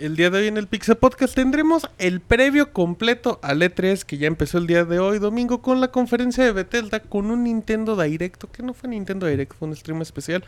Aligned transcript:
El 0.00 0.16
día 0.16 0.30
de 0.30 0.38
hoy 0.38 0.46
en 0.46 0.56
el 0.56 0.66
Pixel 0.66 0.96
Podcast 0.96 1.34
tendremos 1.34 1.86
el 1.98 2.22
previo 2.22 2.72
completo 2.72 3.38
al 3.42 3.60
E3 3.60 4.02
que 4.04 4.16
ya 4.16 4.28
empezó 4.28 4.56
el 4.56 4.66
día 4.66 4.86
de 4.86 4.98
hoy, 4.98 5.18
domingo, 5.18 5.60
con 5.60 5.78
la 5.82 5.92
conferencia 5.92 6.42
de 6.42 6.52
Bethesda 6.52 7.00
con 7.00 7.30
un 7.30 7.44
Nintendo 7.44 8.00
Directo, 8.00 8.50
que 8.50 8.62
no 8.62 8.72
fue 8.72 8.88
Nintendo 8.88 9.26
Direct, 9.26 9.52
fue 9.54 9.68
un 9.68 9.76
stream 9.76 10.00
especial 10.00 10.42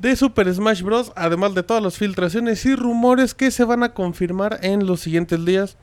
de 0.00 0.16
Super 0.16 0.52
Smash 0.52 0.82
Bros. 0.82 1.12
Además 1.14 1.54
de 1.54 1.62
todas 1.62 1.80
las 1.80 1.96
filtraciones 1.96 2.66
y 2.66 2.74
rumores 2.74 3.34
que 3.34 3.52
se 3.52 3.62
van 3.62 3.84
a 3.84 3.94
confirmar 3.94 4.58
en 4.62 4.84
los 4.84 4.98
siguientes 4.98 5.44
días. 5.44 5.76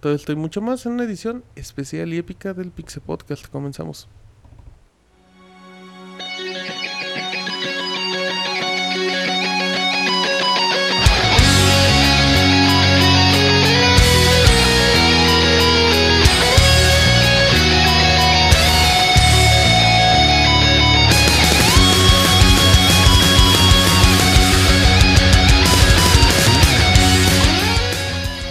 Todo 0.00 0.14
esto 0.14 0.32
y 0.32 0.36
mucho 0.36 0.60
más 0.60 0.84
en 0.84 0.92
una 0.92 1.04
edición 1.04 1.44
especial 1.56 2.12
y 2.12 2.18
épica 2.18 2.52
del 2.52 2.70
Pixel 2.72 3.02
Podcast. 3.02 3.46
Comenzamos. 3.48 4.06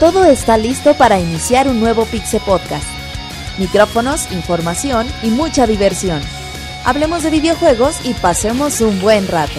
Todo 0.04 0.26
está 0.26 0.58
listo 0.58 0.96
para 0.96 1.18
iniciar 1.18 1.70
un 1.70 1.80
nuevo 1.80 2.04
Pixel 2.04 2.42
Podcast. 2.42 2.86
Micrófonos, 3.58 4.30
información 4.34 5.08
y 5.22 5.30
mucha 5.30 5.66
diversión. 5.66 6.22
Hablemos 6.84 7.24
de 7.24 7.30
videojuegos 7.30 8.06
y 8.06 8.14
pasemos 8.14 8.82
un 8.82 9.00
buen 9.00 9.26
rato. 9.30 9.54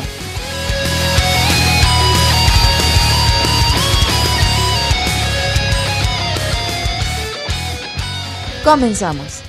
Comenzamos. 8.64 9.40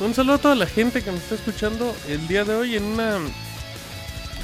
Un 0.00 0.14
saludo 0.14 0.34
a 0.34 0.38
toda 0.38 0.54
la 0.56 0.66
gente 0.66 1.04
que 1.04 1.12
me 1.12 1.18
está 1.18 1.36
escuchando 1.36 1.94
el 2.08 2.26
día 2.26 2.44
de 2.44 2.56
hoy 2.56 2.74
en 2.74 2.82
una 2.82 3.20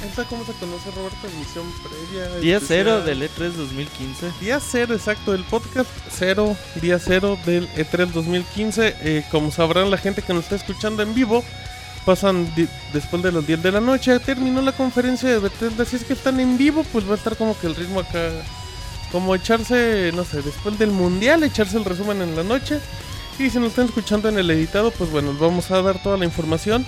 ¿Esta 0.05 0.23
cómo 0.25 0.45
se 0.45 0.53
conoce, 0.53 0.91
Roberto? 0.91 1.27
Emisión 1.27 1.65
previa. 1.81 2.39
Día 2.39 2.57
especial. 2.57 2.85
cero 2.85 3.01
del 3.01 3.23
E 3.23 3.29
E3 3.29 3.51
2015. 3.53 4.31
Día 4.39 4.59
cero, 4.59 4.93
exacto, 4.93 5.31
del 5.31 5.43
podcast 5.43 5.89
cero, 6.09 6.55
día 6.81 6.99
cero 6.99 7.37
del 7.45 7.65
E 7.75 7.85
E3 7.85 8.11
2015. 8.11 8.95
Eh, 9.01 9.25
como 9.31 9.51
sabrán 9.51 9.89
la 9.89 9.97
gente 9.97 10.21
que 10.21 10.33
nos 10.33 10.43
está 10.43 10.55
escuchando 10.55 11.01
en 11.01 11.13
vivo, 11.15 11.43
pasan 12.05 12.47
después 12.93 13.23
de 13.23 13.31
las 13.31 13.45
10 13.47 13.63
de 13.63 13.71
la 13.71 13.81
noche. 13.81 14.17
Terminó 14.19 14.61
la 14.61 14.73
conferencia 14.73 15.27
de 15.29 15.39
Bethesda. 15.39 15.85
Si 15.85 15.95
es 15.95 16.03
que 16.03 16.13
están 16.13 16.39
en 16.39 16.57
vivo, 16.57 16.85
pues 16.91 17.07
va 17.07 17.13
a 17.13 17.17
estar 17.17 17.35
como 17.35 17.57
que 17.57 17.67
el 17.67 17.75
ritmo 17.75 17.99
acá. 17.99 18.29
Como 19.11 19.33
echarse, 19.33 20.11
no 20.13 20.23
sé, 20.23 20.41
después 20.41 20.77
del 20.77 20.91
mundial, 20.91 21.43
echarse 21.43 21.77
el 21.77 21.85
resumen 21.85 22.21
en 22.21 22.35
la 22.35 22.43
noche. 22.43 22.79
Y 23.39 23.49
si 23.49 23.59
nos 23.59 23.69
están 23.69 23.85
escuchando 23.85 24.29
en 24.29 24.37
el 24.37 24.49
editado, 24.49 24.91
pues 24.91 25.09
bueno, 25.11 25.33
vamos 25.39 25.71
a 25.71 25.81
dar 25.81 26.01
toda 26.01 26.17
la 26.17 26.25
información 26.25 26.85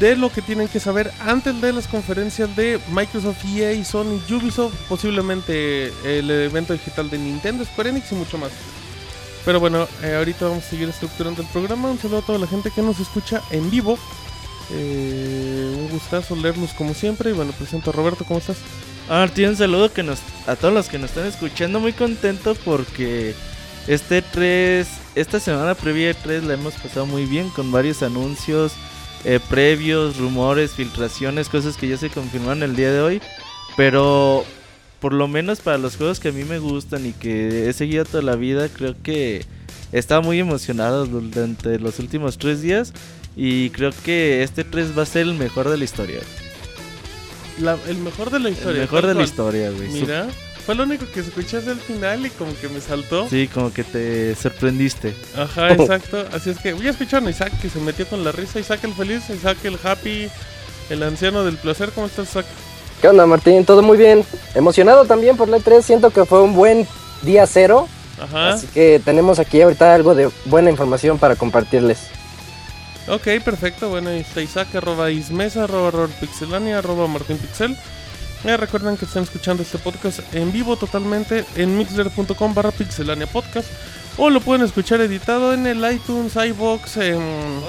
de 0.00 0.16
lo 0.16 0.30
que 0.30 0.42
tienen 0.42 0.68
que 0.68 0.80
saber 0.80 1.12
antes 1.20 1.60
de 1.60 1.72
las 1.72 1.86
conferencias 1.86 2.54
de 2.56 2.80
Microsoft, 2.90 3.44
EA, 3.56 3.84
Sony, 3.84 4.20
Ubisoft, 4.30 4.74
posiblemente 4.88 5.92
el 6.04 6.30
evento 6.30 6.72
digital 6.72 7.10
de 7.10 7.18
Nintendo, 7.18 7.64
Square 7.64 7.90
Enix 7.90 8.10
y 8.12 8.14
mucho 8.16 8.38
más. 8.38 8.50
Pero 9.44 9.58
bueno, 9.58 9.88
eh, 10.02 10.14
ahorita 10.14 10.46
vamos 10.46 10.64
a 10.64 10.70
seguir 10.70 10.88
estructurando 10.88 11.42
el 11.42 11.48
programa. 11.48 11.90
Un 11.90 11.98
saludo 11.98 12.18
a 12.18 12.22
toda 12.22 12.38
la 12.38 12.46
gente 12.46 12.70
que 12.70 12.82
nos 12.82 13.00
escucha 13.00 13.42
en 13.50 13.70
vivo. 13.70 13.98
Eh, 14.70 15.74
un 15.76 15.88
gustazo 15.88 16.36
leerlos 16.36 16.72
como 16.74 16.94
siempre. 16.94 17.30
Y 17.30 17.32
bueno, 17.32 17.52
presento 17.52 17.90
a 17.90 17.92
Roberto, 17.92 18.24
¿cómo 18.24 18.38
estás? 18.38 18.58
Ah, 19.08 19.18
Martín, 19.18 19.48
un 19.48 19.56
saludo 19.56 19.92
que 19.92 20.04
nos, 20.04 20.20
a 20.46 20.54
todos 20.54 20.72
los 20.72 20.88
que 20.88 20.98
nos 20.98 21.10
están 21.10 21.26
escuchando. 21.26 21.80
Muy 21.80 21.92
contento 21.92 22.54
porque 22.64 23.34
este 23.88 24.22
3, 24.22 24.86
esta 25.16 25.40
semana 25.40 25.74
previa 25.74 26.08
de 26.08 26.14
3 26.14 26.44
la 26.44 26.54
hemos 26.54 26.74
pasado 26.74 27.06
muy 27.06 27.26
bien 27.26 27.48
con 27.50 27.72
varios 27.72 28.02
anuncios 28.04 28.74
eh, 29.24 29.40
previos, 29.48 30.16
rumores, 30.18 30.72
filtraciones, 30.72 31.48
cosas 31.48 31.76
que 31.76 31.88
ya 31.88 31.96
se 31.96 32.10
confirmaron 32.10 32.62
el 32.62 32.76
día 32.76 32.92
de 32.92 33.00
hoy. 33.00 33.20
Pero 33.76 34.44
por 35.00 35.12
lo 35.12 35.26
menos 35.28 35.60
para 35.60 35.78
los 35.78 35.96
juegos 35.96 36.20
que 36.20 36.28
a 36.28 36.32
mí 36.32 36.44
me 36.44 36.58
gustan 36.58 37.06
y 37.06 37.12
que 37.12 37.68
he 37.68 37.72
seguido 37.72 38.04
toda 38.04 38.22
la 38.22 38.36
vida, 38.36 38.68
creo 38.68 38.94
que 39.02 39.44
estaba 39.92 40.20
muy 40.20 40.38
emocionado 40.38 41.06
durante 41.06 41.78
los 41.78 41.98
últimos 41.98 42.38
tres 42.38 42.62
días. 42.62 42.92
Y 43.34 43.70
creo 43.70 43.92
que 44.04 44.42
este 44.42 44.62
3 44.62 44.96
va 44.96 45.04
a 45.04 45.06
ser 45.06 45.22
el 45.22 45.34
mejor 45.34 45.68
de 45.70 45.78
la 45.78 45.84
historia. 45.84 46.20
La- 47.60 47.78
el 47.88 47.96
mejor 47.98 48.30
de 48.30 48.38
la 48.40 48.48
El 48.48 48.54
historia. 48.54 48.80
mejor 48.82 49.00
tal 49.02 49.08
de 49.10 49.14
la 49.14 49.22
historia, 49.24 49.70
güey. 49.70 49.88
Mira, 49.88 50.28
fue 50.64 50.74
lo 50.74 50.84
único 50.84 51.06
que 51.10 51.20
escuché 51.20 51.58
hasta 51.58 51.72
el 51.72 51.80
final 51.80 52.26
y 52.26 52.30
como 52.30 52.54
que 52.60 52.68
me 52.68 52.80
saltó. 52.80 53.28
Sí, 53.28 53.48
como 53.52 53.72
que 53.72 53.84
te 53.84 54.34
sorprendiste. 54.34 55.14
Ajá, 55.36 55.72
exacto. 55.72 56.24
Así 56.32 56.50
es 56.50 56.58
que 56.58 56.72
voy 56.72 56.86
a 56.86 56.90
escuchar 56.90 57.24
a 57.26 57.30
Isaac 57.30 57.52
que 57.60 57.68
se 57.68 57.78
metió 57.80 58.06
con 58.06 58.24
la 58.24 58.32
risa. 58.32 58.60
Isaac 58.60 58.80
el 58.84 58.94
feliz, 58.94 59.28
Isaac 59.30 59.58
el 59.64 59.78
happy, 59.82 60.28
el 60.90 61.02
anciano 61.02 61.44
del 61.44 61.56
placer. 61.56 61.90
¿Cómo 61.90 62.06
estás, 62.06 62.30
Isaac? 62.30 62.46
¿Qué 63.00 63.08
onda, 63.08 63.26
Martín? 63.26 63.64
¿Todo 63.64 63.82
muy 63.82 63.98
bien? 63.98 64.24
Emocionado 64.54 65.04
también 65.04 65.36
por 65.36 65.48
la 65.48 65.58
E3. 65.58 65.82
Siento 65.82 66.10
que 66.10 66.24
fue 66.24 66.42
un 66.42 66.54
buen 66.54 66.86
día 67.22 67.46
cero. 67.46 67.88
Ajá. 68.20 68.50
Así 68.50 68.68
que 68.68 69.00
tenemos 69.04 69.40
aquí 69.40 69.60
ahorita 69.60 69.94
algo 69.94 70.14
de 70.14 70.30
buena 70.44 70.70
información 70.70 71.18
para 71.18 71.34
compartirles. 71.34 71.98
Ok, 73.08 73.26
perfecto. 73.44 73.88
Bueno, 73.88 74.10
ahí 74.10 74.20
está 74.20 74.40
Isaac, 74.40 74.76
arroba 74.76 75.10
Ismesa, 75.10 75.64
arroba 75.64 75.90
Robert 75.90 76.12
Pixelania, 76.20 76.78
arroba 76.78 77.08
Martín 77.08 77.36
Pixel. 77.38 77.76
Eh, 78.44 78.56
recuerden 78.56 78.96
que 78.96 79.04
están 79.04 79.22
escuchando 79.22 79.62
este 79.62 79.78
podcast 79.78 80.18
en 80.34 80.52
vivo 80.52 80.76
totalmente 80.76 81.44
en 81.54 81.78
mixler.com 81.78 82.54
barra 82.54 82.72
pixelania 82.72 83.26
podcast. 83.26 83.68
O 84.18 84.30
lo 84.30 84.40
pueden 84.40 84.64
escuchar 84.64 85.00
editado 85.00 85.54
en 85.54 85.66
el 85.66 85.78
iTunes, 85.90 86.36
iBox, 86.36 86.96
en 86.98 87.60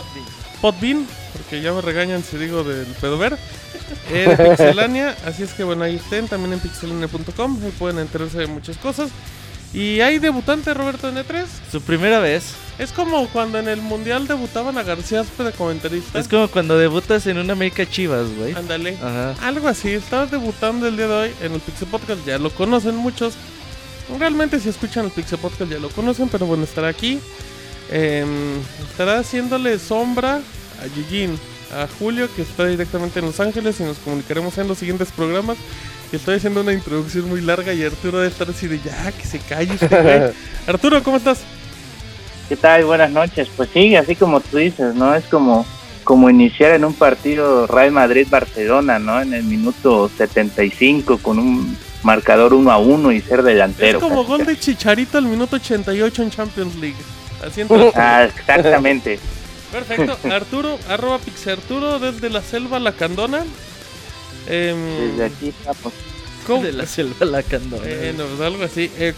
Podbean, 0.62 1.08
porque 1.34 1.62
ya 1.62 1.72
me 1.72 1.82
regañan 1.82 2.24
si 2.24 2.38
digo 2.38 2.64
del 2.64 2.88
pedo 3.00 3.18
ver. 3.18 3.38
eh, 4.12 4.36
de 4.36 4.46
Pixelania, 4.50 5.16
así 5.26 5.44
es 5.44 5.54
que 5.54 5.64
bueno, 5.64 5.84
ahí 5.84 5.96
estén 5.96 6.28
también 6.28 6.54
en 6.54 6.60
pixelania.com, 6.60 7.60
ahí 7.64 7.72
pueden 7.78 8.00
enterarse 8.00 8.40
de 8.40 8.48
muchas 8.48 8.78
cosas. 8.78 9.10
Y 9.74 10.02
hay 10.02 10.20
debutante 10.20 10.74
Roberto 10.74 11.10
en 11.10 11.16
E3. 11.16 11.46
Su 11.72 11.82
primera 11.82 12.20
vez. 12.20 12.54
Es 12.78 12.92
como 12.92 13.28
cuando 13.30 13.60
en 13.60 13.68
el 13.68 13.82
mundial 13.82 14.28
debutaban 14.28 14.78
a 14.78 14.84
García 14.84 15.22
Aspe 15.22 15.44
de 15.44 15.52
comentarista. 15.52 16.20
Es 16.20 16.28
como 16.28 16.48
cuando 16.48 16.78
debutas 16.78 17.26
en 17.28 17.38
una 17.38 17.54
América 17.54 17.88
Chivas, 17.88 18.28
güey. 18.36 18.54
Ándale. 18.54 18.98
Algo 19.42 19.68
así, 19.68 19.90
estaba 19.90 20.26
debutando 20.28 20.88
el 20.88 20.96
día 20.96 21.08
de 21.08 21.14
hoy 21.14 21.32
en 21.42 21.54
el 21.54 21.60
Pixel 21.60 21.88
Podcast, 21.88 22.26
ya 22.26 22.38
lo 22.38 22.52
conocen 22.52 22.96
muchos. 22.96 23.34
Realmente 24.20 24.60
si 24.60 24.70
escuchan 24.70 25.06
el 25.06 25.12
Pixel 25.12 25.40
Podcast 25.40 25.72
ya 25.72 25.80
lo 25.80 25.90
conocen, 25.90 26.30
pero 26.30 26.46
bueno, 26.46 26.64
estará 26.64 26.88
aquí. 26.88 27.20
Em, 27.92 28.58
estará 28.90 29.20
haciéndole 29.20 29.78
sombra 29.78 30.42
a 30.82 30.88
Yujin, 30.96 31.38
a 31.76 31.88
Julio, 32.00 32.28
que 32.36 32.42
está 32.42 32.66
directamente 32.66 33.20
en 33.20 33.26
Los 33.26 33.40
Ángeles 33.40 33.80
y 33.80 33.84
nos 33.84 33.98
comunicaremos 33.98 34.58
en 34.58 34.68
los 34.68 34.78
siguientes 34.78 35.12
programas. 35.12 35.58
Que 36.14 36.18
estoy 36.18 36.36
haciendo 36.36 36.62
una 36.62 36.74
introducción 36.74 37.28
muy 37.28 37.42
larga 37.42 37.74
y 37.74 37.84
Arturo 37.84 38.20
debe 38.20 38.30
estar 38.30 38.48
así 38.48 38.68
de 38.68 38.80
ya, 38.80 39.12
que 39.14 39.26
se 39.26 39.40
calle 39.40 39.74
este 39.74 39.88
güey". 39.88 40.32
Arturo, 40.68 41.02
¿cómo 41.02 41.18
estás? 41.18 41.40
¿Qué 42.48 42.56
tal? 42.56 42.86
Buenas 42.86 43.10
noches. 43.10 43.50
Pues 43.58 43.72
sí, 43.74 43.96
así 43.96 44.16
como 44.16 44.40
tú 44.40 44.58
dices, 44.58 44.94
¿no? 44.94 45.16
Es 45.16 45.26
como, 45.26 45.66
como 46.04 46.30
iniciar 46.30 46.76
en 46.76 46.86
un 46.86 46.94
partido 46.94 47.66
Real 47.66 47.90
Madrid-Barcelona, 47.94 49.00
¿no? 49.00 49.22
En 49.24 49.34
el 49.34 49.44
minuto 49.44 50.08
75 50.16 51.18
con 51.18 51.40
un 51.40 51.76
marcador 52.04 52.54
1 52.54 52.72
a 52.72 52.78
1 52.78 53.12
y 53.12 53.20
ser 53.20 53.42
delantero. 53.42 53.98
es 53.98 54.04
como 54.04 54.24
gol 54.24 54.46
de 54.46 54.56
Chicharito 54.56 55.18
al 55.18 55.26
minuto 55.26 55.56
88 55.56 56.22
en 56.22 56.30
Champions 56.30 56.76
League. 56.76 56.96
Ah, 57.96 58.26
exactamente. 58.26 59.18
Perfecto, 59.72 60.16
Arturo, 60.32 60.78
arroba 60.88 61.18
Pixarturo 61.18 61.98
desde 61.98 62.30
la 62.30 62.44
selva 62.44 62.80
lacandona. 62.80 63.44
Em, 64.48 65.12
Desde 65.12 65.26
aquí 65.26 65.50
estamos. 65.50 65.94
¿cómo- 66.46 66.64
De 66.64 66.74
la 66.74 66.86
selva 66.86 67.16
a 67.22 67.26
la 67.26 67.44
candona. 67.44 67.84
Pues 67.84 68.42
algo 68.42 68.64
así. 68.64 68.92
Eh, 68.98 69.14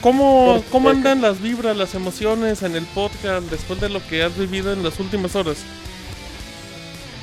¿cómo, 0.00 0.62
¿Cómo 0.72 0.88
andan 0.90 1.22
las 1.22 1.40
vibras, 1.40 1.76
las 1.76 1.94
emociones 1.94 2.62
en 2.62 2.74
el 2.76 2.84
podcast 2.86 3.48
después 3.50 3.80
de 3.80 3.88
lo 3.88 4.04
que 4.06 4.22
has 4.22 4.36
vivido 4.36 4.72
en 4.72 4.82
las 4.82 4.98
últimas 4.98 5.36
horas? 5.36 5.58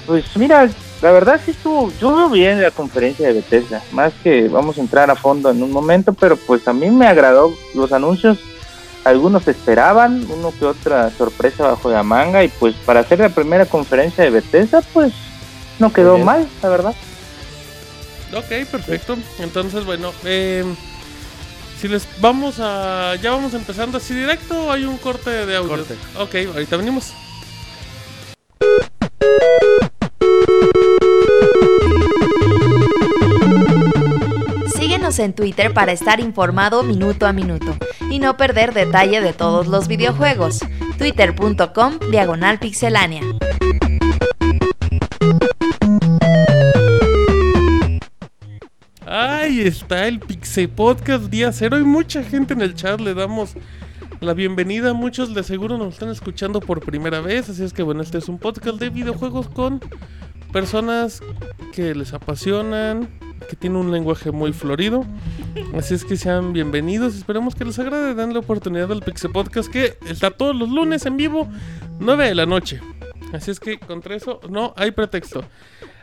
Pues 0.07 0.25
mira, 0.35 0.69
la 1.01 1.11
verdad 1.11 1.39
sí 1.45 1.51
estuvo, 1.51 1.91
yo 2.01 2.15
veo 2.15 2.29
bien 2.29 2.61
la 2.61 2.71
conferencia 2.71 3.27
de 3.27 3.33
Bethesda, 3.33 3.83
más 3.91 4.11
que 4.23 4.47
vamos 4.47 4.77
a 4.77 4.81
entrar 4.81 5.09
a 5.11 5.15
fondo 5.15 5.51
en 5.51 5.61
un 5.61 5.71
momento, 5.71 6.13
pero 6.13 6.35
pues 6.37 6.67
a 6.67 6.73
mí 6.73 6.89
me 6.89 7.05
agradó 7.07 7.53
los 7.75 7.91
anuncios, 7.93 8.39
algunos 9.03 9.47
esperaban, 9.47 10.25
uno 10.29 10.51
que 10.57 10.65
otra 10.65 11.11
sorpresa 11.11 11.67
bajo 11.67 11.89
la 11.91 12.03
manga 12.03 12.43
y 12.43 12.47
pues 12.47 12.73
para 12.85 13.01
hacer 13.01 13.19
la 13.19 13.29
primera 13.29 13.65
conferencia 13.67 14.23
de 14.23 14.31
Bethesda 14.31 14.81
pues 14.93 15.13
no 15.79 15.93
quedó 15.93 16.15
bien. 16.15 16.25
mal, 16.25 16.47
la 16.63 16.69
verdad. 16.69 16.95
Ok, 18.33 18.67
perfecto. 18.69 19.17
Entonces, 19.39 19.85
bueno, 19.85 20.13
eh, 20.23 20.63
si 21.79 21.87
les 21.87 22.07
vamos 22.19 22.59
a. 22.59 23.15
Ya 23.21 23.31
vamos 23.31 23.53
empezando 23.53 23.97
así 23.97 24.13
directo 24.13 24.67
o 24.67 24.71
hay 24.71 24.85
un 24.85 24.97
corte 24.97 25.45
de 25.45 25.55
audio. 25.55 25.69
Corte. 25.69 25.95
Ok, 26.17 26.35
ahorita 26.53 26.77
venimos. 26.77 27.13
Síguenos 34.75 35.19
en 35.19 35.33
Twitter 35.33 35.73
para 35.73 35.91
estar 35.91 36.19
informado 36.19 36.83
minuto 36.83 37.25
a 37.25 37.33
minuto 37.33 37.75
y 38.09 38.19
no 38.19 38.37
perder 38.37 38.73
detalle 38.73 39.21
de 39.21 39.33
todos 39.33 39.67
los 39.67 39.87
videojuegos. 39.87 40.59
Twitter.com 40.97 41.99
Diagonal 42.11 42.59
Pixelánea. 42.59 43.21
Ahí 49.13 49.59
está 49.59 50.07
el 50.07 50.21
Pixel 50.21 50.69
Podcast 50.69 51.25
día 51.25 51.51
cero. 51.51 51.75
Hay 51.75 51.83
mucha 51.83 52.23
gente 52.23 52.53
en 52.53 52.61
el 52.61 52.75
chat. 52.75 53.01
Le 53.01 53.13
damos 53.13 53.55
la 54.21 54.33
bienvenida. 54.33 54.93
Muchos 54.93 55.35
de 55.35 55.43
seguro 55.43 55.77
nos 55.77 55.95
están 55.95 56.07
escuchando 56.07 56.61
por 56.61 56.79
primera 56.79 57.19
vez. 57.19 57.49
Así 57.49 57.61
es 57.61 57.73
que 57.73 57.83
bueno, 57.83 58.03
este 58.03 58.19
es 58.19 58.29
un 58.29 58.39
podcast 58.39 58.79
de 58.79 58.89
videojuegos 58.89 59.49
con 59.49 59.81
personas 60.53 61.19
que 61.73 61.93
les 61.93 62.13
apasionan, 62.13 63.09
que 63.49 63.57
tienen 63.57 63.79
un 63.79 63.91
lenguaje 63.91 64.31
muy 64.31 64.53
florido. 64.53 65.05
Así 65.75 65.93
es 65.93 66.05
que 66.05 66.15
sean 66.15 66.53
bienvenidos. 66.53 67.13
Esperemos 67.13 67.53
que 67.53 67.65
les 67.65 67.77
agrade. 67.79 68.15
Den 68.15 68.31
la 68.31 68.39
oportunidad 68.39 68.93
al 68.93 69.01
Pixel 69.01 69.33
Podcast 69.33 69.69
que 69.69 69.97
está 70.07 70.31
todos 70.31 70.55
los 70.55 70.69
lunes 70.69 71.05
en 71.05 71.17
vivo, 71.17 71.49
9 71.99 72.29
de 72.29 72.35
la 72.35 72.45
noche. 72.45 72.79
Así 73.33 73.51
es 73.51 73.59
que 73.59 73.77
contra 73.77 74.15
eso 74.15 74.39
no 74.49 74.73
hay 74.77 74.91
pretexto. 74.91 75.43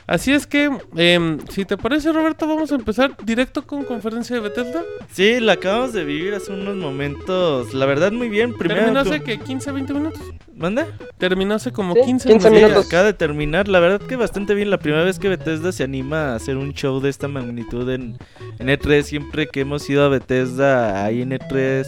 Así 0.08 0.32
es 0.32 0.46
que, 0.46 0.70
em, 0.96 1.38
si 1.50 1.66
te 1.66 1.76
parece, 1.76 2.10
Roberto, 2.12 2.48
vamos 2.48 2.72
a 2.72 2.76
empezar 2.76 3.14
directo 3.26 3.66
con 3.66 3.84
conferencia 3.84 4.34
de 4.36 4.40
Bethesda. 4.40 4.82
Sí, 5.12 5.38
la 5.38 5.52
acabamos 5.52 5.92
de 5.92 6.02
vivir 6.02 6.32
hace 6.34 6.50
unos 6.50 6.76
momentos. 6.76 7.74
La 7.74 7.84
verdad, 7.84 8.10
muy 8.10 8.30
bien. 8.30 8.54
Primero, 8.54 8.80
Terminó 8.80 9.00
hace 9.00 9.20
que 9.22 9.38
15, 9.38 9.70
20 9.70 9.92
minutos. 9.92 10.22
¿Manda? 10.56 10.86
Terminó 11.18 11.54
hace 11.56 11.72
como 11.72 11.92
Sí, 11.92 12.00
15, 12.06 12.26
15 12.30 12.48
Sí, 12.48 12.54
minutos. 12.54 12.86
acaba 12.86 13.04
de 13.04 13.12
terminar. 13.12 13.68
La 13.68 13.80
verdad 13.80 14.00
que 14.00 14.16
bastante 14.16 14.54
bien. 14.54 14.70
La 14.70 14.78
primera 14.78 15.04
vez 15.04 15.18
que 15.18 15.28
Bethesda 15.28 15.72
se 15.72 15.84
anima 15.84 16.32
a 16.32 16.36
hacer 16.36 16.56
un 16.56 16.72
show 16.72 17.00
de 17.00 17.10
esta 17.10 17.28
magnitud 17.28 17.88
en, 17.90 18.16
en 18.58 18.66
E3. 18.68 19.02
Siempre 19.02 19.46
que 19.46 19.60
hemos 19.60 19.88
ido 19.90 20.04
a 20.04 20.08
Bethesda 20.08 21.04
ahí 21.04 21.20
en 21.20 21.32
E3. 21.32 21.86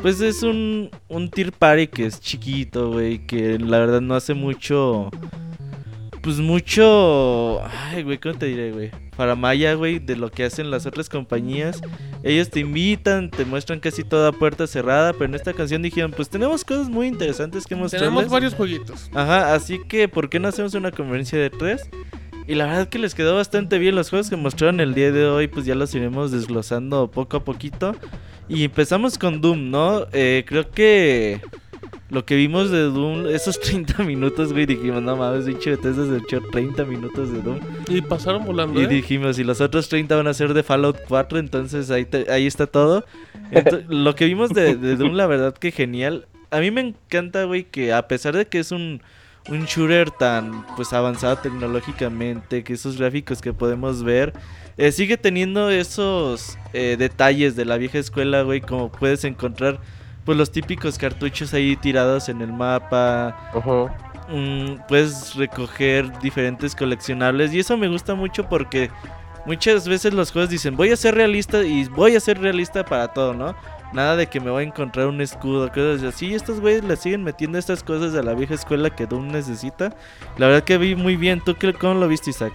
Pues 0.00 0.22
es 0.22 0.42
un, 0.42 0.88
un 1.08 1.28
tier 1.30 1.52
party 1.52 1.88
que 1.88 2.06
es 2.06 2.20
chiquito, 2.20 2.90
güey. 2.90 3.18
Que 3.26 3.58
la 3.58 3.80
verdad 3.80 4.00
no 4.00 4.14
hace 4.14 4.32
mucho. 4.32 5.10
Pues 6.22 6.36
mucho. 6.36 7.62
Ay, 7.64 8.02
güey, 8.02 8.18
¿cómo 8.18 8.34
te 8.34 8.46
diré, 8.46 8.72
güey? 8.72 8.90
Para 9.16 9.34
Maya, 9.34 9.74
güey, 9.74 9.98
de 9.98 10.16
lo 10.16 10.30
que 10.30 10.44
hacen 10.44 10.70
las 10.70 10.84
otras 10.84 11.08
compañías. 11.08 11.80
Ellos 12.22 12.50
te 12.50 12.60
invitan, 12.60 13.30
te 13.30 13.44
muestran 13.46 13.80
casi 13.80 14.04
toda 14.04 14.32
puerta 14.32 14.66
cerrada. 14.66 15.12
Pero 15.14 15.24
en 15.26 15.34
esta 15.34 15.54
canción 15.54 15.80
dijeron: 15.80 16.12
Pues 16.14 16.28
tenemos 16.28 16.64
cosas 16.64 16.90
muy 16.90 17.06
interesantes 17.06 17.66
que 17.66 17.74
mostrarles. 17.74 18.10
Tenemos 18.10 18.30
varios 18.30 18.54
jueguitos. 18.54 19.10
Ajá, 19.14 19.54
así 19.54 19.80
que 19.88 20.08
¿por 20.08 20.28
qué 20.28 20.38
no 20.38 20.48
hacemos 20.48 20.74
una 20.74 20.90
conferencia 20.90 21.38
de 21.38 21.48
tres? 21.48 21.88
Y 22.46 22.54
la 22.54 22.66
verdad 22.66 22.88
que 22.88 22.98
les 22.98 23.14
quedó 23.14 23.36
bastante 23.36 23.78
bien 23.78 23.94
los 23.94 24.10
juegos 24.10 24.28
que 24.28 24.36
mostraron 24.36 24.80
el 24.80 24.92
día 24.92 25.12
de 25.12 25.24
hoy, 25.26 25.46
pues 25.46 25.66
ya 25.66 25.74
los 25.74 25.94
iremos 25.94 26.32
desglosando 26.32 27.10
poco 27.10 27.38
a 27.38 27.44
poquito. 27.44 27.94
Y 28.48 28.64
empezamos 28.64 29.16
con 29.16 29.40
Doom, 29.40 29.70
¿no? 29.70 30.06
Eh, 30.12 30.44
creo 30.46 30.68
que 30.70 31.40
lo 32.10 32.24
que 32.24 32.36
vimos 32.36 32.70
de 32.70 32.82
Doom, 32.82 33.26
esos 33.28 33.58
30 33.60 34.02
minutos, 34.04 34.52
güey, 34.52 34.66
dijimos, 34.66 35.02
no 35.02 35.16
mames, 35.16 35.44
pinche 35.46 35.70
Bethesda 35.70 36.06
se 36.06 36.16
echó 36.18 36.40
30 36.50 36.84
minutos 36.84 37.32
de 37.32 37.40
Doom. 37.40 37.58
Y 37.88 38.00
pasaron 38.02 38.44
volando. 38.44 38.80
Y 38.80 38.84
¿eh? 38.84 38.88
dijimos, 38.88 39.38
y 39.38 39.44
los 39.44 39.60
otros 39.60 39.88
30 39.88 40.16
van 40.16 40.26
a 40.26 40.34
ser 40.34 40.52
de 40.54 40.62
Fallout 40.62 40.98
4, 41.08 41.38
entonces 41.38 41.90
ahí, 41.90 42.04
te- 42.04 42.30
ahí 42.30 42.46
está 42.46 42.66
todo. 42.66 43.04
Lo 43.88 44.14
que 44.14 44.26
vimos 44.26 44.50
de, 44.50 44.76
de 44.76 44.96
Doom, 44.96 45.14
la 45.14 45.26
verdad 45.26 45.54
que 45.54 45.70
genial. 45.70 46.26
A 46.50 46.58
mí 46.60 46.70
me 46.70 46.80
encanta, 46.80 47.44
güey, 47.44 47.64
que 47.64 47.92
a 47.92 48.08
pesar 48.08 48.36
de 48.36 48.46
que 48.46 48.58
es 48.58 48.72
un, 48.72 49.00
un 49.48 49.64
shooter 49.66 50.10
tan 50.10 50.66
pues 50.76 50.92
avanzado 50.92 51.36
tecnológicamente, 51.36 52.64
que 52.64 52.72
esos 52.72 52.98
gráficos 52.98 53.40
que 53.40 53.52
podemos 53.52 54.02
ver, 54.02 54.32
eh, 54.76 54.92
sigue 54.92 55.16
teniendo 55.16 55.70
esos 55.70 56.58
eh, 56.72 56.96
detalles 56.98 57.54
de 57.56 57.64
la 57.64 57.76
vieja 57.76 57.98
escuela, 57.98 58.42
güey, 58.42 58.60
como 58.60 58.90
puedes 58.90 59.24
encontrar 59.24 59.78
pues 60.24 60.36
los 60.38 60.50
típicos 60.50 60.98
cartuchos 60.98 61.52
ahí 61.54 61.76
tirados 61.76 62.28
en 62.28 62.40
el 62.42 62.52
mapa, 62.52 63.50
Ujú. 63.54 63.88
mm, 64.28 64.86
puedes 64.88 65.34
recoger 65.34 66.10
diferentes 66.20 66.74
coleccionables 66.74 67.52
y 67.52 67.60
eso 67.60 67.76
me 67.76 67.88
gusta 67.88 68.14
mucho 68.14 68.48
porque 68.48 68.90
muchas 69.46 69.88
veces 69.88 70.12
los 70.14 70.30
juegos 70.30 70.50
dicen 70.50 70.76
voy 70.76 70.90
a 70.90 70.96
ser 70.96 71.14
realista 71.14 71.62
y 71.64 71.84
voy 71.88 72.16
a 72.16 72.20
ser 72.20 72.40
realista 72.40 72.84
para 72.84 73.08
todo, 73.08 73.34
¿no? 73.34 73.54
Nada 73.92 74.14
de 74.14 74.28
que 74.28 74.38
me 74.38 74.50
voy 74.50 74.62
a 74.62 74.66
encontrar 74.68 75.08
un 75.08 75.20
escudo, 75.20 75.68
cosas 75.68 76.04
así. 76.04 76.26
Y 76.26 76.34
estos 76.34 76.60
güeyes 76.60 76.84
le 76.84 76.94
siguen 76.94 77.24
metiendo 77.24 77.58
estas 77.58 77.82
cosas 77.82 78.12
de 78.12 78.22
la 78.22 78.34
vieja 78.34 78.54
escuela 78.54 78.88
que 78.90 79.04
Doom 79.04 79.32
necesita. 79.32 79.92
La 80.38 80.46
verdad 80.46 80.62
que 80.62 80.78
vi 80.78 80.94
muy 80.94 81.16
bien. 81.16 81.40
¿Tú 81.44 81.56
qué, 81.56 81.72
cómo 81.72 81.94
lo 81.94 82.06
viste, 82.06 82.30
Isaac? 82.30 82.52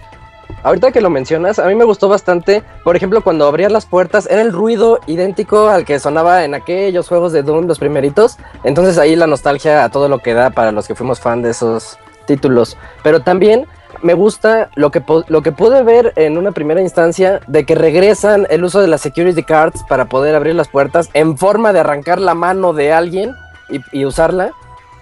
Ahorita 0.62 0.90
que 0.90 1.00
lo 1.00 1.10
mencionas, 1.10 1.58
a 1.58 1.66
mí 1.66 1.74
me 1.74 1.84
gustó 1.84 2.08
bastante. 2.08 2.62
Por 2.82 2.96
ejemplo, 2.96 3.22
cuando 3.22 3.46
abrías 3.46 3.70
las 3.70 3.86
puertas, 3.86 4.26
era 4.30 4.42
el 4.42 4.52
ruido 4.52 5.00
idéntico 5.06 5.68
al 5.68 5.84
que 5.84 5.98
sonaba 5.98 6.44
en 6.44 6.54
aquellos 6.54 7.08
juegos 7.08 7.32
de 7.32 7.42
Doom, 7.42 7.66
los 7.66 7.78
primeritos. 7.78 8.36
Entonces 8.64 8.98
ahí 8.98 9.16
la 9.16 9.26
nostalgia 9.26 9.84
a 9.84 9.90
todo 9.90 10.08
lo 10.08 10.18
que 10.18 10.34
da 10.34 10.50
para 10.50 10.72
los 10.72 10.88
que 10.88 10.94
fuimos 10.94 11.20
fan 11.20 11.42
de 11.42 11.50
esos 11.50 11.98
títulos. 12.26 12.76
Pero 13.02 13.20
también 13.20 13.66
me 14.02 14.14
gusta 14.14 14.70
lo 14.74 14.90
que, 14.90 15.02
lo 15.28 15.42
que 15.42 15.52
pude 15.52 15.82
ver 15.82 16.12
en 16.16 16.36
una 16.36 16.52
primera 16.52 16.80
instancia 16.80 17.40
de 17.46 17.64
que 17.64 17.74
regresan 17.74 18.46
el 18.50 18.64
uso 18.64 18.80
de 18.80 18.88
las 18.88 19.00
security 19.00 19.42
cards 19.42 19.84
para 19.88 20.06
poder 20.06 20.34
abrir 20.34 20.54
las 20.54 20.68
puertas 20.68 21.08
en 21.14 21.38
forma 21.38 21.72
de 21.72 21.80
arrancar 21.80 22.20
la 22.20 22.34
mano 22.34 22.72
de 22.72 22.92
alguien 22.92 23.34
y, 23.70 23.80
y 23.92 24.04
usarla. 24.04 24.52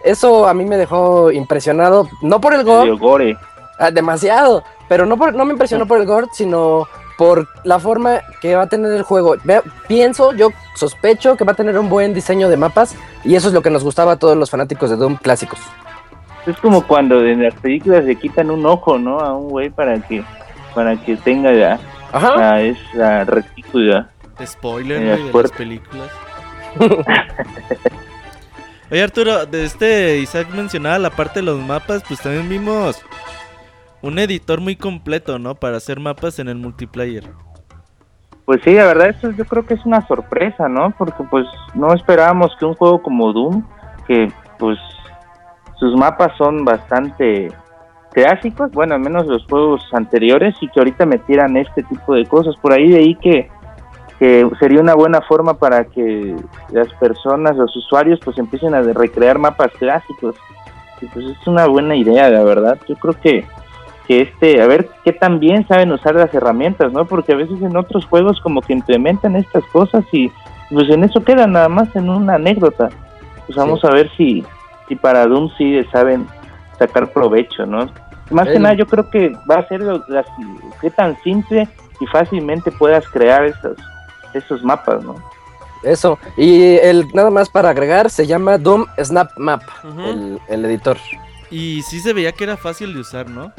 Eso 0.04 0.46
a 0.46 0.54
mí 0.54 0.66
me 0.66 0.76
dejó 0.76 1.32
impresionado, 1.32 2.08
no 2.20 2.40
por 2.40 2.52
el 2.52 2.62
gore. 2.64 3.38
Ah, 3.78 3.90
demasiado. 3.90 4.62
Pero 4.88 5.06
no, 5.06 5.16
por- 5.16 5.34
no 5.34 5.44
me 5.44 5.52
impresionó 5.52 5.86
por 5.86 5.98
el 6.00 6.06
gore, 6.06 6.26
sino 6.32 6.86
por 7.16 7.48
la 7.64 7.78
forma 7.78 8.20
que 8.40 8.54
va 8.56 8.62
a 8.62 8.66
tener 8.68 8.92
el 8.92 9.02
juego. 9.02 9.36
Ve- 9.44 9.62
pienso, 9.88 10.32
yo 10.34 10.50
sospecho 10.74 11.36
que 11.36 11.44
va 11.44 11.52
a 11.52 11.56
tener 11.56 11.78
un 11.78 11.88
buen 11.88 12.12
diseño 12.14 12.48
de 12.48 12.56
mapas. 12.56 12.94
Y 13.24 13.34
eso 13.36 13.48
es 13.48 13.54
lo 13.54 13.62
que 13.62 13.70
nos 13.70 13.84
gustaba 13.84 14.12
a 14.12 14.16
todos 14.18 14.36
los 14.36 14.50
fanáticos 14.50 14.90
de 14.90 14.96
Doom 14.96 15.16
clásicos. 15.16 15.58
Es 16.46 16.56
como 16.58 16.86
cuando 16.86 17.24
en 17.24 17.42
las 17.42 17.54
películas 17.54 18.04
le 18.04 18.16
quitan 18.16 18.50
un 18.50 18.66
ojo, 18.66 18.98
¿no? 18.98 19.20
A 19.20 19.32
un 19.34 19.48
güey 19.48 19.70
para 19.70 19.98
que 20.00 20.22
para 20.74 20.96
que 20.96 21.16
tenga 21.16 21.52
la, 21.52 21.78
Ajá. 22.12 22.36
la, 22.36 22.60
esa 22.62 23.24
retícula. 23.24 24.10
Spoiler 24.44 24.96
En 25.00 25.08
las 25.08 25.16
de 25.18 25.22
las 25.24 25.32
puertas. 25.32 25.56
películas. 25.56 26.10
Oye 28.90 29.02
Arturo, 29.02 29.46
de 29.46 29.64
este 29.64 30.18
Isaac 30.18 30.48
mencionaba 30.52 30.98
la 30.98 31.10
parte 31.10 31.40
de 31.40 31.46
los 31.46 31.58
mapas, 31.60 32.02
pues 32.06 32.20
también 32.20 32.48
vimos 32.48 33.00
un 34.04 34.18
editor 34.18 34.60
muy 34.60 34.76
completo, 34.76 35.38
¿no? 35.38 35.54
Para 35.54 35.78
hacer 35.78 35.98
mapas 35.98 36.38
en 36.38 36.48
el 36.48 36.56
multiplayer. 36.56 37.24
Pues 38.44 38.60
sí, 38.62 38.74
la 38.74 38.84
verdad 38.84 39.08
eso 39.08 39.30
yo 39.30 39.46
creo 39.46 39.64
que 39.64 39.74
es 39.74 39.86
una 39.86 40.06
sorpresa, 40.06 40.68
¿no? 40.68 40.94
Porque 40.98 41.24
pues 41.30 41.46
no 41.74 41.94
esperábamos 41.94 42.54
que 42.58 42.66
un 42.66 42.74
juego 42.74 43.02
como 43.02 43.32
Doom, 43.32 43.64
que 44.06 44.30
pues 44.58 44.78
sus 45.78 45.96
mapas 45.96 46.36
son 46.36 46.66
bastante 46.66 47.48
clásicos, 48.12 48.70
bueno, 48.72 48.94
al 48.94 49.00
menos 49.00 49.26
los 49.26 49.46
juegos 49.46 49.82
anteriores, 49.92 50.54
y 50.60 50.68
que 50.68 50.80
ahorita 50.80 51.06
metieran 51.06 51.56
este 51.56 51.82
tipo 51.84 52.14
de 52.14 52.26
cosas. 52.26 52.54
Por 52.56 52.74
ahí 52.74 52.90
de 52.90 52.98
ahí 52.98 53.14
que, 53.14 53.48
que 54.18 54.46
sería 54.60 54.82
una 54.82 54.94
buena 54.94 55.22
forma 55.22 55.54
para 55.54 55.86
que 55.86 56.36
las 56.70 56.92
personas, 56.94 57.56
los 57.56 57.74
usuarios, 57.74 58.20
pues 58.22 58.36
empiecen 58.36 58.74
a 58.74 58.82
recrear 58.82 59.38
mapas 59.38 59.72
clásicos. 59.78 60.36
Y 61.00 61.06
pues 61.06 61.24
es 61.24 61.46
una 61.46 61.66
buena 61.66 61.96
idea, 61.96 62.28
la 62.28 62.44
verdad. 62.44 62.78
Yo 62.86 62.96
creo 62.96 63.14
que 63.18 63.46
que 64.06 64.22
este, 64.22 64.60
a 64.60 64.66
ver 64.66 64.88
qué 65.04 65.12
tan 65.12 65.40
bien 65.40 65.66
saben 65.66 65.90
usar 65.92 66.14
las 66.14 66.32
herramientas, 66.34 66.92
¿no? 66.92 67.06
Porque 67.06 67.32
a 67.32 67.36
veces 67.36 67.60
en 67.62 67.76
otros 67.76 68.04
juegos 68.06 68.40
como 68.40 68.60
que 68.60 68.72
implementan 68.74 69.34
estas 69.36 69.64
cosas 69.66 70.04
y 70.12 70.30
pues 70.70 70.88
en 70.90 71.04
eso 71.04 71.22
queda 71.24 71.46
nada 71.46 71.68
más 71.68 71.94
en 71.96 72.08
una 72.10 72.34
anécdota. 72.34 72.88
Pues 73.46 73.56
vamos 73.56 73.84
a 73.84 73.90
ver 73.90 74.10
si, 74.16 74.44
si 74.88 74.96
para 74.96 75.26
Doom 75.26 75.50
sí 75.56 75.82
saben 75.92 76.26
sacar 76.78 77.12
provecho, 77.12 77.64
¿no? 77.66 77.88
Más 78.30 78.48
que 78.48 78.58
nada 78.58 78.74
yo 78.74 78.86
creo 78.86 79.08
que 79.10 79.32
va 79.50 79.56
a 79.56 79.68
ser 79.68 79.80
lo- 79.80 80.04
las, 80.08 80.26
qué 80.80 80.90
tan 80.90 81.16
simple 81.22 81.68
y 82.00 82.06
fácilmente 82.06 82.70
puedas 82.72 83.06
crear 83.08 83.44
esos, 83.44 83.76
esos 84.32 84.62
mapas, 84.64 85.02
¿no? 85.04 85.14
Eso. 85.82 86.18
Y 86.38 86.76
el 86.76 87.06
nada 87.12 87.30
más 87.30 87.50
para 87.50 87.68
agregar, 87.70 88.08
se 88.08 88.26
llama 88.26 88.56
Doom 88.56 88.86
Snap 88.98 89.30
Map, 89.36 89.62
el, 90.06 90.38
el 90.48 90.64
editor. 90.64 90.96
Y 91.50 91.82
sí 91.82 92.00
se 92.00 92.14
veía 92.14 92.32
que 92.32 92.44
era 92.44 92.56
fácil 92.56 92.94
de 92.94 93.00
usar, 93.00 93.28
¿no? 93.28 93.52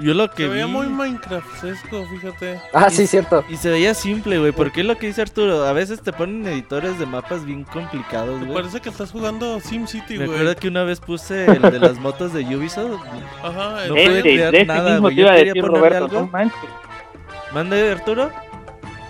Yo 0.00 0.12
lo 0.12 0.30
que 0.30 0.42
Se 0.44 0.48
veía 0.48 0.66
vi... 0.66 0.72
muy 0.72 0.88
Minecraftesco, 0.88 2.04
fíjate. 2.06 2.60
Ah, 2.74 2.88
Y- 2.90 2.94
sí, 2.94 3.06
cierto. 3.06 3.44
Y 3.48 3.56
se 3.56 3.70
veía 3.70 3.94
simple, 3.94 4.38
güey, 4.38 4.52
porque 4.52 4.80
es 4.82 4.86
lo 4.86 4.98
que 4.98 5.06
dice 5.06 5.22
Arturo. 5.22 5.64
A 5.64 5.72
veces 5.72 6.02
te 6.02 6.12
ponen 6.12 6.46
editores 6.46 6.98
de 6.98 7.06
mapas 7.06 7.44
bien 7.46 7.64
complicados, 7.64 8.38
Me 8.40 8.46
güey. 8.46 8.58
parece 8.58 8.80
que 8.80 8.90
estás 8.90 9.10
jugando 9.10 9.58
SimCity, 9.60 10.18
Me 10.18 10.26
güey. 10.26 10.38
acuerdo 10.38 10.56
que 10.60 10.68
una 10.68 10.84
vez 10.84 11.00
puse 11.00 11.46
el 11.46 11.62
de 11.62 11.78
las 11.78 11.98
motos 11.98 12.32
de 12.34 12.42
Ubisoft. 12.56 13.00
Ajá, 13.42 13.70
No 13.88 13.96
el- 13.96 14.04
puede 14.04 14.18
Ese- 14.18 14.22
crear 14.22 14.52
de 14.52 14.58
ese 14.58 14.66
nada, 14.66 14.90
mismo 14.90 15.00
güey. 15.02 15.14
te 15.14 15.20
Yo 15.20 15.26
iba 15.26 15.32
a 15.32 15.36
quería 15.36 15.52
decir 15.54 15.62
ponerle 15.66 15.88
Roberto, 15.98 16.04
algo. 16.18 16.30
no. 16.32 17.54
¿Mande, 17.54 17.90
Arturo? 17.92 18.30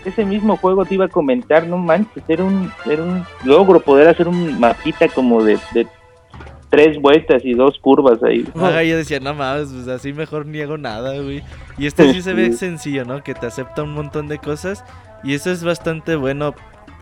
ese 0.04 0.24
mismo 0.24 0.56
juego 0.56 0.84
te 0.84 0.94
iba 0.94 1.06
a 1.06 1.08
comentar, 1.08 1.66
no 1.66 1.78
manches, 1.78 2.22
era 2.28 2.44
un, 2.44 2.70
era 2.88 3.02
un 3.02 3.26
logro 3.42 3.80
poder 3.80 4.06
hacer 4.06 4.28
un 4.28 4.60
mapita 4.60 5.08
como 5.08 5.42
de, 5.42 5.58
de 5.72 5.84
tres 6.68 7.00
vueltas 7.00 7.44
y 7.44 7.54
dos 7.54 7.78
curvas 7.78 8.22
ahí. 8.22 8.44
Ajá, 8.54 8.82
yo 8.82 8.96
decía, 8.96 9.20
no 9.20 9.34
mames, 9.34 9.70
pues 9.72 9.88
así 9.88 10.12
mejor 10.12 10.46
ni 10.46 10.60
hago 10.60 10.78
nada, 10.78 11.20
güey. 11.20 11.42
Y 11.78 11.86
este 11.86 12.12
sí 12.12 12.22
se 12.22 12.34
ve 12.34 12.52
sencillo, 12.54 13.04
¿no? 13.04 13.22
Que 13.22 13.34
te 13.34 13.46
acepta 13.46 13.82
un 13.82 13.92
montón 13.92 14.28
de 14.28 14.38
cosas. 14.38 14.84
Y 15.22 15.34
eso 15.34 15.50
es 15.50 15.64
bastante 15.64 16.16
bueno. 16.16 16.54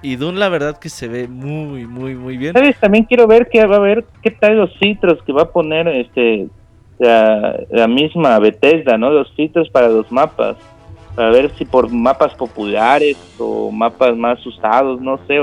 Y 0.03 0.17
Doom 0.17 0.37
la 0.37 0.49
verdad 0.49 0.79
que 0.79 0.91
se 0.91 1.09
ve 1.09 1.29
muy, 1.29 1.87
muy, 1.87 2.15
muy 2.15 2.37
bien. 2.37 2.53
¿Sabes? 2.53 2.77
También 2.79 3.05
quiero 3.05 3.27
ver 3.27 3.49
qué 3.51 3.65
va 3.67 3.77
a 3.77 3.81
ver, 3.81 4.05
qué 4.23 4.31
tal 4.31 4.59
los 4.59 4.77
filtros 4.79 5.23
que 5.23 5.33
va 5.33 5.43
a 5.43 5.51
poner 5.51 5.89
este 5.89 6.49
la, 6.99 7.59
la 7.71 7.89
misma 7.89 8.39
Bethesda, 8.39 8.99
¿no? 8.99 9.11
Los 9.11 9.33
filtros 9.33 9.69
para 9.71 9.89
los 9.89 10.11
mapas. 10.13 10.57
Para 11.15 11.31
ver 11.31 11.51
si 11.57 11.65
por 11.65 11.91
mapas 11.91 12.35
populares 12.35 13.17
o 13.39 13.71
mapas 13.71 14.17
más 14.17 14.45
usados, 14.45 15.01
no 15.01 15.19
sé, 15.27 15.41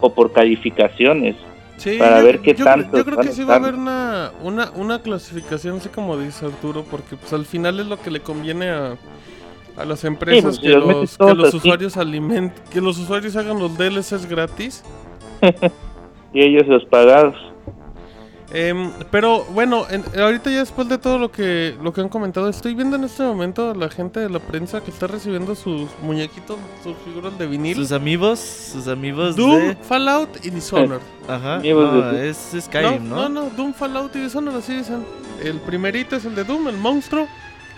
o 0.00 0.12
por 0.12 0.32
calificaciones. 0.32 1.36
Sí, 1.76 1.98
para 1.98 2.20
yo- 2.20 2.26
ver 2.26 2.40
qué 2.40 2.54
yo, 2.54 2.64
tanto 2.64 2.96
Yo 2.96 3.04
creo 3.04 3.18
que 3.18 3.28
sí 3.32 3.44
va 3.44 3.54
a 3.54 3.56
haber 3.58 3.74
una, 3.74 4.32
una, 4.42 4.70
una 4.76 5.02
clasificación, 5.02 5.76
así 5.76 5.88
como 5.90 6.16
dice 6.18 6.46
Arturo, 6.46 6.84
porque 6.90 7.16
pues 7.16 7.32
al 7.32 7.44
final 7.44 7.78
es 7.80 7.86
lo 7.86 8.00
que 8.00 8.10
le 8.10 8.20
conviene 8.20 8.70
a, 8.70 8.96
a 9.76 9.84
las 9.84 10.04
empresas 10.04 10.42
pues, 10.42 10.56
si 10.56 10.62
que, 10.62 10.68
los 10.70 11.18
que 11.18 11.34
los 11.34 11.48
así. 11.48 11.56
usuarios 11.58 11.96
aliment, 11.98 12.52
que 12.70 12.80
los 12.80 12.98
usuarios 12.98 13.36
hagan 13.36 13.58
los 13.58 13.76
DLCs 13.76 14.26
gratis. 14.26 14.82
Y 16.32 16.42
ellos 16.42 16.66
los 16.66 16.84
pagados. 16.86 17.34
Em, 18.52 18.92
pero 19.10 19.44
bueno, 19.46 19.86
en- 19.90 20.04
ahorita 20.20 20.50
ya 20.50 20.60
después 20.60 20.88
de 20.88 20.98
todo 20.98 21.18
lo 21.18 21.32
que 21.32 21.76
lo 21.82 21.92
que 21.92 22.00
han 22.00 22.08
comentado, 22.08 22.48
estoy 22.48 22.74
viendo 22.74 22.94
en 22.94 23.02
este 23.04 23.24
momento 23.24 23.70
a 23.70 23.74
la 23.74 23.88
gente 23.88 24.20
de 24.20 24.30
la 24.30 24.38
prensa 24.38 24.80
que 24.82 24.90
está 24.92 25.08
recibiendo 25.08 25.54
sus 25.56 25.88
muñequitos, 26.00 26.56
sus 26.84 26.94
figuras 27.04 27.36
de 27.38 27.46
vinil. 27.48 27.74
Sus 27.74 27.90
amigos, 27.90 28.38
sus 28.38 28.86
amigos 28.86 29.34
Doom, 29.34 29.58
de... 29.68 29.74
Fallout 29.76 30.44
y 30.44 30.50
Dishonored. 30.50 31.00
Ajá, 31.28 31.56
amigos 31.56 31.92
de 31.92 31.98
no, 31.98 32.18
es 32.18 32.56
Skyrim, 32.60 33.08
no, 33.08 33.16
¿no? 33.16 33.28
no, 33.28 33.42
no, 33.44 33.50
Doom, 33.56 33.74
Fallout 33.74 34.14
y 34.14 34.20
Dishonored, 34.20 34.56
así 34.58 34.74
dicen. 34.76 35.04
El 35.42 35.58
primerito 35.60 36.14
es 36.16 36.24
el 36.24 36.34
de 36.36 36.44
Doom, 36.44 36.68
el 36.68 36.76
monstruo. 36.76 37.26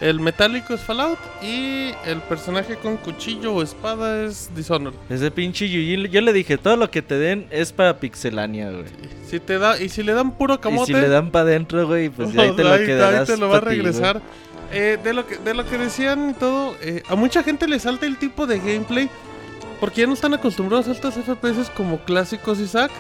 El 0.00 0.21
metálico 0.21 0.75
es 0.75 0.81
Fallout. 0.81 1.19
Y 1.43 1.90
el 2.07 2.21
personaje 2.28 2.76
con 2.76 2.97
cuchillo 2.99 3.55
o 3.55 3.62
espada 3.62 4.25
es 4.25 4.50
Dishonored. 4.55 4.97
Ese 5.09 5.31
pinche 5.31 5.69
Yuji, 5.69 6.09
yo 6.09 6.21
le 6.21 6.33
dije, 6.33 6.57
todo 6.59 6.76
lo 6.76 6.90
que 6.90 7.02
te 7.02 7.19
den 7.19 7.47
es 7.50 7.73
para 7.73 7.99
Pixelania, 7.99 8.71
güey. 8.71 8.85
Si 9.26 9.40
te 9.40 9.59
da, 9.59 9.81
y 9.81 9.88
si 9.88 10.02
le 10.02 10.12
dan 10.14 10.33
puro 10.33 10.55
Y 10.55 10.59
camote, 10.59 10.87
si 10.87 10.93
le 10.93 11.09
dan 11.09 11.31
para 11.31 11.43
adentro, 11.47 11.87
güey, 11.87 12.09
pues 12.11 12.37
ahí 12.38 12.52
te 12.55 12.62
lo 12.64 12.73
ahí- 12.73 12.87
quedarás 12.87 13.28
ahí 13.28 13.35
te 13.35 13.40
lo 13.40 13.49
va 13.49 13.59
a 13.59 13.61
ti, 13.61 13.67
regresar. 13.67 14.23
Eh, 14.73 14.99
de, 15.02 15.12
lo 15.14 15.26
que, 15.26 15.37
de 15.38 15.55
lo 15.55 15.64
que 15.67 15.78
decían 15.78 16.31
y 16.31 16.35
todo, 16.35 16.76
eh, 16.83 17.02
a 17.09 17.14
mucha 17.14 17.43
gente 17.43 17.67
le 17.67 17.78
salta 17.78 18.07
el 18.07 18.19
tipo 18.19 18.47
de 18.47 18.59
gameplay. 18.59 19.09
Porque 19.81 20.00
ya 20.00 20.07
no 20.09 20.14
están 20.14 20.35
acostumbrados 20.35 20.88
a 20.88 20.93
estos 20.93 21.14
FPS 21.14 21.71
como 21.76 21.99
clásicos, 22.05 22.59
Isaac. 22.59 22.90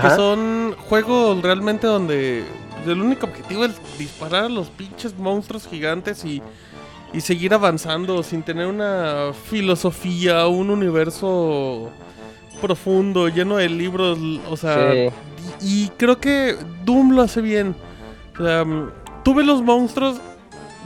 Que 0.00 0.10
son 0.10 0.74
juegos 0.88 1.40
realmente 1.42 1.86
donde 1.86 2.44
el 2.86 3.00
único 3.00 3.26
objetivo 3.26 3.64
es 3.64 3.72
disparar 3.98 4.44
a 4.44 4.48
los 4.48 4.68
pinches 4.68 5.16
monstruos 5.16 5.66
gigantes 5.66 6.24
y, 6.24 6.42
y 7.12 7.20
seguir 7.20 7.54
avanzando 7.54 8.22
sin 8.22 8.42
tener 8.42 8.66
una 8.66 9.32
filosofía, 9.50 10.46
un 10.46 10.70
universo 10.70 11.90
profundo, 12.60 13.28
lleno 13.28 13.56
de 13.56 13.68
libros, 13.68 14.18
o 14.50 14.56
sea... 14.56 14.92
Sí. 14.92 14.98
Y, 15.60 15.84
y 15.84 15.88
creo 15.96 16.18
que 16.18 16.56
Doom 16.84 17.12
lo 17.12 17.22
hace 17.22 17.40
bien. 17.40 17.74
O 18.38 18.44
sea, 18.44 18.64
tú 19.22 19.34
ves 19.34 19.46
los 19.46 19.62
monstruos, 19.62 20.20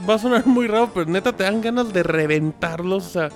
va 0.07 0.15
a 0.15 0.19
sonar 0.19 0.45
muy 0.47 0.67
raro, 0.67 0.91
pero 0.93 1.05
neta 1.09 1.33
te 1.33 1.43
dan 1.43 1.61
ganas 1.61 1.93
de 1.93 2.03
reventarlos. 2.03 3.05
O 3.05 3.09
sea, 3.09 3.29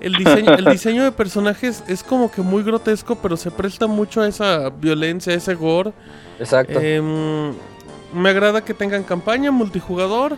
el 0.00 0.14
diseño, 0.14 0.54
el 0.54 0.64
diseño 0.64 1.04
de 1.04 1.12
personajes 1.12 1.82
es 1.86 2.02
como 2.02 2.30
que 2.30 2.42
muy 2.42 2.62
grotesco, 2.62 3.16
pero 3.16 3.36
se 3.36 3.50
presta 3.50 3.86
mucho 3.86 4.22
a 4.22 4.28
esa 4.28 4.70
violencia, 4.70 5.32
a 5.32 5.36
ese 5.36 5.54
gore. 5.54 5.92
Exacto. 6.38 6.78
Em, 6.80 7.52
me 8.12 8.30
agrada 8.30 8.64
que 8.64 8.74
tengan 8.74 9.04
campaña, 9.04 9.50
multijugador. 9.50 10.36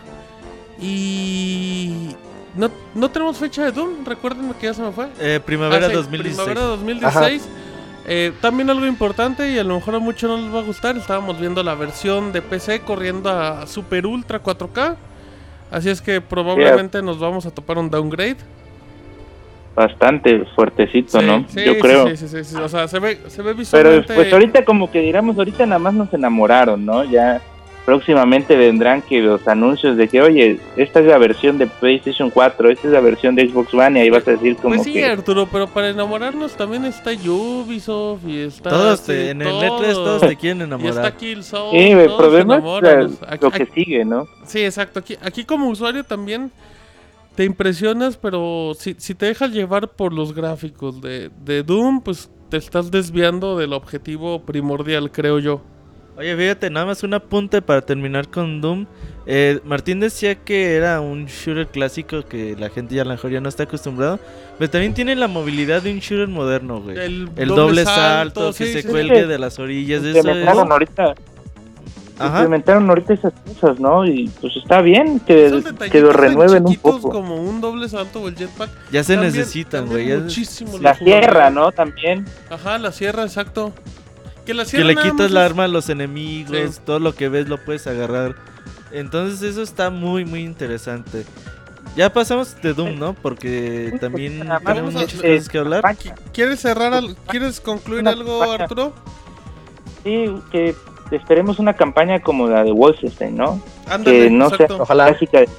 Y. 0.79 2.15
No, 2.55 2.69
no 2.95 3.09
tenemos 3.09 3.37
fecha 3.37 3.63
de 3.63 3.71
Doom, 3.71 4.03
recuerden 4.05 4.53
que 4.55 4.67
ya 4.67 4.73
se 4.73 4.81
me 4.81 4.91
fue. 4.91 5.07
Eh, 5.19 5.39
primavera 5.45 5.85
Ah, 5.85 5.89
sí, 5.89 5.95
2016. 5.95 6.45
Primavera 6.45 6.67
2016. 6.67 7.49
Eh, 8.07 8.33
también 8.41 8.69
algo 8.69 8.85
importante 8.87 9.51
y 9.51 9.59
a 9.59 9.63
lo 9.63 9.75
mejor 9.75 9.95
a 9.95 9.99
muchos 9.99 10.29
no 10.29 10.37
les 10.37 10.53
va 10.53 10.59
a 10.59 10.63
gustar. 10.63 10.97
Estábamos 10.97 11.39
viendo 11.39 11.63
la 11.63 11.75
versión 11.75 12.33
de 12.33 12.41
PC 12.41 12.81
corriendo 12.81 13.29
a 13.29 13.67
Super 13.67 14.05
Ultra 14.05 14.41
4K. 14.41 14.95
Así 15.69 15.89
es 15.89 16.01
que 16.01 16.19
probablemente 16.19 17.01
nos 17.01 17.19
vamos 17.19 17.45
a 17.45 17.51
topar 17.51 17.77
un 17.77 17.89
downgrade. 17.89 18.37
Bastante 19.75 20.43
fuertecito, 20.55 21.19
Sí, 21.21 21.25
¿no? 21.25 21.45
sí, 21.47 21.63
Yo 21.65 21.79
creo. 21.79 22.07
Sí, 22.09 22.17
sí, 22.17 22.27
sí, 22.27 22.43
sí. 22.43 22.55
O 22.57 22.67
sea, 22.67 22.87
se 22.87 22.99
ve, 22.99 23.17
se 23.27 23.41
ve 23.41 23.53
Pero 23.53 23.57
visualmente. 23.57 24.13
pues 24.13 24.33
ahorita 24.33 24.65
como 24.65 24.91
que 24.91 24.99
diríamos, 24.99 25.37
ahorita 25.37 25.65
nada 25.65 25.79
más 25.79 25.93
nos 25.93 26.13
enamoraron, 26.13 26.85
¿no? 26.85 27.03
Ya 27.05 27.41
próximamente 27.85 28.55
vendrán 28.55 29.01
que 29.01 29.21
los 29.21 29.47
anuncios 29.47 29.97
de 29.97 30.07
que, 30.07 30.21
oye, 30.21 30.59
esta 30.77 30.99
es 30.99 31.05
la 31.07 31.17
versión 31.17 31.57
de 31.57 31.65
PlayStation 31.67 32.29
4, 32.29 32.69
esta 32.69 32.87
es 32.87 32.93
la 32.93 32.99
versión 32.99 33.33
de 33.33 33.49
Xbox 33.49 33.73
One, 33.73 33.97
y 33.99 34.03
ahí 34.03 34.09
vas 34.09 34.27
a 34.27 34.31
decir 34.31 34.55
como 34.57 34.75
Pues 34.75 34.83
sí, 34.85 34.93
que... 34.93 35.05
Arturo, 35.05 35.47
pero 35.51 35.67
para 35.67 35.89
enamorarnos 35.89 36.53
también 36.55 36.85
está 36.85 37.11
Ubisoft 37.11 38.27
y 38.27 38.41
está. 38.41 38.69
Todos 38.69 38.99
sí, 38.99 39.07
te- 39.07 39.29
en 39.31 39.41
el 39.41 39.47
todo. 39.47 39.79
E3 39.83 39.93
todos 39.93 40.21
te 40.21 40.35
quieren 40.35 40.59
Y 40.59 40.63
está 40.63 40.75
enamorar. 40.75 41.13
Killzone. 41.17 41.71
Sí, 41.79 41.91
el 41.91 42.13
problema 42.15 42.57
es 42.57 43.41
lo 43.41 43.51
que 43.51 43.63
aquí- 43.63 43.71
sigue, 43.73 44.05
¿no? 44.05 44.27
Sí, 44.45 44.63
exacto. 44.63 44.99
Aquí, 44.99 45.17
aquí 45.21 45.43
como 45.43 45.67
usuario 45.69 46.03
también 46.03 46.51
te 47.41 47.45
impresionas, 47.45 48.17
pero 48.17 48.73
si, 48.77 48.95
si 48.99 49.15
te 49.15 49.25
dejas 49.25 49.49
llevar 49.49 49.87
por 49.87 50.13
los 50.13 50.35
gráficos 50.35 51.01
de, 51.01 51.31
de 51.43 51.63
Doom, 51.63 52.01
pues 52.01 52.29
te 52.49 52.57
estás 52.57 52.91
desviando 52.91 53.57
del 53.57 53.73
objetivo 53.73 54.43
primordial, 54.45 55.11
creo 55.11 55.39
yo. 55.39 55.63
Oye, 56.17 56.37
fíjate, 56.37 56.69
nada 56.69 56.85
más 56.85 57.01
un 57.01 57.15
apunte 57.15 57.63
para 57.63 57.81
terminar 57.81 58.29
con 58.29 58.61
Doom. 58.61 58.85
Eh, 59.25 59.59
Martín 59.63 59.99
decía 59.99 60.35
que 60.35 60.75
era 60.75 61.01
un 61.01 61.25
shooter 61.25 61.65
clásico 61.65 62.21
que 62.21 62.55
la 62.55 62.69
gente 62.69 62.93
ya 62.93 63.01
a 63.01 63.05
lo 63.05 63.11
mejor 63.11 63.31
ya 63.31 63.41
no 63.41 63.49
está 63.49 63.63
acostumbrado. 63.63 64.19
Pero 64.59 64.69
también 64.69 64.93
tiene 64.93 65.15
la 65.15 65.27
movilidad 65.27 65.81
de 65.81 65.93
un 65.93 65.97
shooter 65.97 66.27
moderno, 66.27 66.79
güey. 66.79 66.95
El, 66.95 67.47
doble, 67.47 67.85
salto, 67.85 68.49
que 68.49 68.65
sí, 68.65 68.73
se 68.73 68.81
sí, 68.83 68.87
cuelgue 68.87 69.25
de 69.25 69.39
las 69.39 69.57
orillas. 69.57 70.03
Eso 70.03 70.29
es... 70.29 70.47
Ahorita, 70.47 71.15
Ajá. 72.25 72.37
implementaron 72.39 72.89
ahorita 72.89 73.13
esas 73.13 73.33
cosas, 73.45 73.79
¿no? 73.79 74.05
Y 74.05 74.29
pues 74.41 74.55
está 74.57 74.81
bien 74.81 75.19
que, 75.21 75.61
que 75.91 76.01
lo 76.01 76.13
renueven 76.13 76.65
un 76.65 76.75
poco. 76.77 77.09
como 77.09 77.35
un 77.35 77.61
doble 77.61 77.87
salto 77.89 78.21
o 78.21 78.27
el 78.27 78.35
jetpack. 78.35 78.69
Ya 78.91 79.03
se 79.03 79.15
cambian- 79.15 79.21
necesitan, 79.33 79.85
güey. 79.87 80.15
Muchísimo 80.17 80.77
La 80.79 80.93
sierra, 80.95 81.49
¿no? 81.49 81.71
También. 81.71 82.25
Ajá, 82.49 82.77
la 82.77 82.91
sierra, 82.91 83.23
exacto. 83.23 83.73
Que 84.45 84.53
la 84.53 84.63
Que 84.63 84.69
sierra 84.71 84.85
le 84.87 84.95
nada 84.95 85.11
quitas 85.11 85.31
la 85.31 85.45
es- 85.45 85.51
arma 85.51 85.65
a 85.65 85.67
los 85.67 85.89
enemigos, 85.89 86.75
Sí. 86.75 86.81
todo 86.85 86.99
lo 86.99 87.13
que 87.13 87.29
ves 87.29 87.47
lo 87.47 87.57
puedes 87.63 87.85
agarrar. 87.87 88.35
Entonces 88.91 89.41
eso 89.41 89.61
está 89.61 89.89
muy, 89.89 90.25
muy 90.25 90.41
interesante. 90.41 91.25
Ya 91.95 92.11
pasamos 92.13 92.55
de 92.61 92.73
Doom, 92.73 92.97
¿no? 92.99 93.13
Porque 93.13 93.93
también 93.99 94.47
más, 94.47 94.63
tenemos 94.63 94.93
muchas 94.93 95.13
cosas 95.21 95.49
que 95.49 95.57
hablar. 95.57 95.83
¿Quieres 96.33 96.59
cerrar? 96.61 96.93
al- 96.93 97.15
¿Quieres 97.27 97.59
concluir 97.59 98.07
algo. 98.07 98.41
Arturo? 98.43 98.93
Sí, 100.03 100.25
que 100.51 100.75
esperemos 101.11 101.59
una 101.59 101.73
campaña 101.73 102.19
como 102.19 102.47
la 102.47 102.63
de 102.63 102.71
Wolfenstein, 102.71 103.35
¿no? 103.37 103.59
Ándale, 103.87 104.23
que 104.25 104.29
no 104.29 104.49
sea. 104.49 104.67
Ojalá. 104.79 105.07
clásica 105.07 105.39
de 105.41 105.49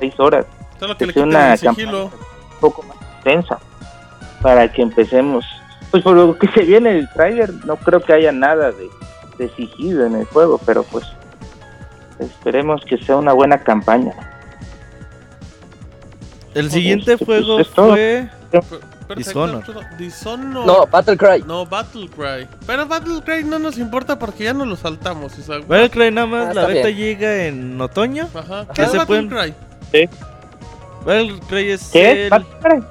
seis 0.00 0.14
horas. 0.18 0.46
Solo 0.78 0.94
que 0.94 0.98
que 0.98 1.06
le 1.06 1.12
sea 1.14 1.22
una 1.22 1.56
sigilo. 1.56 2.04
un 2.04 2.10
poco 2.60 2.82
más 2.82 2.96
intensa 3.18 3.58
para 4.42 4.70
que 4.70 4.82
empecemos. 4.82 5.44
Pues 5.90 6.02
por 6.02 6.14
lo 6.16 6.36
que 6.38 6.48
se 6.48 6.62
viene 6.62 6.98
el 6.98 7.08
trailer, 7.10 7.52
no 7.64 7.76
creo 7.76 8.00
que 8.00 8.12
haya 8.12 8.32
nada 8.32 8.72
de, 8.72 8.88
de 9.38 9.48
sigilo 9.54 10.04
en 10.06 10.16
el 10.16 10.24
juego, 10.26 10.60
pero 10.66 10.82
pues 10.82 11.04
esperemos 12.18 12.82
que 12.84 12.98
sea 12.98 13.16
una 13.16 13.32
buena 13.32 13.58
campaña. 13.58 14.12
El 16.54 16.70
siguiente 16.70 17.16
Pues, 17.18 17.44
juego 17.44 17.60
es 17.60 17.70
todo. 17.70 17.96
Perfecto, 19.06 19.30
Dishonored. 19.30 19.56
Arturo. 19.60 19.80
Dishonored. 19.98 20.66
No, 20.66 20.86
Battlecry. 20.86 21.42
No, 21.46 21.66
Battlecry. 21.66 22.48
Pero 22.66 22.86
Battlecry 22.86 23.44
no 23.44 23.58
nos 23.58 23.78
importa 23.78 24.18
porque 24.18 24.44
ya 24.44 24.52
nos 24.54 24.66
lo 24.66 24.76
saltamos. 24.76 25.38
Isaac. 25.38 25.66
Battlecry 25.66 26.10
nada 26.10 26.26
más, 26.26 26.48
Ah, 26.48 26.54
la 26.54 26.66
beta 26.66 26.88
bien. 26.88 26.96
llega 26.98 27.44
en 27.46 27.80
otoño. 27.80 28.28
Ajá. 28.34 28.66
¿Qué 28.74 28.82
es 28.82 28.90
se 28.90 29.06
pueden- 29.06 29.28
Battlecry? 29.28 29.54
Battlecry 31.04 31.70
es 31.70 31.90
¿Qué 31.92 32.24
el 32.24 32.30
Battlecry? 32.30 32.82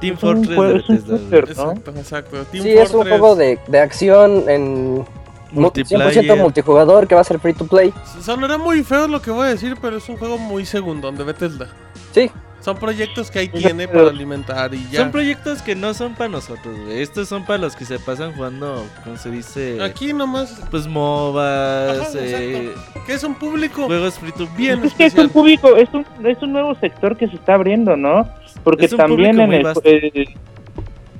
Team 0.00 0.14
Es 0.16 0.22
un 0.22 0.30
Fortress 0.46 0.56
juego- 0.56 0.72
de 0.72 0.78
es 0.78 0.88
un 0.88 0.96
Bethesda, 0.96 1.16
güey. 1.16 1.20
shooter. 1.30 1.56
¿no? 1.56 1.70
Exacto, 1.72 1.90
exacto. 1.98 2.44
Team 2.50 2.62
Sí, 2.64 2.70
es 2.70 2.90
un 2.94 3.02
juego 3.02 3.36
de, 3.36 3.58
de 3.66 3.78
acción 3.80 4.48
en 4.48 4.94
mu- 4.94 5.04
100% 5.52 5.60
Multiplayer. 5.98 6.36
multijugador 6.38 7.06
que 7.06 7.14
va 7.14 7.20
a 7.20 7.24
ser 7.24 7.38
free 7.38 7.52
to 7.52 7.66
play. 7.66 7.92
Sonará 8.22 8.56
muy 8.56 8.82
feo 8.82 9.08
lo 9.08 9.20
que 9.20 9.30
voy 9.30 9.46
a 9.46 9.50
decir, 9.50 9.76
pero 9.80 9.98
es 9.98 10.08
un 10.08 10.16
juego 10.16 10.38
muy 10.38 10.64
segundón 10.64 11.16
de 11.16 11.24
Bethesda. 11.24 11.66
Sí, 12.12 12.30
Son 12.60 12.76
proyectos 12.76 13.30
que 13.30 13.38
ahí 13.38 13.48
tiene 13.48 13.88
para 13.88 14.08
alimentar 14.10 14.74
y 14.74 14.86
ya. 14.90 15.00
Son 15.00 15.10
proyectos 15.10 15.62
que 15.62 15.74
no 15.74 15.94
son 15.94 16.14
para 16.14 16.28
nosotros, 16.28 16.78
güey. 16.84 17.00
Estos 17.00 17.28
son 17.28 17.44
para 17.46 17.58
los 17.58 17.74
que 17.74 17.86
se 17.86 17.98
pasan 17.98 18.32
jugando, 18.34 18.84
como 19.02 19.16
se 19.16 19.30
dice, 19.30 19.82
Aquí 19.82 20.12
nomás, 20.12 20.62
pues 20.70 20.86
MOBAs, 20.86 22.00
Ajá, 22.00 22.08
eh, 22.16 22.72
que 23.06 23.14
es 23.14 23.24
un 23.24 23.34
público 23.34 23.86
juegos 23.86 24.18
free 24.18 24.32
to 24.32 24.46
bien 24.56 24.84
Es 24.84 24.92
que 24.92 25.06
es 25.06 25.14
un 25.14 25.30
público, 25.30 25.74
es 25.76 25.88
un, 25.94 26.04
es 26.26 26.42
un 26.42 26.52
nuevo 26.52 26.74
sector 26.76 27.16
que 27.16 27.28
se 27.28 27.36
está 27.36 27.54
abriendo, 27.54 27.96
¿no? 27.96 28.28
Porque 28.62 28.84
Es 28.84 28.92
un 28.92 28.98
también 28.98 29.40
en 29.40 29.52
el, 29.52 29.66
eh, 29.84 30.24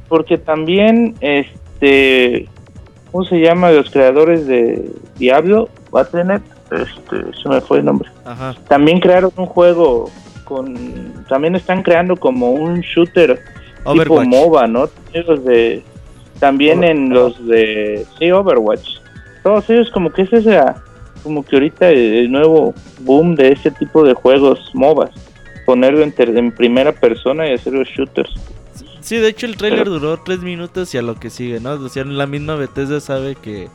porque 0.08 0.36
también 0.36 1.14
este 1.20 2.48
¿cómo 3.10 3.24
se 3.24 3.40
llama? 3.40 3.70
los 3.70 3.90
creadores 3.90 4.46
de 4.46 4.90
Diablo, 5.16 5.68
Battle.net, 5.90 6.42
este, 6.70 7.42
se 7.42 7.48
me 7.48 7.60
fue 7.60 7.78
el 7.78 7.84
nombre. 7.86 8.10
Ajá. 8.24 8.54
También 8.68 9.00
crearon 9.00 9.32
un 9.36 9.46
juego 9.46 10.10
con 10.50 11.24
también 11.28 11.54
están 11.54 11.82
creando 11.84 12.16
como 12.16 12.50
un 12.50 12.80
shooter 12.80 13.40
tipo. 13.94 14.22
MOBA, 14.24 14.66
¿no? 14.66 14.90
Los 15.14 15.44
de, 15.44 15.82
también 16.40 16.82
en 16.82 17.10
los 17.10 17.46
de, 17.46 18.04
sí, 18.18 18.30
Overwatch. 18.32 18.98
Todos 19.44 19.70
ellos 19.70 19.88
como 19.90 20.10
que 20.10 20.22
es 20.22 20.32
esa, 20.32 20.82
como 21.22 21.44
que 21.44 21.54
ahorita 21.56 21.88
el, 21.90 22.30
nuevo 22.30 22.74
boom 23.00 23.36
de 23.36 23.52
ese 23.52 23.70
tipo 23.70 24.04
de 24.04 24.12
juegos 24.14 24.70
MOBAs. 24.74 25.10
Ponerlo 25.64 26.02
en, 26.02 26.12
ter- 26.12 26.36
en 26.36 26.50
primera 26.52 26.92
persona 26.92 27.48
y 27.48 27.52
hacer 27.54 27.72
los 27.72 27.88
shooters. 27.88 28.34
Sí, 29.00 29.16
de 29.16 29.28
hecho 29.28 29.46
el 29.46 29.56
trailer 29.56 29.84
Pero- 29.84 29.92
duró 29.92 30.16
tres 30.22 30.40
minutos 30.40 30.92
y 30.94 30.98
a 30.98 31.02
lo 31.02 31.14
que 31.14 31.30
sigue, 31.30 31.60
¿no? 31.60 31.72
O 31.74 31.88
sea, 31.88 32.04
la 32.04 32.26
misma 32.26 32.56
Bethesda 32.56 32.98
sabe 33.00 33.36
que, 33.36 33.68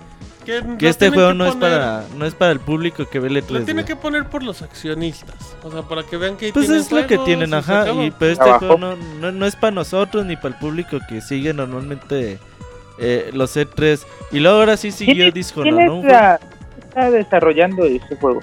Que, 0.45 0.87
este 0.87 1.09
juego 1.09 1.29
que 1.29 1.35
no 1.35 1.47
es 1.47 1.55
para 1.55 2.03
no 2.15 2.25
es 2.25 2.35
para 2.35 2.51
el 2.51 2.59
público 2.59 3.05
que 3.09 3.19
ve 3.19 3.27
el 3.29 3.33
Lo 3.33 3.41
E3. 3.41 3.65
tiene 3.65 3.83
que 3.85 3.95
poner 3.95 4.29
por 4.29 4.43
los 4.43 4.61
accionistas. 4.61 5.35
O 5.63 5.71
sea, 5.71 5.81
para 5.81 6.03
que 6.03 6.17
vean 6.17 6.37
que 6.37 6.53
Pues 6.53 6.69
es 6.69 6.91
lo 6.91 7.05
que 7.07 7.17
tienen, 7.19 7.49
y 7.49 7.53
ajá. 7.53 7.91
Y, 7.91 8.11
pero 8.11 8.31
este 8.31 8.43
Abajo. 8.43 8.59
juego 8.59 8.77
no, 8.77 8.95
no, 8.95 9.31
no 9.31 9.45
es 9.45 9.55
para 9.55 9.71
nosotros 9.71 10.25
ni 10.25 10.35
para 10.35 10.49
el 10.49 10.55
público 10.55 10.99
que 11.09 11.19
sigue 11.21 11.53
normalmente 11.53 12.39
eh, 12.99 13.29
los 13.33 13.57
E3. 13.57 14.01
Y 14.31 14.39
luego 14.39 14.59
ahora 14.59 14.77
sí 14.77 14.91
siguió 14.91 15.23
¿Quién, 15.25 15.33
Dishonored, 15.33 15.73
quién 15.75 15.85
¿no? 15.87 15.95
Un 15.99 16.05
está, 16.05 16.39
está 16.77 17.11
desarrollando 17.11 17.83
ese 17.85 18.15
juego? 18.15 18.41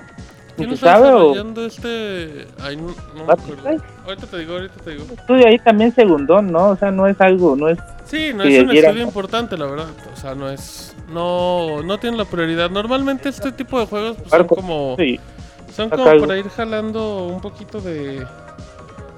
¿Quién 0.57 0.69
¿Se 0.71 0.75
está 0.75 0.95
sabe 0.97 1.09
o 1.13 1.29
desarrollando 1.31 1.67
este...? 1.67 2.47
Ay, 2.61 2.77
no, 2.77 2.95
no 3.15 3.25
me 3.25 3.35
Butterfly? 3.35 3.77
acuerdo. 3.77 3.92
Ahorita 4.05 4.27
te 4.27 4.39
digo, 4.39 4.55
ahorita 4.55 4.75
te 4.83 4.91
digo. 4.91 5.05
estudio 5.17 5.47
ahí 5.47 5.59
también 5.59 5.95
segundón, 5.95 6.51
¿no? 6.53 6.71
O 6.71 6.77
sea, 6.77 6.91
no 6.91 7.07
es 7.07 7.21
algo, 7.21 7.55
no 7.57 7.69
es... 7.69 7.79
Sí, 8.05 8.33
no 8.35 8.43
es 8.43 8.63
un 8.63 8.71
era- 8.71 8.89
estudio 8.89 9.05
importante, 9.05 9.57
la 9.57 9.67
verdad. 9.67 9.87
O 10.13 10.17
sea, 10.17 10.35
no 10.35 10.51
es... 10.51 10.95
No, 11.09 11.83
no 11.83 11.99
tiene 11.99 12.17
la 12.17 12.25
prioridad. 12.25 12.71
Normalmente 12.71 13.29
este 13.29 13.53
tipo 13.53 13.79
de 13.79 13.87
juegos 13.87 14.17
pues, 14.19 14.31
son 14.31 14.47
como... 14.47 14.97
Sí, 14.99 15.21
Son 15.75 15.87
Acá 15.87 15.97
como 15.99 16.11
algo. 16.11 16.27
para 16.27 16.39
ir 16.39 16.49
jalando 16.49 17.27
un 17.27 17.41
poquito 17.41 17.81
de... 17.81 18.27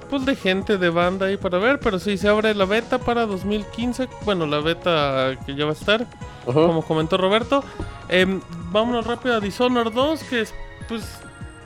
Pues 0.09 0.23
de 0.25 0.35
gente, 0.35 0.77
de 0.77 0.89
banda 0.89 1.25
ahí 1.25 1.37
para 1.37 1.57
ver. 1.57 1.79
Pero 1.79 1.97
sí, 1.99 2.17
se 2.17 2.27
abre 2.29 2.53
la 2.53 2.65
beta 2.65 2.99
para 2.99 3.25
2015. 3.25 4.07
Bueno, 4.23 4.45
la 4.45 4.59
beta 4.59 5.35
que 5.45 5.55
ya 5.55 5.65
va 5.65 5.71
a 5.71 5.73
estar. 5.73 6.05
Como 6.45 6.83
comentó 6.83 7.17
Roberto. 7.17 7.63
Em, 8.07 8.39
vámonos 8.71 9.07
rápido 9.07 9.35
a 9.35 9.39
Dishonored 9.39 9.91
2, 9.93 10.23
que 10.25 10.41
es, 10.41 10.53
pues 10.87 11.01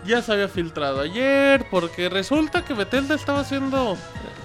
ya 0.06 0.22
se 0.22 0.32
había 0.34 0.48
filtrado 0.48 1.02
ayer, 1.02 1.66
porque 1.70 2.10
resulta 2.10 2.64
que 2.64 2.74
Bethesda 2.74 3.16
estaba 3.16 3.42
haciendo 3.42 3.98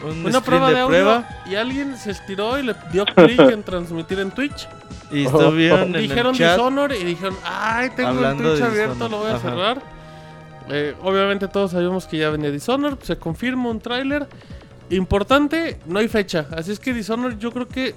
un 0.04 0.26
una 0.26 0.40
prueba 0.40 0.70
de, 0.70 0.80
audio 0.80 0.86
prueba 0.88 1.28
y 1.46 1.54
alguien 1.54 1.96
se 1.96 2.10
estiró 2.10 2.58
y 2.58 2.62
le 2.62 2.74
dio 2.92 3.04
clic 3.06 3.40
en 3.40 3.62
transmitir 3.64 4.18
en 4.18 4.30
Twitch. 4.30 4.68
y 5.10 5.24
estuvieron 5.24 5.94
en 5.94 6.02
dijeron 6.02 6.32
el 6.34 6.38
chat. 6.38 6.56
Dishonored 6.56 7.00
y 7.00 7.04
dijeron, 7.04 7.36
ay, 7.44 7.90
tengo 7.90 8.10
Hablando 8.10 8.42
el 8.42 8.50
Twitch 8.50 8.60
de 8.60 8.66
abierto, 8.66 8.94
Dishonored". 8.94 9.10
lo 9.10 9.18
voy 9.18 9.30
a 9.30 9.36
Ajá. 9.36 9.50
cerrar. 9.50 9.82
Eh, 10.70 10.94
obviamente 11.02 11.48
todos 11.48 11.72
sabíamos 11.72 12.06
que 12.06 12.18
ya 12.18 12.30
venía 12.30 12.50
Dishonored, 12.50 12.98
se 13.02 13.16
confirma 13.16 13.68
un 13.70 13.80
tráiler. 13.80 14.26
Importante, 14.90 15.78
no 15.86 15.98
hay 15.98 16.08
fecha, 16.08 16.46
así 16.56 16.72
es 16.72 16.78
que 16.80 16.92
Dishonored 16.92 17.38
yo 17.38 17.50
creo 17.52 17.68
que... 17.68 17.94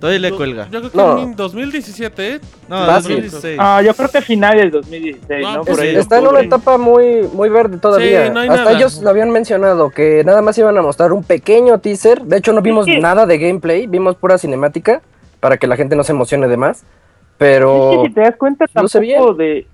Todavía 0.00 0.20
le 0.20 0.30
yo- 0.30 0.36
cuelga. 0.36 0.68
Yo 0.70 0.80
creo 0.80 0.90
que 0.90 0.96
No. 0.98 1.18
en 1.22 1.36
2017, 1.36 2.34
¿eh? 2.34 2.40
No, 2.68 2.76
Fácil. 2.86 3.16
2016. 3.16 3.58
Ah, 3.60 3.82
yo 3.82 3.94
creo 3.94 4.08
que 4.10 4.20
finales 4.20 4.62
del 4.62 4.70
2016, 4.70 5.46
Ah, 5.46 5.54
¿no? 5.56 5.62
pues 5.62 5.76
Por 5.76 5.84
sí. 5.84 5.90
ahí. 5.90 5.96
Está 5.96 6.18
en 6.18 6.26
una 6.26 6.40
etapa 6.40 6.76
muy, 6.78 7.22
muy 7.32 7.48
verde 7.48 7.78
todavía. 7.78 8.26
Sí, 8.26 8.32
no 8.32 8.40
hay 8.40 8.48
Hasta 8.48 8.64
nada. 8.64 8.76
ellos 8.76 9.00
lo 9.02 9.10
habían 9.10 9.30
mencionado, 9.30 9.90
que 9.90 10.22
nada 10.24 10.42
más 10.42 10.56
iban 10.58 10.76
a 10.76 10.82
mostrar 10.82 11.12
un 11.12 11.24
pequeño 11.24 11.78
teaser. 11.78 12.22
De 12.22 12.36
hecho, 12.38 12.52
no 12.52 12.60
vimos 12.62 12.86
nada 12.86 13.26
de 13.26 13.38
gameplay, 13.38 13.86
vimos 13.86 14.16
pura 14.16 14.38
cinemática 14.38 15.00
para 15.40 15.56
que 15.56 15.66
la 15.66 15.76
gente 15.76 15.96
no 15.96 16.04
se 16.04 16.12
emocione 16.12 16.46
de 16.48 16.56
más. 16.56 16.78
Es 16.82 16.84
Pero 17.38 17.90
que 18.02 18.08
si 18.08 18.14
te 18.14 18.20
das 18.22 18.36
cuenta 18.36 18.66
tampoco 18.66 19.34
de 19.34 19.66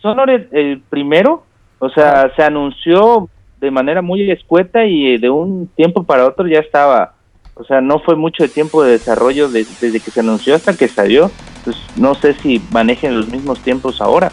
Sonor 0.00 0.30
el, 0.30 0.48
el 0.52 0.82
primero, 0.88 1.42
o 1.80 1.88
sea, 1.90 2.32
se 2.36 2.42
anunció 2.42 3.28
de 3.60 3.70
manera 3.70 4.02
muy 4.02 4.30
escueta 4.30 4.84
y 4.84 5.18
de 5.18 5.28
un 5.30 5.66
tiempo 5.74 6.04
para 6.04 6.26
otro 6.26 6.46
ya 6.46 6.60
estaba, 6.60 7.14
o 7.56 7.64
sea, 7.64 7.80
no 7.80 7.98
fue 7.98 8.14
mucho 8.16 8.42
de 8.44 8.48
tiempo 8.48 8.82
de 8.84 8.92
desarrollo 8.92 9.48
de- 9.48 9.66
desde 9.80 9.98
que 10.00 10.10
se 10.10 10.20
anunció 10.20 10.54
hasta 10.54 10.76
que 10.76 10.86
salió, 10.88 11.30
pues 11.64 11.76
no 11.96 12.14
sé 12.14 12.34
si 12.42 12.62
manejen 12.70 13.16
los 13.16 13.28
mismos 13.28 13.58
tiempos 13.60 14.00
ahora 14.00 14.30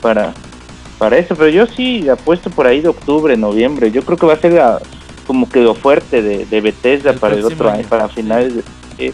para 0.00 0.32
para 0.98 1.18
eso, 1.18 1.34
pero 1.34 1.48
yo 1.50 1.66
sí 1.66 2.08
apuesto 2.08 2.48
por 2.50 2.66
ahí 2.68 2.80
de 2.80 2.88
octubre, 2.88 3.36
noviembre, 3.36 3.90
yo 3.90 4.02
creo 4.04 4.16
que 4.16 4.26
va 4.26 4.34
a 4.34 4.38
ser 4.40 4.52
la- 4.52 4.80
como 5.26 5.48
que 5.48 5.60
lo 5.60 5.74
fuerte 5.74 6.22
de, 6.22 6.46
de 6.46 6.60
Bethesda 6.60 7.10
El 7.10 7.18
para 7.18 7.34
el 7.34 7.44
otro 7.44 7.68
año, 7.68 7.80
año. 7.80 7.88
para 7.88 8.08
finales 8.08 8.54
de, 8.56 8.62
eh, 8.98 9.12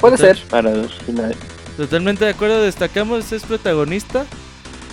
puede 0.00 0.16
ser. 0.16 0.38
para 0.48 0.70
los 0.74 0.92
finales. 0.94 1.36
Totalmente 1.76 2.24
de 2.24 2.30
acuerdo, 2.30 2.62
destacamos, 2.62 3.30
es 3.32 3.42
protagonista. 3.44 4.24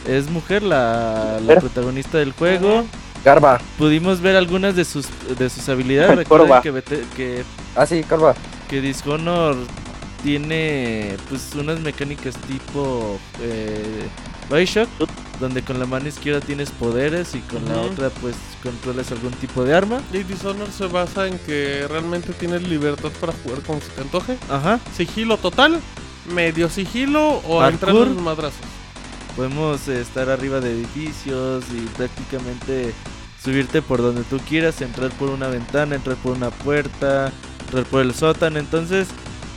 Es 0.07 0.29
mujer 0.29 0.61
la, 0.61 1.39
la 1.45 1.55
protagonista 1.59 2.17
del 2.19 2.31
juego. 2.33 2.83
Garba. 3.25 3.59
Pudimos 3.77 4.21
ver 4.21 4.35
algunas 4.35 4.75
de 4.75 4.85
sus 4.85 5.07
de 5.37 5.49
sus 5.49 5.67
habilidades. 5.67 6.27
Corva. 6.29 6.61
Recuerden 6.61 7.05
que, 7.17 7.43
Ah, 7.75 7.85
sí, 7.87 8.03
Garba. 8.07 8.35
que 8.69 8.79
Dishonored 8.79 9.57
tiene 10.23 11.17
pues 11.29 11.53
unas 11.55 11.79
mecánicas 11.81 12.35
tipo 12.47 13.19
eh, 13.41 14.07
Bioshock, 14.49 14.87
donde 15.39 15.61
con 15.63 15.79
la 15.79 15.85
mano 15.85 16.07
izquierda 16.07 16.39
tienes 16.39 16.71
poderes 16.71 17.35
y 17.35 17.39
con 17.41 17.65
la 17.67 17.81
otra 17.81 18.09
pues 18.21 18.35
controlas 18.63 19.11
algún 19.11 19.31
tipo 19.33 19.63
de 19.63 19.75
arma. 19.75 20.01
Y 20.13 20.19
Dishonored 20.23 20.71
se 20.71 20.87
basa 20.87 21.27
en 21.27 21.37
que 21.39 21.85
realmente 21.89 22.31
tienes 22.33 22.61
libertad 22.67 23.09
para 23.19 23.33
jugar 23.43 23.61
como 23.61 23.81
se 23.81 23.89
te 23.89 24.01
antoje. 24.01 24.37
Ajá. 24.49 24.79
Sigilo 24.95 25.37
total, 25.37 25.79
medio 26.31 26.69
sigilo 26.69 27.41
o 27.47 27.63
entrar 27.65 27.95
en 27.95 28.15
los 28.15 28.21
madrazos. 28.23 28.59
Podemos 29.35 29.87
eh, 29.87 30.01
estar 30.01 30.29
arriba 30.29 30.59
de 30.59 30.71
edificios 30.71 31.65
y 31.73 31.85
prácticamente 31.97 32.93
subirte 33.43 33.81
por 33.81 34.01
donde 34.01 34.23
tú 34.23 34.39
quieras, 34.39 34.81
entrar 34.81 35.11
por 35.11 35.29
una 35.29 35.47
ventana, 35.47 35.95
entrar 35.95 36.15
por 36.17 36.35
una 36.35 36.49
puerta, 36.49 37.31
entrar 37.65 37.83
por 37.85 38.01
el 38.01 38.13
sótano. 38.13 38.59
Entonces 38.59 39.07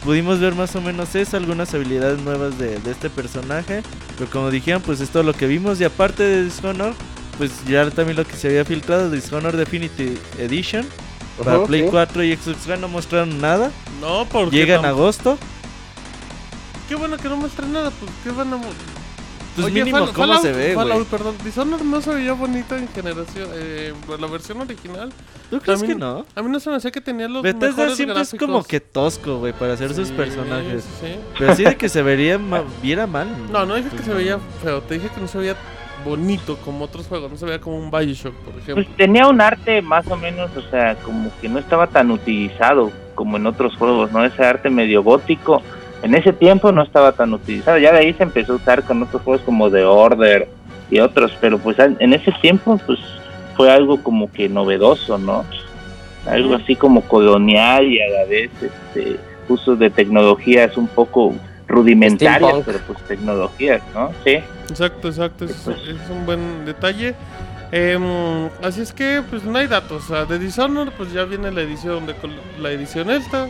pudimos 0.04 0.40
ver 0.40 0.54
más 0.54 0.74
o 0.76 0.80
menos 0.80 1.14
eso, 1.14 1.36
algunas 1.36 1.72
habilidades 1.74 2.20
nuevas 2.20 2.58
de, 2.58 2.78
de 2.80 2.90
este 2.90 3.08
personaje. 3.08 3.82
Pero 4.18 4.30
como 4.30 4.50
dijeron, 4.50 4.82
pues 4.82 5.00
es 5.00 5.10
todo 5.10 5.22
lo 5.22 5.32
que 5.32 5.46
vimos. 5.46 5.80
Y 5.80 5.84
aparte 5.84 6.22
de 6.24 6.44
Dishonored, 6.44 6.94
pues 7.38 7.64
ya 7.66 7.88
también 7.90 8.16
lo 8.16 8.26
que 8.26 8.36
se 8.36 8.48
había 8.48 8.64
filtrado, 8.64 9.10
Dishonored 9.10 9.56
Definitive 9.56 10.18
Edition. 10.38 10.86
Para 11.42 11.64
Play 11.64 11.82
sí. 11.82 11.88
4 11.90 12.24
y 12.24 12.36
Xbox 12.36 12.66
One 12.66 12.78
no 12.78 12.88
mostraron 12.88 13.40
nada. 13.40 13.70
No, 14.00 14.26
porque. 14.26 14.56
Llega 14.56 14.74
en 14.74 14.84
agosto. 14.84 15.38
Qué 16.88 16.96
bueno 16.96 17.16
que 17.16 17.28
no 17.28 17.36
muestran 17.36 17.72
nada, 17.72 17.90
pues 17.90 18.10
qué 18.24 18.30
van 18.30 18.52
a. 18.54 18.60
Pues 19.58 19.72
Oye, 19.72 19.84
mínimo 19.84 19.98
Fall- 20.06 20.12
cómo 20.12 20.26
Fallout- 20.34 20.42
se 20.42 20.52
ve, 20.52 20.74
güey. 20.74 20.88
Fallout, 20.88 21.08
perdón. 21.08 21.34
Dishonored 21.44 21.84
no 21.84 22.00
se 22.00 22.14
veía 22.14 22.32
bonito 22.32 22.76
en 22.76 22.88
generación. 22.88 23.48
Eh, 23.54 23.92
la 24.20 24.26
versión 24.28 24.60
original. 24.60 25.10
¿Tú 25.50 25.58
crees 25.60 25.80
También- 25.80 25.98
que 25.98 26.04
no? 26.04 26.26
A 26.34 26.42
mí 26.42 26.50
no 26.50 26.60
se 26.60 26.70
me 26.70 26.76
hacía 26.76 26.90
que 26.90 27.00
tenía 27.00 27.26
los 27.28 27.42
Bethesda 27.42 27.68
mejores 27.68 27.96
siempre 27.96 28.20
es 28.20 28.34
como 28.38 28.62
que 28.62 28.80
tosco, 28.80 29.38
güey, 29.38 29.52
para 29.52 29.72
hacer 29.72 29.92
sus 29.94 30.08
Sí, 30.08 30.14
personajes. 30.14 30.84
sí. 31.00 31.08
Pero 31.38 31.52
así 31.52 31.64
de 31.64 31.76
que 31.76 31.88
se 31.88 32.02
vería 32.02 32.38
ma- 32.38 32.62
viera 32.82 33.06
mal. 33.06 33.28
No, 33.50 33.66
no 33.66 33.74
dije 33.74 33.88
que 33.88 33.96
pues 33.96 34.06
se 34.06 34.14
veía 34.14 34.38
feo, 34.62 34.80
te 34.82 34.94
dije 34.94 35.08
que 35.14 35.20
no 35.20 35.26
se 35.28 35.38
veía 35.38 35.56
bonito 36.04 36.56
como 36.58 36.84
otros 36.84 37.06
juegos, 37.06 37.30
no 37.30 37.36
se 37.36 37.44
veía 37.46 37.60
como 37.60 37.78
un 37.78 37.90
Bioshock, 37.90 38.34
por 38.34 38.54
ejemplo. 38.54 38.84
Pues 38.84 38.96
tenía 38.96 39.26
un 39.26 39.40
arte 39.40 39.82
más 39.82 40.06
o 40.06 40.16
menos, 40.16 40.50
o 40.56 40.62
sea, 40.70 40.94
como 40.96 41.30
que 41.40 41.48
no 41.48 41.58
estaba 41.58 41.86
tan 41.88 42.10
utilizado 42.10 42.92
como 43.14 43.36
en 43.36 43.46
otros 43.46 43.74
juegos, 43.76 44.12
¿no? 44.12 44.24
Ese 44.24 44.44
arte 44.44 44.70
medio 44.70 45.02
gótico, 45.02 45.60
en 46.02 46.14
ese 46.14 46.32
tiempo 46.32 46.72
no 46.72 46.82
estaba 46.82 47.12
tan 47.12 47.32
utilizado. 47.34 47.78
Ya 47.78 47.92
de 47.92 47.98
ahí 47.98 48.14
se 48.14 48.22
empezó 48.22 48.54
a 48.54 48.56
usar 48.56 48.82
con 48.84 49.02
otros 49.02 49.22
juegos 49.22 49.42
como 49.44 49.70
The 49.70 49.84
Order 49.84 50.48
y 50.90 51.00
otros, 51.00 51.32
pero 51.40 51.58
pues 51.58 51.76
en 51.78 52.12
ese 52.12 52.32
tiempo, 52.40 52.80
pues 52.86 52.98
fue 53.56 53.70
algo 53.70 54.02
como 54.02 54.30
que 54.32 54.48
novedoso, 54.48 55.18
¿no? 55.18 55.44
Algo 56.26 56.54
así 56.54 56.76
como 56.76 57.02
colonial 57.02 57.86
y 57.86 58.00
a 58.00 58.08
la 58.08 58.24
vez, 58.26 58.50
este, 58.62 59.16
uso 59.48 59.76
de 59.76 59.90
tecnologías 59.90 60.76
un 60.76 60.86
poco 60.88 61.34
rudimentarias, 61.66 62.38
Steampunk. 62.38 62.64
pero 62.64 62.78
pues 62.86 62.98
tecnologías, 63.08 63.82
¿no? 63.94 64.12
Sí. 64.24 64.38
Exacto, 64.70 65.08
exacto, 65.08 65.44
es, 65.44 65.52
Pues- 65.64 65.78
es 65.88 66.10
un 66.10 66.24
buen 66.26 66.64
detalle. 66.64 67.14
Em, 67.72 68.02
así 68.62 68.80
es 68.80 68.92
que, 68.92 69.22
pues 69.28 69.42
no 69.44 69.58
hay 69.58 69.66
datos. 69.66 70.04
O 70.04 70.08
sea, 70.08 70.24
de 70.24 70.38
Dishonored, 70.38 70.92
pues 70.96 71.12
ya 71.12 71.24
viene 71.24 71.50
la 71.50 71.60
edición 71.62 72.06
de 72.06 72.14
la 72.60 72.70
edición 72.70 73.10
esta. 73.10 73.48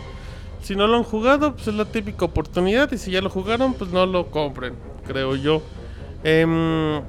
Si 0.63 0.75
no 0.77 0.87
lo 0.87 0.97
han 0.97 1.05
jugado, 1.05 1.55
pues 1.55 1.69
es 1.69 1.75
la 1.75 1.85
típica 1.85 2.25
oportunidad. 2.25 2.91
Y 2.93 2.99
si 2.99 3.11
ya 3.11 3.21
lo 3.21 3.31
jugaron, 3.31 3.75
pues 3.75 3.91
no 3.91 4.07
lo 4.07 4.31
compren, 4.31 4.75
creo 5.07 5.37
yo. 5.37 5.63
Em, 6.25 7.01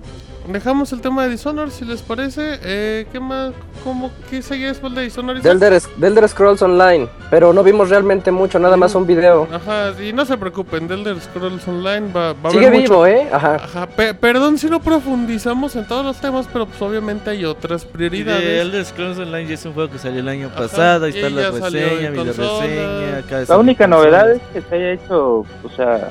dejamos 0.52 0.92
el 0.94 1.02
tema 1.02 1.24
de 1.24 1.30
Dishonored, 1.30 1.72
si 1.72 1.86
les 1.86 2.02
parece. 2.02 2.60
Eh, 2.64 3.06
¿Qué 3.12 3.20
más? 3.20 3.52
¿Cómo? 3.84 4.12
¿Qué 4.30 4.42
seguía 4.42 4.68
después 4.68 4.94
de 4.96 5.04
Dishonored? 5.04 5.42
The 5.42 5.50
Elder, 5.50 5.74
Sc- 5.74 5.90
The 6.00 6.08
Elder 6.08 6.28
Scrolls 6.28 6.62
Online. 6.62 7.08
Pero 7.30 7.54
no 7.54 7.64
vimos 7.64 7.90
realmente 7.90 8.32
mucho, 8.32 8.58
nada 8.60 8.76
más 8.76 8.96
un 8.96 9.06
video. 9.06 9.48
Ajá, 9.54 9.94
y 10.02 10.12
no 10.14 10.26
se 10.26 10.38
preocupen, 10.38 10.88
The 10.88 10.96
Elder 10.96 11.20
Scrolls 11.22 11.68
Online 11.68 12.12
va, 12.12 12.34
va 12.34 12.50
a 12.50 12.52
Sigue 12.52 12.68
haber 12.68 12.82
mucho- 12.82 12.94
vivo, 13.04 13.06
¿eh? 13.06 13.28
Ajá. 13.32 13.56
Ajá, 13.56 13.86
pe- 13.88 14.14
perdón 14.14 14.58
si 14.58 14.70
no 14.70 14.80
profundizamos 14.82 15.76
en 15.76 15.86
todos 15.88 16.04
los 16.04 16.18
temas, 16.20 16.48
pero 16.52 16.66
pues 16.66 16.82
obviamente 16.82 17.30
hay 17.30 17.46
otras 17.46 17.86
prioridades. 17.86 18.62
Elder 18.62 18.84
Scrolls 18.86 19.20
Online 19.20 19.48
ya 19.48 19.54
es 19.54 19.66
un 19.66 19.74
juego 19.74 19.92
que 19.92 20.00
salió 20.00 20.20
el 20.20 20.28
año 20.28 20.48
Ajá, 20.48 20.58
pasado. 20.64 21.06
Ahí 21.06 21.14
y 21.14 21.18
está 21.18 21.30
la 21.30 21.52
reseña, 21.52 22.10
video 22.10 22.24
reseña. 22.26 23.46
La 23.48 23.58
única 23.58 23.88
novedad 23.88 24.32
es 24.32 24.42
que 24.54 24.62
se 24.62 24.76
haya 24.76 24.92
hecho, 24.94 25.40
o 25.40 25.70
sea, 25.76 26.10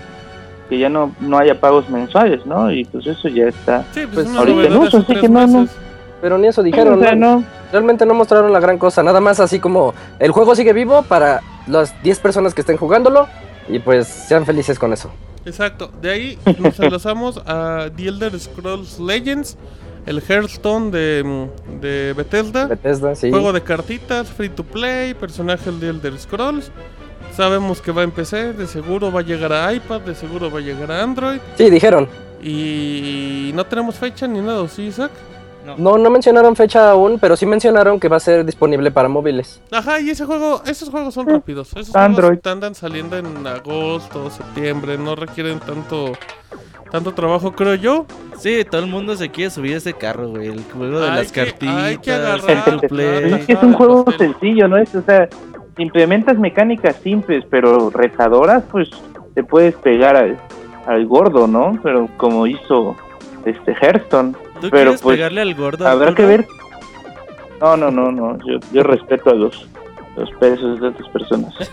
que 0.68 0.78
ya 0.78 0.88
no, 0.88 1.14
no 1.20 1.38
haya 1.38 1.61
pagos 1.61 1.88
mensuales, 1.88 2.44
¿no? 2.46 2.70
Y 2.70 2.85
pues 2.85 3.07
eso 3.07 3.28
ya 3.28 3.44
está. 3.48 3.85
Sí, 3.92 4.02
pues, 4.12 4.26
Pues 4.26 4.37
ahorita 4.37 4.68
no, 4.68 4.83
así 4.85 5.02
que. 5.04 5.68
Pero 6.20 6.37
ni 6.37 6.48
eso 6.48 6.62
dijeron, 6.64 6.98
o 6.98 7.02
sea, 7.02 7.14
¿no? 7.14 7.44
realmente 7.70 8.04
no 8.07 8.14
mostraron 8.14 8.52
la 8.52 8.61
gran 8.61 8.78
cosa, 8.78 9.02
nada 9.02 9.20
más 9.20 9.40
así 9.40 9.61
como 9.61 9.94
el 10.18 10.33
juego 10.33 10.54
sigue 10.57 10.72
vivo 10.72 11.02
para 11.02 11.40
las 11.66 12.02
10 12.02 12.18
personas 12.20 12.54
que 12.54 12.62
estén 12.62 12.76
jugándolo 12.76 13.28
y 13.68 13.78
pues 13.78 14.09
sean 14.09 14.46
felices 14.46 14.78
con 14.78 14.92
eso. 14.92 15.11
Exacto. 15.44 15.90
De 16.00 16.11
ahí 16.11 16.38
nos 16.59 16.78
enlazamos 16.81 17.40
a 17.46 17.88
The 17.94 18.09
Elder 18.09 18.38
Scrolls 18.38 18.98
Legends, 18.98 19.57
el 20.07 20.22
Hearthstone 20.26 20.90
de, 20.90 21.48
de 21.81 22.14
Bethesda. 22.14 22.66
Bethesda, 22.66 23.14
sí. 23.14 23.31
Juego 23.31 23.52
de 23.52 23.62
cartitas, 23.62 24.28
free 24.28 24.48
to 24.48 24.64
play, 24.64 25.14
personaje 25.14 25.70
de 25.70 25.90
Elder 25.90 26.18
Scrolls. 26.18 26.72
Sabemos 27.38 27.81
que 27.81 27.92
va 27.92 28.03
en 28.03 28.11
PC, 28.11 28.53
de 28.55 28.66
seguro 28.66 29.12
va 29.12 29.20
a 29.20 29.22
llegar 29.22 29.53
a 29.53 29.72
iPad, 29.72 30.01
de 30.01 30.16
seguro 30.16 30.51
va 30.51 30.59
a 30.59 30.61
llegar 30.61 30.90
a 30.90 31.05
Android. 31.05 31.38
Sí, 31.57 31.70
dijeron. 31.70 32.09
Y 32.42 33.53
no 33.55 33.64
tenemos 33.64 33.94
fecha 33.94 34.27
ni 34.27 34.40
nada, 34.40 34.66
¿sí, 34.66 34.87
Isaac? 34.87 35.12
No, 35.77 35.96
no 35.98 36.11
mencionaron 36.11 36.57
fecha 36.57 36.90
aún, 36.90 37.20
pero 37.20 37.37
sí 37.37 37.46
mencionaron 37.46 38.01
que 38.01 38.09
va 38.09 38.16
a 38.16 38.20
ser 38.20 38.44
disponible 38.44 38.90
para 38.90 39.09
móviles. 39.09 39.61
Ajá, 39.70 40.01
y 40.01 40.11
ese 40.11 40.24
juego, 40.24 40.62
esos 40.66 40.88
juegos 40.90 41.14
son 41.14 41.29
rápidos. 41.29 41.68
Esos 41.77 41.94
Android. 41.94 42.40
juegos 42.40 42.46
andan 42.53 42.74
saliendo 42.74 43.16
en 43.16 43.46
agosto, 43.46 44.31
septiembre, 44.31 44.98
no 44.98 45.14
requieren 45.14 45.61
tanto 45.61 46.14
tanto 46.90 47.14
trabajo, 47.14 47.53
creo 47.53 47.77
yo. 47.77 48.05
Sí, 48.37 48.64
todo 48.68 48.81
el 48.81 48.88
mundo 48.88 49.14
se 49.14 49.29
quiere 49.29 49.53
subir 49.53 49.74
a 49.74 49.77
ese 49.77 49.92
carro, 49.92 50.29
güey. 50.31 50.48
El 50.48 50.64
juego 50.72 50.98
de 50.98 51.09
Hay 51.09 51.16
las 51.18 51.31
que- 51.31 51.44
cartitas. 51.44 51.77
hay 51.85 51.98
que 51.98 52.11
agarrar, 52.12 52.81
to 52.81 52.88
play. 52.88 53.33
Es 53.35 53.46
que 53.46 53.53
es 53.53 53.62
un 53.62 53.74
juego 53.74 54.05
sencillo, 54.18 54.66
¿no? 54.66 54.77
Es, 54.79 54.92
o 54.96 55.03
sea, 55.03 55.29
implementas 55.79 56.38
mecánicas 56.38 56.97
simples, 56.97 57.45
pero 57.51 57.91
retadoras, 57.91 58.62
pues 58.71 58.91
te 59.35 59.43
puedes 59.45 59.75
pegar 59.77 60.17
al, 60.17 60.37
al 60.87 61.07
gordo, 61.07 61.47
¿no? 61.47 61.79
Pero 61.83 62.09
como 62.17 62.47
hizo 62.47 62.97
este 63.45 63.75
Hearthstone. 63.81 64.33
¿Tú 64.61 64.69
Pero, 64.71 64.71
quieres 64.91 65.03
pues, 65.03 65.17
pegarle 65.17 65.41
al 65.41 65.55
gordo? 65.55 65.87
Habrá 65.87 66.14
que 66.14 66.25
ver. 66.27 66.47
No, 67.61 67.77
no, 67.77 67.91
no, 67.91 68.11
no. 68.12 68.38
Yo, 68.47 68.59
yo 68.73 68.83
respeto 68.83 69.31
a 69.31 69.35
los, 69.35 69.69
los 70.17 70.31
pesos 70.33 70.81
de 70.81 70.88
otras 70.88 71.09
personas. 71.11 71.55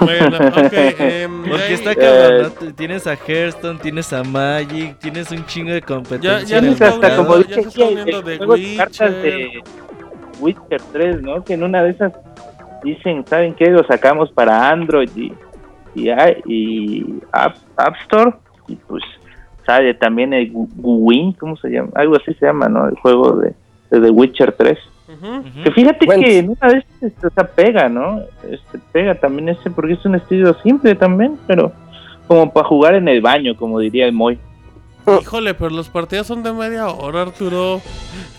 Bueno, 0.00 0.36
ok. 0.36 0.72
em, 1.00 1.42
Porque 1.42 1.74
está 1.74 1.90
Eh, 1.92 1.96
cabrón, 1.96 2.42
¿no? 2.42 2.50
T- 2.50 2.72
Tienes 2.74 3.06
a 3.08 3.14
Hearthstone, 3.16 3.80
tienes 3.80 4.12
a 4.12 4.22
Magic, 4.22 4.96
tienes 5.00 5.30
un 5.32 5.44
chingo 5.46 5.72
de 5.72 5.82
competencia. 5.82 6.38
ya 6.42 6.58
hasta 6.88 7.16
como 7.16 7.34
uniendo- 7.34 8.22
ya 8.22 8.22
de 8.22 8.76
cartas 8.76 9.10
de 9.22 9.60
Witcher 10.38 10.80
3, 10.92 11.22
¿no? 11.22 11.42
Que 11.42 11.54
en 11.54 11.64
una 11.64 11.82
de 11.82 11.90
esas 11.90 12.12
dicen, 12.82 13.24
¿saben 13.26 13.54
qué? 13.54 13.70
Lo 13.70 13.84
sacamos 13.84 14.30
para 14.32 14.70
Android 14.70 15.10
y, 15.16 15.32
y, 15.94 16.10
i- 16.10 16.42
y 16.46 17.14
App, 17.32 17.56
App 17.76 17.94
Store. 18.02 18.32
Y 18.68 18.76
pues 18.76 19.02
sale 19.66 19.94
también 19.94 20.32
el 20.32 20.50
Guwin, 20.52 21.32
¿cómo 21.32 21.56
se 21.56 21.68
llama? 21.68 21.90
Algo 21.94 22.16
así 22.16 22.34
se 22.34 22.46
llama, 22.46 22.68
¿no? 22.68 22.88
El 22.88 22.96
juego 22.96 23.32
de, 23.36 23.54
de 23.90 24.00
The 24.00 24.10
Witcher 24.10 24.52
3. 24.52 24.78
Ujú. 25.08 25.26
Ujú. 25.26 25.62
Que 25.64 25.70
fíjate 25.72 26.04
Bueno. 26.06 26.22
que 26.22 26.38
en 26.38 26.48
una 26.50 26.68
de 26.72 26.78
esas 26.78 27.02
este, 27.02 27.26
o 27.26 27.30
sea, 27.30 27.44
pega, 27.46 27.88
¿no? 27.88 28.20
Este, 28.50 28.78
pega 28.92 29.14
también 29.14 29.48
ese, 29.48 29.70
porque 29.70 29.94
es 29.94 30.04
un 30.04 30.14
estilo 30.16 30.54
simple 30.62 30.94
también, 30.94 31.38
pero 31.46 31.72
como 32.26 32.52
para 32.52 32.66
jugar 32.68 32.94
en 32.94 33.08
el 33.08 33.20
baño, 33.22 33.56
como 33.56 33.78
diría 33.80 34.04
el 34.06 34.12
Moy. 34.12 34.38
Híjole, 35.22 35.54
pero 35.54 35.70
los 35.70 35.88
partidos 35.88 36.26
son 36.26 36.42
de 36.42 36.52
media 36.52 36.86
hora, 36.88 37.22
Arturo. 37.22 37.80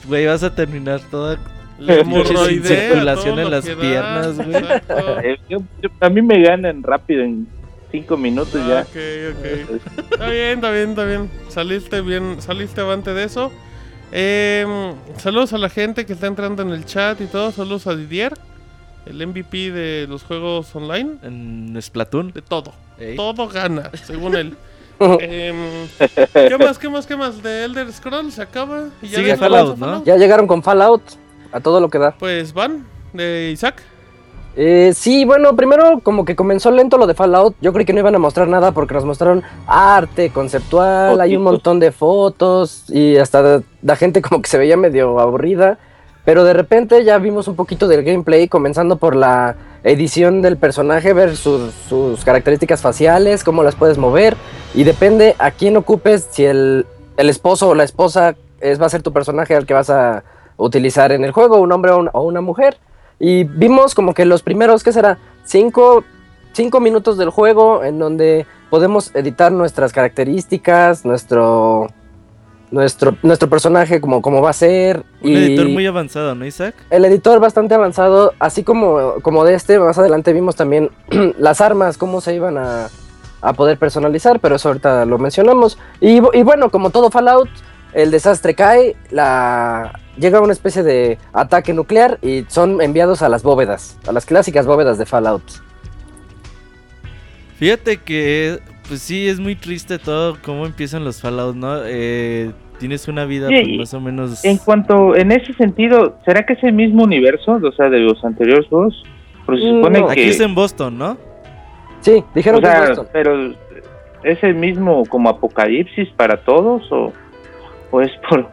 Güey, 0.08 0.28
vas 0.28 0.44
a 0.44 0.54
terminar 0.54 1.00
toda 1.10 1.40
La 1.80 1.96
hemorroidea, 2.02 2.90
circulación 2.92 3.40
en 3.40 3.52
las 3.52 3.66
piernas, 3.66 4.36
güey. 4.38 4.64
Eh, 5.24 5.38
yo- 5.50 5.60
yo- 5.82 5.90
a 6.00 6.10
mí 6.10 6.22
me 6.22 6.42
ganan 6.42 6.84
rápido 6.84 7.24
en 7.24 7.48
cinco 7.92 8.18
minutos 8.18 8.62
ya. 8.68 8.80
Ah, 8.80 8.84
Ok, 8.84 8.98
ok. 9.38 10.12
Está 10.12 10.30
bien, 10.30 10.56
está 10.56 10.72
bien, 10.72 10.90
está 10.90 11.06
bien. 11.06 11.30
Saliste 11.50 12.02
bien, 12.02 12.42
saliste 12.42 12.82
avante 12.82 13.14
de 13.14 13.24
eso. 13.24 13.52
Em, 14.12 14.94
saludos 15.18 15.54
a 15.54 15.58
la 15.58 15.70
gente 15.70 16.06
que 16.06 16.14
está 16.14 16.28
entrando 16.28 16.62
en 16.64 16.70
el 16.72 16.86
chat 16.86 17.20
y 17.22 17.26
todo. 17.26 17.52
Saludos 17.52 17.88
a 17.88 17.96
Didier, 17.96 18.34
el 19.06 19.26
MVP 19.26 19.72
de 19.72 20.08
los 20.08 20.24
juegos 20.24 20.76
online. 20.76 21.12
En 21.24 21.78
Splatoon. 21.82 22.32
De 22.34 22.42
todo. 22.42 22.74
Ey. 23.00 23.16
Todo 23.16 23.48
gana, 23.48 23.90
según 24.04 24.36
él. 24.36 24.56
Em, 25.00 25.56
¿Qué 26.34 26.58
más, 26.60 26.78
qué 26.78 26.90
más, 26.90 27.08
qué 27.08 27.16
más? 27.16 27.42
De 27.42 27.64
Elder 27.64 27.90
Scrolls 27.94 28.34
se 28.34 28.42
acaba. 28.42 28.90
Y 29.02 29.08
ya 29.08 29.20
Sigue 29.20 29.38
Fallout, 29.38 29.78
¿no? 29.78 30.04
Ya 30.04 30.18
llegaron 30.18 30.46
con 30.46 30.62
Fallout 30.62 31.02
a 31.52 31.60
todo 31.60 31.80
lo 31.80 31.90
que 31.90 32.00
da. 32.00 32.12
Pues 32.18 32.54
van, 32.54 32.86
de 33.14 33.52
Isaac. 33.52 33.84
Eh, 34.56 34.92
sí, 34.94 35.26
bueno, 35.26 35.56
primero 35.56 36.02
como 36.02 36.26
que 36.26 36.36
comenzó 36.36 36.72
lento 36.72 36.98
lo 36.98 37.08
de 37.08 37.14
Fallout. 37.14 37.56
Yo 37.62 37.72
creí 37.72 37.86
que 37.86 37.94
no 37.94 38.00
iban 38.00 38.16
a 38.16 38.20
mostrar 38.20 38.48
nada 38.48 38.72
porque 38.72 38.94
nos 38.94 39.06
mostraron 39.06 39.44
arte 39.68 40.32
conceptual, 40.32 41.22
hay 41.22 41.36
un 41.36 41.44
montón 41.44 41.80
de 41.80 41.92
fotos 41.92 42.84
y 42.90 43.18
hasta 43.18 43.62
la 43.82 43.96
gente 43.96 44.22
como 44.22 44.42
que 44.42 44.50
se 44.50 44.58
veía 44.58 44.76
medio 44.76 45.20
aburrida. 45.20 45.78
Pero 46.26 46.44
de 46.44 46.54
repente 46.54 47.04
ya 47.04 47.18
vimos 47.18 47.48
un 47.48 47.56
poquito 47.56 47.88
del 47.88 48.04
gameplay, 48.04 48.48
comenzando 48.48 48.98
por 48.98 49.16
la 49.16 49.56
edición 49.84 50.42
del 50.42 50.58
personaje, 50.58 51.14
ver 51.14 51.36
sus, 51.38 51.74
sus 51.88 52.26
características 52.26 52.82
faciales, 52.82 53.44
cómo 53.44 53.64
las 53.64 53.76
puedes 53.76 53.98
mover. 53.98 54.36
Y 54.76 54.84
depende 54.84 55.36
a 55.40 55.52
quién 55.52 55.78
ocupes, 55.78 56.28
si 56.30 56.46
el, 56.46 56.86
el 57.18 57.30
esposo 57.30 57.70
o 57.70 57.76
la 57.76 57.84
esposa 57.84 58.36
es, 58.60 58.82
va 58.82 58.88
a 58.88 58.90
ser 58.90 59.02
tu 59.02 59.14
personaje 59.14 59.56
al 59.56 59.66
que 59.66 59.74
vas 59.74 59.90
a 59.90 60.24
utilizar 60.66 61.12
en 61.12 61.24
el 61.24 61.32
juego, 61.32 61.58
un 61.60 61.72
hombre 61.72 61.92
o, 61.92 61.98
un- 62.00 62.10
o 62.14 62.22
una 62.22 62.42
mujer. 62.42 62.78
Y 63.20 63.44
vimos 63.44 63.96
como 63.96 64.14
que 64.14 64.26
los 64.26 64.44
primeros, 64.44 64.84
¿qué 64.84 64.92
será? 64.94 65.18
Cinco, 65.44 66.04
cinco 66.54 66.80
minutos 66.80 67.18
del 67.18 67.30
juego 67.32 67.84
en 67.84 68.00
donde 68.00 68.46
podemos 68.70 69.14
editar 69.16 69.52
nuestras 69.52 69.92
características, 69.94 71.04
nuestro, 71.06 71.88
nuestro, 72.72 73.18
nuestro 73.24 73.50
personaje, 73.50 74.00
como, 74.00 74.22
como 74.22 74.42
va 74.42 74.52
a 74.52 74.54
ser. 74.54 75.04
Un 75.22 75.32
y 75.32 75.36
editor 75.36 75.68
muy 75.70 75.86
avanzado, 75.86 76.36
¿no, 76.36 76.46
Isaac? 76.46 76.76
el 76.90 77.04
editor 77.06 77.40
bastante 77.40 77.74
avanzado, 77.76 78.34
así 78.40 78.64
como, 78.64 79.16
como 79.22 79.44
de 79.44 79.56
este, 79.56 79.80
más 79.80 79.98
adelante 79.98 80.32
vimos 80.34 80.56
también 80.56 80.90
las 81.40 81.62
armas, 81.62 81.98
cómo 81.98 82.22
se 82.22 82.36
iban 82.36 82.58
a, 82.58 82.90
a 83.42 83.54
poder 83.54 83.78
personalizar, 83.80 84.40
pero 84.40 84.56
eso 84.58 84.70
ahorita 84.70 85.06
lo 85.06 85.18
mencionamos. 85.18 85.78
Y 86.00 86.20
bueno, 86.20 86.70
como 86.70 86.90
todo 86.92 87.10
Fallout, 87.10 87.50
el 87.94 88.12
desastre 88.12 88.54
cae, 88.54 88.96
la 89.10 89.92
llega 90.20 90.42
una 90.42 90.54
especie 90.54 90.84
de 90.84 91.18
ataque 91.34 91.74
nuclear 91.74 92.20
y 92.22 92.46
son 92.48 92.82
enviados 92.82 93.22
a 93.22 93.30
las 93.30 93.44
bóvedas, 93.44 93.98
a 94.08 94.12
las 94.12 94.26
clásicas 94.26 94.66
bóvedas 94.66 94.98
de 94.98 95.06
Fallout. 95.06 95.44
Fíjate 97.58 97.98
que, 97.98 98.60
pues 98.88 99.02
sí, 99.02 99.28
es 99.28 99.40
muy 99.40 99.56
triste 99.56 100.00
todo 100.00 100.38
cómo 100.44 100.66
empiezan 100.66 101.04
los 101.04 101.22
Fallout, 101.22 101.56
¿no? 101.56 101.82
Eh, 101.86 102.52
tienes 102.80 103.08
una 103.10 103.26
vida 103.26 103.50
Sí, 103.50 103.56
pues, 103.64 103.78
más 103.80 103.94
o 103.94 104.00
menos... 104.00 104.46
En 104.46 104.58
cuanto, 104.58 105.16
en 105.16 105.32
ese 105.34 105.54
sentido, 105.54 106.18
¿será 106.26 106.46
que 106.46 106.54
es 106.54 106.64
el 106.64 106.74
mismo 106.74 107.04
universo, 107.04 107.60
o 107.62 107.72
sea, 107.74 107.90
de 107.90 108.00
los 108.00 108.24
anteriores 108.24 108.68
juegos? 108.70 109.04
Porque 109.46 109.62
se 109.62 109.68
Mm, 109.72 109.76
supone 109.76 110.00
no. 110.00 110.06
que... 110.08 110.12
Aquí 110.14 110.22
es 110.30 110.40
en 110.40 110.56
Boston, 110.56 110.98
¿no? 110.98 111.18
Sí, 112.02 112.24
dijeron 112.34 112.64
o 112.64 112.66
sea, 112.68 112.76
que 112.78 112.84
es 112.84 112.90
Boston. 112.90 113.08
pero 113.12 113.54
¿es 114.24 114.42
el 114.44 114.56
mismo 114.56 115.04
como 115.10 115.28
apocalipsis 115.30 116.08
para 116.16 116.38
todos 116.44 116.90
o, 116.94 117.12
o 117.92 118.02
es 118.02 118.12
por, 118.30 118.50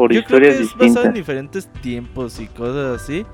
por 0.00 0.12
Yo 0.12 0.24
creo 0.24 0.40
que 0.40 0.48
historias 0.48 0.54
es 0.54 0.76
basado 0.76 0.86
en 1.06 1.12
distintas? 1.12 1.14
diferentes 1.14 1.68
tiempos 1.82 2.40
y 2.40 2.46
cosas 2.46 3.00
así. 3.02 3.26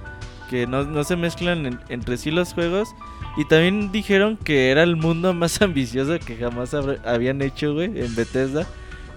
Que 0.51 0.67
no, 0.67 0.85
no 0.85 1.03
se 1.05 1.17
mezclan 1.17 1.67
en- 1.67 1.81
entre 1.89 2.17
sí 2.17 2.31
los 2.31 2.53
juegos. 2.55 2.89
Y 3.37 3.45
también 3.47 3.93
dijeron 3.93 4.37
que 4.37 4.71
era 4.71 4.83
el 4.83 4.97
mundo 4.97 5.33
más 5.35 5.61
ambicioso 5.63 6.19
que 6.25 6.37
jamás 6.37 6.73
habían 7.05 7.43
hecho, 7.43 7.75
güey, 7.75 7.87
en 8.01 8.15
Bethesda. 8.15 8.67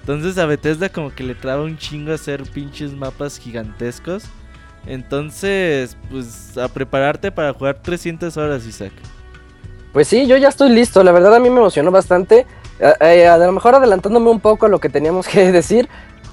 Entonces 0.02 0.38
a 0.38 0.46
Bethesda 0.46 0.90
como 0.90 1.14
que 1.14 1.24
le 1.24 1.36
traba 1.36 1.64
un 1.64 1.78
chingo 1.78 2.14
hacer 2.14 2.44
pinches 2.44 2.94
mapas 2.94 3.38
gigantescos. 3.40 4.24
Entonces, 4.88 5.98
pues 6.10 6.58
a 6.58 6.68
prepararte 6.68 7.32
para 7.32 7.54
jugar 7.54 7.80
300 7.82 8.36
horas, 8.38 8.66
Isaac. 8.66 8.92
Pues 9.94 10.08
sí, 10.08 10.26
yo 10.28 10.38
ya 10.38 10.48
estoy 10.50 10.70
listo. 10.70 11.04
La 11.04 11.12
verdad 11.12 11.36
a 11.36 11.40
mí 11.40 11.50
me 11.50 11.58
emocionó 11.60 11.92
bastante. 11.92 12.46
Eh, 12.80 12.94
eh, 13.02 13.28
a 13.28 13.38
lo 13.38 13.52
mejor 13.52 13.76
adelantándome 13.76 14.30
un 14.30 14.40
poco 14.40 14.66
a 14.66 14.70
lo 14.70 14.80
que 14.80 14.90
teníamos 14.90 15.28
que 15.30 15.52
decir. 15.52 15.88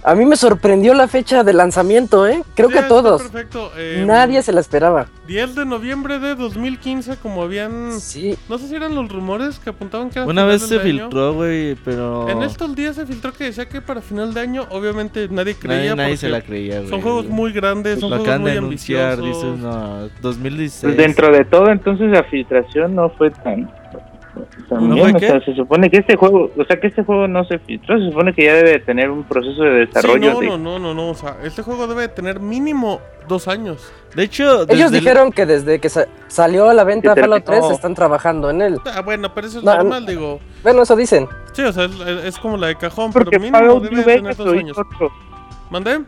A 0.08 0.14
mí 0.14 0.24
me 0.24 0.36
sorprendió 0.36 0.94
la 0.94 1.08
fecha 1.08 1.42
de 1.42 1.52
lanzamiento, 1.52 2.28
¿eh? 2.28 2.44
Creo 2.54 2.68
Sí, 2.68 2.74
que 2.74 2.78
a 2.78 2.82
está 2.82 2.88
todos. 2.94 3.22
Perfecto. 3.24 3.72
em, 3.76 4.06
Nadie 4.06 4.40
se 4.40 4.52
la 4.52 4.60
esperaba. 4.60 5.06
10 5.26 5.56
de 5.56 5.66
noviembre 5.66 6.20
de 6.20 6.36
2015, 6.36 7.16
como 7.16 7.42
habían. 7.42 7.90
Sí, 8.00 8.38
No 8.48 8.56
sé 8.56 8.68
si 8.68 8.76
eran 8.76 8.94
los 8.94 9.08
rumores 9.10 9.58
que 9.58 9.70
apuntaban 9.70 10.10
que 10.10 10.20
era 10.20 10.26
Una 10.28 10.42
final 10.42 10.48
vez 10.48 10.60
del 10.60 10.68
se 10.68 10.74
año. 10.76 11.00
filtró, 11.02 11.34
güey, 11.34 11.74
pero... 11.84 12.28
En 12.28 12.44
estos 12.44 12.76
días 12.76 12.94
se 12.94 13.04
filtró 13.04 13.32
que 13.32 13.44
decía 13.46 13.68
que 13.68 13.80
para 13.82 14.00
final 14.00 14.32
de 14.32 14.40
año, 14.42 14.66
obviamente 14.70 15.26
nadie 15.28 15.56
creía. 15.56 15.96
nadie, 15.96 16.16
se 16.16 16.28
la 16.28 16.40
creía, 16.40 16.76
güey. 16.78 16.88
Son 16.88 17.02
juegos 17.02 17.26
muy 17.26 17.52
grandes, 17.52 17.98
son 17.98 18.10
Lo 18.10 18.18
juegos 18.20 18.40
muy 18.40 18.50
de 18.52 18.58
anunciar, 18.58 19.14
ambiciosos. 19.14 19.54
dices, 19.54 19.58
no, 19.60 20.08
2016. 20.22 20.82
Pues 20.84 20.96
dentro 20.96 21.32
de 21.32 21.44
todo, 21.46 21.68
entonces 21.72 22.08
la 22.12 22.22
filtración 22.22 22.94
no 22.94 23.10
fue 23.10 23.32
tan... 23.32 23.68
tan 24.68 24.88
¿No 24.88 24.96
o 25.03 25.09
sea, 25.18 25.40
qué? 25.40 25.40
se 25.44 25.55
supone 25.55 25.90
que 25.90 25.99
este 25.99 26.16
juego, 26.16 26.51
o 26.57 26.64
sea, 26.64 26.79
que 26.79 26.87
este 26.88 27.03
juego 27.05 27.27
no 27.29 27.44
se 27.44 27.59
filtró, 27.59 27.99
se 27.99 28.11
supone 28.11 28.33
que 28.35 28.44
ya 28.44 28.55
debe 28.55 28.79
tener 28.81 29.11
un 29.11 29.25
proceso 29.25 29.62
de 29.62 29.87
Sí, 29.87 29.92
desarrollo 29.92 30.33
no, 30.35 30.40
de... 30.40 30.46
no, 30.49 30.59
no, 30.59 30.79
no, 30.79 30.94
no, 30.94 31.09
o 31.11 31.14
sea, 31.14 31.37
este 31.44 31.62
juego 31.62 31.87
debe 31.87 32.09
tener 32.09 32.40
mínimo 32.40 33.01
dos 33.29 33.49
años. 33.49 33.92
De 34.14 34.22
hecho, 34.25 34.62
ellos 34.62 34.68
desde 34.68 34.85
el- 34.99 35.05
dijeron 35.05 35.33
que 35.33 35.46
desde 35.46 35.79
que 35.81 35.88
sa- 35.88 36.07
salió 36.29 36.68
a 36.70 36.75
la 36.75 36.85
venta 36.85 37.14
Fallout 37.14 37.44
3 37.44 37.59
terminó. 37.59 37.75
están 37.75 37.94
trabajando 37.94 38.51
en 38.51 38.62
él. 38.62 38.79
Ah, 38.87 39.03
bueno, 39.03 39.33
pero 39.35 39.46
eso 39.46 39.59
es 39.59 39.64
No, 39.64 39.75
normal, 39.77 40.07
digo. 40.07 40.40
Bueno, 40.62 40.83
eso 40.83 40.94
dicen. 40.96 41.27
Sí, 41.53 41.62
o 41.62 41.72
sea, 41.72 41.85
es, 41.87 42.25
es 42.25 42.38
como 42.38 42.57
la 42.57 42.68
de 42.68 42.77
cajón, 42.77 43.12
Porque 43.12 43.31
pero 43.31 43.40
mínimo 43.40 43.59
Fallout 43.59 43.83
debe 43.83 43.96
New 43.96 44.05
tener 44.05 44.22
Vegas 44.22 44.37
dos 44.37 44.49
años. 44.53 44.70
hizo 44.70 44.81
otro. 44.94 45.12
¿Mandé? 45.70 46.01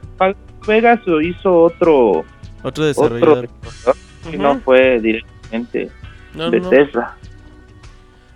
Vegas 0.67 1.01
lo 1.07 1.21
hizo 1.21 1.63
otro, 1.63 2.09
Otro 2.11 2.25
otro 2.63 2.85
desarrollador. 2.85 3.49
desarrollador, 3.49 3.97
que 4.23 4.37
Ujú. 4.37 4.43
no 4.43 4.61
fue 4.61 5.01
directamente 5.01 5.91
No, 6.35 6.51
de 6.51 6.61
no. 6.61 6.69
Tesla. 6.71 7.17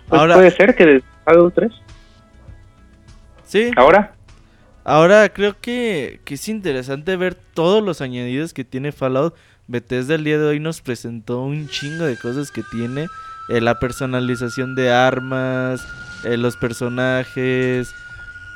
Pues 0.07 0.19
Ahora- 0.21 0.35
puede 0.35 0.51
ser 0.51 0.75
que 0.75 0.85
de 0.85 1.03
Fallout 1.25 1.53
3. 1.55 1.71
Sí, 3.45 3.71
Ahora, 3.75 4.15
ahora 4.83 5.29
creo 5.29 5.55
que, 5.59 6.19
que 6.25 6.35
es 6.35 6.49
interesante 6.49 7.15
ver 7.17 7.35
todos 7.35 7.83
los 7.83 8.01
añadidos 8.01 8.53
que 8.53 8.63
tiene 8.63 8.91
Fallout. 8.91 9.35
Bethesda 9.67 10.15
el 10.15 10.23
día 10.23 10.37
de 10.39 10.45
hoy 10.45 10.59
nos 10.59 10.81
presentó 10.81 11.41
un 11.41 11.67
chingo 11.69 12.03
de 12.05 12.17
cosas 12.17 12.51
que 12.51 12.63
tiene. 12.71 13.07
eh, 13.49 13.59
la 13.59 13.77
personalización 13.77 14.73
de 14.73 14.89
armas, 14.93 15.85
eh, 16.23 16.37
los 16.37 16.55
personajes, 16.55 17.93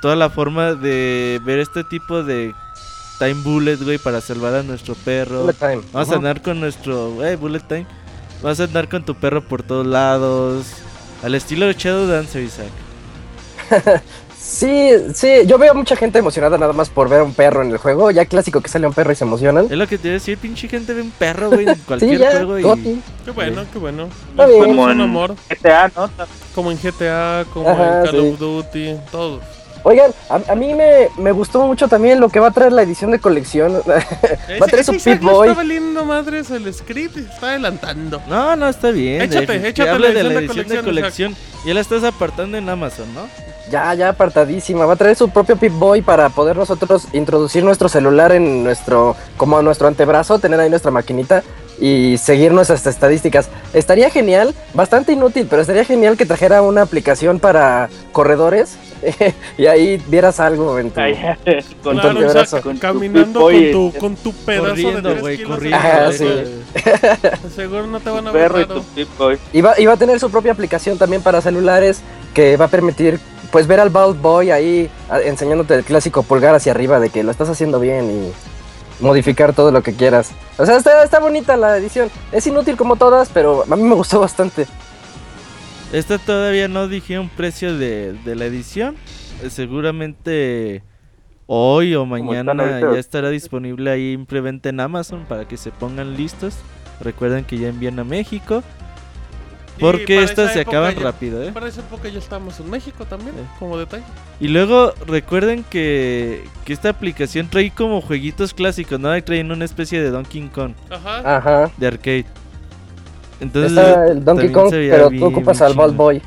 toda 0.01 0.15
la 0.15 0.29
forma 0.29 0.75
de 0.75 1.41
ver 1.43 1.60
este 1.60 1.83
tipo 1.83 2.23
de 2.23 2.55
time 3.19 3.33
bullet, 3.43 3.75
güey, 3.83 3.97
para 3.97 4.21
salvar 4.21 4.53
a 4.55 4.63
nuestro 4.63 4.95
perro. 4.95 5.41
Bullet 5.41 5.53
time. 5.55 5.81
Vamos 5.91 6.10
a 6.12 6.15
andar 6.15 6.41
con 6.41 6.60
nuestro. 6.62 7.21
Eh, 7.25 7.36
Bullet 7.36 7.60
Time. 7.67 7.86
Vas 8.41 8.60
a 8.62 8.63
andar 8.63 8.88
con 8.88 9.03
tu 9.03 9.13
perro 9.15 9.41
por 9.41 9.62
todos 9.62 9.86
lados. 9.86 10.71
Al 11.23 11.36
estilo 11.36 11.71
Shadow 11.71 12.08
Dancer, 12.08 12.43
Isaac. 12.43 12.69
Sí, 14.39 14.91
sí, 15.13 15.41
yo 15.45 15.58
veo 15.58 15.73
mucha 15.75 15.97
gente 15.97 16.19
emocionada 16.19 16.58
nada 16.58 16.71
más 16.71 16.89
por 16.89 17.10
ver 17.10 17.19
a 17.19 17.23
un 17.23 17.34
perro 17.34 17.63
en 17.63 17.71
el 17.71 17.77
juego. 17.77 18.12
Ya 18.12 18.25
clásico 18.25 18.62
que 18.62 18.69
sale 18.69 18.88
un 18.88 18.93
perro 18.93 19.12
y 19.12 19.15
se 19.15 19.25
emocionan. 19.25 19.65
Es 19.65 19.71
lo 19.77 19.88
que 19.88 19.97
te 19.97 20.08
iba 20.08 20.13
a 20.13 20.19
decir, 20.19 20.38
pinche 20.38 20.69
gente 20.69 20.93
ve 20.93 21.01
un 21.01 21.12
perro, 21.12 21.49
güey, 21.49 21.67
en 21.67 21.75
Sí, 21.75 21.82
cualquier 21.86 22.17
ya, 22.19 22.45
juego. 22.45 22.75
Y... 22.77 23.01
Qué 23.25 23.32
bueno, 23.32 23.65
qué 23.73 23.77
bueno. 23.77 24.08
Los 24.38 24.51
como 24.65 24.89
en 24.89 25.01
amor. 25.01 25.36
GTA, 25.49 25.91
¿no? 25.93 26.10
Como 26.56 26.71
en 26.71 26.77
GTA, 26.77 27.45
como 27.53 27.69
Ajá, 27.69 27.99
en 27.99 28.06
Call 28.06 28.12
sí. 28.12 28.17
of 28.19 28.39
Duty, 28.39 28.95
todo. 29.12 29.41
Oigan, 29.88 30.12
a, 30.30 30.52
a 30.52 30.56
mí 30.56 30.73
me, 30.73 31.08
me 31.17 31.32
gustó 31.32 31.65
mucho 31.65 31.88
también 31.88 32.19
lo 32.19 32.28
que 32.28 32.41
va 32.41 32.47
a 32.47 32.52
traer 32.52 32.73
la 32.73 32.82
edición 32.82 33.10
de 33.10 33.19
colección. 33.19 33.71
va 33.88 34.65
a 34.65 34.67
traer 34.67 34.84
su 34.84 34.91
le 34.91 35.15
Boy. 35.15 35.47
está 35.47 35.62
valiendo 35.62 36.04
madres 36.04 36.52
el 36.52 36.73
script 36.73 37.15
está 37.15 37.52
adelantando. 37.52 38.21
No, 38.28 38.58
no, 38.58 38.67
está 38.67 38.91
bien. 38.91 39.21
Échate, 39.21 39.62
que 39.62 39.67
échate 39.69 39.97
la 39.97 40.10
de 40.10 40.23
la 40.23 40.34
edición 40.34 40.34
de 40.34 40.39
edición 40.39 40.67
de 40.67 40.84
colección, 40.84 41.34
colección. 41.34 41.36
Ya 41.65 41.73
la 41.73 41.80
estás 41.80 42.04
apartando 42.04 42.58
en 42.58 42.67
Amazon, 42.67 43.13
¿no? 43.13 43.30
Ya, 43.71 43.93
ya 43.93 44.10
apartadísima. 44.10 44.86
Va 44.86 44.95
a 44.95 44.97
traer 44.97 45.15
su 45.15 45.30
propio 45.30 45.56
Pip 45.56 45.71
Boy 45.71 46.02
para 46.02 46.28
poder 46.28 46.58
nosotros 46.58 47.08
introducir 47.13 47.63
nuestro 47.63 47.88
celular 47.88 48.34
en 48.34 48.65
nuestro, 48.65 49.15
como 49.38 49.58
a 49.58 49.62
nuestro 49.62 49.88
antebrazo, 49.88 50.38
tener 50.38 50.60
ahí 50.60 50.69
nuestra 50.69 50.91
maquinita 50.91 51.43
y 51.79 52.17
seguir 52.17 52.51
nuestras 52.51 52.85
estadísticas. 52.87 53.49
Estaría 53.73 54.09
genial, 54.09 54.53
bastante 54.73 55.11
inútil, 55.13 55.47
pero 55.49 55.61
estaría 55.61 55.85
genial 55.85 56.17
que 56.17 56.25
trajera 56.25 56.61
una 56.61 56.81
aplicación 56.81 57.39
para 57.39 57.89
corredores 58.11 58.77
y 59.57 59.65
ahí 59.67 60.01
vieras 60.07 60.39
algo 60.39 60.79
en 60.79 60.89
tu... 60.91 60.99
Ay, 60.99 61.13
con 61.83 61.99
Claro, 61.99 62.43
tu 62.61 62.79
caminando 62.79 63.41
con 63.41 63.71
tu, 63.71 63.93
con 63.99 64.15
tu 64.15 64.33
pedazo 64.33 64.69
corriendo, 64.69 65.01
de 65.01 65.09
3 65.09 65.21
güey, 65.21 65.37
kilos 65.37 65.51
corriendo. 65.57 66.11
Sí. 66.13 66.25
Seguro 67.55 67.87
no 67.87 67.99
te 67.99 68.09
van 68.09 68.27
a 68.27 68.31
ver 68.31 68.51
y 69.53 69.61
va, 69.61 69.79
y 69.79 69.85
va 69.85 69.93
a 69.93 69.97
tener 69.97 70.19
su 70.19 70.29
propia 70.29 70.51
aplicación 70.51 70.97
también 70.97 71.21
para 71.21 71.41
celulares 71.41 72.01
que 72.33 72.57
va 72.57 72.65
a 72.65 72.69
permitir 72.69 73.19
pues 73.51 73.67
ver 73.67 73.79
al 73.79 73.89
Bald 73.89 74.21
Boy 74.21 74.51
ahí 74.51 74.89
a- 75.09 75.21
enseñándote 75.21 75.75
el 75.75 75.83
clásico 75.83 76.23
pulgar 76.23 76.55
hacia 76.55 76.71
arriba 76.71 76.99
de 76.99 77.09
que 77.09 77.23
lo 77.23 77.31
estás 77.31 77.49
haciendo 77.49 77.79
bien 77.79 78.09
y 78.11 78.31
modificar 78.99 79.53
todo 79.53 79.71
lo 79.71 79.83
que 79.83 79.93
quieras. 79.93 80.31
O 80.57 80.65
sea, 80.65 80.77
está, 80.77 81.03
está 81.03 81.19
bonita 81.19 81.55
la 81.57 81.77
edición. 81.77 82.10
Es 82.31 82.47
inútil 82.47 82.77
como 82.77 82.95
todas, 82.95 83.29
pero 83.29 83.63
a 83.69 83.75
mí 83.75 83.83
me 83.83 83.95
gustó 83.95 84.19
bastante. 84.19 84.67
Esta 85.93 86.17
todavía 86.17 86.67
no 86.67 86.88
dijeron 86.88 87.29
precio 87.29 87.77
de, 87.77 88.13
de 88.13 88.36
la 88.36 88.45
edición. 88.45 88.95
Eh, 89.41 89.49
Seguramente 89.49 90.83
hoy 91.45 91.95
o 91.95 92.05
mañana 92.05 92.81
ya 92.81 92.99
estará 92.99 93.29
disponible 93.29 93.89
ahí 93.89 94.13
en 94.13 94.25
preventa 94.25 94.69
en 94.69 94.79
Amazon 94.79 95.25
para 95.27 95.47
que 95.47 95.57
se 95.57 95.71
pongan 95.71 96.17
listos. 96.17 96.55
Recuerden 96.99 97.45
que 97.45 97.57
ya 97.57 97.69
envían 97.69 97.99
a 97.99 98.03
México. 98.03 98.63
Porque 99.79 100.23
estas 100.23 100.53
se 100.53 100.61
acaban 100.61 100.95
ya- 100.95 101.01
rápido, 101.03 101.41
¿eh? 101.43 101.51
Para 101.51 101.67
esa 101.67 101.81
época 101.81 102.09
ya 102.09 102.19
estamos 102.19 102.59
en 102.59 102.69
México 102.69 103.05
también, 103.05 103.31
Sí. 103.35 103.41
como 103.59 103.77
detalle. 103.77 104.03
Y 104.39 104.47
luego 104.47 104.93
recuerden 105.05 105.63
que, 105.69 106.43
que 106.65 106.73
esta 106.73 106.89
aplicación 106.89 107.47
trae 107.49 107.71
como 107.71 108.01
jueguitos 108.01 108.53
clásicos, 108.53 108.99
¿no? 108.99 109.21
Traen 109.23 109.51
una 109.51 109.65
especie 109.65 110.01
de 110.01 110.09
Donkey 110.09 110.49
Kong 110.49 110.73
Ajá. 110.89 111.37
Ajá. 111.37 111.71
de 111.77 111.87
arcade. 111.87 112.25
Entonces, 113.39 113.71
Está 113.77 114.07
el 114.07 114.23
Donkey 114.25 114.51
Kong, 114.51 114.69
pero 114.71 115.09
bien- 115.09 115.21
tú 115.21 115.27
ocupas 115.27 115.61
al 115.61 115.73
Bald 115.73 115.91
chido. 115.93 116.03
Boy. 116.03 116.21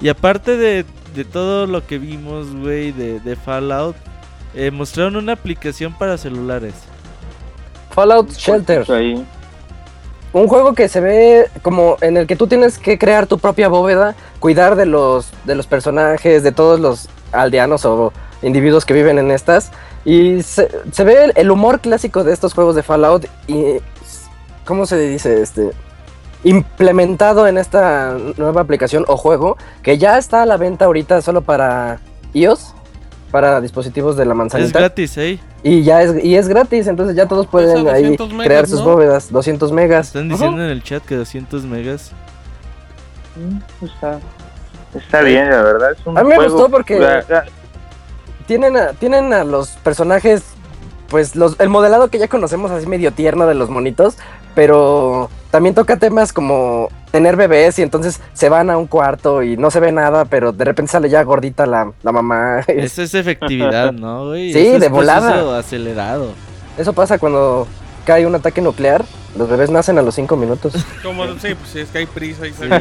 Y 0.00 0.08
aparte 0.08 0.56
de, 0.56 0.84
de 1.14 1.24
todo 1.24 1.66
lo 1.66 1.86
que 1.86 1.98
vimos, 1.98 2.54
güey, 2.54 2.92
de, 2.92 3.20
de 3.20 3.36
Fallout, 3.36 3.96
eh, 4.54 4.70
mostraron 4.70 5.16
una 5.16 5.32
aplicación 5.34 5.92
para 5.92 6.16
celulares. 6.16 6.74
Fallout 7.90 8.30
Shelter. 8.32 8.90
Ahí. 8.90 9.24
Un 10.32 10.46
juego 10.46 10.74
que 10.74 10.88
se 10.88 11.00
ve 11.00 11.50
como 11.62 11.96
en 12.00 12.16
el 12.16 12.26
que 12.26 12.36
tú 12.36 12.46
tienes 12.46 12.78
que 12.78 12.98
crear 12.98 13.26
tu 13.26 13.38
propia 13.38 13.68
bóveda, 13.68 14.14
cuidar 14.40 14.76
de 14.76 14.86
los, 14.86 15.30
de 15.44 15.54
los 15.54 15.66
personajes, 15.66 16.42
de 16.42 16.52
todos 16.52 16.78
los 16.80 17.08
aldeanos 17.32 17.84
o 17.84 18.12
individuos 18.42 18.84
que 18.84 18.94
viven 18.94 19.18
en 19.18 19.30
estas. 19.30 19.70
Y 20.04 20.42
se, 20.42 20.68
se 20.92 21.04
ve 21.04 21.24
el, 21.24 21.32
el 21.34 21.50
humor 21.50 21.80
clásico 21.80 22.24
de 22.24 22.32
estos 22.32 22.54
juegos 22.54 22.74
de 22.74 22.82
Fallout 22.82 23.26
y... 23.46 23.78
¿Cómo 24.64 24.84
se 24.84 24.98
dice? 24.98 25.40
Este... 25.42 25.70
Implementado 26.44 27.48
en 27.48 27.58
esta 27.58 28.16
nueva 28.36 28.60
aplicación 28.60 29.04
o 29.08 29.16
juego 29.16 29.56
que 29.82 29.98
ya 29.98 30.18
está 30.18 30.42
a 30.42 30.46
la 30.46 30.56
venta 30.56 30.84
ahorita 30.84 31.20
solo 31.20 31.40
para 31.42 32.00
iOS, 32.32 32.74
para 33.30 33.60
dispositivos 33.60 34.16
de 34.16 34.24
la 34.24 34.32
Es 34.32 34.38
manzanita. 34.38 34.78
gratis, 34.78 35.16
¿eh? 35.18 35.38
Y 35.62 35.82
ya 35.82 36.02
es, 36.02 36.24
y 36.24 36.36
es 36.36 36.48
gratis, 36.48 36.86
entonces 36.86 37.14
ya 37.16 37.26
todos 37.26 37.46
pueden 37.46 37.86
ahí 37.88 38.02
200 38.02 38.30
megas, 38.32 38.46
crear 38.46 38.66
sus 38.66 38.80
¿no? 38.80 38.86
bóvedas, 38.86 39.30
200 39.32 39.72
megas. 39.72 40.06
Están 40.08 40.26
Ajá. 40.26 40.32
diciendo 40.34 40.64
en 40.64 40.70
el 40.70 40.82
chat 40.82 41.04
que 41.04 41.16
200 41.16 41.64
megas. 41.64 42.12
Mm, 43.36 43.84
Está, 43.84 44.18
está 44.94 45.20
bien, 45.22 45.50
la 45.50 45.62
verdad. 45.62 45.92
Es 45.92 46.06
un 46.06 46.16
A 46.18 46.22
mí 46.22 46.30
me 46.30 46.36
juego- 46.36 46.52
gustó 46.54 46.70
porque- 46.70 46.98
la- 46.98 47.24
la- 47.28 47.44
Tienen 48.46 48.78
a, 48.78 48.88
tienen 48.94 49.32
a 49.34 49.44
los 49.44 49.68
personajes, 49.82 50.42
pues 51.08 51.36
los, 51.36 51.60
el 51.60 51.68
modelado 51.68 52.08
que 52.08 52.18
ya 52.18 52.28
conocemos 52.28 52.70
así 52.70 52.86
medio 52.86 53.12
tierno 53.12 53.46
de 53.46 53.52
los 53.54 53.68
monitos, 53.68 54.16
pero 54.58 55.30
también 55.52 55.72
toca 55.72 55.98
temas 55.98 56.32
como 56.32 56.88
tener 57.12 57.36
bebés 57.36 57.78
y 57.78 57.82
entonces 57.82 58.20
se 58.32 58.48
van 58.48 58.70
a 58.70 58.76
un 58.76 58.88
cuarto 58.88 59.44
y 59.44 59.56
no 59.56 59.70
se 59.70 59.78
ve 59.78 59.92
nada, 59.92 60.24
pero 60.24 60.50
de 60.50 60.64
repente 60.64 60.90
sale 60.90 61.08
ya 61.08 61.22
gordita 61.22 61.64
la, 61.64 61.92
la 62.02 62.10
mamá. 62.10 62.58
Esa 62.66 63.04
es 63.04 63.14
efectividad, 63.14 63.92
¿no, 63.92 64.30
güey? 64.30 64.52
Sí, 64.52 64.58
Eso 64.58 64.74
es 64.74 64.80
de 64.80 64.88
volada. 64.88 65.56
acelerado. 65.60 66.32
Eso 66.76 66.92
pasa 66.92 67.20
cuando 67.20 67.68
cae 68.04 68.26
un 68.26 68.34
ataque 68.34 68.60
nuclear, 68.60 69.04
los 69.36 69.48
bebés 69.48 69.70
nacen 69.70 69.96
a 69.96 70.02
los 70.02 70.16
5 70.16 70.36
minutos. 70.36 70.74
Como, 71.04 71.24
sí, 71.34 71.54
pues 71.54 71.76
es 71.76 71.90
que 71.90 71.98
hay 71.98 72.06
prisa 72.06 72.48
y 72.48 72.52
se 72.52 72.68
no. 72.68 72.80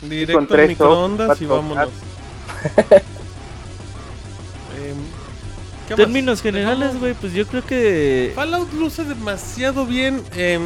Directo 0.08 0.38
al 0.38 0.46
tres 0.46 0.68
microondas 0.70 1.42
y 1.42 1.44
vámonos. 1.44 1.90
Em. 5.90 5.96
Términos 5.96 6.40
generales, 6.42 6.98
güey, 6.98 7.14
pues 7.14 7.32
yo 7.34 7.46
creo 7.46 7.64
que... 7.64 8.32
Fallout 8.34 8.72
luce 8.72 9.04
demasiado 9.04 9.84
bien. 9.86 10.22
em, 10.36 10.62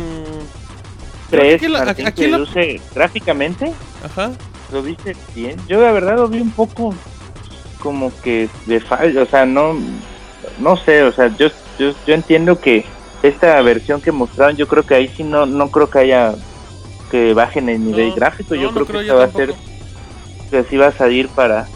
¿Crees, 1.31 1.57
aquí 1.57 1.69
la- 1.69 1.85
Martín, 1.85 2.07
aquí 2.07 2.27
la- 2.27 2.39
luce 2.39 2.81
gráficamente? 2.95 3.73
Ajá. 4.05 4.31
¿Lo 4.73 4.83
viste 4.83 5.17
bien? 5.35 5.57
Yo 5.69 5.81
la 5.83 5.93
verdad 5.93 6.17
lo 6.17 6.29
vi 6.29 6.41
un 6.41 6.51
poco 6.51 6.95
como 7.81 8.13
que 8.23 8.49
de 8.67 8.81
fallo, 8.81 9.23
o 9.23 9.27
sea, 9.27 9.47
no 9.47 9.75
no 10.59 10.77
sé, 10.77 11.03
o 11.05 11.13
sea, 11.13 11.29
yo, 11.37 11.49
yo, 11.79 11.93
yo 12.07 12.15
entiendo 12.15 12.59
que 12.61 12.85
esta 13.23 13.61
versión 13.63 14.01
que 14.01 14.11
mostraron, 14.13 14.57
yo 14.57 14.67
creo 14.67 14.85
que 14.85 14.95
ahí 14.95 15.09
sí 15.17 15.23
no 15.23 15.47
no 15.47 15.71
creo 15.71 15.89
que 15.89 15.99
haya 16.01 16.35
que 17.11 17.33
bajen 17.35 17.69
el 17.69 17.85
nivel 17.85 18.09
No, 18.11 18.15
gráfico, 18.17 18.55
no, 18.55 18.61
yo 18.61 18.69
no 18.73 18.85
creo, 18.85 18.87
creo 18.87 19.01
que 19.01 19.07
esta 19.07 19.15
va 19.17 19.25
a 19.25 19.33
ser 19.33 19.55
que 20.51 20.65
sí 20.65 20.77
va 20.77 20.89
a 20.89 20.93
salir 20.93 21.29
para 21.29 21.67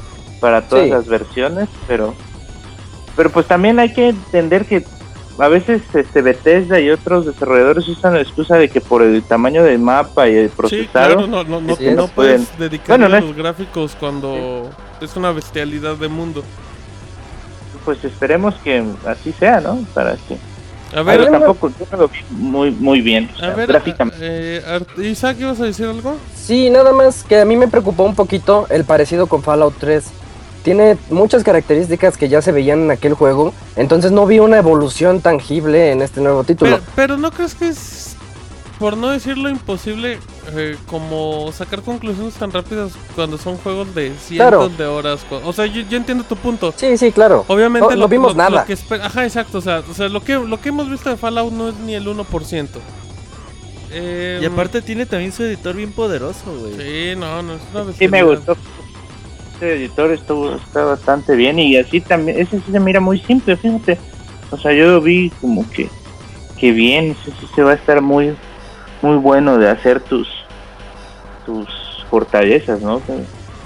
para 0.40 0.62
todas 0.68 0.84
Sí. 0.86 0.90
las 0.90 1.06
versiones, 1.06 1.68
pero 1.86 2.14
pero 3.16 3.30
pues 3.30 3.46
también 3.46 3.78
hay 3.78 3.92
que 3.92 4.08
entender 4.10 4.64
que 4.66 4.84
a 5.38 5.48
veces 5.48 5.82
este 5.94 6.20
Bethesda 6.22 6.78
y 6.78 6.90
otros 6.90 7.24
desarrolladores 7.26 7.88
usan 7.88 8.14
la 8.14 8.20
excusa 8.20 8.56
de 8.56 8.68
que 8.68 8.80
por 8.80 9.02
el 9.02 9.22
tamaño 9.22 9.62
del 9.64 9.78
mapa 9.78 10.28
y 10.28 10.36
el 10.36 10.48
Sí, 10.50 10.54
procesado 10.56 10.88
claro, 10.92 11.26
no, 11.26 11.42
no, 11.44 11.60
no, 11.60 11.76
Sí, 11.76 11.86
no 11.86 11.92
no 12.02 12.08
puedes 12.08 12.46
pueden. 12.56 12.80
Bueno, 12.86 13.08
no 13.08 13.14
a 13.14 13.18
es- 13.18 13.24
los 13.24 13.34
gráficos 13.36 13.96
cuando 13.98 14.70
es 15.00 15.16
una 15.16 15.32
bestialidad 15.32 15.96
de 15.96 16.08
mundo. 16.08 16.42
pues 17.84 18.04
esperemos 18.04 18.54
que 18.62 18.84
así 19.06 19.32
sea, 19.32 19.60
¿no? 19.60 19.84
Para 19.94 20.12
que 20.16 20.34
A 20.94 21.02
Pero 21.02 21.04
ver, 21.04 21.20
me- 21.32 21.38
tampoco 21.38 21.70
yo 21.70 21.86
no 21.90 21.98
lo 21.98 22.08
vi 22.08 22.18
muy 22.30 22.70
muy 22.70 23.00
bien, 23.00 23.28
o 23.40 23.44
a 23.44 23.50
ver, 23.54 23.66
gráficamente. 23.66 24.18
eh, 24.20 24.62
Isaac, 24.98 25.38
¿ibas 25.40 25.58
a 25.60 25.64
decir 25.64 25.86
algo? 25.86 26.16
Sí, 26.36 26.68
nada 26.70 26.92
más 26.92 27.24
que 27.24 27.40
a 27.40 27.44
mí 27.46 27.56
me 27.56 27.66
preocupó 27.66 28.04
un 28.04 28.14
poquito 28.14 28.66
el 28.68 28.84
parecido 28.84 29.26
con 29.26 29.42
Fallout 29.42 29.74
3. 29.80 30.04
Tiene 30.62 30.96
muchas 31.10 31.42
características 31.42 32.16
que 32.16 32.28
ya 32.28 32.40
se 32.40 32.52
veían 32.52 32.82
en 32.82 32.90
aquel 32.92 33.14
juego, 33.14 33.52
entonces 33.74 34.12
no 34.12 34.26
vi 34.26 34.38
una 34.38 34.58
evolución 34.58 35.20
tangible 35.20 35.90
en 35.90 36.02
este 36.02 36.20
nuevo 36.20 36.44
título. 36.44 36.76
Pero, 36.76 36.82
pero 36.94 37.16
no 37.16 37.32
crees 37.32 37.54
que 37.56 37.68
es, 37.68 38.16
por 38.78 38.96
no 38.96 39.10
decirlo 39.10 39.48
imposible, 39.48 40.20
eh, 40.54 40.76
como 40.86 41.50
sacar 41.52 41.82
conclusiones 41.82 42.34
tan 42.34 42.52
rápidas 42.52 42.92
cuando 43.16 43.38
son 43.38 43.56
juegos 43.56 43.92
de 43.94 44.12
cientos 44.20 44.36
Claro. 44.36 44.68
de 44.68 44.86
horas. 44.86 45.20
O 45.44 45.52
sea, 45.52 45.66
yo, 45.66 45.82
yo 45.82 45.96
entiendo 45.96 46.22
tu 46.22 46.36
punto. 46.36 46.72
Sí, 46.76 46.96
sí, 46.96 47.10
claro. 47.10 47.44
Obviamente 47.48 47.88
No- 47.88 47.94
lo, 47.94 47.96
no 48.02 48.08
vimos 48.08 48.36
lo- 48.36 48.42
lo 48.44 48.50
nada. 48.50 48.64
que 48.64 48.76
Ajá, 49.02 49.24
exacto. 49.24 49.58
O 49.58 49.60
sea, 49.60 49.82
o 49.90 49.94
sea 49.94 50.08
lo, 50.08 50.20
que, 50.22 50.34
lo 50.34 50.60
que 50.60 50.68
hemos 50.68 50.88
visto 50.88 51.10
de 51.10 51.16
Fallout 51.16 51.52
no 51.52 51.70
es 51.70 51.74
ni 51.76 51.94
el 51.94 52.06
1%. 52.06 52.68
Eh, 53.90 54.38
Y 54.42 54.46
aparte 54.46 54.80
tiene 54.80 55.06
también 55.06 55.32
su 55.32 55.42
editor 55.42 55.74
bien 55.76 55.92
poderoso, 55.92 56.38
güey. 56.46 56.74
Sí, 56.76 57.16
no, 57.18 57.42
no 57.42 57.54
es 57.54 57.60
una 57.74 57.92
Sí 57.92 58.08
me 58.08 58.22
gustó. 58.22 58.56
Este 59.62 59.76
editor 59.76 60.10
estuvo 60.10 60.56
está 60.56 60.82
bastante 60.82 61.36
bien 61.36 61.56
y 61.60 61.76
así 61.76 62.00
también, 62.00 62.36
ese 62.40 62.58
sí 62.58 62.72
se 62.72 62.80
mira 62.80 62.98
muy 62.98 63.20
simple, 63.20 63.56
fíjate. 63.56 63.96
O 64.50 64.58
sea, 64.58 64.72
yo 64.72 64.86
lo 64.86 65.00
vi 65.00 65.30
como 65.40 65.70
que, 65.70 65.88
que 66.58 66.72
bien, 66.72 67.12
ese 67.12 67.30
sí 67.38 67.46
se 67.54 67.62
va 67.62 67.70
a 67.70 67.74
estar 67.74 68.02
muy, 68.02 68.34
muy 69.02 69.16
bueno 69.18 69.58
de 69.58 69.70
hacer 69.70 70.00
tus, 70.00 70.26
tus 71.46 71.68
fortalezas, 72.10 72.80
¿no? 72.80 73.00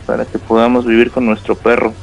Para- 0.04 0.26
que 0.26 0.38
podamos 0.38 0.84
vivir 0.84 1.10
con 1.10 1.24
nuestro 1.24 1.54
perro. 1.54 1.94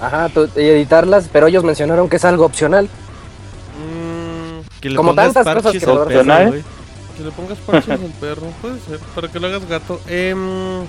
Ajá, 0.00 0.28
y 0.56 0.60
editarlas, 0.62 1.28
pero 1.32 1.46
ellos 1.46 1.62
mencionaron 1.62 2.08
que 2.08 2.16
es 2.16 2.24
algo 2.24 2.44
opcional. 2.44 2.86
Mm, 3.78 4.80
Que 4.80 4.90
le 4.90 4.96
Como 4.96 5.14
tantas 5.14 5.46
cosas 5.46 5.70
que 5.70 5.78
al 5.78 5.86
lo 5.86 5.92
perro, 5.98 6.02
opcional. 6.02 6.48
güey. 6.48 6.62
que 7.16 7.22
le 7.26 7.30
pongas 7.30 7.58
parches 7.58 7.90
al 7.90 8.12
perro, 8.20 8.46
puede 8.60 8.80
ser, 8.80 8.98
para 9.14 9.28
que 9.28 9.38
lo 9.38 9.46
hagas 9.46 9.68
gato. 9.68 10.00
Em, 10.08 10.80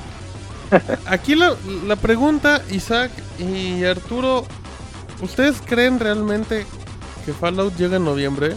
aquí 1.06 1.36
la, 1.36 1.56
la 1.88 1.96
pregunta, 1.96 2.62
Isaac 2.72 3.12
y 3.40 3.84
Arturo, 3.84 4.46
¿ustedes 5.22 5.58
creen 5.66 6.00
realmente 6.00 6.66
que 7.26 7.34
Fallout 7.34 7.76
llega 7.76 7.98
en 7.98 8.06
noviembre? 8.06 8.56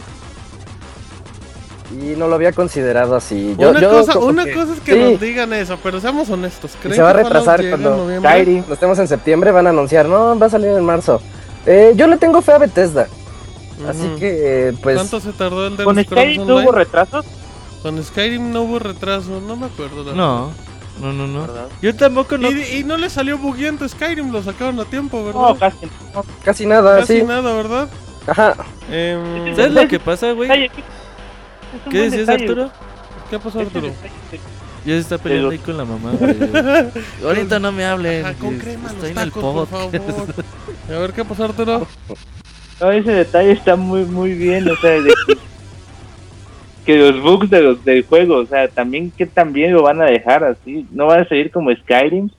Y 1.93 2.17
no 2.17 2.27
lo 2.27 2.35
había 2.35 2.53
considerado 2.53 3.15
así. 3.15 3.55
Yo, 3.59 3.71
una 3.71 3.81
yo 3.81 3.91
cosa, 3.91 4.19
una 4.19 4.45
que- 4.45 4.55
cosa 4.55 4.73
es 4.73 4.81
que 4.81 4.95
sí, 4.95 4.99
nos 4.99 5.21
digan 5.21 5.53
eso, 5.53 5.79
pero 5.83 6.01
seamos 6.01 6.29
honestos. 6.31 6.73
y 6.75 6.79
¿Creen 6.79 6.97
se 6.97 7.03
va 7.03 7.11
a 7.11 7.13
retrasar 7.13 7.61
cuando? 7.69 8.09
Skyrim. 8.21 8.57
cuando 8.59 8.75
estemos 8.75 8.99
en 8.99 9.07
septiembre, 9.09 9.51
van 9.53 9.67
a 9.67 9.71
anunciar, 9.71 10.07
no, 10.07 10.37
va 10.39 10.47
a 10.47 10.51
salir 10.51 10.71
en 10.71 10.85
marzo. 10.85 11.21
Eh, 11.67 11.93
yo 11.95 12.07
le 12.09 12.17
tengo 12.17 12.43
fe 12.43 12.53
a 12.53 12.59
Bethesda, 12.59 13.07
así 13.89 14.09
que, 14.19 14.69
eh, 14.69 14.73
pues, 14.83 14.97
¿Cuánto 14.97 15.21
se 15.21 15.33
tardó 15.33 15.67
el 15.67 15.77
de 15.77 15.85
¿Con 15.85 16.03
Skyrim 16.03 16.47
no 16.47 16.57
hubo 16.59 16.73
retrasos? 16.73 17.25
Con 17.83 18.03
Skyrim 18.03 18.51
no 18.51 18.63
hubo 18.63 18.79
retraso, 18.79 19.41
no 19.47 19.55
me 19.57 19.67
acuerdo. 19.67 20.05
la 20.05 20.13
No, 20.15 20.51
no, 21.01 21.13
no, 21.13 21.27
no. 21.27 21.41
¿Verdad? 21.43 21.69
Yo 21.83 21.95
tampoco 21.95 22.39
no. 22.39 22.51
Y, 22.51 22.63
y 22.79 22.85
no 22.85 22.97
le 22.97 23.11
salió 23.11 23.39
bugueando 23.39 23.89
Skyrim, 23.89 24.31
lo 24.31 24.43
sacaron 24.43 24.79
a 24.81 24.85
tiempo, 24.85 25.25
¿verdad? 25.25 25.41
No, 25.41 25.57
casi 25.59 25.87
no. 25.87 26.25
casi 26.45 26.67
nada, 26.67 27.01
Casi 27.01 27.21
sí. 27.21 27.27
nada, 27.27 27.55
¿verdad? 27.55 27.89
Ajá. 28.27 28.55
Em, 28.91 29.55
¿Sabes 29.57 29.73
lo 29.73 29.89
que 29.89 29.99
pasa, 30.01 30.33
güey? 30.33 30.71
¿Qué 31.91 32.11
decías. 32.11 32.29
Arturo? 32.29 32.71
¿Qué 33.31 33.39
pasó, 33.39 33.61
Arturo? 33.61 33.89
Ya 34.87 34.93
se 34.93 34.99
está 34.99 35.19
peleando 35.19 35.51
ahí 35.51 35.59
con 35.59 35.77
la 35.77 35.85
mamá, 35.85 36.13
güey. 36.13 36.37
Ahorita 37.25 37.59
no 37.59 37.73
me 37.73 37.85
hablen. 37.85 38.25
Ajá, 38.25 38.35
con 38.35 38.51
que 38.51 38.59
crema 38.59 38.91
Estoy 38.91 39.01
los 39.01 39.11
en 39.11 39.19
el 39.19 39.33
tacos, 39.33 39.69
por 39.69 39.69
favor. 39.69 40.01
A 40.89 40.99
ver, 40.99 41.13
¿qué 41.13 41.25
pasó, 41.25 41.45
Arturo? 41.45 41.87
No, 42.81 42.91
ese 42.93 43.13
detalle 43.13 43.53
está 43.53 43.77
muy 43.77 44.05
muy 44.05 44.35
bien, 44.35 44.69
o 44.71 44.77
sea, 44.77 44.91
de 44.91 45.13
que, 46.85 46.97
los 46.97 47.21
bugs 47.23 47.51
de 47.51 47.61
los 47.63 47.85
del 47.85 48.05
juego, 48.05 48.37
o 48.37 48.47
sea, 48.47 48.69
también 48.69 49.11
que 49.11 49.27
también 49.27 49.73
lo 49.73 49.83
van 49.83 50.01
a 50.03 50.07
dejar 50.07 50.45
así, 50.45 50.87
no 50.93 51.07
van 51.07 51.21
a 51.21 51.29
seguir 51.29 51.51
como 51.51 51.75
Skyrim, 51.75 52.31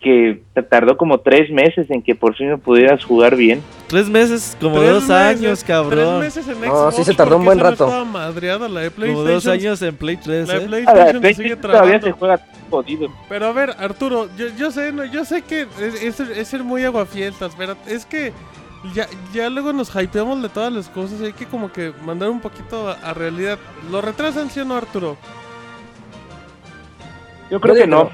que 0.00 0.42
te 0.52 0.62
tardó 0.62 0.96
como 0.98 1.18
tres 1.18 1.50
meses 1.50 1.90
en 1.90 2.02
que 2.02 2.14
por 2.14 2.34
fin 2.36 2.50
lo 2.50 2.58
pudieras 2.58 3.02
jugar 3.04 3.36
bien. 3.36 3.62
Tres 3.88 4.08
meses, 4.10 4.54
como 4.60 4.76
Tres 4.78 4.90
dos 4.90 5.02
meses, 5.04 5.10
años, 5.40 5.64
cabrón. 5.64 6.20
Tres 6.20 6.36
meses 6.36 6.48
en 6.54 6.60
No, 6.60 6.66
Xbox 6.90 6.96
sí 6.96 7.04
se 7.04 7.14
tardó 7.14 7.38
un 7.38 7.44
buen 7.46 7.56
no 7.58 7.64
rato. 7.64 8.04
madreada 8.04 8.68
la 8.68 8.80
de 8.80 8.90
Como 8.90 8.96
PlayStation. 9.06 9.34
dos 9.34 9.46
años 9.46 9.80
en 9.82 9.96
Play 9.96 10.16
3, 10.18 10.48
La 10.48 10.54
de 10.54 10.60
¿eh? 10.60 10.64
A 10.64 10.68
PlayStation 10.68 11.20
PlayStation 11.20 11.34
sigue 11.36 11.56
todavía 11.56 12.00
se 12.02 12.12
juega 12.12 12.40
jodido. 12.68 13.08
Pero 13.30 13.46
a 13.46 13.52
ver, 13.52 13.70
Arturo, 13.78 14.28
yo, 14.36 14.46
yo 14.58 14.70
sé, 14.70 14.92
no, 14.92 15.04
yo 15.06 15.24
sé 15.24 15.40
que 15.42 15.62
es, 15.80 16.02
es- 16.02 16.20
es 16.20 16.48
ser 16.48 16.62
muy 16.64 16.84
aguafiestas, 16.84 17.52
pero 17.56 17.74
es 17.86 18.04
que 18.04 18.32
ya, 18.92 19.08
ya 19.32 19.48
luego 19.48 19.72
nos 19.72 19.94
hypeamos 19.94 20.42
de 20.42 20.48
todas 20.48 20.72
las 20.72 20.88
cosas 20.88 21.20
hay 21.22 21.32
que 21.32 21.46
como 21.46 21.72
que 21.72 21.92
mandar 22.04 22.28
un 22.30 22.40
poquito 22.40 22.88
a, 22.88 22.92
a 22.94 23.14
realidad. 23.14 23.58
¿Lo 23.90 24.00
retrasan, 24.00 24.50
sí 24.50 24.60
o 24.60 24.64
no, 24.64 24.76
Arturo? 24.76 25.16
Yo 27.50 27.60
creo 27.60 27.74
que 27.74 27.84
digo 27.84 27.96
no, 27.96 28.10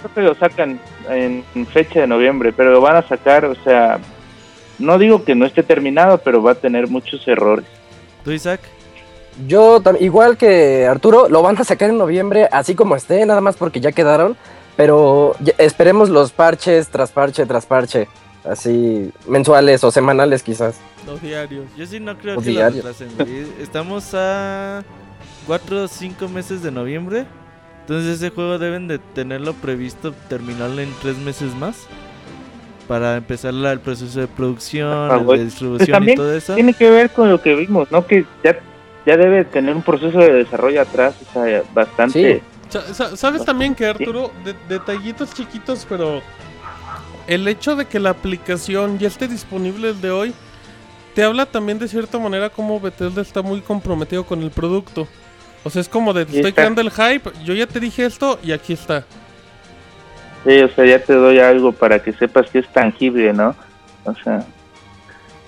creo 0.00 0.14
que 0.14 0.20
lo 0.22 0.34
sacan 0.34 0.80
en, 1.08 1.44
en 1.54 1.66
fecha 1.66 2.00
de 2.00 2.06
noviembre, 2.06 2.52
pero 2.52 2.72
lo 2.72 2.80
van 2.80 2.96
a 2.96 3.08
sacar, 3.08 3.44
o 3.44 3.54
sea, 3.64 3.98
no 4.78 4.98
digo 4.98 5.24
que 5.24 5.34
no 5.34 5.46
esté 5.46 5.62
terminado, 5.62 6.18
pero 6.18 6.42
va 6.42 6.52
a 6.52 6.56
tener 6.56 6.88
muchos 6.88 7.26
errores. 7.26 7.64
¿Tú, 8.24 8.32
Isaac? 8.32 8.60
Yo, 9.46 9.80
igual 10.00 10.36
que 10.36 10.86
Arturo, 10.86 11.28
lo 11.28 11.42
van 11.42 11.58
a 11.58 11.64
sacar 11.64 11.90
en 11.90 11.98
noviembre, 11.98 12.48
así 12.52 12.74
como 12.74 12.96
esté, 12.96 13.24
nada 13.24 13.40
más 13.40 13.56
porque 13.56 13.80
ya 13.80 13.92
quedaron. 13.92 14.36
Pero 14.76 15.36
esperemos 15.58 16.08
los 16.08 16.32
parches 16.32 16.88
tras 16.88 17.12
parche 17.12 17.44
tras 17.44 17.66
parche, 17.66 18.08
así 18.44 19.10
mensuales 19.28 19.82
o 19.84 19.90
semanales 19.90 20.42
quizás. 20.42 20.76
Los 21.06 21.20
diarios. 21.20 21.64
Yo 21.76 21.86
sí 21.86 22.00
no 22.00 22.16
creo 22.18 22.38
O 22.38 22.42
que 22.42 22.50
diario. 22.50 22.76
retrasen, 22.82 23.08
güey. 23.18 23.46
Estamos 23.60 24.10
a 24.14 24.82
cuatro 25.46 25.84
o 25.84 25.88
cinco 25.88 26.28
meses 26.28 26.62
de 26.62 26.70
noviembre. 26.70 27.26
Entonces 27.82 28.16
ese 28.18 28.30
juego 28.30 28.58
deben 28.58 28.86
de 28.86 28.98
tenerlo 28.98 29.54
previsto 29.54 30.12
terminarlo 30.28 30.80
en 30.80 30.90
tres 31.02 31.16
meses 31.18 31.54
más. 31.54 31.76
Para 32.88 33.16
empezar 33.16 33.54
el 33.54 33.80
proceso 33.80 34.20
de 34.20 34.26
producción, 34.28 34.88
Ah, 35.10 35.14
el 35.14 35.20
de 35.20 35.24
Pues 35.24 35.44
distribución 35.44 35.88
y 35.88 35.92
también 35.92 36.16
todo 36.16 36.34
eso. 36.34 36.54
tiene 36.54 36.74
que 36.74 36.90
ver 36.90 37.10
con 37.10 37.30
lo 37.30 37.40
que 37.40 37.54
vimos, 37.54 37.90
¿no? 37.90 38.06
Que 38.06 38.24
ya, 38.44 38.58
ya 39.06 39.16
debe 39.16 39.44
tener 39.44 39.74
un 39.74 39.82
proceso 39.82 40.18
de 40.18 40.32
desarrollo 40.32 40.82
atrás, 40.82 41.14
o 41.28 41.32
sea, 41.32 41.62
bastante... 41.72 42.36
Sí. 42.38 42.42
Sa- 42.68 42.94
sa- 42.94 43.16
¿Sabes 43.16 43.44
también 43.44 43.74
que 43.74 43.86
Arturo, 43.86 44.30
de- 44.44 44.54
detallitos 44.68 45.32
chiquitos, 45.32 45.86
pero 45.88 46.20
el 47.26 47.46
hecho 47.48 47.76
de 47.76 47.86
que 47.86 47.98
la 48.00 48.10
aplicación 48.10 48.98
ya 48.98 49.08
esté 49.08 49.28
disponible 49.28 49.90
el 49.90 50.00
de 50.00 50.10
hoy, 50.10 50.32
te 51.14 51.22
habla 51.24 51.46
también 51.46 51.78
de 51.78 51.88
cierta 51.88 52.18
manera 52.18 52.48
como 52.50 52.80
Bethesda 52.80 53.22
está 53.22 53.42
muy 53.42 53.60
comprometido 53.60 54.24
con 54.24 54.42
el 54.42 54.50
producto. 54.50 55.06
O 55.64 55.70
sea, 55.70 55.80
es 55.80 55.88
como 55.88 56.12
de, 56.12 56.24
te 56.26 56.36
estoy 56.36 56.52
creando 56.52 56.80
el 56.80 56.90
hype, 56.90 57.30
yo 57.44 57.54
ya 57.54 57.66
te 57.66 57.78
dije 57.80 58.04
esto 58.04 58.38
y 58.42 58.52
aquí 58.52 58.72
está. 58.72 59.04
Sí, 60.44 60.58
o 60.60 60.68
sea, 60.70 60.84
ya 60.84 60.98
te 60.98 61.12
doy 61.12 61.38
algo 61.38 61.70
para 61.72 62.02
que 62.02 62.12
sepas 62.14 62.50
que 62.50 62.58
es 62.60 62.68
tangible, 62.72 63.32
¿no? 63.32 63.54
O 64.04 64.14
sea, 64.24 64.44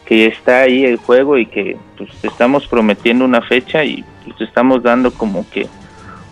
que 0.05 0.27
está 0.27 0.61
ahí 0.61 0.85
el 0.85 0.99
juego 0.99 1.37
y 1.39 1.47
que 1.47 1.77
pues, 1.97 2.11
te 2.21 2.29
estamos 2.29 2.67
prometiendo 2.69 3.25
una 3.25 3.43
fecha 3.43 3.83
y 3.85 4.05
pues, 4.25 4.37
te 4.37 4.45
estamos 4.45 4.83
dando 4.83 5.11
como 5.13 5.49
que 5.51 5.67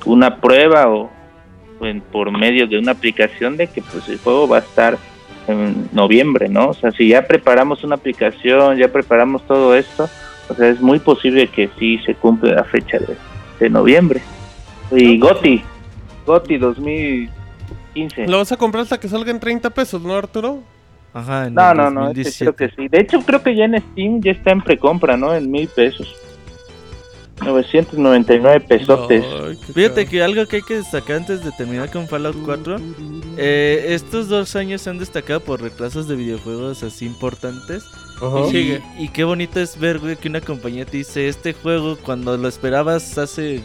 una 0.05 0.37
prueba 0.37 0.89
o, 0.89 1.11
o 1.81 1.87
en- 1.87 2.03
por 2.03 2.31
medio 2.31 2.69
de 2.69 2.79
una 2.79 2.93
aplicación 2.93 3.57
de 3.57 3.67
que 3.67 3.83
pues 3.83 4.09
el 4.09 4.19
juego 4.19 4.47
va 4.47 4.59
a 4.59 4.61
estar 4.61 4.97
en 5.49 5.89
noviembre, 5.93 6.49
¿no? 6.49 6.69
O 6.69 6.75
sea, 6.75 6.91
si 6.93 7.09
ya 7.09 7.27
preparamos 7.27 7.83
una 7.85 7.97
aplicación, 7.97 8.77
ya 8.77 8.89
preparamos 8.89 9.47
todo 9.47 9.75
esto, 9.75 10.09
o 10.49 10.55
sea, 10.55 10.69
es 10.69 10.81
muy 10.81 10.99
posible 10.99 11.49
que 11.49 11.69
sí 11.79 11.99
se 12.07 12.15
cumple 12.15 12.55
la 12.55 12.65
fecha 12.65 12.99
de, 12.99 13.17
de 13.61 13.71
noviembre. 13.71 14.21
Y 14.91 15.19
Goti, 15.19 15.63
Goti 16.27 16.59
2015. 16.59 18.27
Lo 18.29 18.39
vas 18.39 18.53
a 18.53 18.57
comprar 18.57 18.83
hasta 18.83 18.99
que 19.01 19.09
salga 19.09 19.31
en 19.31 19.41
30 19.41 19.71
pesos, 19.71 20.03
¿no, 20.03 20.15
Arturo? 20.15 20.61
Ajá, 21.15 21.47
en 21.47 21.55
No, 21.55 21.71
el 21.73 21.77
no, 21.77 21.91
no, 21.91 22.11
este 22.11 22.23
2017. 22.23 22.45
creo 22.45 22.57
que 22.57 22.75
sí. 22.77 22.89
De 22.89 23.01
hecho, 23.01 23.21
creo 23.21 23.43
que 23.43 23.55
ya 23.55 23.65
en 23.65 23.79
Steam 23.81 24.21
ya 24.23 24.33
está 24.33 24.51
en 24.53 24.61
precompra, 24.63 25.17
¿no? 25.17 25.35
En 25.35 25.51
mil 25.51 25.69
pesos. 25.69 26.15
999 27.45 28.61
pesotes. 28.61 29.25
Qué 29.67 29.73
Fíjate 29.73 30.07
que 30.07 30.23
algo 30.23 30.47
que 30.47 30.57
hay 30.57 30.63
que 30.63 30.77
destacar 30.77 31.17
antes 31.17 31.45
de 31.45 31.53
terminar 31.53 31.91
con 31.91 32.09
Fallout 32.09 32.37
4, 32.45 32.77
eh, 33.37 33.87
estos 33.89 34.29
dos 34.29 34.57
años 34.57 34.83
se 34.83 34.91
han 34.91 34.99
destacado 34.99 35.41
por 35.41 35.61
retrasos 35.61 36.09
de 36.09 36.17
videojuegos 36.17 36.83
así 36.83 37.07
importantes. 37.07 37.85
Ujú. 38.21 38.49
Y, 38.49 38.51
Sigue. 38.51 38.83
y 38.99 39.09
qué 39.09 39.25
bonito 39.25 39.61
es 39.61 39.79
ver, 39.79 39.99
güey, 39.99 40.17
que 40.17 40.29
una 40.29 40.41
compañía 40.41 40.85
te 40.85 40.99
dice, 40.99 41.29
este 41.29 41.53
juego 41.53 41.97
cuando 41.97 42.37
lo 42.37 42.49
esperabas 42.49 43.19
hace 43.19 43.63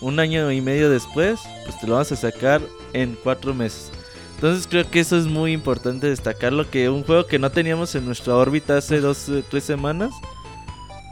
un 0.00 0.20
año 0.20 0.50
y 0.50 0.60
medio 0.60 0.90
después, 0.90 1.40
pues 1.64 1.78
te 1.80 1.86
lo 1.86 1.94
vas 1.94 2.12
a 2.12 2.16
sacar 2.16 2.60
en 2.92 3.16
cuatro 3.22 3.54
meses. 3.54 3.92
Entonces 4.36 4.68
creo 4.68 4.88
que 4.88 5.00
eso 5.00 5.18
es 5.18 5.26
muy 5.26 5.52
importante 5.52 6.08
destacarlo, 6.08 6.70
que 6.70 6.88
un 6.88 7.02
juego 7.02 7.26
que 7.26 7.40
no 7.40 7.50
teníamos 7.50 7.94
en 7.96 8.06
nuestra 8.06 8.36
órbita 8.36 8.76
hace 8.76 9.00
dos, 9.00 9.28
eh, 9.28 9.42
tres 9.48 9.64
semanas, 9.64 10.12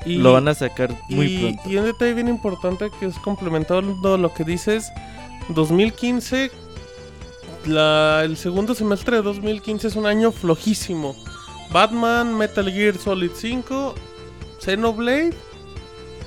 Y- 0.07 0.17
lo 0.19 0.33
van 0.33 0.49
a 0.49 0.55
sacar 0.55 0.97
muy 1.09 1.27
y, 1.27 1.39
pronto. 1.39 1.63
y 1.71 1.77
un 1.77 1.85
detalle 1.85 2.15
bien 2.15 2.29
importante 2.29 2.91
que 2.99 3.07
es 3.07 3.19
complementando 3.19 4.17
lo 4.17 4.33
que 4.33 4.45
dices, 4.45 4.91
2015, 5.51 6.51
la, 7.67 8.23
el 8.25 8.37
segundo 8.37 8.75
semestre 8.75 9.17
de 9.17 9.23
2015 9.23 9.89
es 9.89 9.97
un 9.97 10.07
año 10.07 10.33
flojísimo. 10.33 11.15
Batman, 11.73 12.37
Metal 12.37 12.71
Gear 12.71 12.97
Solid 12.97 13.33
5, 13.35 13.95
Xenoblade 14.61 15.35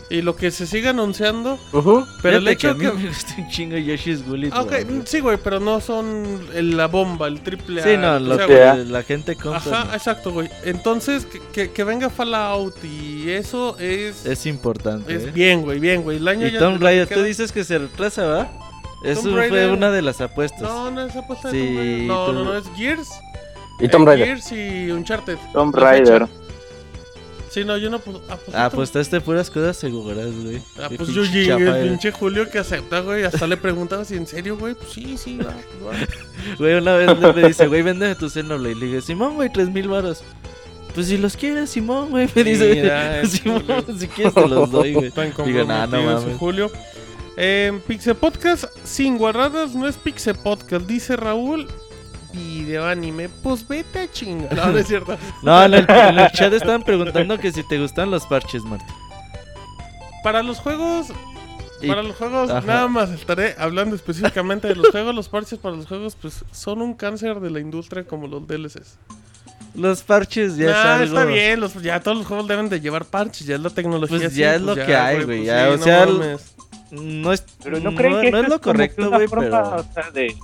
y 0.09 0.21
lo 0.23 0.35
que 0.35 0.49
se 0.51 0.65
sigue 0.65 0.89
anunciando. 0.89 1.59
Ujú. 1.71 2.05
Pero 2.21 2.37
el 2.37 2.47
hecho 2.47 2.73
que 2.75 2.81
que... 2.81 2.87
a 2.87 2.91
mí 2.93 2.99
me 3.03 3.07
gusta 3.09 3.35
un 3.37 3.47
chingo 3.49 3.77
Yoshi's 3.77 4.23
Woolly 4.27 4.49
Ah, 4.51 4.61
ok, 4.61 4.71
World. 4.71 5.05
sí, 5.07 5.19
güey, 5.19 5.37
pero 5.43 5.59
no 5.59 5.79
son 5.81 6.39
el- 6.55 6.75
la 6.75 6.87
bomba, 6.87 7.27
el 7.27 7.41
triple 7.41 7.81
A. 7.81 7.83
Sí, 7.83 7.97
no, 7.97 8.13
o 8.15 8.19
lo 8.19 8.35
sea, 8.37 8.47
que 8.47 8.55
güey. 8.55 8.85
la 8.85 9.03
gente 9.03 9.35
compra 9.35 9.57
Ajá, 9.57 9.85
no. 9.85 9.93
exacto, 9.93 10.31
güey. 10.31 10.49
Entonces, 10.63 11.25
que, 11.25 11.39
que, 11.53 11.71
que 11.71 11.83
venga 11.83 12.09
Fallout 12.09 12.75
y 12.83 13.29
eso 13.29 13.77
es... 13.79 14.25
es 14.25 14.45
importante. 14.45 15.15
Es 15.15 15.23
¿eh? 15.25 15.31
bien, 15.31 15.61
güey, 15.61 15.79
bien, 15.79 16.01
güey. 16.03 16.17
El 16.17 16.27
año 16.27 16.47
Y 16.47 16.51
ya- 16.51 16.59
que 16.59 16.77
Raider, 16.77 17.07
tú 17.07 17.13
queda- 17.15 17.23
dices 17.23 17.51
que 17.51 17.63
se 17.63 17.77
retrasa, 17.77 18.25
¿va? 18.25 18.51
Eso 19.03 19.21
fue 19.21 19.31
Raider. 19.47 19.71
una 19.71 19.91
de 19.91 20.01
las 20.01 20.19
apuestas. 20.21 20.61
No, 20.61 20.91
no 20.91 21.05
es 21.05 21.15
apuesta 21.15 21.49
de 21.51 21.53
Sí, 21.59 21.65
Tomb 21.67 21.77
Raider. 21.77 22.07
No, 22.07 22.27
Tomb- 22.27 22.33
no, 22.33 22.43
no, 22.45 22.57
es 22.57 22.65
Gears. 22.75 23.09
Y 23.79 23.87
Tomb 23.87 24.03
eh, 24.03 24.05
Raider. 24.11 24.27
Gears 24.27 24.51
y 24.51 24.91
Uncharted. 24.91 25.37
Tomb 25.53 25.73
La 25.77 25.91
fecha. 25.91 26.27
Sí, 27.49 27.65
no, 27.65 27.77
yo 27.77 27.89
no 27.89 27.97
aposté. 27.97 28.51
Ah, 28.53 28.65
apostaste 28.65 29.19
puras 29.21 29.49
cosas 29.49 29.75
seguras, 29.75 30.27
güey. 30.43 30.61
Ah, 30.79 30.89
pues 30.95 31.09
yo 31.09 31.23
llegué, 31.23 31.53
el 31.53 31.89
pinche 31.89 32.11
Julio 32.11 32.49
que 32.49 32.59
acepta, 32.59 32.99
güey. 32.99 33.23
Hasta 33.23 33.47
le 33.47 33.57
preguntaba 33.57 34.05
si 34.05 34.15
en 34.15 34.27
serio, 34.27 34.55
güey. 34.57 34.75
Pues 34.75 34.91
sí, 34.91 35.17
sí, 35.17 35.37
va, 35.37 35.55
va. 35.85 35.93
Güey, 36.57 36.75
una 36.75 36.95
vez 36.95 37.19
me 37.19 37.47
dice, 37.47 37.67
güey, 37.67 37.81
véndeme 37.81 38.15
tu 38.15 38.29
Xenoblade. 38.29 38.75
Le 38.75 38.85
dije, 38.85 39.01
Simón, 39.01 39.35
güey, 39.35 39.51
tres 39.51 39.69
mil 39.69 39.87
varos. 39.87 40.23
Pues 40.93 41.07
si 41.07 41.17
los 41.17 41.35
quieres, 41.35 41.69
Simón, 41.69 42.09
güey. 42.09 42.29
Me 42.33 42.43
dice, 42.43 42.73
Mira, 42.73 43.25
Simón, 43.25 43.63
si 43.97 44.07
quieres 44.07 44.33
te 44.33 44.47
los 44.47 44.71
doy, 44.71 44.93
güey. 44.93 45.11
Tan 45.11 45.33
Digo, 45.45 45.63
nah, 45.65 45.85
no 45.85 46.01
mames. 46.01 46.37
Julio. 46.37 46.71
Eh, 47.35 47.79
Pixel 47.87 48.15
Podcast 48.15 48.65
sin 48.83 49.17
guarradas 49.17 49.73
no 49.73 49.87
es 49.87 49.97
Pixel 49.97 50.35
Podcast, 50.35 50.85
dice 50.85 51.15
Raúl. 51.15 51.67
Video 52.33 52.85
anime, 52.85 53.27
pues 53.41 53.67
vete 53.67 53.99
a 53.99 54.11
chingar. 54.11 54.53
No, 54.55 54.67
no 54.67 54.77
es 54.77 54.87
cierto. 54.87 55.17
No, 55.43 55.63
en 55.63 55.73
el, 55.73 55.85
en 55.89 56.19
el 56.19 56.31
chat 56.31 56.53
estaban 56.53 56.83
preguntando 56.83 57.37
que 57.39 57.51
si 57.51 57.67
te 57.67 57.79
gustan 57.79 58.11
los 58.11 58.25
parches, 58.27 58.63
Martín. 58.63 58.87
Para 60.23 60.43
los 60.43 60.59
juegos, 60.59 61.07
Y- 61.81 61.87
para 61.87 62.03
los 62.03 62.15
juegos, 62.15 62.49
Ajá. 62.51 62.61
nada 62.67 62.87
más 62.87 63.09
estaré 63.09 63.55
hablando 63.57 63.95
específicamente 63.95 64.67
de 64.67 64.75
los 64.75 64.89
juegos. 64.89 65.15
Los 65.15 65.29
parches 65.29 65.57
para 65.59 65.75
los 65.75 65.87
juegos, 65.87 66.15
pues 66.21 66.43
son 66.51 66.81
un 66.81 66.93
cáncer 66.93 67.39
de 67.39 67.49
la 67.49 67.59
industria 67.59 68.03
como 68.03 68.27
los 68.27 68.45
DLCs. 68.47 68.97
Los 69.75 70.01
parches 70.03 70.57
ya 70.57 70.65
es 70.65 70.71
Nah, 70.71 70.93
algo. 70.95 71.05
está 71.05 71.25
bien, 71.25 71.59
los, 71.59 71.73
ya 71.81 71.99
todos 72.01 72.17
los 72.17 72.27
juegos 72.27 72.47
deben 72.47 72.69
de 72.69 72.81
llevar 72.81 73.05
parches, 73.05 73.47
ya 73.47 73.55
es 73.55 73.61
la 73.61 73.69
tecnología. 73.69 74.17
Pues 74.17 74.27
así, 74.31 74.39
ya 74.41 74.55
es 74.55 74.61
lo 74.61 74.75
que 74.75 74.95
hay, 74.95 75.23
güey, 75.23 75.45
ya, 75.45 75.69
o 75.69 75.77
no 75.77 75.83
sea, 75.83 76.03
el- 76.03 76.13
mames. 76.17 76.55
No 76.91 77.31
es, 77.31 77.43
Pero 77.63 77.79
no 77.79 77.91
no, 77.91 77.97
creen 77.97 78.19
que 78.21 78.31
no 78.31 78.37
esto 78.39 78.47
es 78.47 78.49
lo 78.49 78.61
correcto, 78.61 79.07
una 79.07 79.17
güey, 79.17 79.27
forma, 79.27 79.45
pero... 79.45 79.75
o 79.75 79.93
sea, 79.93 80.11
de, 80.11 80.35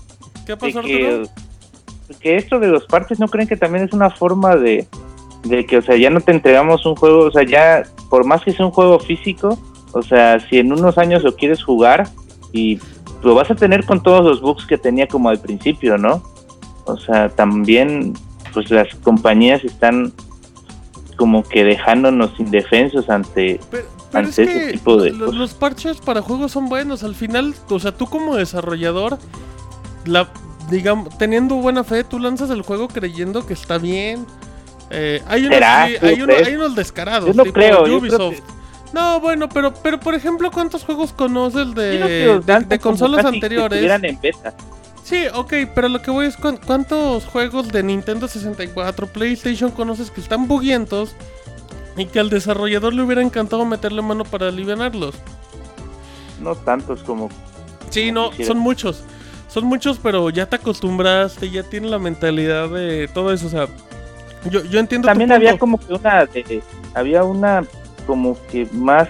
¿Qué 0.45 0.51
de 0.51 0.57
pasó, 0.57 0.81
que, 0.81 1.07
Arturo? 1.07 1.29
Que 2.19 2.35
esto 2.37 2.59
de 2.59 2.67
los 2.67 2.85
parches 2.85 3.19
no 3.19 3.27
creen 3.27 3.47
que 3.47 3.57
también 3.57 3.85
es 3.85 3.93
una 3.93 4.09
forma 4.09 4.55
de, 4.55 4.87
de 5.43 5.65
que, 5.65 5.77
o 5.77 5.81
sea, 5.81 5.95
ya 5.97 6.09
no 6.09 6.21
te 6.21 6.31
entregamos 6.31 6.85
un 6.85 6.95
juego, 6.95 7.25
o 7.25 7.31
sea, 7.31 7.43
ya, 7.43 7.83
por 8.09 8.25
más 8.25 8.43
que 8.43 8.51
sea 8.51 8.65
un 8.65 8.71
juego 8.71 8.99
físico, 8.99 9.57
o 9.93 10.01
sea, 10.01 10.39
si 10.49 10.57
en 10.59 10.71
unos 10.73 10.97
años 10.97 11.23
lo 11.23 11.35
quieres 11.35 11.63
jugar 11.63 12.07
y 12.51 12.79
lo 13.23 13.33
vas 13.35 13.49
a 13.49 13.55
tener 13.55 13.85
con 13.85 14.03
todos 14.03 14.23
los 14.23 14.41
bugs 14.41 14.65
que 14.65 14.77
tenía 14.77 15.07
como 15.07 15.29
al 15.29 15.39
principio, 15.39 15.97
¿no? 15.97 16.21
O 16.85 16.97
sea, 16.97 17.29
también, 17.29 18.13
pues 18.53 18.69
las 18.69 18.93
compañías 19.03 19.63
están 19.63 20.13
como 21.17 21.43
que 21.43 21.63
dejándonos 21.63 22.37
indefensos 22.39 23.09
ante 23.09 23.59
Pero, 23.71 23.87
pero 24.11 24.27
es 24.27 24.39
ante 24.39 24.43
ese 24.43 24.71
tipo 24.73 24.97
de 25.01 25.11
lo- 25.11 25.25
cosas. 25.27 25.39
los 25.39 25.53
parches 25.53 25.97
para 25.97 26.21
juegos 26.21 26.51
son 26.51 26.67
buenos. 26.67 27.03
Al 27.03 27.15
final, 27.15 27.55
o 27.69 27.79
sea, 27.79 27.91
tú 27.93 28.05
como 28.05 28.35
desarrollador, 28.35 29.17
la, 30.05 30.27
digamos, 30.69 31.17
teniendo 31.17 31.55
buena 31.55 31.83
fe, 31.83 32.03
tú 32.03 32.19
lanzas 32.19 32.49
el 32.49 32.61
juego 32.61 32.87
creyendo 32.87 33.45
que 33.45 33.53
está 33.53 33.77
bien. 33.77 34.25
Eh, 34.89 35.21
hay, 35.27 35.41
unos, 35.45 35.55
¿Será? 35.55 35.87
sí, 35.87 35.95
¿Tú 35.99 36.05
hay, 36.05 36.15
uno- 36.21 36.25
crees? 36.33 36.47
hay 36.47 36.55
unos 36.55 36.75
descarados. 36.75 37.27
Yo 37.27 37.33
no 37.33 37.43
tipo 37.43 37.53
creo, 37.55 37.77
yo 37.79 37.83
creo 37.83 37.97
Ubisoft. 37.99 38.35
que- 38.35 38.43
No, 38.93 39.19
bueno, 39.19 39.49
pero, 39.49 39.73
pero 39.73 39.99
por 39.99 40.13
ejemplo, 40.15 40.51
¿cuántos 40.51 40.83
juegos 40.83 41.11
conoces 41.11 41.73
de, 41.75 42.41
de, 42.67 42.79
consolas 42.79 43.25
anteriores? 43.25 43.83
en 44.03 44.19
beta. 44.21 44.53
Sí, 45.03 45.25
ok, 45.33 45.53
pero 45.75 45.87
lo 45.89 46.01
que 46.01 46.09
voy 46.11 46.25
es 46.27 46.37
cuán- 46.37 46.57
cuántos 46.65 47.25
juegos 47.25 47.67
de 47.69 47.83
Nintendo 47.83 48.27
64, 48.27 49.07
PlayStation 49.07 49.69
conoces 49.71 50.09
que 50.11 50.21
están 50.21 50.47
buguientos 50.47 51.15
y 51.97 52.05
que 52.07 52.19
al 52.19 52.29
desarrollador 52.29 52.93
le 52.93 53.01
hubiera 53.03 53.21
encantado 53.21 53.65
meterle 53.65 54.01
mano 54.01 54.23
para 54.23 54.47
aliviarlos. 54.47 55.15
No 56.41 56.55
tantos 56.55 57.03
como 57.03 57.29
Sí, 57.89 58.11
no, 58.11 58.29
quisiera. 58.31 58.47
son 58.49 58.57
muchos. 58.59 59.03
Son 59.55 59.63
muchos, 59.63 59.97
pero 60.03 60.29
ya 60.29 60.47
te 60.47 60.57
acostumbraste, 60.57 61.49
ya 61.49 61.63
tienes 61.63 61.89
la 61.89 61.97
mentalidad 61.97 62.67
de 62.67 63.07
todo 63.13 63.31
eso, 63.31 63.47
o 63.47 63.49
sea, 63.49 63.67
yo, 64.51 64.65
yo 64.65 64.81
entiendo 64.81 65.05
tu 65.05 65.11
también 65.11 65.31
había 65.31 65.51
punto. 65.51 65.59
como 65.61 65.79
que 65.79 65.93
una 65.93 66.25
de- 66.25 66.61
había 66.93 67.23
una 67.23 67.63
como 68.05 68.37
que 68.51 68.67
más 68.73 69.07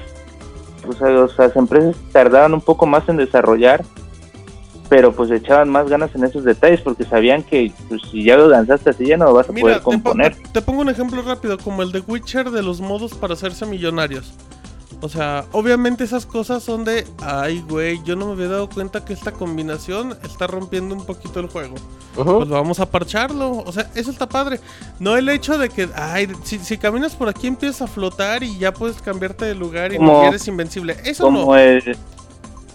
o 0.88 0.94
sea, 0.94 1.08
o 1.24 1.28
sea, 1.28 1.48
las 1.48 1.56
empresas 1.56 1.96
tardaban 2.12 2.54
un 2.54 2.62
poco 2.62 2.86
más 2.86 3.10
en 3.10 3.18
desarrollar 3.18 3.84
pero 4.88 5.12
pues 5.12 5.32
echaban 5.32 5.68
más 5.68 5.90
ganas 5.90 6.14
en 6.14 6.26
esos 6.26 6.44
detalles 6.44 6.80
porque 6.82 7.06
sabían 7.06 7.42
que 7.42 7.72
pues, 7.90 8.04
si 8.12 8.24
ya 8.24 8.38
lo 8.38 8.48
lanzaste 8.48 8.92
así 8.92 9.08
ya 9.08 9.18
no 9.18 9.26
lo 9.26 9.34
vas 9.34 9.50
a 9.50 9.52
Mira, 9.52 9.64
poder 9.66 9.82
componer 9.82 10.36
te- 10.36 10.44
te 10.50 10.62
pongo 10.62 10.82
un 10.82 10.90
ejemplo 10.90 11.24
rápido, 11.24 11.58
como 11.58 11.82
el 11.82 11.92
de 11.92 12.02
Witcher 12.02 12.52
de 12.52 12.62
los 12.62 12.82
modos 12.82 13.16
para 13.16 13.34
hacerse 13.34 13.66
millonarios. 13.66 14.32
O 15.02 15.10
sea, 15.10 15.46
obviamente 15.52 16.04
esas 16.04 16.26
cosas 16.26 16.64
son 16.64 16.84
de, 16.86 17.06
ay, 17.22 17.64
güey, 17.70 18.02
yo 18.04 18.16
no 18.16 18.28
me 18.28 18.32
había 18.34 18.48
dado 18.48 18.70
cuenta 18.70 19.06
que 19.06 19.14
esta 19.14 19.32
combinación 19.32 20.18
está 20.24 20.48
rompiendo 20.48 20.96
un 20.96 21.06
poquito 21.06 21.40
el 21.40 21.48
juego. 21.48 21.76
Ujú. 22.16 22.38
Pues 22.38 22.50
vamos 22.50 22.80
a 22.80 22.90
parcharlo. 22.90 23.52
O 23.66 23.72
sea, 23.72 23.90
eso 23.94 24.10
está 24.10 24.28
padre. 24.28 24.60
No 25.00 25.16
el 25.18 25.30
hecho 25.30 25.58
de 25.58 25.70
que, 25.70 25.90
ay, 25.96 26.30
si, 26.44 26.60
si 26.60 26.78
caminas 26.78 27.16
por 27.16 27.30
aquí 27.30 27.48
empiezas 27.48 27.84
a 27.84 27.88
flotar 27.88 28.42
y 28.44 28.58
ya 28.58 28.74
puedes 28.74 29.02
cambiarte 29.02 29.46
de 29.46 29.54
lugar 29.54 29.94
y 29.94 29.98
Como- 29.98 30.24
no 30.24 30.28
eres 30.30 30.48
invencible. 30.48 30.96
Eso 31.04 31.26
como 31.26 31.46
no. 31.54 31.58
el 31.58 31.98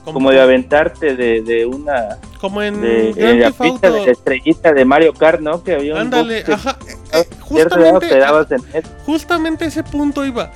como 0.05 0.31
de 0.31 0.41
aventarte 0.41 1.15
de, 1.15 1.43
de 1.43 1.67
una 1.67 2.19
como 2.41 2.63
en 2.63 2.81
de, 2.81 3.13
la 3.39 3.51
pista 3.51 3.91
de 3.91 4.07
la 4.07 4.11
estrellita 4.13 4.73
de 4.73 4.85
Mario 4.85 5.13
Kart 5.13 5.41
no 5.41 5.63
que 5.63 5.75
había 5.75 5.93
un 5.95 6.01
Ándale, 6.01 6.43
ajá. 6.51 6.79
eh, 6.89 6.93
eh, 6.93 6.97
lado 7.13 7.25
justamente, 7.43 8.09
te 8.09 8.19
dabas 8.19 8.51
en 8.51 8.63
eso. 8.73 8.89
justamente 9.05 9.67
ese 9.67 9.85
punto 9.85 10.25
iba. 10.25 10.51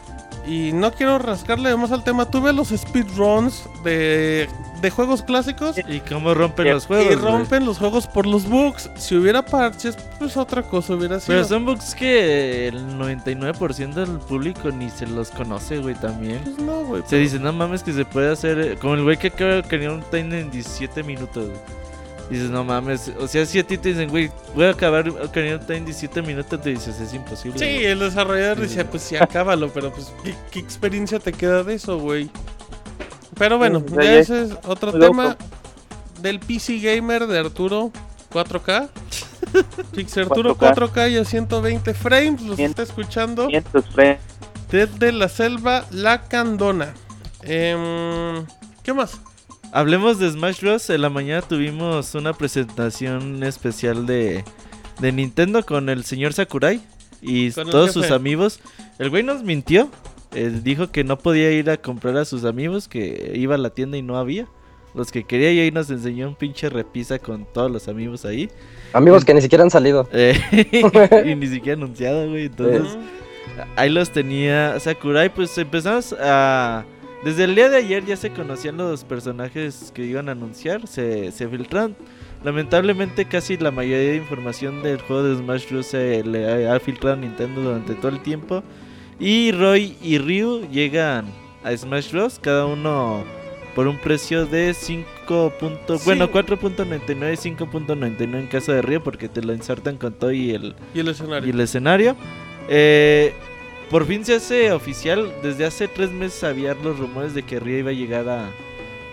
Y 0.46 0.72
no 0.72 0.92
quiero 0.92 1.18
rascarle 1.18 1.74
más 1.76 1.90
al 1.92 2.04
tema. 2.04 2.26
Tuve 2.26 2.52
los 2.52 2.68
speedruns 2.68 3.68
de, 3.82 4.48
de 4.80 4.90
juegos 4.90 5.22
clásicos 5.22 5.78
¿Y 5.88 6.00
cómo 6.00 6.34
rompen 6.34 6.70
los 6.70 6.86
juegos, 6.86 7.12
y 7.12 7.14
rompen 7.14 7.64
los 7.64 7.78
juegos 7.78 8.06
por 8.06 8.26
los 8.26 8.48
bugs. 8.48 8.90
Si 8.96 9.16
hubiera 9.16 9.42
parches, 9.42 9.96
pues 10.18 10.36
otra 10.36 10.62
cosa 10.62 10.94
hubiera 10.94 11.18
sido. 11.20 11.36
Pero 11.36 11.48
son 11.48 11.64
bugs 11.64 11.94
que 11.94 12.68
el 12.68 12.98
99% 12.98 13.94
del 13.94 14.18
público 14.18 14.70
ni 14.70 14.90
se 14.90 15.06
los 15.06 15.30
conoce, 15.30 15.78
güey, 15.78 15.94
también. 15.94 16.40
Pues 16.44 16.58
no, 16.58 16.84
güey. 16.84 17.02
Se 17.06 17.16
dice, 17.16 17.38
no 17.38 17.52
mames 17.52 17.82
que 17.82 17.92
se 17.92 18.04
puede 18.04 18.30
hacer, 18.30 18.58
eh, 18.58 18.76
como 18.80 18.94
el 18.94 19.02
güey 19.02 19.16
que 19.16 19.28
acaba 19.28 19.52
de 19.52 19.62
tener 19.62 19.90
un 19.90 20.02
time 20.02 20.40
en 20.40 20.50
17 20.50 21.02
minutos, 21.02 21.48
güey. 21.48 21.83
Dices, 22.30 22.48
no 22.50 22.64
mames, 22.64 23.12
o 23.18 23.28
sea, 23.28 23.44
si 23.44 23.58
a 23.58 23.66
ti 23.66 23.76
te 23.76 23.90
dicen, 23.90 24.08
güey, 24.08 24.30
voy 24.54 24.64
a 24.64 24.70
acabar 24.70 25.08
Ocarina 25.08 25.56
of 25.56 25.66
Time 25.66 25.78
en 25.78 25.84
17 25.84 26.22
minutos, 26.22 26.60
te 26.60 26.70
dices, 26.70 26.98
es 26.98 27.12
imposible. 27.12 27.58
Sí, 27.58 27.64
güey". 27.66 27.84
el 27.86 27.98
desarrollador 27.98 28.60
decía, 28.60 28.88
pues 28.88 29.02
sí, 29.02 29.16
acábalo, 29.16 29.68
pero 29.72 29.92
pues, 29.92 30.10
¿qué, 30.24 30.34
qué 30.50 30.58
experiencia 30.58 31.18
te 31.18 31.32
queda 31.32 31.62
de 31.62 31.74
eso, 31.74 31.98
güey? 31.98 32.30
Pero 33.36 33.58
bueno, 33.58 33.80
Sí, 33.86 33.94
ya 33.96 34.02
ya 34.02 34.12
ese 34.18 34.42
es 34.44 34.50
otro 34.64 34.92
tema 34.92 35.30
loco. 35.30 35.44
del 36.22 36.40
PC 36.40 36.78
Gamer 36.78 37.26
de 37.26 37.38
Arturo 37.38 37.90
4K. 38.32 38.88
Pixel 39.92 40.22
Arturo 40.24 40.56
4K. 40.56 40.74
4K 40.92 41.10
y 41.12 41.16
a 41.18 41.24
120 41.24 41.94
frames, 41.94 42.40
los 42.42 42.58
Cien- 42.58 42.70
está 42.70 42.82
escuchando 42.84 43.46
500 43.48 43.84
frames. 43.90 44.20
desde 44.70 45.12
la 45.12 45.28
selva 45.28 45.84
La 45.90 46.22
Candona. 46.22 46.94
Em, 47.42 48.46
¿Qué 48.82 48.92
más? 48.94 49.20
Hablemos 49.74 50.20
de 50.20 50.30
Smash 50.30 50.60
Bros. 50.60 50.88
En 50.88 51.02
la 51.02 51.10
mañana 51.10 51.42
tuvimos 51.42 52.14
una 52.14 52.32
presentación 52.32 53.42
especial 53.42 54.06
de, 54.06 54.44
de 55.00 55.10
Nintendo 55.10 55.66
con 55.66 55.88
el 55.88 56.04
señor 56.04 56.32
Sakurai 56.32 56.80
y 57.20 57.50
todos 57.50 57.90
sus 57.90 58.12
amigos. 58.12 58.60
El 59.00 59.10
güey 59.10 59.24
nos 59.24 59.42
mintió. 59.42 59.90
Dijo 60.62 60.92
que 60.92 61.02
no 61.02 61.18
podía 61.18 61.50
ir 61.50 61.70
a 61.70 61.76
comprar 61.76 62.16
a 62.18 62.24
sus 62.24 62.44
amigos, 62.44 62.86
que 62.86 63.32
iba 63.34 63.56
a 63.56 63.58
la 63.58 63.70
tienda 63.70 63.96
y 63.96 64.02
no 64.02 64.16
había. 64.16 64.46
Los 64.94 65.10
que 65.10 65.24
quería 65.24 65.50
y 65.50 65.58
ahí 65.58 65.72
nos 65.72 65.90
enseñó 65.90 66.28
un 66.28 66.36
pinche 66.36 66.68
repisa 66.68 67.18
con 67.18 67.44
todos 67.44 67.68
los 67.68 67.88
amigos 67.88 68.24
ahí. 68.24 68.48
Amigos 68.92 69.24
que 69.24 69.34
ni 69.34 69.42
siquiera 69.42 69.64
han 69.64 69.70
salido. 69.70 70.08
Eh, 70.12 71.24
y 71.26 71.34
ni 71.34 71.48
siquiera 71.48 71.76
anunciado, 71.76 72.28
güey. 72.28 72.44
Entonces, 72.44 72.96
ahí 73.74 73.90
los 73.90 74.10
tenía 74.10 74.78
Sakurai. 74.78 75.34
Pues 75.34 75.58
empezamos 75.58 76.14
a. 76.20 76.84
Desde 77.24 77.44
el 77.44 77.54
día 77.54 77.70
de 77.70 77.78
ayer 77.78 78.04
ya 78.04 78.16
se 78.16 78.30
conocían 78.30 78.76
los 78.76 79.02
personajes 79.04 79.90
que 79.94 80.04
iban 80.04 80.28
a 80.28 80.32
anunciar. 80.32 80.86
Se, 80.86 81.32
se 81.32 81.48
filtraron. 81.48 81.96
Lamentablemente, 82.44 83.24
casi 83.24 83.56
la 83.56 83.70
mayoría 83.70 84.10
de 84.10 84.16
información 84.16 84.82
del 84.82 85.00
juego 85.00 85.22
de 85.22 85.36
Smash 85.36 85.70
Bros. 85.70 85.86
se 85.86 86.22
le 86.22 86.68
ha 86.68 86.78
filtrado 86.80 87.16
a 87.16 87.18
Nintendo 87.18 87.62
durante 87.62 87.94
todo 87.94 88.08
el 88.10 88.20
tiempo. 88.20 88.62
Y 89.18 89.52
Roy 89.52 89.96
y 90.02 90.18
Ryu 90.18 90.68
llegan 90.70 91.24
a 91.62 91.74
Smash 91.74 92.12
Bros. 92.12 92.38
Cada 92.38 92.66
uno 92.66 93.24
por 93.74 93.86
un 93.88 93.96
precio 93.98 94.44
de 94.44 94.74
5. 94.74 95.52
punto- 95.58 95.96
Sí. 95.96 96.02
Bueno, 96.04 96.30
4.99 96.30 97.32
y 97.32 97.36
5.99 97.38 98.38
en 98.38 98.46
caso 98.48 98.72
de 98.72 98.82
Ryu, 98.82 99.02
porque 99.02 99.30
te 99.30 99.40
lo 99.42 99.54
insertan 99.54 99.96
con 99.96 100.12
todo 100.12 100.30
y 100.30 100.50
el, 100.50 100.74
Y 100.94 101.00
el 101.00 101.08
escenario. 101.08 101.46
y 101.46 101.50
el 101.50 101.60
escenario. 101.60 102.16
Eh, 102.68 103.32
por 103.90 104.06
fin 104.06 104.24
se 104.24 104.34
hace 104.36 104.72
oficial. 104.72 105.32
Desde 105.42 105.64
hace 105.64 105.88
tres 105.88 106.10
meses 106.10 106.42
había 106.44 106.74
los 106.74 106.98
rumores 106.98 107.34
de 107.34 107.42
que 107.42 107.60
Ryu 107.60 107.78
iba 107.78 107.90
a 107.90 107.94
llegar 107.94 108.28
a 108.28 108.50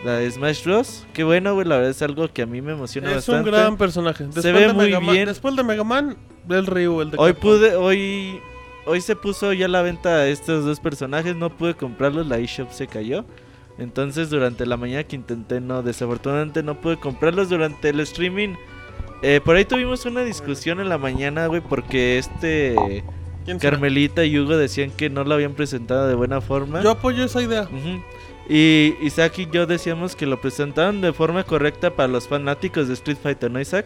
la 0.03 0.30
Smash 0.30 0.63
Bros. 0.63 1.05
Qué 1.13 1.24
bueno, 1.24 1.53
güey. 1.53 1.67
La 1.67 1.76
verdad 1.76 1.91
es 1.91 2.01
algo 2.01 2.28
que 2.32 2.41
a 2.41 2.45
mí 2.45 2.61
me 2.61 2.72
emociona 2.74 3.09
Es 3.09 3.15
bastante. 3.17 3.49
un 3.49 3.55
gran 3.55 3.78
personaje. 3.78 4.24
Después 4.26 4.43
ve 4.53 4.67
de 4.67 4.74
muy 4.74 4.86
Mega 4.86 4.99
Man- 4.99 5.13
bien. 5.15 5.26
después 5.28 5.55
de 5.55 5.63
Mega 5.63 5.84
Man, 5.84 6.17
el 6.49 6.65
Ryu, 6.67 7.01
el 7.01 7.11
de 7.11 7.17
Hoy 7.19 7.34
Capcom. 7.34 7.49
pude, 7.51 7.76
hoy, 7.76 8.39
hoy 8.86 9.01
se 9.01 9.15
puso 9.15 9.53
ya 9.53 9.65
a 9.65 9.69
la 9.69 9.82
venta 9.82 10.28
estos 10.28 10.65
dos 10.65 10.80
personajes. 10.80 11.36
No 11.36 11.49
pude 11.55 11.76
comprarlos, 11.76 12.26
la 12.28 12.38
eShop 12.39 12.72
se 12.72 12.88
cayó. 12.88 13.26
Entonces 13.78 14.30
durante 14.30 14.65
la 14.65 14.78
mañana 14.78 15.03
que 15.05 15.15
intenté 15.15 15.59
no, 15.61 15.82
desafortunadamente 15.82 16.61
no 16.61 16.80
pude 16.82 16.97
comprarlos 16.97 17.49
durante 17.49 17.89
el 17.89 17.99
streaming. 18.01 18.55
Eh, 19.24 19.39
por 19.43 19.55
ahí 19.55 19.65
tuvimos 19.65 20.05
una 20.05 20.24
discusión 20.24 20.80
en 20.80 20.89
la 20.89 20.97
mañana, 20.97 21.45
güey, 21.47 21.61
porque 21.61 22.17
este. 22.17 22.76
Carmelita 23.60 24.24
y 24.26 24.38
Hugo 24.39 24.58
decían 24.58 24.92
que 24.92 25.10
no 25.10 25.24
lo 25.24 25.34
habían 25.34 25.54
presentado 25.54 26.08
de 26.08 26.16
buena 26.16 26.42
forma. 26.42 26.82
Yo 26.82 26.92
apoyo 26.92 27.24
esa 27.24 27.42
idea. 27.42 27.68
Y 28.50 28.96
Isaac 29.02 29.39
y 29.39 29.50
yo 29.52 29.66
decíamos 29.66 30.16
que 30.16 30.26
lo 30.26 30.39
presentaron 30.42 31.02
de 31.02 31.14
forma 31.14 31.44
correcta 31.44 31.92
para 31.92 32.08
los 32.08 32.28
fanáticos 32.28 32.88
de 32.88 32.94
Street 32.96 33.18
Fighter, 33.22 33.50
¿no, 33.52 33.60
Isaac? 33.62 33.86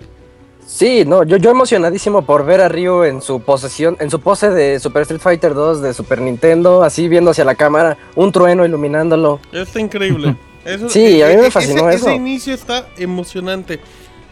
Sí, 0.66 1.04
no, 1.06 1.24
yo, 1.24 1.38
yo 1.38 1.52
emocionadísimo 1.52 2.24
por 2.24 2.44
ver 2.44 2.60
a 2.62 2.70
Ryu 2.70 3.04
en 3.04 3.22
su 3.22 3.40
posesión, 3.42 3.98
en 4.00 4.10
su 4.10 4.20
pose 4.20 4.50
de 4.50 4.80
Super 4.80 5.04
Street 5.04 5.22
Fighter 5.22 5.54
2 5.54 5.82
de 5.82 5.94
Super 5.94 6.20
Nintendo, 6.22 6.82
así 6.84 7.08
viendo 7.08 7.30
hacia 7.32 7.46
la 7.46 7.54
cámara, 7.54 7.98
un 8.16 8.32
trueno 8.32 8.66
iluminándolo. 8.66 9.40
Está 9.52 9.80
increíble. 9.80 10.36
Eso- 10.66 10.90
Sí, 10.90 11.22
a 11.22 11.28
mí 11.28 11.38
me 11.38 11.48
e- 11.48 11.52
fascinó 11.52 11.88
ese, 11.90 11.98
eso. 11.98 12.08
Ese 12.08 12.16
inicio 12.16 12.54
está 12.56 12.88
emocionante. 12.98 13.80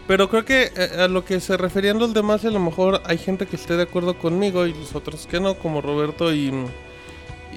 Pero 0.08 0.30
creo 0.30 0.44
que 0.44 0.72
eh, 0.76 1.02
a 1.02 1.08
lo 1.08 1.24
que 1.24 1.40
se 1.40 1.56
referían 1.56 1.98
los 1.98 2.14
demás, 2.14 2.44
a 2.44 2.50
lo 2.50 2.60
mejor 2.60 3.02
hay 3.06 3.18
gente 3.18 3.46
que 3.46 3.56
esté 3.56 3.78
de 3.78 3.84
acuerdo 3.84 4.18
conmigo 4.18 4.66
y 4.66 4.74
los 4.74 4.96
otros 4.96 5.28
que 5.28 5.40
no, 5.40 5.56
como 5.56 5.82
Roberto 5.82 6.34
y, 6.34 6.52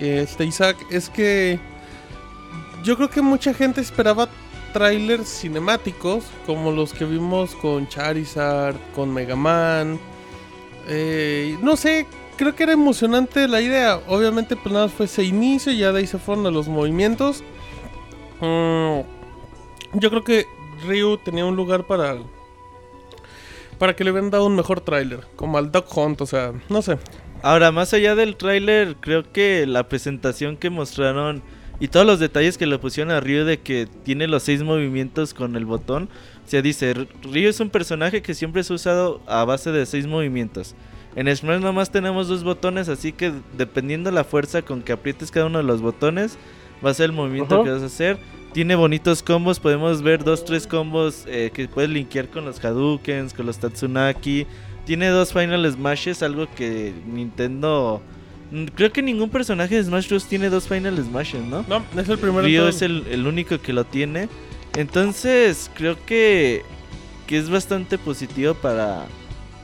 y 0.01 0.07
este 0.09 0.45
Isaac. 0.45 0.77
Es 0.91 1.11
que 1.11 1.59
yo 2.85 2.97
creo 2.97 3.11
que 3.11 3.21
mucha 3.21 3.53
gente 3.53 3.81
esperaba 3.81 4.29
trailers 4.73 5.41
cinemáticos, 5.41 6.25
como 6.45 6.71
los 6.71 6.93
que 6.93 7.05
vimos 7.05 7.55
con 7.57 7.89
Charizard, 7.89 8.77
con 8.95 9.13
Mega 9.13 9.35
Man. 9.35 9.99
Eh, 10.89 11.57
no 11.63 11.77
sé, 11.77 12.07
creo 12.37 12.55
que 12.55 12.63
era 12.63 12.73
emocionante 12.73 13.49
la 13.49 13.61
idea. 13.61 14.01
Obviamente, 14.07 14.55
pues 14.55 14.73
nada, 14.73 14.89
fue 14.89 15.07
ese 15.07 15.25
inicio 15.25 15.73
y 15.73 15.79
ya 15.79 15.93
de 15.93 16.01
ahí 16.01 16.07
se 16.07 16.19
fueron 16.19 16.47
a 16.47 16.51
los 16.51 16.69
movimientos. 16.69 17.43
Mm, 18.41 19.01
yo 19.95 20.11
creo 20.11 20.23
que 20.23 20.47
Ryu 20.87 21.17
tenía 21.19 21.45
un 21.45 21.57
lugar 21.57 21.85
para. 21.85 22.19
Para 23.79 23.95
que 23.95 24.05
le 24.05 24.11
hubieran 24.11 24.31
dado 24.31 24.47
un 24.47 24.57
mejor 24.57 24.81
tráiler. 24.81 25.21
Como 25.37 25.59
al 25.59 25.71
Duck 25.71 25.87
Hunt, 25.97 26.21
o 26.21 26.27
sea, 26.27 26.53
no 26.69 26.83
sé. 26.83 26.99
Ahora, 27.43 27.71
más 27.73 27.93
allá 27.93 28.15
del 28.15 28.37
tráiler, 28.37 28.97
creo 29.01 29.31
que 29.31 29.67
la 29.67 29.89
presentación 29.89 30.57
que 30.57 30.71
mostraron 30.71 31.43
y 31.79 31.89
todos 31.89 32.07
los 32.07 32.19
detalles 32.19 32.57
que 32.57 32.67
le 32.67 32.79
pusieron 32.79 33.13
a 33.13 33.21
Ryu 33.21 33.45
de 33.45 33.61
que 33.61 33.87
tiene 34.03 34.27
los 34.29 34.43
seis 34.43 34.63
movimientos 34.63 35.35
con 35.35 35.57
el 35.57 35.67
botón. 35.67 36.09
O 36.45 36.49
sea, 36.49 36.63
dice, 36.63 36.91
"R- 36.91 37.09
Ryu 37.23 37.49
es 37.49 37.61
un 37.61 37.69
personaje 37.69 38.23
que 38.23 38.33
siempre 38.35 38.65
se 38.65 38.73
ha 38.73 38.77
usado 38.77 39.21
a 39.27 39.45
base 39.45 39.71
de 39.73 39.85
seis 39.85 40.07
movimientos. 40.07 40.75
En 41.15 41.35
Smash 41.35 41.61
nomás 41.61 41.91
tenemos 41.91 42.29
dos 42.29 42.45
botones, 42.45 42.89
así 42.89 43.13
que 43.13 43.33
dependiendo 43.57 44.11
la 44.11 44.25
fuerza 44.25 44.63
con 44.63 44.83
que 44.83 44.93
aprietes 44.93 45.31
cada 45.31 45.47
uno 45.47 45.59
de 45.59 45.65
los 45.65 45.83
botones, 45.83 46.39
va 46.85 46.91
a 46.91 46.95
ser 46.95 47.07
el 47.07 47.13
movimiento 47.13 47.57
que 47.65 47.71
vas 47.71 47.83
a 47.83 47.87
hacer. 47.87 48.19
Tiene 48.57 48.75
bonitos 48.75 49.23
combos, 49.23 49.61
podemos 49.61 50.01
ver 50.01 50.25
dos, 50.25 50.43
tres 50.43 50.67
combos 50.67 51.25
eh, 51.27 51.51
que 51.53 51.69
puedes 51.69 51.91
linkear 51.91 52.31
con 52.31 52.47
los 52.47 52.65
Hadoukens, 52.65 53.35
con 53.35 53.45
los 53.45 53.59
Tatsunaki. 53.59 54.47
Tiene 54.87 55.09
dos 55.09 55.35
Final 55.35 55.71
Smashes, 55.71 56.23
algo 56.23 56.47
que 56.57 56.95
Nintendo... 57.07 58.01
mm, 58.51 58.65
Creo 58.75 58.91
que 58.91 59.03
ningún 59.03 59.29
personaje 59.29 59.75
de 59.75 59.85
Smash 59.85 60.09
Bros. 60.09 60.25
tiene 60.25 60.49
dos 60.49 60.67
Final 60.69 60.97
Smashes, 60.97 61.43
¿no? 61.43 61.67
No, 61.69 61.85
es 62.01 62.09
el 62.09 62.17
primero. 62.17 62.45
Ryo 62.47 62.67
es 62.67 62.81
el, 62.81 63.05
el 63.11 63.27
único 63.27 63.61
que 63.61 63.75
lo 63.75 63.85
tiene. 63.85 64.31
Entonces, 64.75 65.71
creo 65.75 65.99
que, 66.07 66.63
que 67.27 67.37
es 67.37 67.51
bastante 67.51 67.99
positivo 67.99 68.55
para 68.55 69.05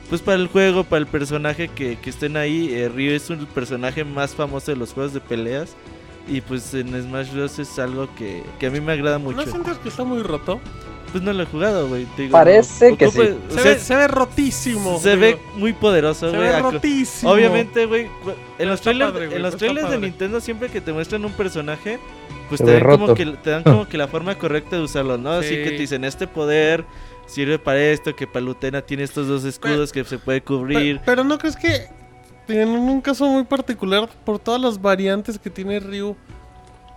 pues 0.07 0.21
para 0.21 0.37
el 0.39 0.45
juego, 0.45 0.83
para 0.83 0.99
el 0.99 1.07
personaje 1.07 1.67
que, 1.67 1.95
que 1.95 2.11
estén 2.11 2.37
ahí. 2.37 2.71
Eh, 2.71 2.89
Ryo 2.89 3.13
es 3.13 3.27
un 3.31 3.43
personaje 3.47 4.03
más 4.03 4.35
famoso 4.35 4.69
de 4.69 4.77
los 4.77 4.93
juegos 4.93 5.15
de 5.15 5.19
peleas. 5.19 5.75
Y 6.27 6.41
pues 6.41 6.73
en 6.73 6.89
Smash 7.01 7.31
Bros. 7.33 7.59
es 7.59 7.77
algo 7.79 8.07
que, 8.15 8.43
que 8.59 8.67
a 8.67 8.69
mí 8.69 8.79
me 8.79 8.93
agrada 8.93 9.17
mucho. 9.19 9.37
¿No 9.37 9.45
sientes 9.45 9.77
que 9.79 9.89
está 9.89 10.03
muy 10.03 10.21
roto? 10.23 10.59
Pues 11.11 11.23
no 11.23 11.31
lo 11.31 11.43
he 11.43 11.45
jugado, 11.45 11.87
güey. 11.89 12.07
Parece 12.31 12.97
que 12.97 13.11
sí. 13.11 13.19
o 13.19 13.53
Se, 13.53 13.59
sea, 13.61 13.63
ve, 13.73 13.79
se 13.79 13.95
ve 13.95 14.07
rotísimo. 14.07 14.99
se 14.99 15.09
digo. 15.11 15.21
ve 15.21 15.37
muy 15.57 15.73
poderoso, 15.73 16.31
Se 16.31 16.35
güey. 16.35 16.49
ve 16.49 16.55
a 16.55 16.61
co- 16.61 16.71
rotísimo. 16.71 17.31
Obviamente, 17.31 17.85
güey, 17.85 18.07
en 18.57 18.67
los 18.69 18.81
trailers, 18.81 19.11
padre, 19.11 19.25
güey, 19.27 19.35
en 19.37 19.43
los 19.43 19.53
está 19.53 19.65
trailers 19.65 19.89
de. 19.91 19.99
Nintendo 19.99 20.39
siempre 20.41 20.69
que 20.69 20.81
te 20.81 20.91
muestran 20.91 21.23
un 21.23 21.33
personaje, 21.33 21.99
pues 22.49 22.59
Se 22.59 22.65
te 22.65 22.71
ve 22.71 22.79
dan, 22.79 22.89
como 22.99 23.13
que, 23.13 23.25
te 23.27 23.49
dan 23.51 23.61
como 23.63 23.87
que 23.87 23.97
la 23.97 24.07
forma 24.07 24.35
correcta 24.39 24.75
de 24.77 24.81
usarlo, 24.81 25.17
¿no? 25.19 25.33
Así 25.33 25.49
Sí. 25.49 25.55
que 25.57 25.69
te 25.71 25.77
dicen, 25.77 26.03
este 26.03 26.25
poder 26.25 26.83
sirve 27.27 27.59
para 27.59 27.79
esto, 27.79 28.15
que 28.15 28.25
Palutena 28.25 28.81
tiene 28.81 29.03
estos 29.03 29.27
dos 29.27 29.43
escudos 29.45 29.91
que 29.91 30.03
se 30.05 30.17
puede 30.17 30.41
cubrir. 30.41 30.99
Pero, 31.05 31.23
no 31.23 31.37
crees 31.37 31.55
que 31.57 31.89
en 32.47 32.69
un 32.69 33.01
caso 33.01 33.25
muy 33.25 33.43
particular, 33.43 34.09
por 34.25 34.39
todas 34.39 34.61
las 34.61 34.81
variantes 34.81 35.39
que 35.39 35.49
tiene 35.49 35.79
Ryu, 35.79 36.15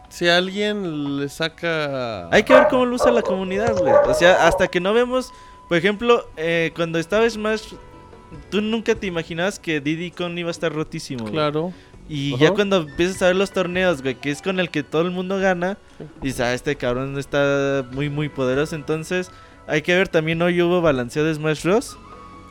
si 0.09 0.28
alguien 0.28 1.18
le 1.18 1.28
saca. 1.28 2.28
Hay 2.30 2.42
que 2.42 2.53
ver 2.55 2.68
cómo 2.68 2.86
lo 2.86 2.97
usa 2.97 3.11
la 3.11 3.22
comunidad, 3.22 3.76
güey. 3.76 3.92
O 4.07 4.14
sea, 4.14 4.47
hasta 4.47 4.68
que 4.68 4.80
no 4.80 4.94
vemos, 4.94 5.32
por 5.68 5.76
ejemplo, 5.76 6.28
eh, 6.36 6.72
cuando 6.74 6.99
estaba 6.99 7.28
Smash, 7.28 7.74
tú 8.51 8.61
nunca 8.61 8.94
te 8.94 9.07
imaginabas 9.07 9.59
que 9.59 9.80
Diddy 9.80 10.11
Kong 10.11 10.38
iba 10.38 10.49
a 10.49 10.53
estar 10.53 10.72
rotísimo, 10.72 11.22
güey. 11.22 11.32
Claro. 11.32 11.72
Y 12.09 12.34
Ajá. 12.34 12.44
ya 12.44 12.51
cuando 12.53 12.76
empiezas 12.76 13.20
a 13.22 13.26
ver 13.26 13.36
los 13.36 13.51
torneos, 13.51 14.01
güey, 14.01 14.14
que 14.14 14.30
es 14.30 14.40
con 14.40 14.61
el 14.61 14.70
que 14.70 14.84
todo 14.84 15.03
el 15.03 15.11
mundo 15.11 15.38
gana, 15.40 15.76
dices, 16.22 16.40
ah, 16.40 16.55
este 16.55 16.76
cabrón 16.76 17.18
está 17.18 17.84
muy, 17.92 18.09
muy 18.09 18.28
poderoso. 18.28 18.76
Entonces, 18.76 19.30
hay 19.66 19.82
que 19.82 19.94
ver, 19.94 20.07
también 20.09 20.40
hoy 20.40 20.62
hubo 20.62 20.80
balanceo 20.80 21.24
de 21.24 21.34
Smash 21.34 21.64
Bros. 21.64 21.99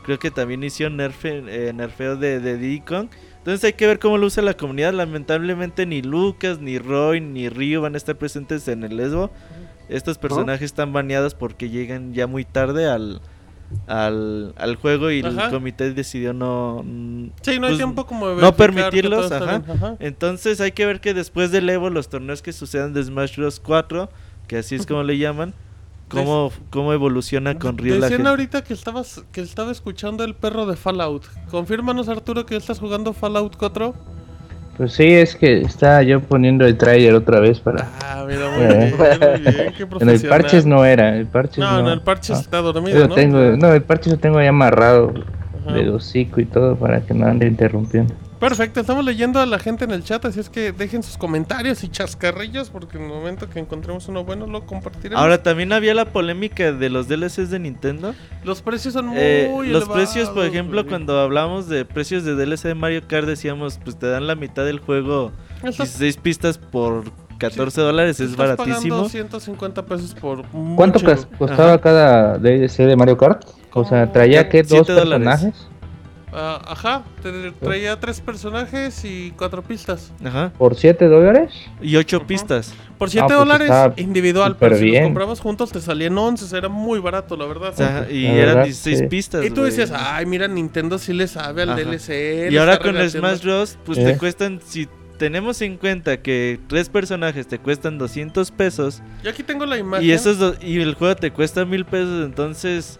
Creo 0.06 0.18
que 0.20 0.30
también 0.30 0.62
hicieron 0.62 0.96
nerfe, 0.96 1.42
eh, 1.48 1.72
nerfeo 1.72 2.16
de, 2.16 2.38
de 2.40 2.56
Diddy 2.56 2.80
Kong. 2.80 3.08
Entonces 3.38 3.64
hay 3.64 3.72
que 3.72 3.86
ver 3.86 3.98
cómo 3.98 4.18
lo 4.18 4.26
usa 4.26 4.42
la 4.42 4.54
comunidad. 4.54 4.92
Lamentablemente 4.92 5.84
ni 5.84 6.00
Lucas, 6.00 6.60
ni 6.60 6.78
Roy, 6.78 7.20
ni 7.20 7.48
Ryu 7.48 7.80
van 7.80 7.94
a 7.94 7.96
estar 7.96 8.16
presentes 8.16 8.68
en 8.68 8.84
el 8.84 8.98
Esbo. 9.00 9.30
Estos 9.88 10.16
personajes 10.18 10.62
están 10.62 10.92
baneados 10.92 11.34
porque 11.34 11.70
llegan 11.70 12.14
ya 12.14 12.28
muy 12.28 12.44
tarde 12.44 12.88
al, 12.88 13.20
al, 13.86 14.54
al 14.56 14.76
juego 14.76 15.10
y 15.10 15.20
Ajá. 15.20 15.46
el 15.46 15.50
comité 15.50 15.92
decidió 15.92 16.32
no... 16.32 16.84
Sí, 17.42 17.58
no 17.58 17.66
hay 17.66 17.72
pues, 17.72 17.76
tiempo 17.76 18.06
como 18.06 18.28
de 18.28 18.42
no 18.42 18.54
permitirlos, 18.54 19.28
bien, 19.30 19.42
ajá. 19.42 19.96
Entonces 20.00 20.60
hay 20.60 20.72
que 20.72 20.86
ver 20.86 21.00
que 21.00 21.14
después 21.14 21.50
del 21.50 21.68
Evo, 21.68 21.90
los 21.90 22.08
torneos 22.08 22.42
que 22.42 22.52
sucedan 22.52 22.92
de 22.92 23.02
Smash 23.02 23.36
Bros. 23.36 23.60
4, 23.60 24.08
que 24.46 24.58
así 24.58 24.74
es 24.74 24.86
como 24.88 25.02
le 25.02 25.18
llaman, 25.18 25.54
cómo, 26.08 26.52
cómo 26.70 26.92
evoluciona 26.92 27.58
con 27.58 27.78
Ryu 27.78 27.94
la 27.94 28.06
Decían 28.06 28.18
gente. 28.18 28.28
ahorita 28.28 28.64
que 28.64 28.74
estabas 28.74 29.24
que 29.32 29.40
estaba 29.40 29.72
escuchando 29.72 30.24
el 30.24 30.34
perro 30.34 30.66
de 30.66 30.76
Fallout. 30.76 31.24
Confírmanos 31.50 32.08
Arturo 32.08 32.46
que 32.46 32.56
estás 32.56 32.78
jugando 32.78 33.12
Fallout 33.12 33.56
4. 33.56 33.94
Pues 34.76 34.92
sí, 34.92 35.04
es 35.10 35.34
que 35.34 35.62
estaba 35.62 36.02
yo 36.02 36.20
poniendo 36.20 36.66
el 36.66 36.76
trailer 36.76 37.14
otra 37.14 37.40
vez 37.40 37.60
para... 37.60 37.88
Ah, 38.02 38.26
mira, 38.28 38.50
muy 38.50 38.66
bien, 38.66 38.94
muy 38.98 39.40
bien, 39.40 39.74
qué 39.74 39.86
En 40.00 40.10
el 40.10 40.20
parches 40.20 40.66
no 40.66 40.84
era, 40.84 41.16
el 41.16 41.26
parches 41.26 41.58
no. 41.58 41.72
No, 41.72 41.86
en 41.88 41.92
el 41.94 42.02
parches 42.02 42.36
Ah, 42.36 42.40
está 42.40 42.58
yo 42.58 42.72
dormido, 42.74 42.98
lo 43.00 43.08
¿no? 43.08 43.14
tengo, 43.14 43.38
no, 43.56 43.72
el 43.72 43.82
parches 43.82 44.12
lo 44.12 44.18
tengo 44.18 44.38
ya 44.42 44.50
amarrado 44.50 45.14
Ajá. 45.64 45.72
del 45.74 45.88
hocico 45.94 46.42
y 46.42 46.44
todo 46.44 46.76
para 46.76 47.00
que 47.00 47.14
no 47.14 47.26
ande 47.26 47.46
interrumpiendo. 47.46 48.12
Perfecto, 48.38 48.80
estamos 48.80 49.02
leyendo 49.02 49.40
a 49.40 49.46
la 49.46 49.58
gente 49.58 49.84
en 49.86 49.92
el 49.92 50.04
chat, 50.04 50.22
así 50.26 50.40
es 50.40 50.50
que 50.50 50.70
dejen 50.72 51.02
sus 51.02 51.16
comentarios 51.16 51.82
y 51.84 51.88
chascarrillos 51.88 52.68
porque 52.68 52.98
en 52.98 53.04
el 53.04 53.08
momento 53.08 53.48
que 53.48 53.58
encontremos 53.58 54.08
uno 54.08 54.24
bueno 54.24 54.46
lo 54.46 54.66
compartiremos. 54.66 55.22
Ahora 55.22 55.42
también 55.42 55.72
había 55.72 55.94
la 55.94 56.04
polémica 56.04 56.70
de 56.72 56.90
los 56.90 57.08
DLCs 57.08 57.48
de 57.50 57.58
Nintendo. 57.58 58.14
los 58.44 58.60
precios 58.60 58.92
son 58.92 59.06
muy 59.06 59.16
Eh, 59.18 59.48
los 59.50 59.64
elevados, 59.66 59.88
precios, 59.94 60.28
por 60.28 60.44
ejemplo, 60.44 60.82
güey. 60.82 60.90
cuando 60.90 61.18
hablamos 61.18 61.68
de 61.68 61.86
precios 61.86 62.24
de 62.24 62.34
DLC 62.34 62.64
de 62.68 62.74
Mario 62.74 63.02
Kart, 63.08 63.26
decíamos, 63.26 63.80
pues 63.82 63.98
te 63.98 64.06
dan 64.06 64.26
la 64.26 64.34
mitad 64.34 64.66
del 64.66 64.80
juego, 64.80 65.32
Estás- 65.64 65.98
16 65.98 66.18
pistas 66.18 66.58
por 66.58 67.04
14 67.38 67.80
dólares, 67.80 68.20
es 68.20 68.30
estás 68.32 68.36
baratísimo. 68.36 68.96
pagando 68.96 69.08
150 69.08 69.86
pesos 69.86 70.14
por 70.14 70.42
¿Cuánto 70.76 70.98
mucho. 70.98 71.06
cas- 71.06 71.26
costaba 71.38 71.70
Ajá. 71.74 71.80
cada 71.80 72.38
DLC 72.38 72.84
de 72.84 72.96
Mario 72.96 73.16
Kart? 73.16 73.44
O 73.72 73.84
sea, 73.84 74.12
traía 74.12 74.48
que 74.48 74.62
dos 74.62 74.70
siete 74.86 74.92
dólares. 74.92 75.54
Ah, 76.38 76.60
ajá, 76.66 77.02
te 77.22 77.50
traía 77.52 77.98
tres 77.98 78.20
personajes 78.20 79.02
y 79.06 79.32
cuatro 79.38 79.62
pistas. 79.62 80.12
Ajá. 80.22 80.52
por 80.58 80.74
7 80.76 81.06
dólares. 81.06 81.50
Y 81.80 81.96
8 81.96 82.18
Ujú. 82.18 82.26
pistas. 82.26 82.74
Por 82.98 83.08
7 83.08 83.24
pues 83.26 83.38
dólares 83.38 83.70
individual, 83.96 84.56
pero 84.60 84.76
si 84.76 84.82
los 84.82 84.90
bien. 84.90 85.04
comprabas 85.04 85.40
juntos 85.40 85.72
te 85.72 85.80
salían 85.80 86.16
11, 86.18 86.54
era 86.56 86.68
muy 86.68 86.98
barato, 87.00 87.36
la 87.38 87.46
verdad. 87.46 87.70
O 87.70 87.76
sea, 87.76 88.06
y 88.10 88.24
La 88.24 88.28
eran 88.32 88.46
verdad, 88.48 88.64
16 88.64 88.98
sí. 88.98 89.06
pistas. 89.06 89.46
y 89.46 89.50
tú 89.50 89.62
decías, 89.62 89.90
ay, 89.94 90.26
mira, 90.26 90.46
Nintendo 90.46 90.98
sí 90.98 91.14
le 91.14 91.26
sabe 91.26 91.62
al 91.62 91.70
Ajá. 91.70 91.80
DLC. 91.80 92.48
Y 92.48 92.50
le 92.50 92.58
ahora 92.60 92.76
con 92.78 92.94
regateando". 92.94 93.28
Smash 93.28 93.42
Bros, 93.42 93.78
pues 93.86 93.96
Eh. 93.98 94.04
te 94.04 94.18
cuestan, 94.18 94.60
si 94.62 94.88
tenemos 95.18 95.62
en 95.62 95.78
cuenta 95.78 96.18
que 96.18 96.60
tres 96.68 96.90
personajes 96.90 97.48
te 97.48 97.58
cuestan 97.58 97.96
200 97.96 98.50
pesos 98.50 99.02
Yo 99.24 99.30
aquí 99.30 99.42
tengo 99.42 99.64
la 99.64 99.78
imagen. 99.78 100.06
y 100.06 100.10
esos 100.10 100.56
y 100.62 100.78
el 100.82 100.92
juego 100.94 101.16
te 101.16 101.30
cuesta 101.30 101.64
mil 101.64 101.86
pesos, 101.86 102.26
entonces 102.26 102.98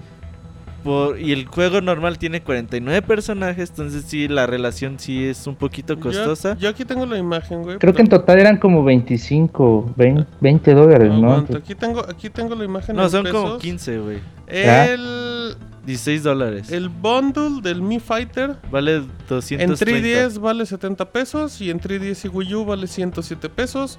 por 0.87 1.19
y 1.21 1.33
el 1.33 1.47
juego 1.47 1.81
normal 1.81 2.17
tiene 2.17 2.43
49 2.43 3.03
personajes, 3.03 3.71
entonces 3.71 4.05
sí 4.07 4.29
la 4.29 4.47
relación 4.47 4.99
sí 4.99 5.25
es 5.25 5.47
un 5.47 5.57
poquito 5.57 5.95
Yo- 5.95 6.01
costosa. 6.01 6.57
Yo, 6.59 6.69
aquí 6.69 6.85
tengo 6.85 7.05
la 7.05 7.19
imagen, 7.19 7.63
güey. 7.63 7.79
Creo 7.79 7.93
que 7.93 8.03
en 8.03 8.09
total 8.09 8.39
eran 8.39 8.59
como 8.59 8.85
25, 8.85 9.95
20, 9.97 10.27
20 10.41 10.75
dólares, 10.75 11.09
¿no? 11.13 11.33
Aguanta, 11.33 11.59
aquí 11.59 11.75
tengo, 11.75 12.01
aquí 12.09 12.31
tengo 12.31 12.55
la 12.55 12.65
imagen. 12.65 12.95
No, 12.95 13.05
en 13.05 13.11
son 13.11 13.27
como 13.27 13.45
pesos. 13.45 13.63
15, 13.63 13.99
güey. 13.99 14.19
El, 14.47 15.57
16 15.85 16.23
dólares. 16.23 16.71
el 16.71 16.89
bundle 16.89 17.61
del 17.63 17.83
Mi 17.83 18.01
Fighter 18.01 18.57
Vale 18.71 18.97
en 18.97 19.09
230. 19.29 19.85
3DS 19.85 20.41
vale 20.41 20.67
70 20.67 21.11
pesos 21.11 21.61
y 21.61 21.71
en 21.71 21.81
3DS 21.81 22.25
y 22.25 22.29
Wii 22.29 22.55
U 22.55 22.65
vale 22.65 22.87
107 22.87 23.49
pesos. 23.49 23.99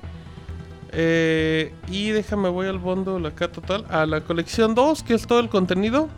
Eh, 0.92 1.74
y 1.92 2.10
déjame, 2.10 2.50
voy 2.50 2.68
al 2.68 2.80
bundle 2.80 3.28
acá 3.28 3.52
total. 3.52 3.86
A 3.90 4.06
la 4.06 4.22
colección 4.22 4.74
2, 4.74 5.04
que 5.04 5.14
es 5.14 5.28
todo 5.28 5.40
el 5.40 5.50
contenido. 5.50 6.10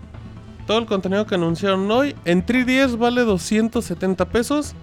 Todo 0.70 0.78
el 0.78 0.86
contenido 0.86 1.26
que 1.26 1.34
anunciaron 1.34 1.89
hoy. 1.89 2.15
En 2.26 2.45
3DS 2.45 2.95
vale 2.95 3.22
270 3.24 4.30
pesos. 4.30 4.76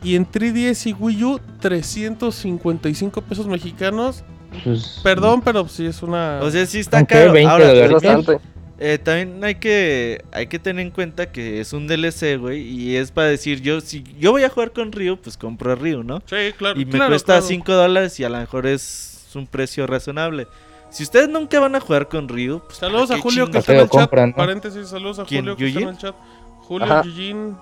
Y 0.00 0.14
en 0.14 0.30
3DS 0.30 0.86
y 0.86 0.92
Wii 0.92 1.24
U 1.24 1.40
355 1.58 3.20
pesos 3.22 3.48
mexicanos. 3.48 4.22
Pues, 4.62 5.00
Perdón, 5.02 5.42
pero 5.42 5.66
sí 5.68 5.86
es 5.86 6.04
una... 6.04 6.38
O 6.40 6.50
sea, 6.52 6.64
sí 6.66 6.78
está 6.78 7.04
caro. 7.04 7.32
20 7.32 7.50
Ahora, 7.50 7.64
Es 7.72 7.90
dólares. 7.90 7.92
bastante. 7.94 8.38
eh, 8.78 8.98
también 9.02 9.42
hay 9.42 9.56
que 9.56 10.24
hay 10.30 10.46
que 10.46 10.60
tener 10.60 10.86
en 10.86 10.92
cuenta 10.92 11.32
que 11.32 11.60
es 11.60 11.72
un 11.72 11.88
DLC, 11.88 12.36
güey, 12.38 12.60
y 12.62 12.94
es 12.94 13.10
para 13.10 13.26
decir, 13.26 13.60
yo 13.60 13.80
si 13.80 14.04
yo 14.20 14.30
voy 14.30 14.44
a 14.44 14.48
jugar 14.50 14.70
con 14.72 14.92
Ryu, 14.92 15.16
pues 15.16 15.36
compro 15.36 15.72
a 15.72 15.74
Ryu, 15.74 16.04
¿no? 16.04 16.22
sí, 16.26 16.52
claro. 16.56 16.80
Y 16.80 16.84
me 16.84 16.92
claro, 16.92 17.10
cuesta 17.10 17.34
claro. 17.34 17.46
5 17.46 17.72
dólares 17.72 18.20
y 18.20 18.24
a 18.24 18.28
lo 18.28 18.38
mejor 18.38 18.68
es 18.68 19.26
un 19.34 19.48
precio 19.48 19.84
razonable. 19.88 20.46
Si 20.90 21.02
ustedes 21.02 21.28
nunca 21.28 21.60
van 21.60 21.74
a 21.74 21.80
jugar 21.80 22.08
con 22.08 22.28
Ryu, 22.28 22.60
pues 22.60 22.78
Saludos 22.78 23.08
¿para 23.08 23.20
a 23.20 23.22
Julio 23.22 23.50
que 23.50 23.58
está 23.58 23.74
en 23.74 23.80
el 23.80 23.90
chat. 23.90 24.10
Paréntesis, 24.34 24.88
saludos 24.88 25.18
a 25.18 25.24
¿Quién, 25.24 25.42
Julio 25.42 25.56
que 25.56 25.68
está 25.68 25.80
en 25.80 25.88
el 25.88 25.98
chat. 25.98 26.14
Julio. 26.62 27.02
Yujin. 27.02 27.56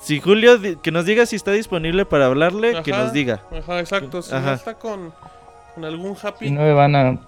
Si 0.00 0.20
Julio 0.20 0.58
que 0.82 0.90
nos 0.92 1.06
diga 1.06 1.26
si 1.26 1.36
está 1.36 1.52
disponible 1.52 2.04
para 2.04 2.26
hablarle, 2.26 2.82
que 2.82 2.92
nos 2.92 3.12
diga. 3.12 3.42
Ajá, 3.50 3.80
exacto. 3.80 4.22
Si 4.22 4.34
Ajá. 4.34 4.46
no 4.46 4.52
está 4.54 4.74
con, 4.78 5.12
con 5.74 5.84
algún 5.84 6.16
happy. 6.22 6.46
si 6.46 6.52
no 6.52 6.60
me 6.60 6.72
van 6.72 6.94
a. 6.94 7.18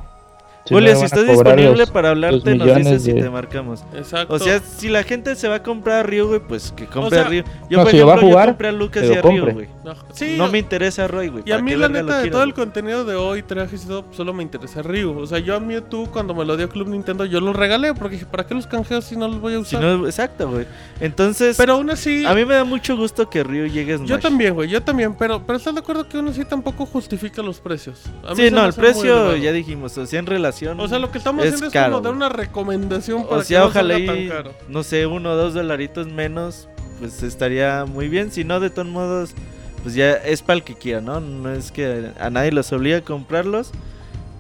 si 0.67 0.75
no 0.75 0.81
si 0.81 0.87
a 1.03 1.05
estás 1.07 1.27
disponible 1.27 1.77
los- 1.77 1.91
para 1.91 2.11
hablarte, 2.11 2.55
los 2.55 2.67
nos 2.69 2.77
dices 2.77 3.03
si 3.03 3.15
te 3.15 3.31
marcamos. 3.31 3.83
Exacto. 3.95 4.35
O 4.35 4.39
sea, 4.39 4.61
si 4.61 4.89
la 4.89 5.03
gente 5.03 5.35
se 5.37 5.49
va 5.49 5.57
a 5.57 5.63
comprar 5.63 6.01
a 6.01 6.03
Ryu, 6.03 6.27
güey, 6.29 6.41
pues 6.41 6.73
que 6.77 6.87
compre 6.87 7.19
sea, 7.19 7.27
a 7.27 7.29
Ryu. 7.31 7.43
Yo, 7.71 7.79
no, 7.79 7.83
por 7.85 7.91
si 7.93 7.99
lo 7.99 8.07
va 8.07 8.13
a 8.13 8.17
ejemplo, 8.17 8.29
jugar, 8.31 8.47
yo 8.47 8.53
compré 8.53 8.69
a 8.69 8.73
Lucas 8.73 9.05
y 9.05 9.15
a 9.15 9.23
Ryu, 9.23 9.51
güey. 9.53 9.69
No, 9.85 9.95
sí, 10.13 10.35
no 10.37 10.45
o- 10.45 10.49
me 10.51 10.59
interesa 10.59 11.05
a 11.05 11.09
Roy, 11.09 11.29
güey. 11.29 11.43
Y 11.47 11.51
a 11.53 11.55
¿para 11.55 11.63
mí 11.65 11.75
la 11.75 11.89
neta 11.89 12.17
de 12.17 12.23
quiero, 12.25 12.37
todo 12.37 12.43
el 12.43 12.53
contenido 12.53 13.05
de 13.07 13.15
hoy, 13.17 13.43
trajes 13.43 13.85
y 13.85 13.87
todo, 13.87 14.05
solo 14.13 14.35
me 14.35 14.43
interesa 14.43 14.83
Ryu. 14.83 15.19
O 15.19 15.27
sea, 15.27 15.39
yo 15.39 15.55
a 15.57 15.61
Mewtwo 15.61 16.11
cuando 16.11 16.35
me 16.35 16.45
lo 16.45 16.57
dio 16.59 16.69
Club 16.69 16.89
Nintendo 16.89 17.25
yo 17.25 17.41
lo 17.41 17.55
regalé 17.55 17.95
porque 17.95 18.17
dije, 18.17 18.27
¿para 18.27 18.47
qué 18.47 18.55
los 18.55 18.67
canjeos 18.67 19.05
si 19.07 19.17
no 19.17 19.27
los 19.29 19.41
voy 19.41 19.55
a 19.55 19.57
Si 19.65 19.77
usar? 19.77 19.83
no, 19.83 20.07
exacto, 20.07 20.51
güey. 20.51 20.67
Entonces, 21.01 21.57
Pero 21.57 21.75
aún 21.75 21.89
así, 21.91 22.27
a 22.27 22.35
mí 22.35 22.45
me 22.45 22.55
da 22.55 22.65
mucho 22.65 22.97
gusto 22.97 23.31
que 23.31 23.43
Ryu 23.43 23.67
llegue 23.67 23.95
a 23.95 23.97
Smash. 23.97 24.09
yo 24.09 24.19
también, 24.19 24.53
güey, 24.55 24.69
yo 24.69 24.83
también, 24.83 25.15
pero 25.15 25.41
pero 25.47 25.57
estás 25.57 25.73
de 25.75 25.81
acuerdo 25.81 26.07
que 26.09 26.19
uno 26.19 26.33
sí 26.35 26.45
tampoco 26.45 26.85
justifica 26.85 27.41
los 27.43 27.59
precios. 27.61 28.03
A 28.27 28.35
mí 28.35 28.43
Sí, 28.49 28.51
no, 28.51 28.67
el 28.67 28.73
precio 28.75 29.35
ya 29.37 29.53
dijimos, 29.53 29.97
o 29.97 30.05
sea, 30.07 30.19
en 30.19 30.27
relación. 30.27 30.58
O 30.67 30.89
sea, 30.89 30.99
lo 30.99 31.11
que 31.11 31.19
estamos 31.19 31.45
es 31.45 31.55
haciendo 31.55 31.79
es 31.79 31.85
como 31.85 32.01
dar 32.01 32.13
una 32.13 32.29
recomendación 32.29 33.25
para 33.25 33.37
O 33.41 33.43
sea, 33.45 33.59
que 33.59 33.65
no 33.65 33.69
ojalá 33.71 33.95
salga 33.95 34.15
y, 34.19 34.29
tan 34.29 34.37
caro. 34.37 34.51
no 34.69 34.83
sé, 34.83 35.07
uno 35.07 35.31
o 35.33 35.37
dos 35.37 35.55
dolaritos 35.55 36.07
menos, 36.09 36.69
pues 37.01 37.23
estaría 37.23 37.85
muy 37.87 38.09
bien. 38.09 38.31
Si 38.33 38.45
no, 38.45 38.61
de 38.61 38.71
todos 38.71 38.89
modos, 38.89 39.35
pues 39.83 39.95
ya 39.95 40.13
es 40.13 40.43
para 40.43 40.57
el 40.59 40.63
que 40.65 40.75
quiera, 40.75 41.01
¿no? 41.01 41.21
No 41.21 41.53
es 41.53 41.71
que 41.73 42.11
a 42.21 42.31
nadie 42.31 42.51
los 42.53 42.73
obliga 42.73 42.99
a 42.99 43.01
comprarlos. 43.03 43.71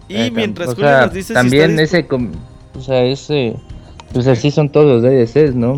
Y 0.08 0.16
Eh, 0.16 0.30
mientras 0.30 0.70
Julio 0.70 0.84
sea, 0.86 1.04
nos 1.06 1.12
dice 1.14 1.34
también 1.34 1.76
si 1.76 1.82
ese. 1.84 2.06
com- 2.06 2.32
O 2.76 2.80
sea, 2.80 3.02
ese. 3.04 3.56
Pues 4.12 4.26
así 4.26 4.50
son 4.50 4.70
todos 4.70 4.86
los 4.86 5.02
DLCs, 5.02 5.54
¿no? 5.54 5.76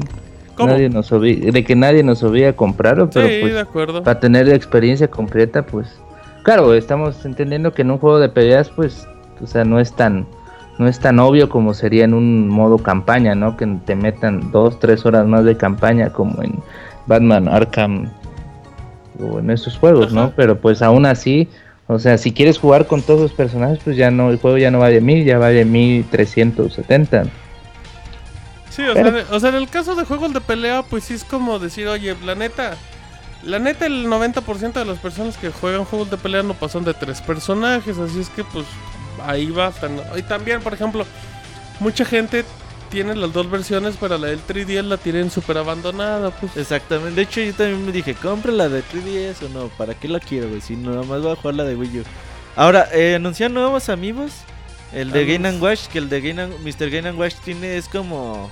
¿Cómo? 0.54 0.72
Nadie 0.72 0.88
nos 0.88 1.10
obliga, 1.10 1.50
de 1.50 1.64
que 1.64 1.74
nadie 1.74 2.02
nos 2.02 2.22
obliga 2.22 2.50
a 2.50 2.52
comprarlo, 2.52 3.06
Sí, 3.06 3.10
pero 3.14 3.26
de 3.28 3.40
pues 3.40 3.56
acuerdo. 3.56 4.02
para 4.02 4.20
tener 4.20 4.46
la 4.46 4.54
experiencia 4.54 5.08
completa, 5.08 5.64
pues 5.66 5.88
claro, 6.44 6.74
estamos 6.74 7.24
entendiendo 7.24 7.72
que 7.72 7.82
en 7.82 7.90
un 7.90 7.98
juego 7.98 8.18
de 8.20 8.28
peleas, 8.28 8.68
pues, 8.68 9.06
o 9.42 9.46
sea, 9.46 9.64
no 9.64 9.80
es 9.80 9.92
tan 9.92 10.26
no 10.80 10.88
es 10.88 10.98
tan 10.98 11.18
obvio 11.18 11.50
como 11.50 11.74
sería 11.74 12.04
en 12.04 12.14
un 12.14 12.48
modo 12.48 12.78
campaña, 12.78 13.34
¿no? 13.34 13.54
Que 13.56 13.66
te 13.84 13.94
metan 13.94 14.50
dos, 14.50 14.80
tres 14.80 15.04
horas 15.04 15.26
más 15.26 15.44
de 15.44 15.54
campaña 15.56 16.10
como 16.10 16.42
en 16.42 16.58
Batman 17.06 17.48
Arkham 17.48 18.10
o 19.20 19.40
en 19.40 19.50
esos 19.50 19.76
juegos, 19.76 20.14
¿no? 20.14 20.32
Pero 20.34 20.58
pues 20.58 20.80
aún 20.80 21.04
así, 21.04 21.48
o 21.86 21.98
sea, 21.98 22.16
si 22.16 22.32
quieres 22.32 22.58
jugar 22.58 22.86
con 22.86 23.02
todos 23.02 23.20
los 23.20 23.32
personajes, 23.32 23.78
pues 23.84 23.96
ya 23.98 24.10
no, 24.10 24.30
el 24.30 24.38
juego 24.38 24.56
ya 24.56 24.70
no 24.70 24.78
va 24.78 24.88
de 24.88 25.02
mil, 25.02 25.22
ya 25.24 25.38
va 25.38 25.48
de 25.48 25.66
mil 25.66 26.02
trescientos 26.04 26.72
setenta. 26.72 27.24
Sí, 28.70 28.82
o 28.82 28.94
sea, 28.94 29.26
o 29.30 29.40
sea, 29.40 29.50
en 29.50 29.56
el 29.56 29.68
caso 29.68 29.94
de 29.96 30.06
juegos 30.06 30.32
de 30.32 30.40
pelea, 30.40 30.82
pues 30.82 31.04
sí 31.04 31.12
es 31.12 31.24
como 31.24 31.58
decir, 31.58 31.88
oye, 31.88 32.16
la 32.24 32.34
neta, 32.34 32.76
la 33.42 33.58
neta, 33.58 33.84
el 33.84 34.06
90% 34.06 34.72
de 34.72 34.84
las 34.86 34.98
personas 34.98 35.36
que 35.36 35.50
juegan 35.50 35.84
juegos 35.84 36.10
de 36.10 36.16
pelea 36.16 36.42
no 36.42 36.54
pasan 36.54 36.84
de 36.84 36.94
tres 36.94 37.20
personajes, 37.20 37.98
así 37.98 38.20
es 38.20 38.30
que 38.30 38.44
pues 38.44 38.64
ahí 39.26 39.46
bastan. 39.50 40.00
Y 40.16 40.22
también, 40.22 40.60
por 40.60 40.74
ejemplo, 40.74 41.04
mucha 41.78 42.04
gente 42.04 42.44
tiene 42.90 43.14
las 43.14 43.32
dos 43.32 43.48
versiones, 43.50 43.94
pero 44.00 44.18
la 44.18 44.28
del 44.28 44.40
3DS 44.44 44.82
la 44.82 44.96
tienen 44.96 45.30
súper 45.30 45.58
abandonada, 45.58 46.30
pues. 46.30 46.56
Exactamente. 46.56 47.14
De 47.14 47.22
hecho, 47.22 47.40
yo 47.40 47.54
también 47.54 47.86
me 47.86 47.92
dije, 47.92 48.14
compra 48.14 48.50
la 48.52 48.68
de 48.68 48.82
3DS 48.82 49.44
o 49.46 49.48
no. 49.50 49.68
¿Para 49.68 49.94
qué 49.94 50.08
la 50.08 50.18
quiero, 50.20 50.48
güey? 50.48 50.60
Si 50.60 50.74
nada 50.76 51.02
más 51.04 51.22
voy 51.22 51.32
a 51.32 51.36
jugar 51.36 51.54
la 51.54 51.64
de 51.64 51.76
Wii 51.76 52.00
U. 52.00 52.02
Ahora, 52.56 52.88
eh, 52.92 53.14
anuncian 53.14 53.54
nuevos 53.54 53.88
amigos. 53.88 54.32
El 54.92 55.12
de. 55.12 55.24
Game 55.24 55.48
and 55.48 55.62
Watch, 55.62 55.86
que 55.86 55.98
el 55.98 56.08
de 56.08 56.20
Game 56.20 56.42
and- 56.42 56.54
Mr. 56.64 56.90
Game 56.90 57.08
and 57.08 57.18
Watch 57.18 57.34
tiene, 57.44 57.76
es 57.76 57.88
como... 57.88 58.50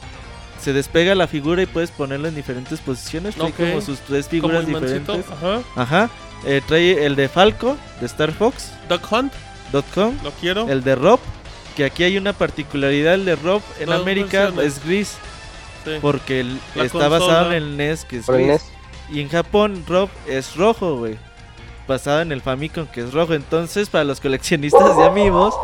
Se 0.60 0.72
despega 0.72 1.14
la 1.14 1.26
figura 1.28 1.62
y 1.62 1.66
puedes 1.66 1.90
ponerlo 1.92 2.26
en 2.28 2.34
diferentes 2.34 2.80
posiciones. 2.80 3.34
Trae 3.36 3.52
como 3.52 3.80
sus 3.80 4.00
tres 4.00 4.28
figuras 4.28 4.66
diferentes. 4.66 5.24
Ajá. 5.30 5.60
Ajá. 5.76 6.10
Eh, 6.44 6.60
trae 6.66 7.04
el 7.06 7.14
de 7.16 7.28
Falco, 7.28 7.76
de 8.00 8.06
Star 8.06 8.32
Fox. 8.32 8.72
Duck 8.88 9.02
Hunt, 9.10 9.32
.com, 9.72 10.14
lo 10.22 10.30
quiero. 10.32 10.68
el 10.68 10.82
de 10.82 10.94
Rob, 10.94 11.20
que 11.76 11.84
aquí 11.84 12.04
hay 12.04 12.16
una 12.18 12.32
particularidad, 12.32 13.14
el 13.14 13.24
de 13.24 13.36
Rob 13.36 13.62
en 13.80 13.88
América 13.92 14.52
es 14.62 14.84
gris, 14.84 15.16
porque 16.00 16.40
está 16.76 17.08
basado 17.08 17.52
en 17.52 17.56
el 17.62 17.76
NES, 17.76 18.04
que 18.04 18.18
es 18.18 18.26
gris. 18.26 18.62
Y 19.10 19.20
en 19.20 19.28
Japón, 19.28 19.84
Rob 19.88 20.08
es 20.26 20.54
rojo, 20.56 20.96
güey. 20.98 21.16
Basado 21.86 22.20
en 22.20 22.32
el 22.32 22.42
Famicom, 22.42 22.86
que 22.86 23.00
es 23.00 23.14
rojo. 23.14 23.32
Entonces, 23.32 23.88
para 23.88 24.04
los 24.04 24.20
coleccionistas 24.20 24.96
de 24.98 25.04
amigos, 25.04 25.54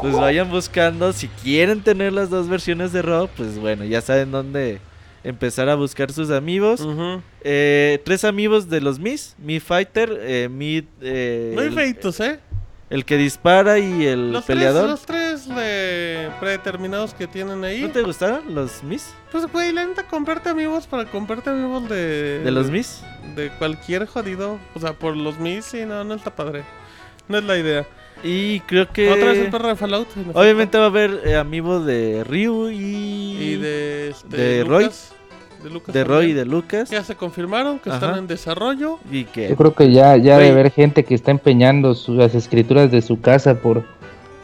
pues 0.00 0.14
vayan 0.14 0.50
buscando. 0.50 1.12
Si 1.12 1.28
quieren 1.28 1.82
tener 1.82 2.14
las 2.14 2.30
dos 2.30 2.48
versiones 2.48 2.92
de 2.92 3.02
Rob, 3.02 3.28
pues 3.36 3.58
bueno, 3.58 3.84
ya 3.84 4.00
saben 4.00 4.30
dónde 4.30 4.78
empezar 5.24 5.68
a 5.68 5.74
buscar 5.74 6.10
sus 6.10 6.30
amigos. 6.30 6.86
Eh, 7.42 8.00
tres 8.06 8.24
amigos 8.24 8.70
de 8.70 8.80
los 8.80 8.98
Mis: 8.98 9.34
Mi 9.36 9.60
Fighter, 9.60 10.18
eh, 10.22 10.48
Mi. 10.50 10.82
eh, 11.02 11.54
el- 11.58 11.74
feitos, 11.74 12.20
¿eh? 12.20 12.40
El 12.88 13.04
que 13.04 13.16
dispara 13.16 13.80
y 13.80 14.06
el 14.06 14.32
Los 14.32 14.44
peleador. 14.44 14.82
tres, 14.84 14.90
los 14.90 15.06
tres 15.06 15.56
de 15.56 16.30
predeterminados 16.38 17.14
que 17.14 17.26
tienen 17.26 17.64
ahí. 17.64 17.82
¿No 17.82 17.90
te 17.90 18.02
gustaron 18.02 18.54
los 18.54 18.84
Mis? 18.84 19.12
Pues, 19.32 19.50
güey, 19.50 19.72
la 19.72 19.84
neta, 19.84 20.06
comprarte 20.06 20.50
amigos 20.50 20.86
para 20.86 21.04
comprarte 21.10 21.50
amigos 21.50 21.88
de... 21.88 22.40
¿De 22.44 22.50
los 22.52 22.70
Mis? 22.70 23.02
De 23.34 23.50
cualquier 23.58 24.06
jodido. 24.06 24.60
O 24.74 24.80
sea, 24.80 24.92
por 24.92 25.16
los 25.16 25.38
mis, 25.38 25.64
sí, 25.64 25.84
no, 25.84 26.04
no 26.04 26.14
está 26.14 26.34
padre. 26.34 26.62
No 27.28 27.38
es 27.38 27.44
la 27.44 27.58
idea. 27.58 27.86
Y 28.22 28.60
creo 28.60 28.90
que. 28.90 29.10
Otra 29.10 29.26
vez 29.26 29.38
el 29.38 29.50
perro 29.50 29.68
de 29.68 29.76
Fallout. 29.76 30.08
Obviamente 30.32 30.78
va 30.78 30.84
a 30.84 30.86
haber 30.86 31.20
eh, 31.24 31.36
amigos 31.36 31.84
de 31.84 32.24
Ryu 32.24 32.70
y. 32.70 32.76
Y 32.76 33.56
de, 33.56 34.08
este, 34.10 34.36
de 34.36 34.64
Lucas, 34.64 35.12
De, 35.62 35.70
Lucas 35.70 35.94
de 35.94 36.04
Roy 36.04 36.26
y 36.26 36.32
de 36.32 36.44
Lucas. 36.44 36.90
Ya 36.90 37.02
se 37.04 37.14
confirmaron 37.16 37.78
que 37.78 37.90
están 37.90 38.18
en 38.18 38.26
desarrollo. 38.26 38.98
Y 39.10 39.24
que. 39.24 39.48
Yo 39.48 39.56
creo 39.56 39.74
que 39.74 39.90
ya, 39.92 40.16
ya 40.16 40.36
Güey. 40.36 40.48
de 40.48 40.54
ver 40.54 40.70
gente 40.70 41.04
que 41.04 41.14
está 41.14 41.30
empeñando 41.30 41.94
su- 41.94 42.14
las 42.14 42.34
escrituras 42.34 42.90
de 42.90 43.02
su 43.02 43.20
casa 43.20 43.56
por, 43.60 43.84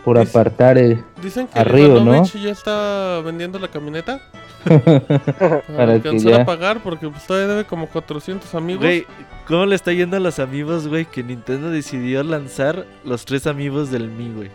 por 0.04 0.18
Dice- 0.18 0.30
apartar 0.30 0.78
el, 0.78 1.02
Dicen 1.22 1.46
que 1.46 1.58
Arriba, 1.58 2.00
¿no? 2.00 2.24
Ya 2.24 2.50
está 2.50 3.20
vendiendo 3.24 3.58
la 3.58 3.68
camioneta. 3.68 4.20
para 4.64 5.60
Para 5.62 5.86
que 5.86 5.92
alcanzar 6.08 6.30
ya- 6.32 6.42
a 6.42 6.44
pagar 6.44 6.82
porque 6.82 7.08
pues, 7.08 7.26
todavía 7.26 7.48
debe 7.48 7.64
como 7.64 7.88
400 7.88 8.54
amigos. 8.54 8.84
Güey, 8.84 9.06
¿cómo 9.46 9.66
le 9.66 9.74
está 9.74 9.92
yendo 9.92 10.16
a 10.16 10.20
los 10.20 10.38
amigos, 10.38 10.86
güey? 10.88 11.04
Que 11.04 11.22
Nintendo 11.22 11.68
decidió 11.70 12.22
lanzar 12.22 12.86
los 13.04 13.24
tres 13.24 13.46
amigos 13.46 13.90
del 13.90 14.08
Mi, 14.08 14.30
güey. 14.32 14.50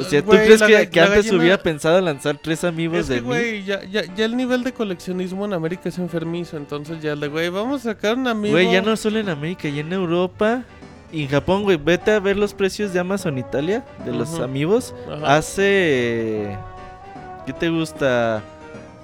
O 0.00 0.04
sea, 0.04 0.22
¿tú 0.22 0.30
crees 0.30 0.62
que, 0.62 0.76
antes 0.76 0.90
gallina- 1.26 1.36
hubiera 1.38 1.58
pensado 1.62 2.00
lanzar 2.00 2.38
tres 2.38 2.64
amigos 2.64 2.98
Es 3.00 3.06
que, 3.08 3.14
del 3.14 3.22
Mi? 3.22 3.28
güey, 3.28 3.64
ya, 3.64 3.82
ya, 3.84 4.02
ya 4.14 4.24
el 4.24 4.36
nivel 4.36 4.62
de 4.64 4.72
coleccionismo 4.72 5.44
en 5.44 5.52
América 5.52 5.88
es 5.88 5.98
enfermizo. 5.98 6.56
Entonces 6.56 7.00
ya 7.02 7.12
el 7.12 7.20
de, 7.20 7.28
güey, 7.28 7.48
vamos 7.48 7.80
a 7.86 7.92
sacar 7.94 8.16
un 8.16 8.26
amigo. 8.28 8.52
Güey, 8.54 8.72
ya 8.72 8.80
no 8.82 8.96
solo 8.96 9.18
en 9.18 9.28
América, 9.28 9.68
ya 9.68 9.80
en 9.80 9.92
Europa 9.92 10.64
y 11.12 11.22
en 11.22 11.28
Japón, 11.28 11.62
güey. 11.62 11.76
Vete 11.76 12.10
a 12.12 12.20
ver 12.20 12.36
los 12.36 12.54
precios 12.54 12.92
de 12.92 13.00
Amazon 13.00 13.38
Italia, 13.38 13.84
de 14.04 14.12
los 14.12 14.38
amigos. 14.40 14.94
Hace. 15.24 16.56
¿Qué 17.46 17.52
te 17.52 17.68
gusta? 17.68 18.42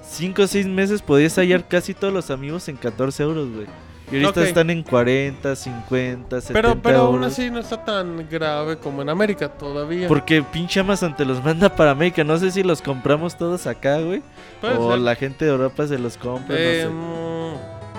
5 0.09 0.41
o 0.41 0.47
6 0.47 0.65
meses 0.65 1.01
podías 1.03 1.35
hallar 1.37 1.67
casi 1.67 1.93
todos 1.93 2.11
los 2.13 2.31
amigos 2.31 2.67
en 2.67 2.77
14 2.77 3.21
euros, 3.23 3.47
güey. 3.53 3.67
Y 4.11 4.23
ahorita 4.23 4.43
están 4.43 4.69
en 4.69 4.83
40, 4.83 5.55
50, 5.55 6.41
70 6.41 6.53
Pero, 6.53 6.81
pero 6.81 6.99
aún 7.01 7.23
así 7.23 7.49
no 7.51 7.59
está 7.59 7.83
tan 7.83 8.27
grave 8.29 8.77
como 8.77 9.01
en 9.01 9.09
América 9.09 9.49
todavía. 9.49 10.07
Porque 10.07 10.41
pinche 10.41 10.79
Amazon 10.79 11.15
te 11.15 11.25
los 11.25 11.43
manda 11.43 11.69
para 11.69 11.91
América. 11.91 12.23
No 12.23 12.37
sé 12.37 12.51
si 12.51 12.63
los 12.63 12.81
compramos 12.81 13.37
todos 13.37 13.67
acá, 13.67 13.99
güey. 13.99 14.21
Puede 14.61 14.77
o 14.77 14.91
ser. 14.91 14.99
la 14.99 15.15
gente 15.15 15.45
de 15.45 15.51
Europa 15.51 15.87
se 15.87 15.99
los 15.99 16.17
compra, 16.17 16.55
Eh, 16.57 16.85
no 16.85 16.91
mm, 16.91 17.28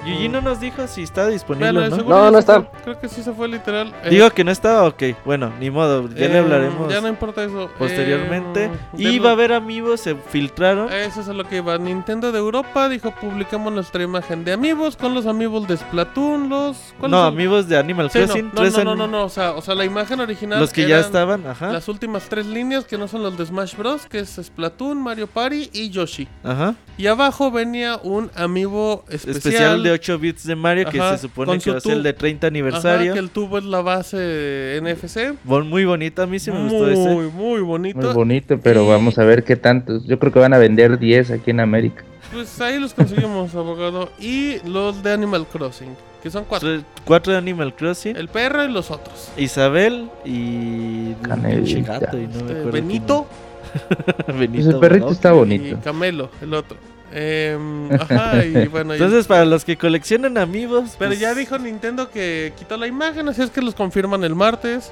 Yuji 0.07 0.29
no 0.29 0.41
nos 0.41 0.61
dijo 0.61 0.87
si 0.87 1.03
está 1.03 1.27
disponible 1.29 1.69
o 1.87 1.89
no. 1.91 1.97
No, 2.05 2.31
no 2.31 2.39
está. 2.39 2.63
fue. 2.63 2.71
Creo 2.85 3.01
que 3.01 3.09
sí 3.09 3.23
se 3.23 3.33
fue 3.33 3.49
literal. 3.49 3.93
Eh, 4.05 4.11
Digo 4.11 4.31
que 4.31 4.45
no 4.45 4.51
estaba, 4.51 4.85
ok. 4.89 5.03
Bueno, 5.25 5.53
ni 5.61 5.71
modo, 5.71 6.09
ya 6.09 6.29
le 6.29 6.35
eh, 6.35 6.39
hablaremos 6.39 6.93
Ya 6.93 7.01
no 7.01 7.09
importa 7.09 7.45
eso. 7.45 7.71
posteriormente. 7.79 8.65
Eh, 8.65 8.71
y 8.97 9.19
va 9.19 9.31
a 9.31 9.33
haber 9.33 9.53
amigos, 9.53 10.01
se 10.01 10.15
filtraron. 10.15 10.93
Eso 10.93 11.21
es 11.21 11.29
a 11.29 11.33
lo 11.33 11.45
que 11.45 11.59
iba. 11.59 11.77
Nintendo 11.79 12.33
de 12.33 12.39
Europa 12.39 12.89
dijo: 12.89 13.13
publicamos 13.21 13.73
nuestra 13.73 14.03
imagen 14.03 14.45
de 14.45 14.53
amigos 14.53 14.97
con 14.97 15.15
los 15.15 15.27
amigos 15.27 15.67
de 15.69 15.77
Splatoon. 15.77 16.49
Los. 16.49 16.77
¿cuáles 16.99 17.11
no, 17.13 17.19
son? 17.25 17.35
amigos 17.35 17.69
de 17.69 17.77
Animal 17.79 18.11
Sí, 18.11 18.19
Crossing. 18.21 18.47
no, 18.47 18.53
tres 18.55 18.73
no, 18.79 18.85
no, 18.85 18.97
no, 18.97 19.07
no, 19.07 19.25
O, 19.25 19.29
sea, 19.29 19.53
o 19.53 19.61
sea, 19.61 19.75
la 19.75 19.85
imagen 19.85 20.21
original. 20.21 20.59
Los 20.61 20.73
que 20.73 20.89
ya 20.89 21.01
estaban, 21.01 21.47
ajá. 21.47 21.73
Las 21.73 21.89
últimas 21.89 22.25
tres 22.29 22.47
líneas 22.47 22.85
que 22.85 22.97
no 22.97 23.07
son 23.09 23.23
los 23.23 23.37
de 23.37 23.47
Smash 23.47 23.77
Bros. 23.77 24.07
Que 24.07 24.21
es 24.21 24.41
Splatoon, 24.43 25.01
Mario 25.03 25.27
Party 25.27 25.71
y 25.73 25.91
Yoshi. 25.91 26.27
Ajá. 26.43 26.75
Y 26.97 27.07
abajo 27.07 27.51
venía 27.51 27.99
un 28.03 28.31
amiibo 28.35 29.05
especial. 29.09 29.37
Especial 29.37 29.83
de 29.83 29.90
8 29.93 30.19
bits 30.19 30.47
de 30.47 30.57
Mario 30.57 30.89
que 30.91 31.01
Ajá, 31.01 31.17
se 31.17 31.23
supone 31.23 31.59
que 31.59 31.71
va 31.71 31.79
a 31.79 31.81
ser 31.81 31.93
el 31.93 32.03
de 32.03 32.13
30 32.13 32.47
Ajá, 32.47 32.51
aniversario. 32.51 33.13
que 33.13 33.19
el 33.19 33.31
tubo 33.31 33.59
es 33.59 33.65
la 33.65 33.81
base 33.83 34.79
NFC. 34.83 35.35
Bon- 35.45 35.69
Muy 35.69 35.85
bonito, 35.85 36.23
a 36.23 36.27
mí 36.27 36.39
sí 36.39 36.51
me 36.51 36.63
gustó 36.63 36.79
muy, 36.85 36.93
ese. 36.93 37.31
muy 37.33 37.61
bonito. 37.61 37.99
Muy 38.01 38.13
bonito, 38.15 38.61
pero 38.63 38.85
Y- 38.85 38.89
vamos 38.89 39.19
a 39.19 39.25
ver 39.25 39.45
qué 39.45 39.57
tantos. 39.57 40.07
Yo 40.07 40.19
creo 40.19 40.33
que 40.33 40.39
van 40.39 40.55
a 40.55 40.59
vender 40.59 40.99
10 40.99 41.31
aquí 41.31 41.51
en 41.51 41.61
América. 41.61 42.05
Pues 42.33 42.61
ahí 42.61 42.79
los 42.79 42.95
conseguimos, 42.95 43.55
abogado. 43.57 44.11
Y 44.21 44.59
los 44.69 45.03
de 45.03 45.13
Animal 45.13 45.47
Crossing, 45.53 45.97
que 46.23 46.31
son 46.31 46.45
cuatro. 46.45 46.81
Cuatro 47.05 47.33
de 47.33 47.39
Animal 47.39 47.75
Crossing. 47.75 48.17
El 48.17 48.29
perro 48.29 48.65
y 48.65 48.71
los 48.71 48.91
otros. 48.91 49.31
Isabel 49.37 50.09
y. 50.25 51.13
Canelita. 51.23 51.99
gato 51.99 52.19
y 52.19 52.27
no 52.29 52.35
me 52.45 52.51
acuerdo 52.53 52.71
Benito. 52.73 53.27
Benito. 54.29 54.53
Pues 54.65 54.67
el 54.67 54.81
perrito 54.81 55.07
¿no? 55.07 55.13
está 55.13 55.33
bonito. 55.33 55.77
y 55.77 55.81
Camelo, 55.81 56.31
el 56.41 56.55
otro. 56.55 56.77
Em, 57.13 57.91
ajá, 58.01 58.45
y 58.45 58.67
bueno. 58.69 58.95
y- 58.95 58.99
Entonces, 58.99 59.27
para 59.27 59.45
los 59.45 59.65
que 59.65 59.77
coleccionan 59.77 60.39
amigos. 60.39 60.95
pero 60.99 61.11
pues, 61.11 61.21
ya 61.21 61.35
dijo 61.35 61.59
Nintendo 61.59 62.11
que 62.11 62.53
quitó 62.59 62.77
la 62.77 62.87
imagen, 62.87 63.29
así 63.29 63.43
es 63.43 63.51
que 63.51 63.61
los 63.63 63.75
confirman 63.75 64.23
el 64.25 64.35
martes. 64.35 64.91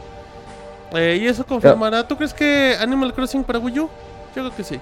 Eh, 0.94 1.18
y 1.22 1.26
eso 1.26 1.44
confirmará. 1.44 2.06
¿Tú 2.08 2.16
crees 2.16 2.32
que 2.32 2.74
Animal 2.80 3.12
Crossing 3.12 3.44
para 3.44 3.58
Wii 3.58 3.80
U? 3.80 3.82
Yo 4.34 4.42
creo 4.42 4.56
que 4.56 4.64
sí. 4.64 4.80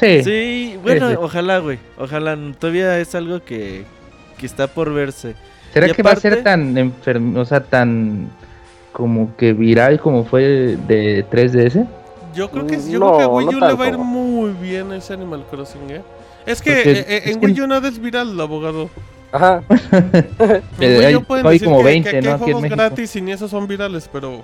Sí. 0.00 0.24
Sí, 0.24 0.78
bueno, 0.82 1.08
Sí, 1.08 1.14
sí. 1.14 1.18
ojalá, 1.22 1.58
güey. 1.58 1.78
Ojalá. 1.98 2.36
Todavía 2.58 2.98
es 2.98 3.14
algo 3.14 3.42
que, 3.44 3.84
que 4.38 4.46
está 4.46 4.66
por 4.66 4.92
verse. 4.92 5.34
¿Será 5.72 5.88
y 5.88 5.92
que 5.92 6.02
va 6.02 6.12
a 6.12 6.16
ser 6.16 6.42
tan 6.42 6.76
enfermo, 6.78 7.40
o 7.40 7.44
sea, 7.44 7.60
tan 7.62 8.30
como 8.92 9.36
que 9.36 9.52
viral 9.52 10.00
como 10.00 10.24
fue 10.24 10.76
de 10.88 11.24
3DS? 11.30 11.86
Yo 12.34 12.50
creo 12.50 12.66
que, 12.66 12.78
yo 12.90 12.98
no, 12.98 13.16
creo 13.16 13.18
que 13.18 13.24
a 13.24 13.28
Wii 13.28 13.46
no 13.46 13.66
U 13.66 13.68
le 13.70 13.74
va 13.74 13.84
a 13.84 13.88
ir 13.88 13.98
muy 13.98 14.50
bien 14.52 14.92
ese 14.92 15.12
Animal 15.12 15.44
Crossing, 15.50 15.90
¿eh? 15.90 16.02
Es 16.46 16.62
que 16.62 16.70
Porque 16.74 16.92
eh, 16.92 17.04
eh, 17.08 17.22
es 17.26 17.32
en 17.34 17.40
que- 17.40 17.46
Wii 17.46 17.60
U 17.62 17.66
nada 17.66 17.88
es 17.88 17.98
viral, 17.98 18.40
abogado. 18.40 18.88
Ajá. 19.32 19.62
En 20.80 20.98
Wii 20.98 21.04
hay- 21.04 21.14
U 21.16 21.24
pueden 21.24 21.46
hay 21.46 21.52
decir 21.54 21.66
como 21.68 21.78
que- 21.78 21.84
20, 21.84 22.10
que, 22.10 22.20
que 22.20 22.22
¿no? 22.22 22.28
hay 22.28 22.34
Aquí 22.34 22.42
en 22.42 22.44
juegos 22.44 22.62
México. 22.62 22.76
gratis 22.76 23.16
y 23.16 23.20
ni 23.22 23.32
esos 23.32 23.50
son 23.50 23.66
virales, 23.66 24.08
pero... 24.12 24.42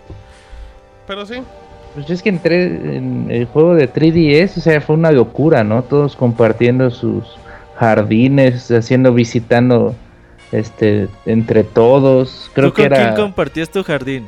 Pero 1.07 1.24
sí. 1.26 1.36
Pues 1.94 2.09
es 2.11 2.22
que 2.22 2.28
entré 2.30 2.64
en 2.96 3.26
el 3.30 3.46
juego 3.46 3.74
de 3.74 3.92
3DS, 3.92 4.57
o 4.59 4.61
sea, 4.61 4.80
fue 4.80 4.96
una 4.96 5.12
locura, 5.12 5.62
¿no? 5.62 5.82
Todos 5.82 6.16
compartiendo 6.16 6.90
sus 6.90 7.24
jardines, 7.76 8.70
haciendo, 8.70 9.12
visitando, 9.12 9.94
este, 10.53 11.09
entre 11.26 11.64
todos. 11.64 12.50
Creo 12.55 12.68
¿Tú 12.70 12.74
que 12.76 12.82
con 12.88 12.92
era... 12.94 13.05
quién 13.14 13.24
compartías 13.26 13.68
tu 13.70 13.82
jardín? 13.84 14.26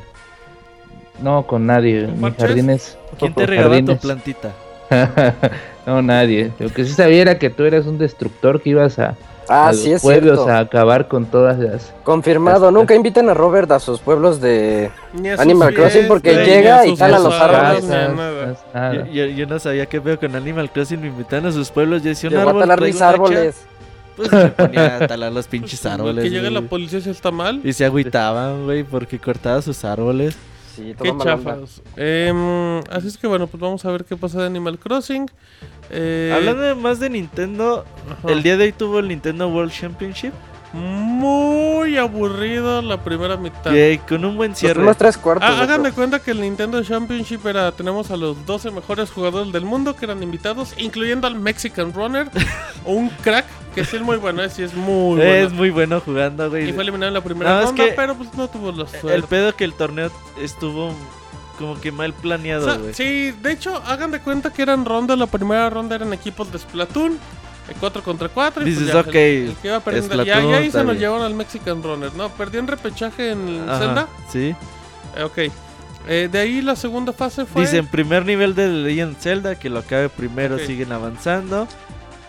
No, 1.21 1.47
con 1.47 1.65
nadie. 1.65 2.05
¿Con 2.05 2.11
Mis 2.13 2.21
parches? 2.21 2.45
jardines... 2.45 2.97
¿Quién 3.17 3.33
te 3.33 3.45
regaló 3.47 3.69
tu 3.69 3.75
jardines. 3.75 3.99
plantita? 4.01 4.51
no, 5.85 6.01
nadie. 6.01 6.51
Lo 6.59 6.69
que 6.69 6.83
sí 6.85 6.93
sabía 6.93 7.21
era 7.21 7.37
que 7.39 7.49
tú 7.49 7.63
eras 7.63 7.85
un 7.85 7.97
destructor 7.97 8.61
que 8.61 8.71
ibas 8.71 8.97
a, 8.99 9.15
Ah, 9.47 9.67
a 9.67 9.73
sí 9.73 9.89
los 9.91 9.97
es 9.97 10.01
pueblos 10.01 10.37
cierto. 10.39 10.51
a 10.51 10.57
acabar 10.57 11.07
con 11.07 11.25
todas 11.27 11.59
las... 11.59 11.93
Confirmado. 12.03 12.71
Nunca 12.71 12.95
inviten 12.95 13.29
a 13.29 13.35
Robert 13.35 13.69
a 13.71 13.79
sus 13.79 13.99
pueblos 13.99 14.41
de. 14.41 14.89
Animal 15.37 15.71
Crossing 15.75 16.07
porque 16.07 16.31
fiestas, 16.31 16.47
llega 16.47 16.87
y 16.87 16.95
tala 16.95 17.19
los 17.19 17.33
árboles. 17.33 17.83
nada. 17.83 18.55
nada. 18.73 18.93
Yo, 18.93 19.05
yo- 19.05 19.25
yo 19.27 19.45
no 19.45 19.59
sabía 19.59 19.85
qué 19.85 19.99
veo 19.99 20.19
con 20.19 20.35
Animal 20.35 20.71
Crossing. 20.71 20.99
Me 20.99 21.07
invitaban 21.09 21.45
a 21.45 21.51
sus 21.51 21.69
pueblos. 21.69 22.01
Yo 22.01 22.09
decía 22.09 22.29
un 22.29 22.35
Llegó 22.37 22.47
a 22.47 22.49
árbol. 22.49 22.61
talar 22.63 22.81
mis 22.81 22.95
hacha, 22.95 23.09
árboles. 23.09 23.55
Pues 24.15 24.29
se 24.29 24.47
ponía 24.47 24.95
a 24.95 25.07
talar 25.07 25.31
los 25.31 25.45
pinches 25.47 25.79
Pues, 25.83 25.93
árboles. 25.93 26.23
Que 26.23 26.29
llegue 26.31 26.49
la 26.49 26.59
güey. 26.61 26.69
policía 26.69 27.01
si 27.01 27.11
está 27.11 27.29
mal. 27.29 27.61
Y 27.63 27.71
se 27.73 27.85
agüitaban, 27.85 28.63
güey, 28.65 28.83
porque 28.83 29.19
cortaba 29.19 29.61
sus 29.61 29.85
árboles. 29.85 30.35
Sí, 30.75 30.93
todo 30.93 31.03
Qué 31.03 31.09
onda. 31.11 31.23
chafas. 31.25 31.81
Em, 31.95 32.79
así 32.91 33.07
es 33.07 33.17
que 33.17 33.27
bueno, 33.27 33.47
pues 33.47 33.61
vamos 33.61 33.85
a 33.85 33.91
ver 33.91 34.03
qué 34.05 34.17
pasa 34.17 34.39
de 34.41 34.47
Animal 34.47 34.77
Crossing. 34.77 35.25
Eh, 35.89 36.33
Hablando 36.35 36.75
más 36.75 36.99
de 36.99 37.09
Nintendo, 37.09 37.85
ajá. 38.09 38.31
el 38.31 38.43
día 38.43 38.57
de 38.57 38.65
hoy 38.65 38.71
tuvo 38.73 38.99
el 38.99 39.07
Nintendo 39.07 39.47
World 39.47 39.71
Championship. 39.71 40.33
Muy 40.73 41.97
aburrido 41.97 42.81
la 42.81 43.01
primera 43.03 43.37
mitad. 43.37 43.71
Que 43.71 43.99
con 44.07 44.23
un 44.25 44.35
buen 44.35 44.51
Los 44.51 44.59
cierre. 44.59 44.75
primeros 44.75 44.97
tres 44.97 45.17
cuartos. 45.17 45.49
Ah, 45.49 45.91
cuenta 45.93 46.19
que 46.19 46.31
el 46.31 46.41
Nintendo 46.41 46.83
Championship 46.83 47.45
era, 47.47 47.71
tenemos 47.71 48.11
a 48.11 48.17
los 48.17 48.45
12 48.45 48.71
mejores 48.71 49.09
jugadores 49.11 49.51
del 49.53 49.65
mundo 49.65 49.95
que 49.95 50.05
eran 50.05 50.21
invitados, 50.21 50.73
incluyendo 50.77 51.27
al 51.27 51.35
Mexican 51.35 51.93
Runner, 51.93 52.29
o 52.83 52.91
un 52.93 53.09
crack, 53.09 53.45
que 53.73 53.85
sí 53.85 53.95
es 53.97 54.01
muy 54.01 54.17
bueno, 54.17 54.47
sí 54.49 54.63
es 54.63 54.73
muy 54.73 55.21
Es 55.21 55.43
bueno. 55.43 55.55
muy 55.55 55.69
bueno 55.69 56.01
jugando, 56.01 56.45
Y 56.47 56.49
güey. 56.49 56.73
fue 56.73 56.83
eliminado 56.83 57.09
en 57.09 57.13
la 57.13 57.21
primera 57.21 57.51
No, 57.51 57.59
es 57.59 57.65
ronda, 57.67 57.85
que 57.85 57.91
pero 57.93 58.15
pues 58.15 58.33
no 58.33 58.47
tuvo 58.47 58.71
la 58.71 58.85
El 59.13 59.23
pedo 59.23 59.55
que 59.55 59.63
el 59.63 59.73
torneo 59.73 60.11
estuvo 60.41 60.93
como 61.57 61.79
que 61.79 61.91
mal 61.91 62.11
O 62.11 62.21
planeado, 62.21 62.65
sea, 62.65 62.77
güey. 62.77 62.93
sí, 62.93 63.31
de 63.41 63.51
hecho, 63.53 63.81
hagan 63.85 64.11
de 64.11 64.19
cuenta 64.19 64.51
que 64.51 64.61
eran 64.61 64.83
rondas, 64.85 65.17
la 65.17 65.27
primera 65.27 65.69
ronda 65.69 65.95
eran 65.95 66.11
equipos 66.13 66.51
de 66.51 66.59
Splatoon, 66.59 67.17
4 67.73 68.03
contra 68.03 68.29
4. 68.29 68.61
Y 68.61 68.65
Dices, 68.65 68.83
pues 68.83 68.93
ya, 68.93 68.99
ok, 69.01 69.15
el, 69.15 69.47
el 69.49 69.55
que 69.55 69.67
iba 69.67 69.79
perdiendo, 69.79 70.23
ya, 70.23 70.37
ahí 70.37 70.71
se 70.71 70.83
nos 70.83 70.97
llevaron 70.97 71.25
al 71.25 71.33
Mexican 71.33 71.81
Runner, 71.81 72.13
¿no? 72.13 72.29
Perdió 72.29 72.59
en 72.59 72.67
repechaje 72.67 73.31
en 73.31 73.63
Ajá, 73.67 73.79
Zelda. 73.79 74.07
Sí. 74.31 74.55
Eh, 75.17 75.23
ok. 75.23 75.37
Eh, 76.07 76.29
de 76.31 76.39
ahí 76.39 76.61
la 76.61 76.75
segunda 76.75 77.13
fase 77.13 77.45
fue... 77.45 77.63
Dicen 77.63 77.87
primer 77.87 78.25
nivel 78.25 78.53
de 78.53 78.67
Legend 78.67 79.17
Zelda, 79.17 79.55
que 79.55 79.69
lo 79.69 79.79
acabe 79.79 80.09
primero, 80.09 80.59
siguen 80.59 80.91
avanzando. 80.91 81.67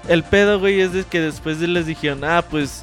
El 0.09 0.23
pedo, 0.23 0.59
güey, 0.59 0.81
es 0.81 0.93
de 0.93 1.05
que 1.05 1.21
después 1.21 1.61
de 1.61 1.69
les 1.69 1.85
dijeron, 1.85 2.25
ah, 2.25 2.43
pues 2.49 2.83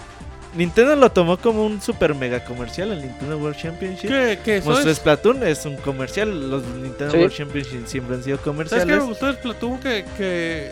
Nintendo 0.55 0.95
lo 0.95 1.11
tomó 1.11 1.37
como 1.37 1.65
un 1.65 1.81
super 1.81 2.13
mega 2.13 2.43
comercial, 2.45 2.91
el 2.91 3.01
Nintendo 3.01 3.37
World 3.39 3.57
Championship. 3.57 4.07
¿Qué, 4.09 4.39
qué 4.43 4.57
eso 4.57 4.69
Nuestro 4.69 4.91
es? 4.91 4.97
Splatoon 4.97 5.43
es 5.47 5.65
un 5.65 5.77
comercial, 5.77 6.51
los 6.51 6.63
Nintendo 6.63 7.11
Sí. 7.11 7.17
World 7.17 7.33
Championship 7.33 7.87
siempre 7.87 8.15
han 8.17 8.23
sido 8.23 8.37
¿Sabes 8.37 8.43
qué 8.43 8.49
me 8.51 8.67
comerciales. 8.69 9.03
gustó 9.05 9.25
de 9.27 9.33
Splatoon? 9.33 9.79
Que, 9.79 10.05
que, 10.17 10.71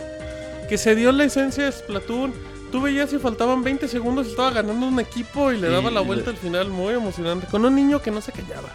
que 0.71 0.77
se 0.77 0.95
dio 0.95 1.11
la 1.11 1.25
esencia 1.25 1.65
de 1.65 1.71
Splatoon. 1.73 2.33
Tú 2.71 2.79
veías 2.79 3.09
si 3.09 3.17
faltaban 3.19 3.61
20 3.61 3.89
segundos 3.89 4.27
y 4.27 4.29
estaba 4.29 4.51
ganando 4.51 4.87
un 4.87 5.01
equipo 5.01 5.51
y 5.51 5.57
le 5.57 5.67
Y 5.67 5.71
daba 5.71 5.91
la 5.91 5.99
le- 5.99 6.05
vuelta 6.05 6.29
al 6.29 6.37
final. 6.37 6.69
Muy 6.69 6.93
emocionante. 6.93 7.45
Con 7.47 7.65
un 7.65 7.75
niño 7.75 8.01
que 8.01 8.09
no 8.09 8.21
se 8.21 8.31
callaba. 8.31 8.69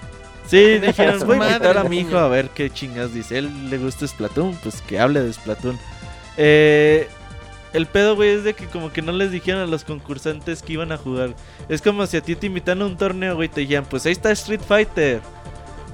Sí, 0.47 0.79
dijeron, 0.79 1.21
voy 1.27 1.39
a 1.41 1.47
invitar 1.53 1.79
a 1.79 1.85
mi 1.85 2.01
hijo 2.01 2.19
a 2.19 2.29
ver 2.29 2.51
qué 2.51 2.69
chingas 2.69 3.15
dice. 3.15 3.39
Él 3.39 3.71
le 3.71 3.79
gusta 3.79 4.07
Splatoon, 4.07 4.57
pues 4.63 4.83
que 4.83 5.01
hable 5.01 5.23
de 5.23 5.33
Splatoon. 5.33 5.79
Eh, 6.37 7.09
el 7.73 7.87
pedo, 7.87 8.15
güey, 8.15 8.29
es 8.33 8.45
de 8.45 8.53
que 8.53 8.67
como 8.67 8.93
que 8.93 9.01
no 9.01 9.13
les 9.13 9.31
dijeron 9.33 9.63
a 9.63 9.67
los 9.67 9.85
concursantes 9.85 10.61
que 10.63 10.75
iban 10.75 10.93
a 10.93 10.99
jugar. 10.99 11.35
Es 11.71 11.81
como 11.81 12.07
si 12.07 12.19
a 12.19 12.21
ti 12.21 12.37
te 12.37 12.47
invitan 12.49 12.83
a 12.83 12.85
un 12.85 12.99
torneo, 12.99 13.37
güey, 13.37 13.49
te 13.49 13.63
dijeran, 13.63 13.87
pues 13.87 14.05
ahí 14.05 14.13
está 14.13 14.31
Street 14.33 14.61
Fighter. 14.61 15.23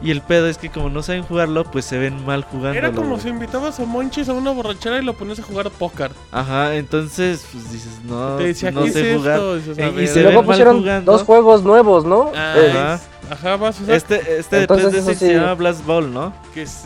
Y 0.02 0.10
el 0.10 0.20
pedo 0.20 0.48
es 0.48 0.58
que 0.58 0.68
como 0.68 0.88
no 0.90 1.02
saben 1.02 1.22
jugarlo, 1.22 1.62
pues 1.64 1.84
se 1.84 1.96
ven 1.96 2.24
mal 2.26 2.42
jugando. 2.42 2.76
Era 2.76 2.90
como 2.90 3.18
si 3.20 3.28
invitabas 3.28 3.78
a 3.78 3.84
Monchis 3.84 4.28
a 4.28 4.32
una 4.32 4.50
borrachera 4.50 4.98
y 4.98 5.04
lo 5.04 5.12
ponías 5.14 5.38
a 5.38 5.42
jugar 5.44 5.70
póker. 5.70 6.10
Ajá, 6.32 6.74
entonces, 6.74 7.46
pues 7.52 7.70
dices, 7.72 8.00
no, 8.04 8.36
Te 8.36 8.44
decía, 8.48 8.72
no 8.72 8.82
¿qué 8.84 8.90
sé 8.92 9.12
es 9.12 9.18
jugar. 9.18 9.34
esto? 9.36 9.56
Dices, 9.56 9.78
a 9.78 9.82
Y- 9.82 9.88
y 9.88 9.92
ver. 9.92 10.08
se 10.08 10.18
Y 10.18 10.22
luego 10.24 10.38
mal 10.42 10.46
pusieron 10.46 10.78
jugando. 10.80 11.12
dos 11.12 11.22
juegos 11.22 11.62
nuevos, 11.62 12.04
¿no? 12.04 12.32
Ah, 12.34 12.54
Eh, 12.56 12.70
Ajá. 12.72 13.00
Ajá, 13.30 13.56
vas 13.56 13.78
a 13.78 13.82
usar 13.84 13.94
Este, 13.94 14.38
este 14.38 14.56
de 14.56 14.62
Entonces, 14.62 14.88
3DS 14.92 14.98
eso 14.98 15.12
sí. 15.20 15.26
se 15.26 15.34
llama 15.34 15.54
Blast 15.54 15.86
Ball, 15.86 16.12
¿no? 16.12 16.32
que 16.52 16.62
es- 16.62 16.82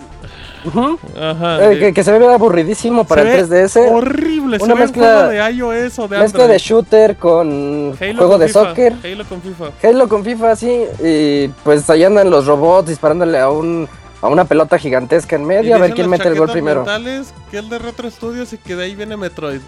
Ajá. 1.21 1.71
Eh, 1.73 1.79
que, 1.79 1.95
que 1.95 2.05
se 2.05 2.17
ve 2.19 2.27
aburridísimo 2.33 3.05
para 3.05 3.23
se 3.23 3.39
el 3.41 3.47
ve 3.47 3.65
3DS. 3.67 3.91
Horrible. 3.93 4.57
Una 4.57 4.59
se 4.59 4.67
ve 4.67 4.73
un 4.73 4.79
mezcla- 4.81 5.13
juego 5.15 5.29
de 5.29 5.51
iOS 5.53 5.99
o 5.99 6.09
de 6.09 6.19
Mezcla 6.19 6.43
Android. 6.45 6.49
de 6.51 6.59
shooter 6.59 7.17
con 7.17 7.97
Halo 8.01 8.15
juego 8.17 8.31
con 8.33 8.41
de 8.41 8.47
FIFA, 8.49 8.61
soccer. 8.61 8.93
Halo 9.05 9.25
con 9.25 9.43
FIFA. 9.43 9.65
Halo 9.83 10.09
con 10.09 10.25
FIFA, 10.25 10.57
sí. 10.57 10.83
Y 11.03 11.49
pues 11.65 11.89
ahí 11.91 12.05
andan 12.05 12.31
los 12.31 12.47
robots 12.47 12.89
disparándole 12.89 13.39
a 13.39 13.51
un 13.51 13.89
a 14.23 14.29
una 14.29 14.45
pelota 14.47 14.79
gigantesca 14.79 15.37
en 15.37 15.43
Y 15.43 15.47
medio 15.47 15.77
a 15.77 15.79
ver 15.79 15.93
quién 15.95 16.09
mete 16.09 16.27
el 16.29 16.37
gol 16.39 16.51
primero. 16.51 16.81
mentales 16.81 17.33
que 17.51 17.59
el 17.59 17.69
de 17.69 17.79
Retro 17.79 18.11
Studios 18.11 18.53
y 18.55 18.59
que 18.59 18.75
de 18.75 18.85
ahí 18.85 18.95
viene 18.95 19.17
Metroid. 19.17 19.61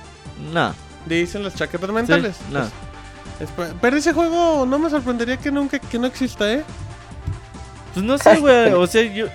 No. 0.53 0.73
Dicen 1.07 1.45
las 1.45 1.55
chaquetas 1.55 1.89
Sí, 1.89 1.95
mentales. 1.95 2.37
no. 2.51 2.61
Pues, 3.55 3.71
pero 3.81 3.97
ese 3.97 4.13
juego 4.13 4.67
no 4.67 4.79
me 4.81 4.91
sorprendería 4.91 5.37
que 5.37 5.53
nunca 5.53 5.79
que 5.79 5.99
no 5.99 6.07
exista, 6.09 6.51
¿eh? 6.53 6.65
Pues 7.95 8.05
no 8.05 8.19
sé, 8.19 8.37
güey. 8.39 8.73
O 8.73 8.87
sea, 8.87 9.03
yo. 9.03 9.27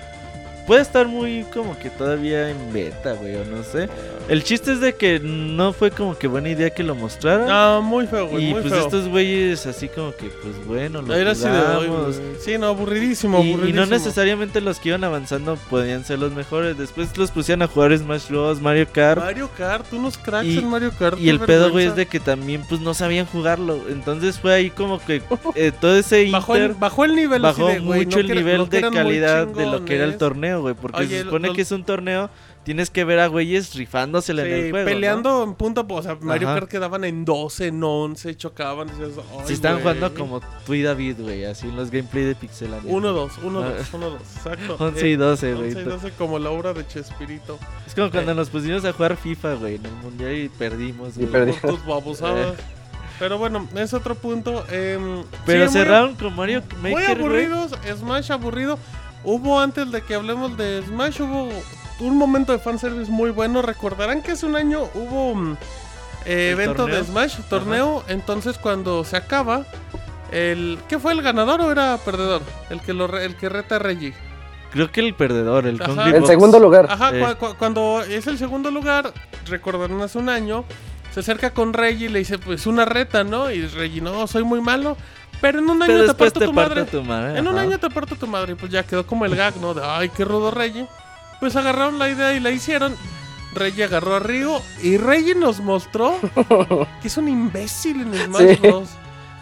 Puede 0.66 0.82
estar 0.82 1.06
muy 1.08 1.44
como 1.52 1.78
que 1.78 1.90
todavía 1.90 2.50
en 2.50 2.72
beta, 2.72 3.12
güey, 3.12 3.36
o 3.36 3.44
no 3.44 3.62
sé. 3.62 3.88
El 4.28 4.42
chiste 4.42 4.72
es 4.72 4.80
de 4.80 4.94
que 4.94 5.20
no 5.20 5.72
fue 5.74 5.90
como 5.90 6.16
que 6.16 6.26
buena 6.26 6.48
idea 6.48 6.70
que 6.70 6.82
lo 6.82 6.94
mostraran. 6.94 7.46
Ah, 7.50 7.80
muy 7.82 8.06
feo, 8.06 8.26
güey. 8.28 8.46
y 8.48 8.52
muy 8.52 8.62
pues 8.62 8.72
feo. 8.72 8.84
estos 8.84 9.08
güeyes 9.08 9.66
así 9.66 9.88
como 9.88 10.12
que, 10.16 10.28
pues 10.28 10.64
bueno, 10.66 11.02
lo 11.02 11.14
Era 11.14 11.32
así 11.32 11.44
de 11.44 11.58
hoy, 11.60 11.88
güey. 11.88 12.14
Sí, 12.40 12.56
no, 12.56 12.66
aburridísimo, 12.68 13.40
Y, 13.42 13.48
y 13.48 13.52
aburridísimo. 13.52 13.84
no 13.84 13.90
necesariamente 13.90 14.60
los 14.62 14.78
que 14.80 14.88
iban 14.90 15.04
avanzando 15.04 15.56
podían 15.68 16.04
ser 16.04 16.18
los 16.18 16.32
mejores. 16.32 16.78
Después 16.78 17.16
los 17.18 17.30
pusieron 17.30 17.62
a 17.62 17.66
jugar 17.66 17.96
Smash 17.96 18.28
Bros, 18.28 18.60
Mario 18.62 18.86
Kart. 18.90 19.20
Mario 19.20 19.50
Kart, 19.58 19.92
unos 19.92 20.16
cracks 20.16 20.46
Y- 20.46 20.58
en 20.58 20.68
Mario 20.70 20.92
Kart. 20.98 21.18
Y 21.20 21.28
el 21.28 21.40
pedo, 21.40 21.70
güey, 21.70 21.86
es 21.86 21.96
de 21.96 22.06
que 22.06 22.20
también 22.20 22.62
pues 22.68 22.80
no 22.80 22.94
sabían 22.94 23.26
jugarlo. 23.26 23.78
Entonces 23.90 24.38
fue 24.40 24.54
ahí 24.54 24.70
como 24.70 24.98
que 24.98 25.20
eh, 25.54 25.72
todo 25.78 25.96
ese 25.96 26.30
Bajó 26.30 26.56
el, 26.56 26.72
bajó 26.72 27.04
el 27.04 27.14
nivel 27.14 27.42
bajó 27.42 27.68
de, 27.68 27.80
mucho 27.80 28.22
no 28.22 28.28
el 28.28 28.34
nivel 28.34 28.58
no 28.58 28.66
de 28.66 28.80
calidad 28.80 29.46
de 29.46 29.66
lo 29.66 29.84
que 29.84 29.96
era 29.96 30.04
el 30.04 30.12
chingones. 30.12 30.18
Torneo, 30.54 30.62
güey. 30.62 30.74
Porque 30.74 31.00
Oye, 31.02 31.18
se 31.18 31.24
supone 31.24 31.48
lo- 31.48 31.54
que 31.54 31.62
es 31.62 31.72
un 31.72 31.84
torneo, 31.84 32.30
tienes 32.64 32.90
que 32.90 33.04
ver 33.04 33.18
a 33.20 33.26
güeyes 33.26 33.74
rifándosela 33.74 34.42
en 34.42 34.48
Sí, 34.48 34.54
el 34.54 34.70
juego. 34.70 34.84
¿no? 34.88 34.94
peleando 34.94 35.42
en 35.44 35.54
punta, 35.54 35.82
o 35.88 36.02
sea, 36.02 36.16
Mario 36.20 36.48
Ajá. 36.48 36.60
Kart 36.60 36.70
quedaban 36.70 37.04
en 37.04 37.24
12, 37.24 37.66
en 37.68 37.82
11, 37.82 38.36
chocaban. 38.36 38.88
Decías, 38.88 39.10
Ay, 39.32 39.44
Si 39.46 39.52
están 39.54 39.72
güey. 39.74 39.82
jugando 39.82 40.14
como 40.14 40.40
tú 40.66 40.74
y 40.74 40.82
David, 40.82 41.16
güey, 41.20 41.44
así 41.44 41.68
en 41.68 41.76
los 41.76 41.90
gameplay 41.90 42.24
de 42.24 42.34
Pixelania. 42.34 42.90
1, 42.92 43.12
2, 43.12 43.32
1, 43.42 43.62
Ah. 43.62 43.72
2, 43.78 43.86
1, 43.94 44.10
2, 44.10 44.20
exacto. 44.36 44.76
11 44.80 45.08
y 45.08 45.12
Eh, 45.12 45.16
12, 45.16 45.54
güey. 45.54 45.68
11 45.68 45.80
y 45.80 45.84
12 45.84 46.10
como 46.12 46.38
la 46.38 46.50
obra 46.50 46.72
de 46.72 46.86
Chespirito. 46.86 47.58
Es 47.86 47.94
como 47.94 48.10
cuando 48.10 48.32
Eh. 48.32 48.34
nos 48.34 48.48
pusimos 48.50 48.84
a 48.84 48.92
jugar 48.92 49.16
FIFA, 49.16 49.54
güey, 49.54 49.74
en 49.76 49.86
el 49.86 49.92
mundial 49.92 50.32
y 50.36 50.48
perdimos, 50.48 51.16
Y 51.16 51.20
güey. 51.20 51.30
perdí. 51.32 51.52
Por 51.52 51.70
tus 51.72 51.86
babosadas. 51.86 52.54
Pero 53.16 53.38
bueno, 53.38 53.68
es 53.76 53.94
otro 53.94 54.16
punto. 54.16 54.64
em, 54.72 55.22
Pero 55.46 55.68
sí, 55.68 55.74
muy- 55.78 55.84
cerraron 55.84 56.14
con 56.16 56.34
Mario 56.34 56.62
Muy 56.82 56.92
Maker, 56.94 57.18
güey. 57.20 57.44
aburridos, 57.44 57.70
Smash 57.96 58.32
aburrido. 58.32 58.76
Hubo 59.24 59.58
antes 59.58 59.90
de 59.90 60.02
que 60.02 60.14
hablemos 60.14 60.56
de 60.56 60.82
Smash, 60.86 61.20
hubo 61.22 61.48
un 62.00 62.16
momento 62.18 62.52
de 62.52 62.58
fanservice 62.58 63.10
muy 63.10 63.30
bueno. 63.30 63.62
Recordarán 63.62 64.22
que 64.22 64.32
hace 64.32 64.46
un 64.46 64.56
año 64.56 64.82
hubo 64.94 65.34
mm, 65.34 65.56
eh, 66.26 66.48
¿El 66.48 66.60
evento 66.60 66.82
torneo? 66.82 66.96
de 66.98 67.04
Smash, 67.04 67.36
torneo. 67.48 68.04
Entonces 68.08 68.58
cuando 68.58 69.02
se 69.04 69.16
acaba, 69.16 69.64
el 70.32 70.78
¿qué 70.88 70.98
fue 70.98 71.12
el 71.12 71.22
ganador 71.22 71.60
o 71.62 71.70
era 71.70 71.96
perdedor? 72.04 72.42
El 72.70 72.80
que 72.80 72.92
lo 72.92 73.06
re- 73.06 73.24
el 73.24 73.36
que 73.36 73.48
reta 73.48 73.76
a 73.76 73.78
Reggie. 73.78 74.12
Creo 74.72 74.90
que 74.90 75.00
el 75.00 75.14
perdedor, 75.14 75.66
el 75.66 75.80
El 76.12 76.26
segundo 76.26 76.58
lugar. 76.58 76.86
Ajá, 76.90 77.10
Eh. 77.16 77.22
cua- 77.22 77.38
cua- 77.38 77.54
cuando 77.56 78.02
es 78.02 78.26
el 78.26 78.38
segundo 78.38 78.70
lugar, 78.72 79.12
recordarán 79.46 80.00
hace 80.02 80.18
un 80.18 80.28
año, 80.28 80.64
se 81.12 81.20
acerca 81.20 81.50
con 81.54 81.72
Reggie 81.72 82.06
y 82.06 82.08
le 82.08 82.18
dice, 82.18 82.38
pues 82.38 82.66
una 82.66 82.84
reta, 82.84 83.22
¿no? 83.22 83.52
Y 83.52 83.64
Reggie, 83.68 84.00
no, 84.00 84.26
soy 84.26 84.42
muy 84.42 84.60
malo, 84.60 84.96
pero 85.44 85.58
en 85.58 85.68
un 85.68 85.82
año 85.82 86.04
te 86.06 86.14
parto 86.14 86.40
te 86.40 86.46
tu 86.46 86.54
parte 86.54 86.74
madre. 86.76 86.90
tu 86.90 87.02
madre. 87.02 87.38
En 87.38 87.46
un 87.46 87.54
ajá. 87.54 87.60
año 87.66 87.78
te 87.78 87.90
parto 87.90 88.16
tu 88.16 88.26
madre. 88.26 88.52
Y 88.52 88.54
pues 88.54 88.72
ya 88.72 88.82
quedó 88.82 89.06
como 89.06 89.26
el 89.26 89.36
gag, 89.36 89.56
¿no? 89.58 89.74
De 89.74 89.82
ay, 89.84 90.08
qué 90.08 90.24
rudo 90.24 90.50
Reggie. 90.50 90.86
Pues 91.38 91.54
agarraron 91.56 91.98
la 91.98 92.08
idea 92.08 92.32
y 92.34 92.40
la 92.40 92.50
hicieron. 92.50 92.96
Reggie 93.54 93.84
agarró 93.84 94.16
a 94.16 94.20
Ryu 94.20 94.58
y 94.82 94.96
Reggie 94.96 95.34
nos 95.34 95.60
mostró 95.60 96.18
que 97.02 97.08
es 97.08 97.16
un 97.18 97.28
imbécil 97.28 98.00
en 98.00 98.14
Smash 98.14 98.48
Sí. 98.48 98.56
Bros. 98.62 98.88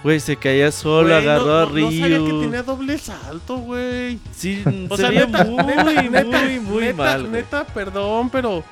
Güey, 0.02 0.18
se 0.18 0.34
caía 0.36 0.72
solo, 0.72 1.08
no- 1.10 1.14
agarró 1.14 1.60
a 1.60 1.66
no, 1.66 1.70
no 1.78 1.90
sabía 1.92 2.08
que 2.08 2.18
Ryu. 2.18 2.40
tenía 2.42 2.62
doble 2.64 2.98
salto, 2.98 3.56
güey. 3.58 4.18
Sí, 4.36 4.62
O 4.90 4.96
se 4.96 5.02
sea, 5.02 5.10
neta, 5.12 5.44
muy, 5.44 5.64
neta, 5.64 5.84
muy, 5.84 6.08
neta, 6.10 6.38
muy 6.60 6.82
neta, 6.86 6.96
mal. 6.96 7.30
neta, 7.30 7.64
perdón, 7.64 8.28
pero. 8.28 8.64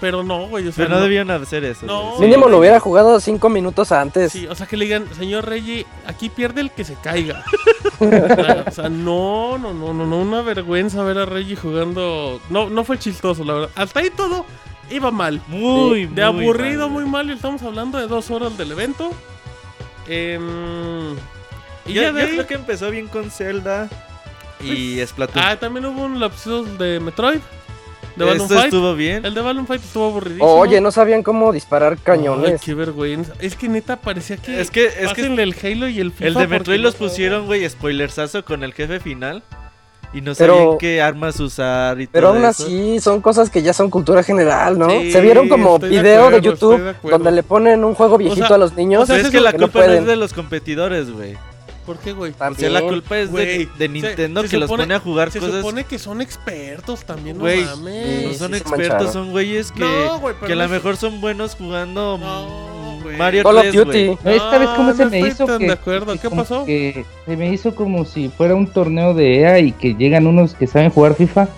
Pero 0.00 0.22
no, 0.22 0.46
güey. 0.48 0.68
O 0.68 0.72
sea, 0.72 0.84
Pero 0.86 0.96
no 0.96 1.02
debían 1.02 1.30
hacer 1.30 1.64
eso. 1.64 1.86
No. 1.86 2.14
Sí. 2.16 2.22
Mínimo 2.22 2.48
lo 2.48 2.58
hubiera 2.58 2.78
jugado 2.80 3.20
cinco 3.20 3.48
minutos 3.48 3.90
antes. 3.92 4.32
Sí, 4.32 4.46
o 4.46 4.54
sea, 4.54 4.66
que 4.66 4.76
le 4.76 4.84
digan, 4.86 5.06
señor 5.14 5.46
Reggie, 5.48 5.86
aquí 6.06 6.28
pierde 6.28 6.60
el 6.60 6.70
que 6.70 6.84
se 6.84 6.94
caiga. 6.96 7.42
o 8.00 8.70
sea, 8.70 8.88
no, 8.88 9.56
no, 9.56 9.72
no, 9.72 9.94
no, 9.94 10.06
no, 10.06 10.16
una 10.18 10.42
vergüenza 10.42 11.02
ver 11.04 11.18
a 11.18 11.24
Reggie 11.26 11.56
jugando. 11.56 12.40
No, 12.50 12.68
no 12.68 12.84
fue 12.84 12.98
chistoso, 12.98 13.44
la 13.44 13.52
verdad. 13.54 13.70
Hasta 13.76 14.00
ahí 14.00 14.10
todo 14.10 14.44
iba 14.90 15.10
mal. 15.10 15.40
Muy, 15.48 16.06
De 16.06 16.30
muy 16.30 16.44
aburrido, 16.44 16.88
mal, 16.90 17.02
muy 17.02 17.10
mal. 17.10 17.30
Y 17.30 17.32
estamos 17.32 17.62
hablando 17.62 17.98
de 17.98 18.06
dos 18.06 18.30
horas 18.30 18.58
del 18.58 18.72
evento. 18.72 19.10
Em, 20.06 21.12
y 21.86 21.92
Yo, 21.92 22.02
ya 22.02 22.12
de 22.12 22.20
yo 22.20 22.26
ahí- 22.26 22.32
creo 22.34 22.46
que 22.46 22.54
empezó 22.54 22.90
bien 22.90 23.08
con 23.08 23.30
Zelda 23.30 23.88
y 24.62 25.00
Splatoon. 25.06 25.44
Ah, 25.44 25.56
también 25.56 25.86
hubo 25.86 26.02
un 26.02 26.20
lapsus 26.20 26.78
de 26.78 27.00
Metroid. 27.00 27.40
De 28.16 28.24
Balloon 28.24 28.42
Esto 28.42 28.54
Fight. 28.54 28.64
estuvo 28.66 28.94
bien. 28.94 29.24
El 29.24 29.34
de 29.34 29.40
Balloon 29.40 29.66
Fight 29.66 29.82
estuvo 29.82 30.06
aburridísimo. 30.06 30.46
Oye, 30.54 30.80
no 30.80 30.90
sabían 30.90 31.22
cómo 31.22 31.52
disparar 31.52 31.92
Ay, 31.94 31.98
cañones. 32.02 32.60
qué 32.62 32.74
vergüenza. 32.74 33.32
Es 33.40 33.56
que 33.56 33.68
neta 33.68 33.96
parecía 34.00 34.36
que. 34.36 34.60
Es 34.60 34.70
que, 34.70 34.86
es 34.86 35.12
que 35.14 35.22
el 35.26 35.54
Halo 35.62 35.88
y 35.88 36.00
el 36.00 36.12
FIFA. 36.12 36.26
el 36.28 36.34
de 36.34 36.46
Metroid 36.46 36.80
los 36.80 36.94
pusieron, 36.94 37.46
güey, 37.46 37.68
spoilersazo 37.68 38.44
con 38.44 38.62
el 38.64 38.72
jefe 38.74 39.00
final. 39.00 39.42
Y 40.12 40.20
no 40.20 40.32
Pero- 40.36 40.56
sabían 40.56 40.78
qué 40.78 41.02
armas 41.02 41.40
usar 41.40 42.00
y 42.00 42.06
Pero 42.06 42.28
todo 42.28 42.36
aún 42.36 42.44
eso. 42.48 42.62
así 42.64 43.00
son 43.00 43.20
cosas 43.20 43.50
que 43.50 43.62
ya 43.62 43.72
son 43.72 43.90
cultura 43.90 44.22
general, 44.22 44.78
¿no? 44.78 44.88
Sí, 44.88 45.10
Se 45.10 45.20
vieron 45.20 45.48
como 45.48 45.76
video 45.80 46.02
de, 46.02 46.14
acuerdo, 46.16 46.38
YouTube 46.38 46.80
de 47.02 47.10
donde 47.10 47.32
le 47.32 47.42
ponen 47.42 47.84
un 47.84 47.94
juego 47.94 48.16
viejito 48.16 48.46
sea, 48.46 48.54
a 48.54 48.58
los 48.60 48.74
niños. 48.74 49.02
o 49.02 49.06
sea, 49.06 49.16
Pero 49.16 49.26
es 49.28 49.34
es 49.34 49.38
que 49.38 49.42
la 49.42 49.50
que 49.50 49.58
no 49.58 49.64
culpa 49.66 49.80
no 49.80 49.84
es 49.86 49.90
pueden. 49.90 50.06
de 50.06 50.14
los 50.14 50.32
competidores, 50.32 51.10
güey. 51.10 51.36
¿Por 51.86 51.98
qué, 51.98 52.12
güey? 52.12 52.32
O 52.32 52.34
sea, 52.34 52.48
También. 52.48 52.72
la 52.72 52.80
culpa 52.82 53.18
es 53.18 53.32
de, 53.32 53.68
se- 53.78 53.88
Nintendo 53.88 54.42
se 54.42 54.48
que 54.48 54.56
los 54.58 54.68
pone 54.70 54.94
a 54.94 55.00
jugar 55.00 55.30
Se 55.30 55.38
cosas. 55.40 55.56
supone 55.56 55.84
que 55.84 55.98
son 55.98 56.20
expertos 56.22 57.04
también, 57.04 57.36
no 57.36 57.42
Güey, 57.44 57.64
mames. 57.64 58.26
No 58.26 58.34
son 58.34 58.50
se 58.52 58.58
expertos, 58.58 59.12
son 59.12 59.30
güeyes 59.32 59.70
que, 59.72 59.80
No, 59.80 60.18
güey, 60.20 60.34
que 60.46 60.52
a 60.52 60.56
lo 60.56 60.62
no 60.64 60.68
mejor 60.70 60.96
son 60.96 61.20
buenos 61.20 61.54
jugando 61.54 62.16
No, 62.18 63.00
mm. 63.04 63.16
Mario 63.18 63.42
Call 63.42 63.56
of 63.56 63.62
3, 63.62 63.74
Duty. 63.74 64.06
güey. 64.06 64.18
No, 64.24 64.30
Esta 64.30 64.58
vez 64.58 64.68
como 64.70 64.88
No, 64.90 64.96
se 64.96 65.04
no 65.04 65.10
me 65.10 65.18
estoy 65.18 65.30
hizo 65.32 65.44
tan 65.46 65.58
que, 65.58 65.66
de 65.66 65.72
acuerdo. 65.72 66.12
que 66.14 66.18
¿Qué 66.20 66.30
pasó? 66.30 66.64
que 66.64 67.04
se 67.26 67.36
me 67.36 67.52
hizo 67.52 67.74
como 67.74 68.04
si 68.06 68.28
fuera 68.30 68.54
un 68.54 68.66
torneo 68.66 69.12
de 69.14 69.40
EA 69.40 69.58
y 69.58 69.72
que 69.72 69.94
llegan 69.94 70.26
unos 70.26 70.54
que 70.54 70.66
saben 70.66 70.90
jugar 70.90 71.14
FIFA 71.14 71.48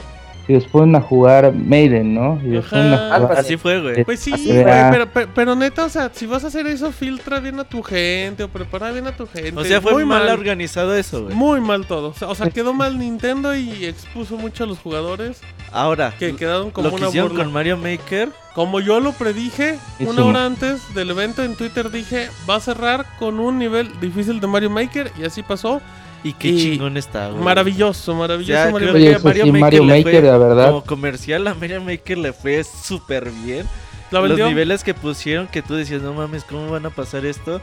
y 0.49 0.53
los 0.55 0.65
ponen 0.65 0.95
a 0.97 1.01
jugar 1.01 1.53
Maiden, 1.53 2.15
¿no? 2.15 2.41
Y 2.45 2.49
los 2.51 2.67
ponen 2.67 2.93
a 2.95 3.19
jugar- 3.19 3.39
Así 3.39 3.57
fue, 3.57 3.81
güey. 3.81 4.05
Pues 4.05 4.21
sí, 4.21 4.31
güey, 4.31 4.65
pero, 4.65 5.07
pero, 5.13 5.29
pero 5.35 5.55
neta, 5.57 5.85
o 5.85 5.89
sea, 5.89 6.11
si 6.15 6.27
vas 6.27 6.45
a 6.45 6.47
hacer 6.49 6.67
eso, 6.67 6.93
filtra 6.93 7.41
bien 7.41 7.59
a 7.59 7.65
tu 7.65 7.83
gente 7.83 8.45
o 8.45 8.49
prepara 8.49 8.91
bien 8.93 9.07
a 9.07 9.13
tu 9.17 9.27
gente. 9.27 9.59
O 9.61 9.65
sea, 9.65 9.81
fue 9.81 9.93
muy 9.95 10.05
mal 10.05 10.29
organizado 10.29 10.95
eso, 10.95 11.25
güey. 11.25 11.35
Muy 11.35 11.61
mal 11.61 11.87
todo. 11.87 12.09
O 12.11 12.15
sea, 12.15 12.29
o 12.29 12.35
sea, 12.35 12.51
quedó 12.51 12.73
mal 12.75 12.99
Nintendo 12.99 13.55
y 13.57 13.85
expuso 13.87 14.37
mucho 14.37 14.65
a 14.65 14.67
los 14.67 14.79
jugadores 14.79 15.41
Ahora, 15.73 16.13
que 16.19 16.37
quedaron 16.37 16.71
como 16.71 16.89
lo 16.89 16.95
que 16.95 17.01
una 17.01 17.09
hicieron 17.09 17.31
burla. 17.31 17.45
con 17.45 17.53
Mario 17.53 17.77
Maker, 17.77 18.29
Como 18.55 18.81
yo 18.81 19.01
lo 19.01 19.13
predije, 19.13 19.79
una 20.01 20.23
un- 20.23 20.31
hora 20.31 20.47
antes 20.47 20.95
del 20.95 21.11
evento 21.11 21.43
en 21.43 21.57
Twitter 21.57 21.91
dije, 21.91 22.31
va 22.49 22.55
a 22.57 22.61
cerrar 22.61 23.05
con 23.19 23.39
un 23.41 23.59
nivel 23.59 23.91
difícil 24.01 24.41
de 24.41 24.47
Mario 24.47 24.71
Maker 24.71 25.11
y 25.21 25.25
así 25.25 25.43
pasó. 25.43 25.83
Y 26.29 26.33
qué 26.33 26.49
Y 26.49 26.59
chingón 26.59 26.97
está, 26.97 27.29
güey. 27.31 27.43
Maravilloso, 27.43 28.15
maravilloso 28.15 28.53
Ya, 28.53 28.71
Mario 28.71 28.91
creo 28.91 28.95
que 28.95 29.11
eso 29.13 29.25
Mario 29.25 29.45
sí, 29.45 29.53
Maker 29.53 29.61
Mario 29.63 29.85
le 29.85 29.89
Maker, 30.05 30.21
fue 30.21 30.31
la 30.31 30.39
verdad. 30.39 30.69
Como 30.71 30.85
comercial, 30.85 31.47
a 31.47 31.55
Mario 31.55 31.83
Maker 31.83 32.19
le 32.19 32.33
fue 32.33 32.65
súper 32.65 33.31
bien. 33.31 33.67
La 34.11 34.21
Los 34.21 34.39
niveles 34.39 34.85
que 34.85 34.95
pusieron 34.95 35.47
que 35.47 35.63
tú 35.63 35.75
decías, 35.75 36.03
no 36.03 36.15
mames, 36.15 36.45
¿cómo 36.45 36.71
van 36.71 36.87
a 36.87 36.91
pasar 36.91 37.27
esto? 37.27 37.61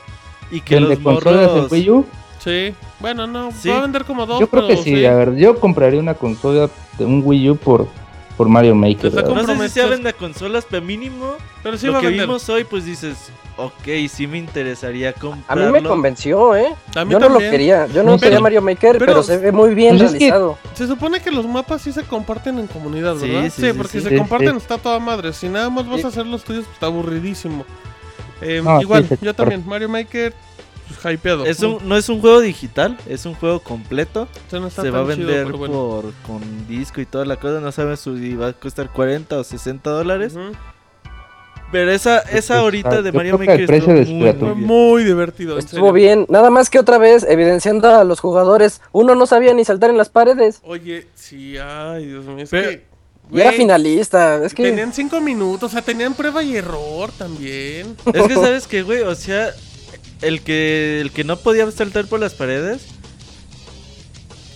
Y 0.51 0.61
que 0.61 0.75
¿El 0.77 0.83
de 0.89 0.95
los 0.95 0.99
consolas 1.03 1.51
morros... 1.51 1.69
de 1.71 1.75
Wii 1.77 1.89
U? 1.89 2.05
Sí. 2.39 2.73
Bueno, 2.99 3.27
no, 3.27 3.51
Sí. 3.51 3.69
va 3.69 3.77
a 3.77 3.81
vender 3.81 4.03
como 4.03 4.25
dos. 4.25 4.39
Yo 4.39 4.47
creo 4.49 4.67
que 4.67 4.73
pero 4.73 4.83
sí, 4.83 5.05
a 5.05 5.15
ver, 5.15 5.35
yo 5.35 5.59
compraría 5.59 5.99
una 5.99 6.13
consola 6.13 6.69
de 6.97 7.05
un 7.05 7.21
Wii 7.23 7.51
U 7.51 7.55
por, 7.57 7.87
por 8.37 8.49
Mario 8.49 8.75
Maker. 8.75 9.11
Verdad. 9.11 9.13
No 9.13 9.19
sé 9.21 9.31
si 9.31 9.35
Comprometidos. 9.35 9.71
se 9.73 9.81
hablen 9.81 10.03
de 10.03 10.13
consolas, 10.13 10.65
pero 10.69 10.85
mínimo 10.85 11.33
Pero 11.61 11.77
sí 11.77 11.87
lo 11.87 11.97
a 11.97 12.01
que 12.01 12.07
vender. 12.07 12.25
vimos 12.27 12.47
hoy, 12.49 12.63
pues 12.63 12.85
dices, 12.85 13.31
ok, 13.57 13.73
sí 14.09 14.27
me 14.27 14.37
interesaría 14.37 15.09
A 15.09 15.13
comprarlo. 15.13 15.65
mí 15.67 15.71
me 15.71 15.83
convenció, 15.87 16.55
¿eh? 16.55 16.73
A 16.95 17.05
mí 17.05 17.11
Yo 17.11 17.19
no 17.19 17.29
lo 17.29 17.39
quería. 17.39 17.87
Yo 17.87 18.03
no 18.03 18.11
No, 18.11 18.17
quería 18.17 18.31
pero- 18.31 18.41
Mario 18.41 18.61
Maker, 18.61 18.93
pero- 18.97 19.05
pero, 19.05 19.23
se 19.23 19.37
ve 19.37 19.51
muy 19.51 19.73
bien 19.75 19.97
Pues 19.97 20.11
es 20.11 20.17
que- 20.17 20.25
realizado. 20.25 20.57
Se 20.73 20.87
supone 20.87 21.19
que 21.21 21.31
los 21.31 21.45
mapas 21.45 21.81
sí 21.81 21.91
se 21.91 22.03
comparten 22.03 22.59
en 22.59 22.67
comunidad, 22.67 23.15
¿verdad? 23.15 23.43
sí, 23.45 23.49
Sí, 23.51 23.61
sí, 23.67 23.73
porque 23.77 23.91
sí. 23.99 24.01
si 24.01 24.09
se 24.09 24.17
comparten 24.17 24.51
sí. 24.51 24.57
está 24.57 24.77
toda 24.77 24.99
madre. 24.99 25.33
Si 25.33 25.47
nada 25.49 25.69
más 25.69 25.87
vas 25.87 25.99
Sí. 26.01 26.05
a 26.05 26.09
hacer 26.09 26.25
los 26.25 26.43
tuyos, 26.43 26.63
pues 26.65 26.73
está 26.75 26.87
aburridísimo. 26.87 27.65
Eh, 28.41 28.61
No, 28.63 28.77
sí, 28.77 28.83
igual, 28.83 29.07
yo 29.21 29.33
también, 29.33 29.63
Mario 29.65 29.87
Maker, 29.87 30.33
pues 30.87 31.13
hypeado. 31.15 31.45
Es 31.45 31.61
un, 31.61 31.77
no 31.87 31.97
es 31.97 32.09
un 32.09 32.21
juego 32.21 32.39
digital, 32.39 32.97
es 33.07 33.25
un 33.25 33.33
juego 33.33 33.59
completo. 33.61 34.27
No 34.51 34.69
Se 34.69 34.89
va 34.89 34.99
a 34.99 35.03
chido, 35.03 35.27
vender 35.27 35.51
bueno. 35.53 35.73
por 35.73 36.13
con 36.25 36.67
disco 36.67 37.01
y 37.01 37.05
toda 37.05 37.25
la 37.25 37.37
cosa. 37.37 37.59
No 37.59 37.71
sabes 37.71 37.99
si 37.99 38.35
va 38.35 38.47
a 38.47 38.53
costar 38.53 38.91
40 38.91 39.37
o 39.37 39.43
60 39.43 39.89
dólares. 39.89 40.35
Ujú. 40.35 40.53
Pero 41.73 41.89
esa, 41.89 42.19
esa 42.19 42.59
ahorita 42.59 42.97
ah, 42.97 43.01
de 43.01 43.11
Mario 43.11 43.39
Maker 43.39 43.71
estuvo 43.73 44.55
muy, 44.55 45.03
divertido. 45.03 45.57
Estuvo 45.57 45.87
serio. 45.87 45.91
bien. 45.91 46.25
Nada 46.29 46.51
más 46.51 46.69
que 46.69 46.77
otra 46.77 46.99
vez, 46.99 47.25
evidenciando 47.27 47.89
a 47.89 48.03
los 48.03 48.19
jugadores, 48.19 48.79
uno 48.91 49.15
no 49.15 49.25
sabía 49.25 49.55
ni 49.55 49.65
saltar 49.65 49.89
en 49.89 49.97
las 49.97 50.09
paredes. 50.09 50.59
Oye, 50.63 51.07
sí, 51.15 51.57
ay, 51.57 52.05
Dios 52.05 52.25
mío. 52.25 52.43
Es 52.43 52.51
Pero- 52.51 52.69
que. 52.69 52.93
Y 53.31 53.41
era 53.41 53.51
finalista. 53.53 54.43
Es 54.45 54.53
que. 54.53 54.63
Tenían 54.63 54.93
cinco 54.93 55.19
minutos, 55.19 55.71
o 55.71 55.73
sea, 55.73 55.81
tenían 55.81 56.13
prueba 56.13 56.43
y 56.43 56.55
error 56.55 57.09
también. 57.17 57.95
Es 58.13 58.27
que 58.27 58.35
sabes 58.35 58.67
que, 58.67 58.83
güey, 58.83 59.01
o 59.01 59.15
sea, 59.15 59.49
el 60.21 60.41
que 60.41 61.01
el 61.01 61.11
que 61.11 61.23
no 61.23 61.37
podía 61.37 61.69
saltar 61.71 62.05
por 62.05 62.19
las 62.19 62.33
paredes 62.33 62.87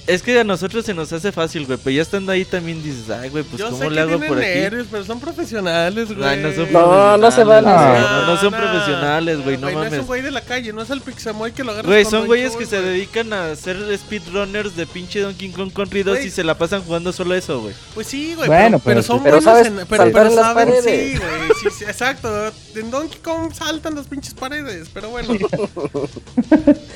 Es 0.08 0.22
que 0.24 0.40
a 0.40 0.44
nosotros 0.46 0.86
se 0.86 0.94
nos 0.94 1.12
hace 1.12 1.34
fácil, 1.34 1.66
güey. 1.66 1.78
Pero 1.84 1.96
ya 1.98 2.02
estando 2.02 2.32
ahí 2.32 2.46
también 2.46 2.82
dices, 2.82 3.10
ay, 3.10 3.30
güey, 3.30 3.44
pues 3.44 3.60
Yo 3.60 3.66
¿cómo 3.70 3.78
sé 3.84 3.90
le 3.90 3.96
que 3.96 4.02
hago 4.02 4.18
por 4.26 4.38
aquí? 4.38 4.48
nervios, 4.48 4.88
pero 4.90 5.04
son 5.04 5.20
profesionales, 5.20 6.16
güey. 6.16 6.28
Ay, 6.30 6.40
no 6.42 6.54
son 6.54 6.72
No, 6.72 7.18
no 7.18 7.30
se 7.32 7.44
vale. 7.44 7.68
güey, 7.70 8.02
No, 8.02 8.26
no 8.28 8.38
son 8.38 8.52
no. 8.52 8.58
profesionales, 8.58 9.44
güey, 9.44 9.58
no 9.58 9.64
No 9.64 9.70
es 9.70 9.76
mames. 9.76 10.00
un 10.00 10.06
güey 10.06 10.22
de 10.22 10.32
la 10.32 10.42
calle, 10.42 10.72
no 10.72 10.82
es 10.82 10.90
el 10.92 11.02
Pixamoy 11.02 11.52
que 11.52 11.64
lo 11.66 11.72
agarra 11.74 11.88
Güey, 11.90 12.06
son 12.06 12.26
güeyes 12.26 12.56
que 12.56 12.66
se 12.66 12.82
dedican 12.82 13.34
a 13.34 13.52
hacer 13.52 13.78
speedrunners 13.98 14.76
de 14.78 14.86
pinche 14.88 15.20
Donkey 15.20 15.50
Kong 15.52 15.72
Country 15.74 16.04
2 16.04 16.16
Güey. 16.16 16.28
y 16.28 16.32
se 16.32 16.44
la 16.46 16.58
pasan 16.58 16.82
jugando 16.84 17.12
solo 17.12 17.36
eso, 17.36 17.60
güey. 17.62 17.74
Pues 17.94 18.08
sí, 18.08 18.34
güey, 18.36 18.48
Bueno, 18.48 18.80
pero, 18.80 18.84
pero 18.84 18.96
pero 18.96 19.02
son 19.04 19.24
pero 19.24 19.36
buenos 19.42 19.44
sabes 19.44 19.68
en... 19.68 19.76
Pero, 19.88 20.04
saltar 20.04 20.24
pero 20.30 20.36
saben, 20.36 20.68
paredes. 20.70 21.12
sí, 21.12 21.18
güey, 21.18 21.50
sí, 21.62 21.68
sí, 21.80 21.84
exacto. 21.84 22.30
En 22.76 22.92
Donkey 22.92 23.20
Kong 23.22 23.52
saltan 23.54 23.96
las 23.96 24.08
pinches 24.08 24.34
paredes, 24.34 24.88
pero 24.94 25.10
bueno. 25.10 25.34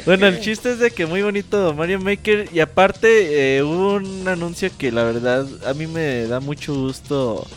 Bueno, 0.06 0.26
el 0.28 0.40
chiste 0.40 0.72
es 0.72 0.80
de 0.80 0.90
que 0.92 1.06
muy 1.06 1.22
bonito 1.22 1.74
Mario 1.76 2.00
Maker 2.00 2.50
y 2.52 2.60
aparte 2.60 3.01
eh, 3.04 3.64
hubo 3.64 3.96
un 3.96 4.28
anuncio 4.28 4.70
que 4.78 4.92
la 4.92 5.04
verdad 5.04 5.46
a 5.66 5.74
mí 5.74 5.88
me 5.88 6.28
da 6.28 6.40
mucho 6.40 6.74
gusto 6.74 7.48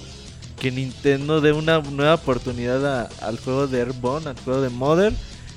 que 0.61 0.71
Nintendo 0.71 1.41
dé 1.41 1.53
una 1.53 1.79
nueva 1.81 2.15
oportunidad 2.15 2.85
a- 2.87 3.09
al 3.27 3.39
juego 3.39 3.67
de 3.67 3.81
Airborne, 3.81 4.31
al 4.31 4.37
juego 4.41 4.61
de 4.63 4.71
Mother. 4.71 5.13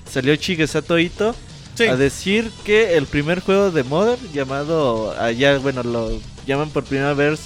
Salió 0.10 0.36
Shigesato 0.36 0.98
Ito 1.00 1.36
Sí, 1.76 1.84
a 1.84 1.96
decir 1.96 2.50
que 2.66 2.98
el 2.98 3.06
primer 3.06 3.40
juego 3.42 3.70
de 3.72 3.84
Mother 3.84 4.18
llamado 4.34 5.12
allá, 5.20 5.58
bueno, 5.60 5.84
lo 5.84 6.20
llaman 6.48 6.70
por 6.72 6.84
primera 6.84 7.14
vez 7.14 7.42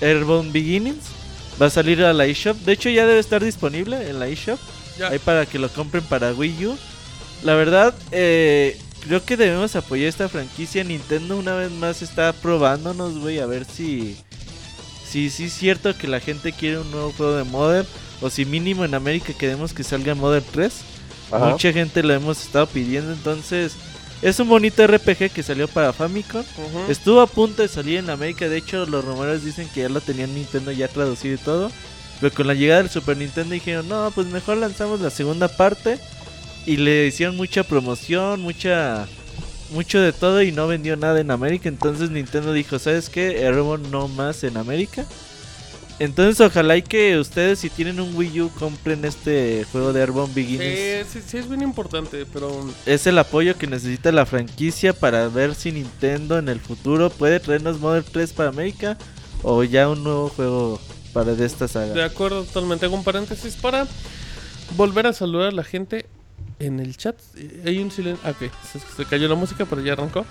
Airborne 0.00 0.50
Beginnings, 0.50 1.04
va 1.60 1.66
a 1.66 1.70
salir 1.70 2.02
a 2.02 2.12
la 2.14 2.24
eShop. 2.26 2.56
De 2.58 2.72
hecho 2.72 2.88
ya 2.88 3.06
debe 3.06 3.18
estar 3.20 3.44
disponible 3.44 4.08
en 4.08 4.18
la 4.18 4.28
eShop. 4.28 4.58
Ahí 5.10 5.18
para 5.18 5.44
que 5.44 5.58
lo 5.58 5.68
compren 5.68 6.02
para 6.04 6.32
Wii 6.32 6.66
U. 6.66 6.78
La 7.42 7.54
verdad, 7.54 7.94
eh, 8.12 8.78
creo 9.06 9.24
que 9.24 9.36
debemos 9.36 9.76
apoyar 9.76 10.08
esta 10.08 10.28
franquicia. 10.28 10.84
Nintendo 10.84 11.36
una 11.36 11.54
vez 11.54 11.70
más 11.70 12.02
está 12.02 12.32
probándonos, 12.32 13.18
güey, 13.18 13.38
a 13.38 13.46
ver 13.46 13.64
si... 13.64 14.16
Si 15.08 15.30
sí 15.30 15.44
es 15.44 15.52
cierto 15.52 15.96
que 15.96 16.08
la 16.08 16.20
gente 16.20 16.52
quiere 16.52 16.78
un 16.78 16.90
nuevo 16.90 17.12
juego 17.12 17.36
de 17.36 17.44
Mother. 17.44 17.86
O 18.20 18.30
si 18.30 18.44
mínimo 18.44 18.84
en 18.84 18.94
América 18.94 19.32
queremos 19.32 19.72
que 19.72 19.84
salga 19.84 20.14
Mother 20.14 20.42
3. 20.52 20.72
Ajá. 21.30 21.46
Mucha 21.50 21.72
gente 21.72 22.02
lo 22.02 22.12
hemos 22.12 22.42
estado 22.42 22.66
pidiendo. 22.66 23.12
Entonces, 23.12 23.76
es 24.22 24.40
un 24.40 24.48
bonito 24.48 24.86
RPG 24.86 25.30
que 25.30 25.42
salió 25.42 25.68
para 25.68 25.92
Famicom. 25.92 26.44
Estuvo 26.88 27.20
a 27.20 27.26
punto 27.26 27.62
de 27.62 27.68
salir 27.68 27.98
en 27.98 28.10
América, 28.10 28.48
de 28.48 28.56
hecho 28.56 28.86
los 28.86 29.04
rumores 29.04 29.44
dicen 29.44 29.68
que 29.68 29.82
ya 29.82 29.88
lo 29.88 30.00
tenían 30.00 30.34
Nintendo 30.34 30.72
ya 30.72 30.88
traducido 30.88 31.34
y 31.34 31.38
todo. 31.38 31.70
Pero 32.20 32.34
con 32.34 32.46
la 32.46 32.54
llegada 32.54 32.82
del 32.82 32.90
Super 32.90 33.16
Nintendo 33.16 33.52
dijeron, 33.52 33.88
no, 33.88 34.10
pues 34.14 34.26
mejor 34.28 34.56
lanzamos 34.56 35.00
la 35.00 35.10
segunda 35.10 35.48
parte. 35.48 35.98
Y 36.66 36.76
le 36.78 37.06
hicieron 37.06 37.36
mucha 37.36 37.62
promoción, 37.64 38.40
mucha... 38.40 39.06
Mucho 39.72 40.00
de 40.00 40.12
todo 40.12 40.42
y 40.42 40.52
no 40.52 40.68
vendió 40.68 40.96
nada 40.96 41.20
en 41.20 41.32
América. 41.32 41.68
Entonces 41.68 42.10
Nintendo 42.10 42.52
dijo, 42.52 42.78
¿sabes 42.78 43.08
qué? 43.08 43.44
Airborne 43.44 43.88
no 43.90 44.06
más 44.06 44.44
en 44.44 44.56
América. 44.56 45.04
Entonces 45.98 46.40
ojalá 46.40 46.76
y 46.76 46.82
que 46.82 47.18
ustedes 47.18 47.60
si 47.60 47.70
tienen 47.70 48.00
un 48.00 48.14
Wii 48.14 48.42
U 48.42 48.50
compren 48.50 49.04
este 49.04 49.64
juego 49.72 49.92
de 49.92 50.02
Airborne 50.02 50.32
Beginnings. 50.34 51.06
Sí, 51.08 51.20
sí, 51.20 51.26
sí, 51.26 51.38
es 51.38 51.48
bien 51.48 51.62
importante, 51.62 52.26
pero 52.30 52.68
Es 52.84 53.06
el 53.06 53.18
apoyo 53.18 53.56
que 53.56 53.66
necesita 53.66 54.12
la 54.12 54.26
franquicia 54.26 54.92
para 54.92 55.28
ver 55.28 55.54
si 55.54 55.72
Nintendo 55.72 56.38
en 56.38 56.48
el 56.48 56.60
futuro 56.60 57.08
puede 57.08 57.40
traernos 57.40 57.80
Model 57.80 58.04
3 58.04 58.32
para 58.34 58.50
América 58.50 58.98
o 59.42 59.64
ya 59.64 59.88
un 59.88 60.04
nuevo 60.04 60.28
juego 60.28 60.80
para 61.14 61.34
de 61.34 61.46
esta 61.46 61.64
de 61.64 61.72
saga. 61.72 62.04
acuerdo 62.04 62.44
totalmente. 62.44 62.84
Hago 62.84 62.94
un 62.94 63.04
paréntesis 63.04 63.56
para 63.56 63.86
volver 64.76 65.06
a 65.06 65.14
saludar 65.14 65.48
a 65.48 65.52
la 65.52 65.64
gente 65.64 66.04
en 66.58 66.80
el 66.80 66.96
chat. 66.96 67.16
Eh, 67.36 67.62
Hay 67.66 67.78
un 67.78 67.90
silencio. 67.90 68.20
Ah, 68.26 68.30
ok, 68.32 68.50
se, 68.70 68.78
se 68.78 69.04
cayó 69.04 69.28
la 69.28 69.34
música, 69.34 69.64
pero 69.64 69.82
ya 69.82 69.92
arrancó. 69.94 70.24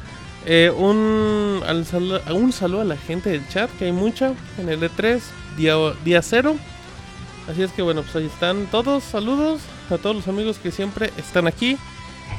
Eh, 0.46 0.72
un, 0.76 1.62
al 1.66 1.86
salu- 1.86 2.22
un 2.34 2.52
saludo 2.52 2.82
a 2.82 2.86
la 2.86 2.98
gente 2.98 3.30
del 3.32 3.48
chat, 3.50 3.70
que 3.78 3.86
hay 3.86 3.92
mucha 3.92 4.34
en 4.60 4.70
el 4.70 4.82
E3, 4.82 5.20
día, 5.58 5.76
día 6.04 6.22
cero. 6.22 6.56
Así 7.50 7.62
es 7.64 7.72
que 7.72 7.82
bueno, 7.82 8.02
pues 8.04 8.16
ahí 8.16 8.26
están 8.26 8.66
todos. 8.68 9.04
Saludos 9.04 9.62
a 9.90 9.98
todos 9.98 10.16
los 10.16 10.28
amigos 10.28 10.58
que 10.58 10.72
siempre 10.72 11.12
están 11.18 11.48
aquí. 11.48 11.78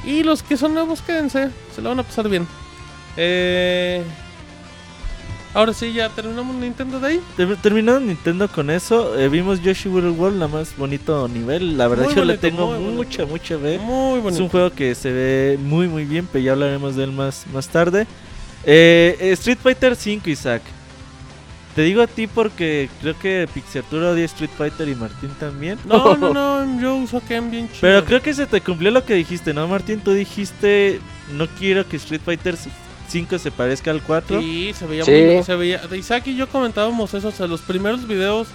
Y 0.05 0.23
los 0.23 0.43
que 0.43 0.57
son 0.57 0.75
nuevos, 0.75 1.01
quédense. 1.03 1.51
Se 1.75 1.83
lo 1.83 1.89
van 1.91 2.01
a 2.01 2.03
pasar 2.03 2.29
bien. 2.29 2.47
Eh, 3.17 4.03
ahora 5.57 5.73
sí, 5.73 5.93
ya 5.93 6.09
terminamos 6.11 6.55
Nintendo 6.57 7.01
de 7.01 7.07
ahí. 7.09 7.21
Ter- 7.37 7.57
Terminando 7.57 8.01
Nintendo 8.01 8.47
con 8.49 8.71
eso, 8.71 9.19
eh, 9.19 9.29
vimos 9.29 9.61
Yoshi 9.63 9.89
Woolly 9.89 10.11
World, 10.11 10.39
la 10.39 10.49
más 10.49 10.77
bonito 10.77 11.27
nivel. 11.29 11.77
La 11.77 11.89
verdad 11.89 12.05
Muy 12.05 12.15
yo 12.15 12.25
le 12.25 12.39
tengo 12.39 12.67
bonito. 12.67 12.93
mucha, 12.93 13.27
mucha 13.27 13.59
fe. 13.59 13.79
Muy 13.79 14.19
Es 14.19 14.23
bonito. 14.23 14.43
un 14.45 14.49
juego 14.49 14.71
que 14.71 14.95
se 14.95 15.11
ve 15.13 15.59
muy 15.61 15.89
muy 15.89 16.05
bien, 16.05 16.29
pero 16.31 16.45
ya 16.45 16.53
hablaremos 16.53 16.95
de 16.97 17.05
él 17.05 17.13
más, 17.13 17.45
más 17.53 17.69
tarde. 17.69 18.07
Eh, 18.65 19.17
Street 19.33 19.59
Fighter 19.63 19.97
5, 19.97 20.29
Isaac. 20.31 20.63
Te 21.75 21.83
digo 21.83 22.01
a 22.01 22.07
ti 22.07 22.27
porque 22.27 22.89
creo 23.03 23.19
que 23.19 23.47
Pixeltura 23.53 24.11
odia 24.13 24.25
Street 24.25 24.49
Fighter 24.57 24.89
y 24.89 24.95
Martín 24.95 25.29
también. 25.39 25.79
No, 25.85 26.17
no, 26.17 26.33
no, 26.65 26.81
yo 26.81 26.97
uso 26.97 27.21
Ken 27.29 27.51
bien 27.51 27.67
chido. 27.69 27.81
Pero 27.83 28.05
creo 28.05 28.23
que 28.23 28.33
se 28.33 28.47
te 28.47 28.63
cumplió 28.63 28.91
lo 28.91 29.05
que 29.05 29.13
dijiste, 29.13 29.53
¿no, 29.53 29.69
Martín? 29.69 30.01
Tú 30.01 30.13
dijiste, 30.13 31.01
no 31.35 31.47
quiero 31.59 31.87
que 31.87 31.97
Street 31.99 32.23
Fighter 32.25 32.57
5 33.09 33.39
se 33.39 33.51
parezca 33.51 33.91
al 33.91 34.03
4. 34.03 34.41
Sí, 34.41 34.73
se 34.79 34.87
veía 34.87 35.05
Sí. 35.05 35.11
muy 35.11 35.43
se 35.43 35.55
veía. 35.57 35.81
Isaac 35.97 36.27
y 36.27 36.37
yo 36.37 36.49
comentábamos 36.49 37.13
eso, 37.15 37.29
o 37.29 37.33
sea, 37.33 37.47
los 37.47 37.61
primeros 37.63 38.07
videos. 38.07 38.49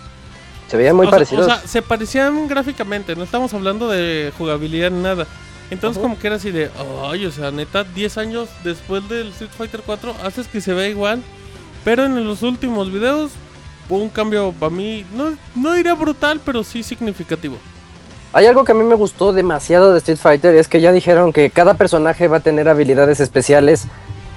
Se 0.67 0.77
veían 0.77 0.95
muy 0.95 1.05
o 1.07 1.09
sea- 1.09 1.17
parecidos. 1.17 1.45
O 1.45 1.49
sea, 1.49 1.59
se 1.67 1.81
parecían 1.81 2.47
gráficamente, 2.47 3.15
no 3.15 3.23
estamos 3.23 3.53
hablando 3.53 3.89
de 3.89 4.31
jugabilidad 4.37 4.91
ni 4.91 5.01
nada. 5.03 5.27
Entonces, 5.69 5.97
Ujú. 5.97 6.09
como 6.09 6.19
que 6.19 6.27
era 6.27 6.35
así 6.35 6.51
de, 6.51 6.69
ay, 7.09 7.25
o 7.25 7.31
sea, 7.31 7.51
neta, 7.51 7.83
10 7.83 8.17
años 8.17 8.49
después 8.63 9.07
del 9.09 9.29
Street 9.29 9.51
Fighter 9.57 9.81
4, 9.85 10.13
haces 10.23 10.47
que 10.47 10.59
se 10.61 10.73
vea 10.73 10.87
igual. 10.89 11.21
Pero 11.83 12.05
en 12.05 12.23
los 12.25 12.43
últimos 12.43 12.91
videos, 12.91 13.31
hubo 13.89 13.99
un 13.99 14.09
cambio 14.09 14.53
para 14.59 14.69
mí, 14.69 15.05
no, 15.13 15.33
no 15.55 15.73
diría 15.73 15.93
brutal, 15.95 16.39
pero 16.45 16.63
sí 16.63 16.83
significativo. 16.83 17.57
Hay 18.33 18.45
algo 18.45 18.63
que 18.63 18.71
a 18.71 18.75
mí 18.75 18.83
me 18.83 18.95
gustó 18.95 19.33
demasiado 19.33 19.91
de 19.91 19.97
Street 19.97 20.17
Fighter, 20.17 20.55
es 20.55 20.67
que 20.69 20.79
ya 20.79 20.91
dijeron 20.93 21.33
que 21.33 21.49
cada 21.49 21.73
personaje 21.73 22.27
va 22.29 22.37
a 22.37 22.39
tener 22.41 22.69
habilidades 22.69 23.19
especiales, 23.19 23.85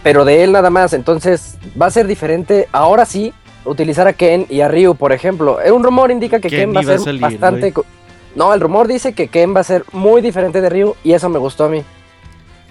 pero 0.05 0.26
de 0.26 0.44
él 0.44 0.52
nada 0.52 0.68
más, 0.68 0.92
entonces 0.92 1.57
va 1.80 1.86
a 1.86 1.90
ser 1.90 2.07
diferente, 2.07 2.68
ahora 2.72 3.07
sí, 3.07 3.32
utilizar 3.64 4.07
a 4.07 4.12
Ken 4.12 4.46
y 4.50 4.61
a 4.61 4.68
Ryu, 4.68 4.94
por 4.94 5.12
ejemplo. 5.12 5.61
Eh, 5.62 5.72
Un 5.72 5.82
rumor 5.82 6.11
indica 6.11 6.40
que 6.40 6.50
Ken 6.50 6.72
Ken, 6.72 6.76
va 6.76 6.80
a 6.80 6.84
ser 6.84 7.00
salir, 7.00 7.22
bastante... 7.22 7.72
No, 8.36 8.52
el 8.52 8.61
rumor 8.61 8.86
dice 8.86 9.14
que 9.14 9.28
Ken 9.28 9.57
va 9.57 9.61
a 9.61 9.64
ser 9.64 9.84
muy 9.92 10.20
diferente 10.20 10.61
de 10.61 10.68
Ryu 10.68 10.94
y 11.02 11.12
eso 11.12 11.30
me 11.30 11.38
gustó 11.38 11.64
a 11.64 11.68
mí. 11.70 11.82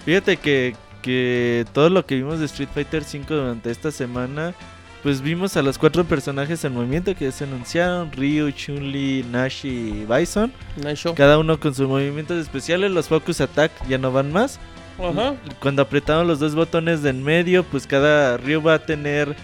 Fíjate 0.04 0.36
que, 0.36 0.76
que 1.02 1.64
todo 1.72 1.90
lo 1.90 2.06
que 2.06 2.14
vimos 2.14 2.38
de 2.38 2.46
Street 2.46 2.68
Fighter 2.72 3.02
5 3.02 3.34
durante 3.34 3.70
esta 3.70 3.90
semana, 3.90 4.54
pues 5.02 5.20
vimos 5.20 5.56
a 5.56 5.62
los 5.62 5.76
cuatro 5.76 6.04
personajes 6.04 6.64
en 6.64 6.74
movimiento 6.74 7.16
que 7.16 7.32
se 7.32 7.44
anunciaron, 7.44 8.12
Ryu, 8.12 8.52
Chun-Li, 8.52 9.24
Nash 9.32 9.66
y 9.66 10.04
Bison. 10.04 10.52
Nice 10.76 10.96
show. 10.96 11.14
Cada 11.16 11.38
uno 11.38 11.58
con 11.58 11.74
sus 11.74 11.88
movimientos 11.88 12.38
especiales, 12.38 12.92
los 12.92 13.08
Focus 13.08 13.40
Attack 13.40 13.72
ya 13.88 13.98
no 13.98 14.12
van 14.12 14.32
más. 14.32 14.60
Ajá. 14.98 15.34
Cuando 15.60 15.82
apretamos 15.82 16.26
los 16.26 16.38
dos 16.38 16.54
botones 16.54 17.02
de 17.02 17.10
en 17.10 17.22
medio, 17.22 17.64
pues 17.64 17.86
cada 17.86 18.36
Ryu 18.36 18.62
va 18.62 18.74
a 18.74 18.78
tener 18.78 19.34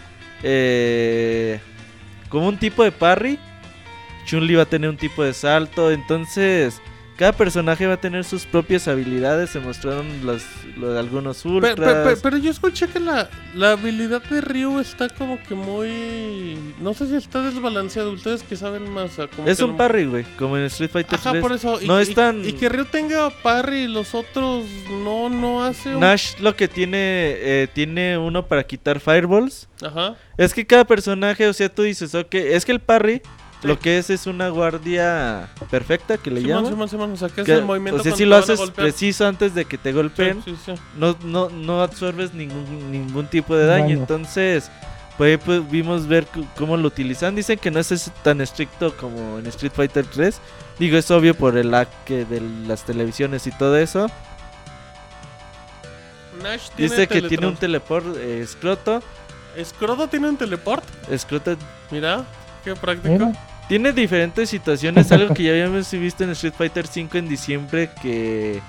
eh, 0.42 1.60
como 2.28 2.48
un 2.48 2.58
tipo 2.58 2.84
de 2.84 2.92
parry. 2.92 3.38
Chun-Li 4.26 4.54
va 4.54 4.62
a 4.62 4.66
tener 4.66 4.88
un 4.88 4.96
tipo 4.96 5.24
de 5.24 5.32
salto. 5.32 5.90
Entonces, 5.90 6.80
cada 7.20 7.32
personaje 7.32 7.86
va 7.86 7.92
a 7.92 8.00
tener 8.00 8.24
sus 8.24 8.46
propias 8.46 8.88
habilidades. 8.88 9.50
Se 9.50 9.60
mostraron 9.60 10.06
los, 10.24 10.42
los- 10.78 10.96
algunos 10.98 11.44
ultras. 11.44 11.74
pe- 11.76 12.14
pe- 12.14 12.20
Pero, 12.22 12.38
yo 12.38 12.50
escuché 12.50 12.88
que 12.88 12.98
la, 12.98 13.28
la 13.54 13.72
habilidad 13.72 14.22
de 14.22 14.40
Ryu 14.40 14.80
está 14.80 15.10
como 15.10 15.38
que 15.42 15.54
muy... 15.54 16.58
No 16.80 16.94
sé 16.94 17.06
si 17.08 17.16
está 17.16 17.42
desbalanceado. 17.42 18.12
Ustedes 18.12 18.42
que 18.42 18.56
saben 18.56 18.88
más. 18.90 19.10
como 19.36 19.46
es 19.46 19.58
que 19.58 19.64
un 19.64 19.72
no- 19.72 19.76
parry, 19.76 20.06
güey, 20.06 20.24
como 20.38 20.56
en 20.56 20.64
Street 20.64 20.90
Fighter 20.90 21.18
Ajá, 21.18 21.32
3. 21.32 21.42
por 21.42 21.52
eso. 21.52 21.78
Y, 21.82 21.86
No 21.86 22.00
y- 22.00 22.02
es 22.04 22.14
tan- 22.14 22.42
y 22.42 22.54
que 22.54 22.70
Ryu 22.70 22.86
tenga 22.86 23.28
parry 23.28 23.80
y 23.82 23.88
los 23.88 24.14
otros 24.14 24.64
no, 25.04 25.28
no 25.28 25.62
hace 25.62 25.94
un... 25.94 26.00
Nash 26.00 26.38
lo 26.40 26.56
que 26.56 26.68
tiene, 26.68 26.96
eh, 27.02 27.68
tiene 27.72 28.16
uno 28.16 28.46
para 28.46 28.64
quitar 28.64 28.98
fireballs. 28.98 29.68
Ajá. 29.82 30.16
Es 30.38 30.54
que 30.54 30.66
cada 30.66 30.86
personaje, 30.86 31.46
o 31.46 31.52
sea, 31.52 31.68
tú 31.68 31.82
dices, 31.82 32.14
ok, 32.14 32.34
es 32.34 32.64
que 32.64 32.72
el 32.72 32.80
parry. 32.80 33.20
Lo 33.62 33.78
que 33.78 33.98
es 33.98 34.10
es 34.10 34.26
una 34.26 34.48
guardia 34.48 35.48
perfecta 35.70 36.16
que 36.18 36.30
le 36.30 36.40
Simón, 36.40 36.56
llaman. 36.64 36.72
Simón, 36.72 36.88
Simón, 36.88 37.12
o 37.12 37.16
sea, 37.16 37.28
que 37.28 37.42
es 37.42 37.46
Que- 37.46 37.54
el 37.54 37.64
movimiento 37.64 38.00
o 38.00 38.02
sea, 38.02 38.12
cuando 38.12 38.16
si 38.16 38.24
lo 38.24 38.36
haces 38.36 38.70
preciso 38.70 39.26
antes 39.26 39.54
de 39.54 39.64
que 39.64 39.76
te 39.78 39.92
golpeen, 39.92 40.42
Sí, 40.44 40.56
sí, 40.64 40.74
sí. 40.74 40.82
no, 40.96 41.16
no, 41.22 41.48
no 41.50 41.82
absorbes 41.82 42.32
ningún, 42.34 42.90
ningún 42.90 43.26
tipo 43.26 43.54
de 43.56 43.66
daño. 43.66 43.84
Daño. 43.84 43.98
Entonces, 44.00 44.70
pues, 45.18 45.38
pues, 45.44 45.70
vimos 45.70 46.06
ver 46.06 46.26
cómo 46.56 46.76
lo 46.76 46.88
utilizan. 46.88 47.34
Dicen 47.36 47.58
que 47.58 47.70
no 47.70 47.78
es 47.80 48.10
tan 48.22 48.40
estricto 48.40 48.96
como 48.96 49.38
en 49.38 49.46
Street 49.46 49.72
Fighter 49.74 50.06
3. 50.06 50.40
Digo, 50.78 50.96
es 50.96 51.10
obvio 51.10 51.34
por 51.34 51.58
el 51.58 51.74
que 52.06 52.24
de 52.24 52.40
las 52.66 52.84
televisiones 52.84 53.46
y 53.46 53.50
todo 53.50 53.76
eso. 53.76 54.06
Nash 56.42 56.70
tiene 56.74 56.90
Dice 56.90 57.06
que 57.06 57.20
tiene 57.22 57.46
un 57.46 57.56
teleport 57.56 58.16
eh, 58.16 58.40
escroto. 58.40 59.02
¿Scroto 59.62 60.08
tiene 60.08 60.28
un 60.28 60.36
teleport? 60.36 60.84
Escroto 61.10 61.56
Mira, 61.90 62.24
qué 62.64 62.74
práctico. 62.74 63.12
Mira. 63.12 63.32
Tiene 63.70 63.92
diferentes 63.92 64.50
situaciones, 64.50 65.12
algo 65.12 65.32
que 65.32 65.44
ya 65.44 65.50
habíamos 65.52 65.88
visto 65.92 66.24
en 66.24 66.30
Street 66.30 66.54
Fighter 66.58 66.88
5 66.88 67.16
en 67.18 67.28
diciembre 67.28 67.88
que 68.02 68.60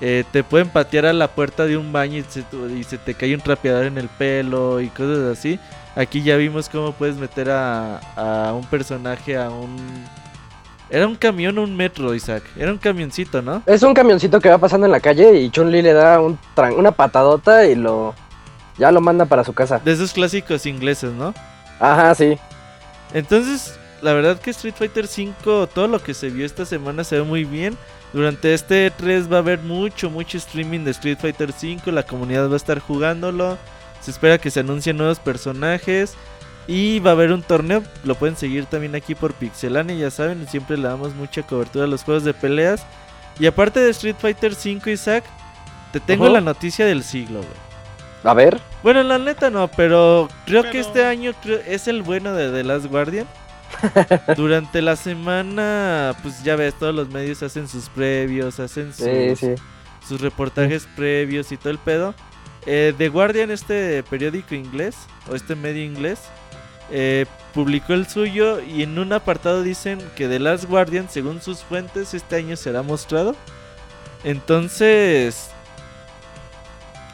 eh, 0.00 0.24
te 0.32 0.42
pueden 0.42 0.68
patear 0.68 1.06
a 1.06 1.12
la 1.12 1.28
puerta 1.28 1.66
de 1.66 1.76
un 1.76 1.92
baño 1.92 2.18
y 2.18 2.24
se, 2.28 2.42
y 2.76 2.82
se 2.82 2.98
te 2.98 3.14
cae 3.14 3.32
un 3.32 3.40
trapeador 3.40 3.84
en 3.84 3.96
el 3.96 4.08
pelo 4.08 4.80
y 4.80 4.88
cosas 4.88 5.38
así. 5.38 5.60
Aquí 5.94 6.22
ya 6.22 6.36
vimos 6.36 6.68
cómo 6.68 6.90
puedes 6.90 7.14
meter 7.14 7.48
a, 7.48 7.98
a 8.16 8.52
un 8.52 8.64
personaje 8.66 9.36
a 9.36 9.50
un... 9.50 9.76
Era 10.90 11.06
un 11.06 11.14
camión 11.14 11.56
o 11.58 11.62
un 11.62 11.76
metro, 11.76 12.12
Isaac. 12.12 12.42
Era 12.56 12.72
un 12.72 12.78
camioncito, 12.78 13.42
¿no? 13.42 13.62
Es 13.66 13.84
un 13.84 13.94
camioncito 13.94 14.40
que 14.40 14.48
va 14.48 14.58
pasando 14.58 14.84
en 14.86 14.90
la 14.90 14.98
calle 14.98 15.32
y 15.40 15.48
Chun-Li 15.50 15.80
le 15.80 15.92
da 15.92 16.20
un 16.20 16.36
tran- 16.56 16.74
una 16.76 16.90
patadota 16.90 17.64
y 17.66 17.76
lo 17.76 18.16
ya 18.78 18.90
lo 18.90 19.00
manda 19.00 19.26
para 19.26 19.44
su 19.44 19.52
casa. 19.52 19.78
De 19.78 19.92
esos 19.92 20.12
clásicos 20.12 20.66
ingleses, 20.66 21.12
¿no? 21.12 21.32
Ajá, 21.78 22.12
sí. 22.16 22.36
Entonces, 23.14 23.78
la 24.02 24.12
verdad 24.12 24.38
que 24.38 24.50
Street 24.50 24.74
Fighter 24.76 25.04
V, 25.04 25.66
todo 25.68 25.88
lo 25.88 26.02
que 26.02 26.14
se 26.14 26.30
vio 26.30 26.46
esta 26.46 26.64
semana 26.64 27.04
se 27.04 27.16
ve 27.16 27.22
muy 27.22 27.44
bien. 27.44 27.76
Durante 28.12 28.54
este 28.54 28.90
3 28.90 29.30
va 29.30 29.36
a 29.36 29.40
haber 29.40 29.60
mucho, 29.60 30.10
mucho 30.10 30.36
streaming 30.38 30.80
de 30.80 30.90
Street 30.90 31.18
Fighter 31.20 31.50
V. 31.50 31.92
La 31.92 32.02
comunidad 32.02 32.48
va 32.48 32.54
a 32.54 32.56
estar 32.56 32.80
jugándolo. 32.80 33.56
Se 34.00 34.10
espera 34.10 34.38
que 34.38 34.50
se 34.50 34.60
anuncien 34.60 34.96
nuevos 34.96 35.20
personajes. 35.20 36.14
Y 36.66 37.00
va 37.00 37.10
a 37.10 37.12
haber 37.14 37.32
un 37.32 37.42
torneo. 37.42 37.82
Lo 38.04 38.16
pueden 38.16 38.36
seguir 38.36 38.66
también 38.66 38.94
aquí 38.94 39.14
por 39.14 39.34
Pixelania. 39.34 39.94
Ya 39.94 40.10
saben, 40.10 40.46
siempre 40.48 40.76
le 40.76 40.88
damos 40.88 41.14
mucha 41.14 41.42
cobertura 41.42 41.84
a 41.84 41.88
los 41.88 42.02
juegos 42.02 42.24
de 42.24 42.34
peleas. 42.34 42.84
Y 43.38 43.46
aparte 43.46 43.80
de 43.80 43.90
Street 43.90 44.16
Fighter 44.18 44.52
V, 44.52 44.92
Isaac, 44.92 45.24
te 45.92 46.00
tengo 46.00 46.28
la 46.28 46.40
noticia 46.40 46.86
del 46.86 47.02
siglo, 47.02 47.38
güey. 47.38 47.70
A 48.24 48.34
ver. 48.34 48.60
Bueno, 48.82 49.02
la 49.02 49.18
neta 49.18 49.50
no, 49.50 49.68
pero 49.68 50.28
creo 50.46 50.64
que 50.64 50.80
este 50.80 51.04
año 51.04 51.32
es 51.66 51.88
el 51.88 52.02
bueno 52.02 52.34
de 52.34 52.50
The 52.50 52.64
Last 52.64 52.86
Guardian. 52.86 53.26
Durante 54.36 54.82
la 54.82 54.96
semana, 54.96 56.14
pues 56.22 56.42
ya 56.42 56.56
ves, 56.56 56.74
todos 56.74 56.94
los 56.94 57.08
medios 57.10 57.42
hacen 57.42 57.68
sus 57.68 57.88
previos, 57.88 58.60
hacen 58.60 58.92
sus, 58.92 59.06
Sí, 59.06 59.36
sí. 59.36 59.54
sus 60.06 60.20
reportajes 60.20 60.88
previos 60.96 61.50
y 61.52 61.56
todo 61.56 61.70
el 61.70 61.78
pedo. 61.78 62.14
Eh, 62.66 62.92
The 62.98 63.08
Guardian, 63.08 63.50
este 63.50 64.02
periódico 64.02 64.54
inglés, 64.54 64.96
o 65.30 65.34
este 65.34 65.54
medio 65.56 65.82
inglés, 65.82 66.20
eh, 66.90 67.24
publicó 67.54 67.94
el 67.94 68.06
suyo 68.06 68.60
y 68.60 68.82
en 68.82 68.98
un 68.98 69.12
apartado 69.12 69.62
dicen 69.62 69.98
que 70.16 70.28
The 70.28 70.38
Last 70.40 70.64
Guardian, 70.64 71.08
según 71.08 71.40
sus 71.40 71.60
fuentes, 71.60 72.12
este 72.14 72.36
año 72.36 72.56
será 72.56 72.82
mostrado. 72.82 73.34
Entonces, 74.24 75.50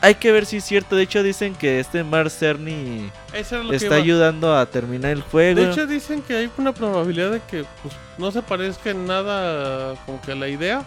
hay 0.07 0.15
que 0.15 0.31
ver 0.31 0.47
si 0.47 0.59
es 0.59 0.65
cierto. 0.65 0.95
De 0.95 1.03
hecho, 1.03 1.23
dicen 1.23 1.55
que 1.55 1.81
este 1.81 2.05
Mark 2.05 2.31
Cerny 2.31 3.11
que 3.33 3.77
está 3.77 3.97
ayudando 3.97 4.57
a 4.57 4.65
terminar 4.67 5.11
el 5.11 5.23
juego. 5.23 5.61
De 5.61 5.71
hecho, 5.71 5.87
dicen 5.87 6.23
que 6.23 6.37
hay 6.37 6.51
una 6.59 6.73
probabilidad 6.73 7.33
de 7.33 7.41
que 7.41 7.65
pues, 7.83 7.93
no 8.17 8.31
se 8.31 8.41
parezca 8.41 8.91
en 8.91 9.05
nada 9.07 9.97
como 10.07 10.21
que 10.21 10.33
a 10.33 10.37
la 10.37 10.49
idea. 10.49 10.85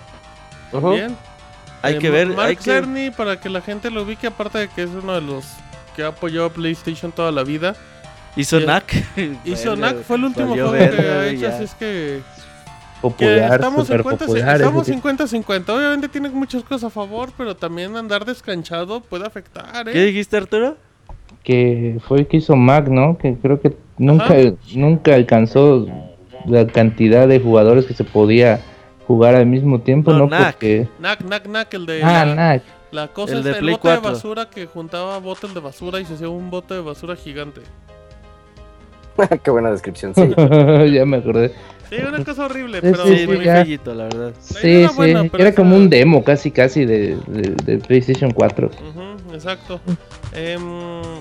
Bien. 0.71 1.17
hay 1.81 1.95
Eh, 1.95 1.99
que 1.99 2.09
ver. 2.09 2.27
Mark 2.27 2.47
hay 2.49 2.55
que- 2.55 2.63
Cerny, 2.63 3.11
para 3.11 3.39
que 3.39 3.49
la 3.49 3.61
gente 3.61 3.89
lo 3.91 4.03
ubique, 4.03 4.27
aparte 4.27 4.57
de 4.59 4.67
que 4.69 4.83
es 4.83 4.89
uno 4.89 5.13
de 5.15 5.21
los 5.21 5.45
que 5.95 6.03
ha 6.03 6.07
apoyado 6.07 6.45
a 6.45 6.49
PlayStation 6.49 7.11
toda 7.11 7.31
la 7.31 7.43
vida. 7.43 7.75
Hizo 8.37 8.59
Knack. 8.61 8.93
Hizo 9.43 9.75
Knack, 9.75 10.03
fue 10.03 10.15
el 10.15 10.23
último 10.25 10.53
juego 10.53 10.71
que 10.71 10.77
ha 11.09 11.27
hecho, 11.27 11.41
ya. 11.41 11.55
así 11.55 11.63
es 11.65 11.73
que 11.73 12.21
Popular, 13.01 13.53
estamos 13.55 13.87
super 13.87 14.01
50 14.01 14.25
popular. 14.25 14.55
estamos 14.55 14.89
ese 14.89 14.99
50-50. 15.01 15.69
Obviamente 15.69 16.09
tiene 16.09 16.29
muchas 16.29 16.63
cosas 16.63 16.85
a 16.85 16.89
favor, 16.89 17.29
pero 17.37 17.55
también 17.55 17.95
andar 17.95 18.25
descanchado 18.25 18.99
puede 19.01 19.25
afectar, 19.25 19.87
¿eh? 19.87 19.93
¿Qué 19.93 20.03
dijiste, 20.05 20.37
Arturo? 20.37 20.75
que 21.43 21.99
fue 22.07 22.19
el 22.19 22.27
que 22.27 22.37
hizo 22.37 22.55
Mac, 22.55 22.89
¿no? 22.89 23.17
Que 23.17 23.35
creo 23.35 23.61
que 23.61 23.75
nunca, 23.97 24.25
Ajá. 24.33 24.51
nunca 24.75 25.15
alcanzó 25.15 25.87
la 26.45 26.67
cantidad 26.67 27.27
de 27.27 27.39
jugadores 27.39 27.85
que 27.85 27.93
se 27.93 28.03
podía 28.03 28.59
jugar 29.07 29.35
al 29.35 29.45
mismo 29.45 29.79
tiempo, 29.79 30.11
No, 30.11 30.19
¿no? 30.19 30.27
Knack. 30.27 30.51
Porque... 30.53 30.87
Knack, 30.99 31.19
Knack, 31.23 31.43
Knack, 31.43 31.73
el 31.73 31.85
de 31.85 32.03
Ah, 32.03 32.25
la, 32.25 32.33
Knack. 32.33 32.63
la 32.91 33.07
cosa 33.07 33.33
El 33.33 33.39
es 33.39 33.45
de 33.45 33.51
el 33.51 33.57
Play 33.59 33.75
bote 33.75 33.87
de 33.89 33.95
4. 33.99 34.11
basura 34.11 34.49
que 34.49 34.65
juntaba 34.65 35.17
botes 35.19 35.53
de 35.53 35.59
basura 35.61 35.99
y 36.01 36.05
se 36.05 36.15
hacía 36.15 36.29
un 36.29 36.49
bote 36.51 36.73
de 36.73 36.81
basura 36.81 37.15
gigante. 37.15 37.61
Qué 39.43 39.49
buena 39.51 39.71
descripción, 39.71 40.13
sí. 40.13 40.21
ya 40.93 41.05
me 41.05 41.17
acordé. 41.17 41.53
Sí, 41.89 41.95
una 42.07 42.23
cosa 42.23 42.45
horrible, 42.45 42.81
Sí, 42.81 42.87
pero 42.91 43.05
Sí, 43.05 43.17
sí, 43.19 43.27
muy 43.27 43.45
ya. 43.45 43.55
fellito, 43.63 43.93
la 43.95 44.03
verdad. 44.03 44.33
La 44.35 44.59
Sí, 44.59 44.67
era 44.67 44.89
sí, 44.89 44.95
buena, 44.95 45.23
pero 45.31 45.43
era 45.43 45.55
como 45.55 45.75
un 45.75 45.89
demo 45.89 46.23
casi, 46.23 46.51
casi 46.51 46.85
de, 46.85 47.17
de, 47.27 47.55
de 47.65 47.77
PlayStation 47.79 48.31
4. 48.31 48.67
Ujú, 48.67 49.33
exacto. 49.33 49.81
Em, 50.31 50.61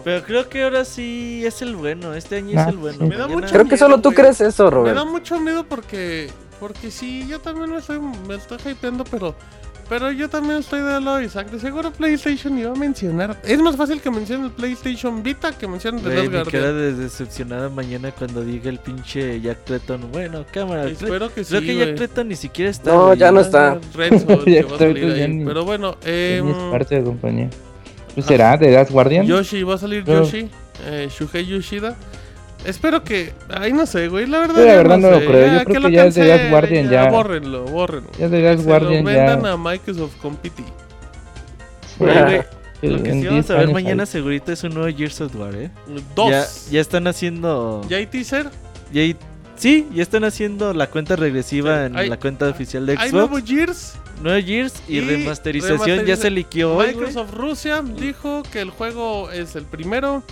Pero 0.04 0.22
creo 0.24 0.48
que 0.50 0.62
ahora 0.64 0.84
sí 0.84 1.42
es 1.46 1.62
el 1.62 1.74
bueno. 1.76 2.12
Este 2.12 2.36
año 2.36 2.58
Ah, 2.58 2.64
es 2.64 2.68
el 2.68 2.76
bueno. 2.76 2.98
sí. 2.98 3.04
Me 3.06 3.16
da 3.16 3.26
mucho 3.26 3.46
Creo 3.48 3.64
que 3.64 3.76
solo 3.78 3.96
tú 4.02 4.10
güey. 4.10 4.16
crees 4.16 4.40
eso, 4.42 4.64
me 4.64 4.70
Robert. 4.70 4.96
da 4.96 5.04
mucho 5.06 5.40
miedo 5.40 5.64
porque 5.64 6.28
porque 6.60 6.90
sí, 6.90 7.26
yo 7.28 7.40
también 7.40 7.70
me 7.70 7.78
estoy 7.78 7.98
me 8.00 8.34
estoy 8.34 8.58
hypeando, 8.72 9.04
pero 9.04 9.34
pero 9.88 10.12
yo 10.12 10.28
también 10.28 10.58
estoy 10.58 10.80
de 10.80 11.00
lado 11.00 11.16
de 11.16 11.24
Isaac. 11.24 11.50
De 11.50 11.58
seguro 11.58 11.90
PlayStation 11.92 12.58
iba 12.58 12.70
a 12.70 12.74
mencionar. 12.74 13.36
Es 13.44 13.58
más 13.60 13.76
fácil 13.76 14.00
que 14.00 14.10
mencione 14.10 14.46
el 14.46 14.52
PlayStation 14.52 15.22
Vita 15.22 15.52
que 15.52 15.66
mencione 15.66 16.00
The 16.02 16.08
Last 16.08 16.30
Guardian. 16.30 16.62
de 16.62 16.92
decepcionada 16.94 17.68
mañana 17.68 18.10
cuando 18.12 18.42
diga 18.42 18.68
el 18.68 18.78
pinche 18.78 19.40
Jack 19.40 19.64
Tretton. 19.64 20.10
Bueno, 20.12 20.44
cámara. 20.52 20.86
Espero 20.86 21.32
que 21.32 21.44
sí. 21.44 21.50
Creo 21.50 21.62
que. 21.62 21.76
Jack 21.76 21.94
Tretton 21.96 22.28
ni 22.28 22.36
siquiera 22.36 22.70
está. 22.70 22.92
No, 22.92 23.14
ya 23.14 23.32
no 23.32 23.40
está. 23.40 23.80
Pero 23.94 25.64
bueno, 25.64 25.96
em, 26.04 26.44
ni 26.44 26.50
es 26.50 26.56
parte 26.70 26.96
de 26.96 27.04
compañía. 27.04 27.50
Será 28.26 28.56
de 28.56 28.70
Last 28.70 28.90
Guardian. 28.90 29.26
Yoshi, 29.26 29.62
va 29.62 29.74
a 29.74 29.78
salir 29.78 30.04
Yoshi, 30.04 30.50
eh, 30.86 31.08
Shuhei 31.10 31.46
Yoshida. 31.46 31.96
Espero 32.64 33.02
que. 33.04 33.32
Ay, 33.48 33.72
no 33.72 33.86
sé, 33.86 34.08
güey. 34.08 34.26
La 34.26 34.40
verdad, 34.40 34.56
Yo 34.56 34.60
la 34.66 34.66
ya 34.72 34.76
verdad 34.76 34.98
no 34.98 35.10
lo 35.10 35.20
sé. 35.20 35.26
creo. 35.26 35.58
Yo 35.58 35.64
creo 35.64 35.82
que 35.82 35.92
ya 35.92 36.04
es 36.06 36.14
de 36.16 36.24
Last 36.26 36.50
Guardian, 36.50 36.90
ya. 36.90 37.08
Bórrenlo, 37.08 37.64
bórrenlo. 37.64 38.10
Ya 38.18 38.28
de 38.28 38.42
Last 38.42 38.56
Que 38.58 38.62
se 38.62 38.68
Guardian 38.68 39.04
lo 39.04 39.10
ya. 39.12 39.16
vendan 39.34 39.46
a 39.46 39.56
Microsoft 39.56 40.16
con 40.20 40.36
PT. 40.36 40.62
Güey, 41.98 42.12
Lo 42.82 43.02
que 43.02 43.10
en 43.10 43.20
sí 43.22 43.26
vamos 43.26 43.46
10 43.46 43.50
a 43.50 43.54
ver 43.56 43.72
mañana 43.72 44.02
ahí. 44.04 44.06
segurito 44.06 44.52
es 44.52 44.62
un 44.62 44.74
nuevo 44.74 44.96
Gears 44.96 45.20
of 45.20 45.34
War, 45.34 45.54
¿eh? 45.54 45.70
Dos. 46.14 46.30
Ya, 46.30 46.40
Ya, 46.42 46.46
ya 46.72 46.80
están 46.80 47.06
haciendo. 47.08 47.84
hay 47.90 48.06
teaser. 48.06 48.50
ya 48.92 49.02
hay- 49.02 49.16
sí, 49.56 49.88
ya 49.92 50.02
están 50.02 50.22
haciendo 50.24 50.72
la 50.74 50.86
cuenta 50.88 51.16
regresiva 51.16 51.80
Sí, 51.80 51.86
en 51.86 51.96
hay- 51.96 52.08
la 52.08 52.18
cuenta 52.18 52.48
oficial 52.48 52.86
de 52.86 52.92
Hay 52.92 53.10
Xbox. 53.10 53.12
nuevo 53.30 53.46
Gears. 53.46 53.94
Nuevo 54.22 54.44
Gears 54.46 54.74
y, 54.88 54.98
y 54.98 55.00
remasterización 55.00 56.04
ya 56.04 56.16
se 56.16 56.30
liqueó 56.30 56.74
hoy. 56.76 56.88
Microsoft 56.88 57.34
Rusia 57.34 57.82
dijo 57.82 58.42
que 58.52 58.60
el 58.60 58.70
juego 58.70 59.30
es 59.30 59.54
el 59.56 59.64
primero. 59.64 60.22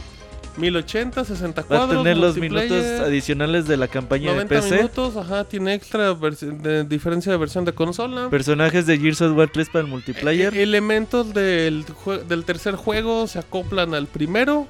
1080, 0.59 1.25
60 1.25 1.61
Va 1.63 1.65
a 1.65 1.69
cuadros. 1.69 2.03
tener 2.03 2.17
los 2.17 2.37
minutos 2.37 2.71
adicionales 3.01 3.67
de 3.67 3.77
la 3.77 3.89
campaña 3.89 4.33
90 4.33 4.55
de 4.55 4.61
PC. 4.61 4.77
minutos, 4.77 5.17
ajá, 5.17 5.45
tiene 5.45 5.75
extra 5.75 6.15
de 6.15 6.85
diferencia 6.85 7.31
de 7.33 7.39
versión 7.39 7.65
de 7.65 7.73
consola. 7.73 8.29
Personajes 8.31 8.87
de 8.87 8.99
Gears 8.99 9.21
of 9.23 9.37
War 9.37 9.49
3 9.53 9.69
para 9.69 9.85
el 9.85 9.91
multiplayer. 9.91 10.55
E- 10.57 10.63
elementos 10.63 11.33
del, 11.35 11.85
del 12.29 12.45
tercer 12.45 12.77
juego 12.77 13.27
se 13.27 13.39
acoplan 13.39 13.95
al 13.95 14.07
primero. 14.07 14.67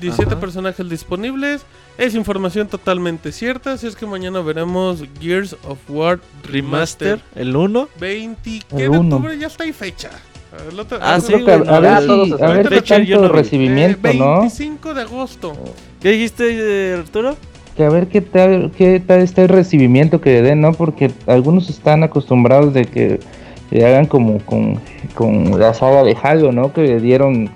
17 0.00 0.32
Ajá. 0.32 0.40
personajes 0.40 0.88
disponibles. 0.88 1.62
Es 1.98 2.16
información 2.16 2.66
totalmente 2.66 3.30
cierta. 3.30 3.72
Así 3.74 3.86
es 3.86 3.94
que 3.94 4.06
mañana 4.06 4.40
veremos 4.40 5.04
Gears 5.20 5.56
of 5.68 5.78
War 5.88 6.18
Remaster, 6.42 7.20
Remaster. 7.20 7.20
el 7.40 7.54
1. 7.54 7.88
20 8.00 8.50
El 8.50 8.62
¿qué 8.64 8.76
de 8.76 8.88
uno. 8.88 9.16
octubre 9.16 9.38
ya 9.38 9.46
está 9.46 9.62
ahí 9.62 9.72
fecha. 9.72 10.10
El 10.70 10.78
otro- 10.80 10.98
Ah, 11.00 11.20
sí, 11.20 11.32
güey, 11.32 11.44
a, 11.68 11.80
ver 11.80 12.02
si, 12.02 12.32
a 12.42 12.46
ver 12.48 12.68
qué 12.68 12.82
tanto 12.82 13.20
no 13.22 13.28
recibimiento, 13.28 14.08
eh, 14.08 14.14
¿no? 14.14 14.40
25 14.40 14.94
de 14.94 15.02
agosto. 15.02 15.52
¿Qué 16.00 16.10
dijiste, 16.10 16.94
Arturo? 16.98 17.36
Que 17.76 17.84
a 17.84 17.88
ver 17.88 18.06
qué 18.08 18.20
tal, 18.20 18.70
qué 18.76 19.00
tal 19.00 19.20
está 19.20 19.42
el 19.42 19.48
recibimiento 19.48 20.20
que 20.20 20.30
le 20.34 20.42
den, 20.42 20.60
¿no? 20.60 20.72
Porque 20.72 21.10
algunos 21.26 21.68
están 21.70 22.02
acostumbrados 22.04 22.72
de 22.72 22.84
que 22.84 23.20
le 23.70 23.84
hagan 23.84 24.06
como 24.06 24.38
con, 24.40 24.80
con 25.14 25.58
la 25.58 25.74
saga 25.74 26.04
de 26.04 26.16
Halo, 26.22 26.52
¿no? 26.52 26.72
Que 26.72 26.82
le 26.82 27.00
dieron 27.00 27.50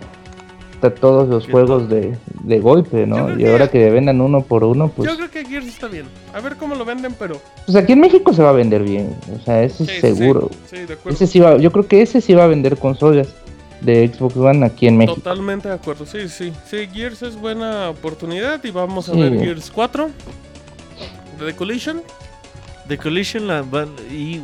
a 0.82 0.90
todos 0.90 1.28
los 1.28 1.46
juegos 1.48 1.88
de, 1.88 2.16
de 2.42 2.60
golpe, 2.60 3.06
¿no? 3.06 3.32
Y 3.34 3.38
que- 3.38 3.50
ahora 3.50 3.68
que 3.68 3.90
vendan 3.90 4.20
uno 4.20 4.42
por 4.42 4.62
uno, 4.64 4.88
pues... 4.88 5.10
Yo 5.10 5.16
creo 5.16 5.30
que 5.30 5.44
Gears 5.44 5.66
está 5.66 5.88
bien. 5.88 6.06
A 6.32 6.40
ver 6.40 6.56
cómo 6.56 6.74
lo 6.74 6.84
venden, 6.84 7.14
pero. 7.18 7.40
Pues 7.66 7.76
aquí 7.76 7.92
en 7.94 8.00
México 8.00 8.32
se 8.32 8.42
va 8.42 8.50
a 8.50 8.52
vender 8.52 8.82
bien, 8.82 9.14
o 9.34 9.44
sea, 9.44 9.62
eso 9.62 9.84
Sí, 9.84 9.90
es 9.90 9.96
sí, 9.96 10.00
seguro. 10.00 10.50
Sí, 10.70 10.76
de 10.78 10.94
acuerdo. 10.94 11.10
Ese 11.16 11.26
sí 11.26 11.40
va, 11.40 11.56
yo 11.56 11.72
creo 11.72 11.86
que 11.86 12.02
ese 12.02 12.20
sí 12.20 12.34
va 12.34 12.44
a 12.44 12.48
vender 12.48 12.76
consolas 12.78 13.28
de 13.80 14.08
Xbox 14.12 14.36
One 14.36 14.64
aquí 14.66 14.86
en 14.88 14.96
México. 14.96 15.16
Totalmente 15.16 15.68
de 15.68 15.74
acuerdo, 15.74 16.04
sí, 16.06 16.28
sí. 16.28 16.52
Sí, 16.68 16.88
Gears 16.92 17.22
es 17.22 17.36
buena 17.36 17.90
oportunidad 17.90 18.62
y 18.64 18.70
vamos 18.70 19.08
a 19.08 19.14
Sí. 19.14 19.20
ver 19.20 19.38
Gears 19.38 19.70
4. 19.70 20.08
The 21.38 21.54
Collision. 21.54 22.02
The 22.88 22.98
Collision 22.98 23.46
la 23.46 23.62
van. 23.62 23.90
Y 24.10 24.40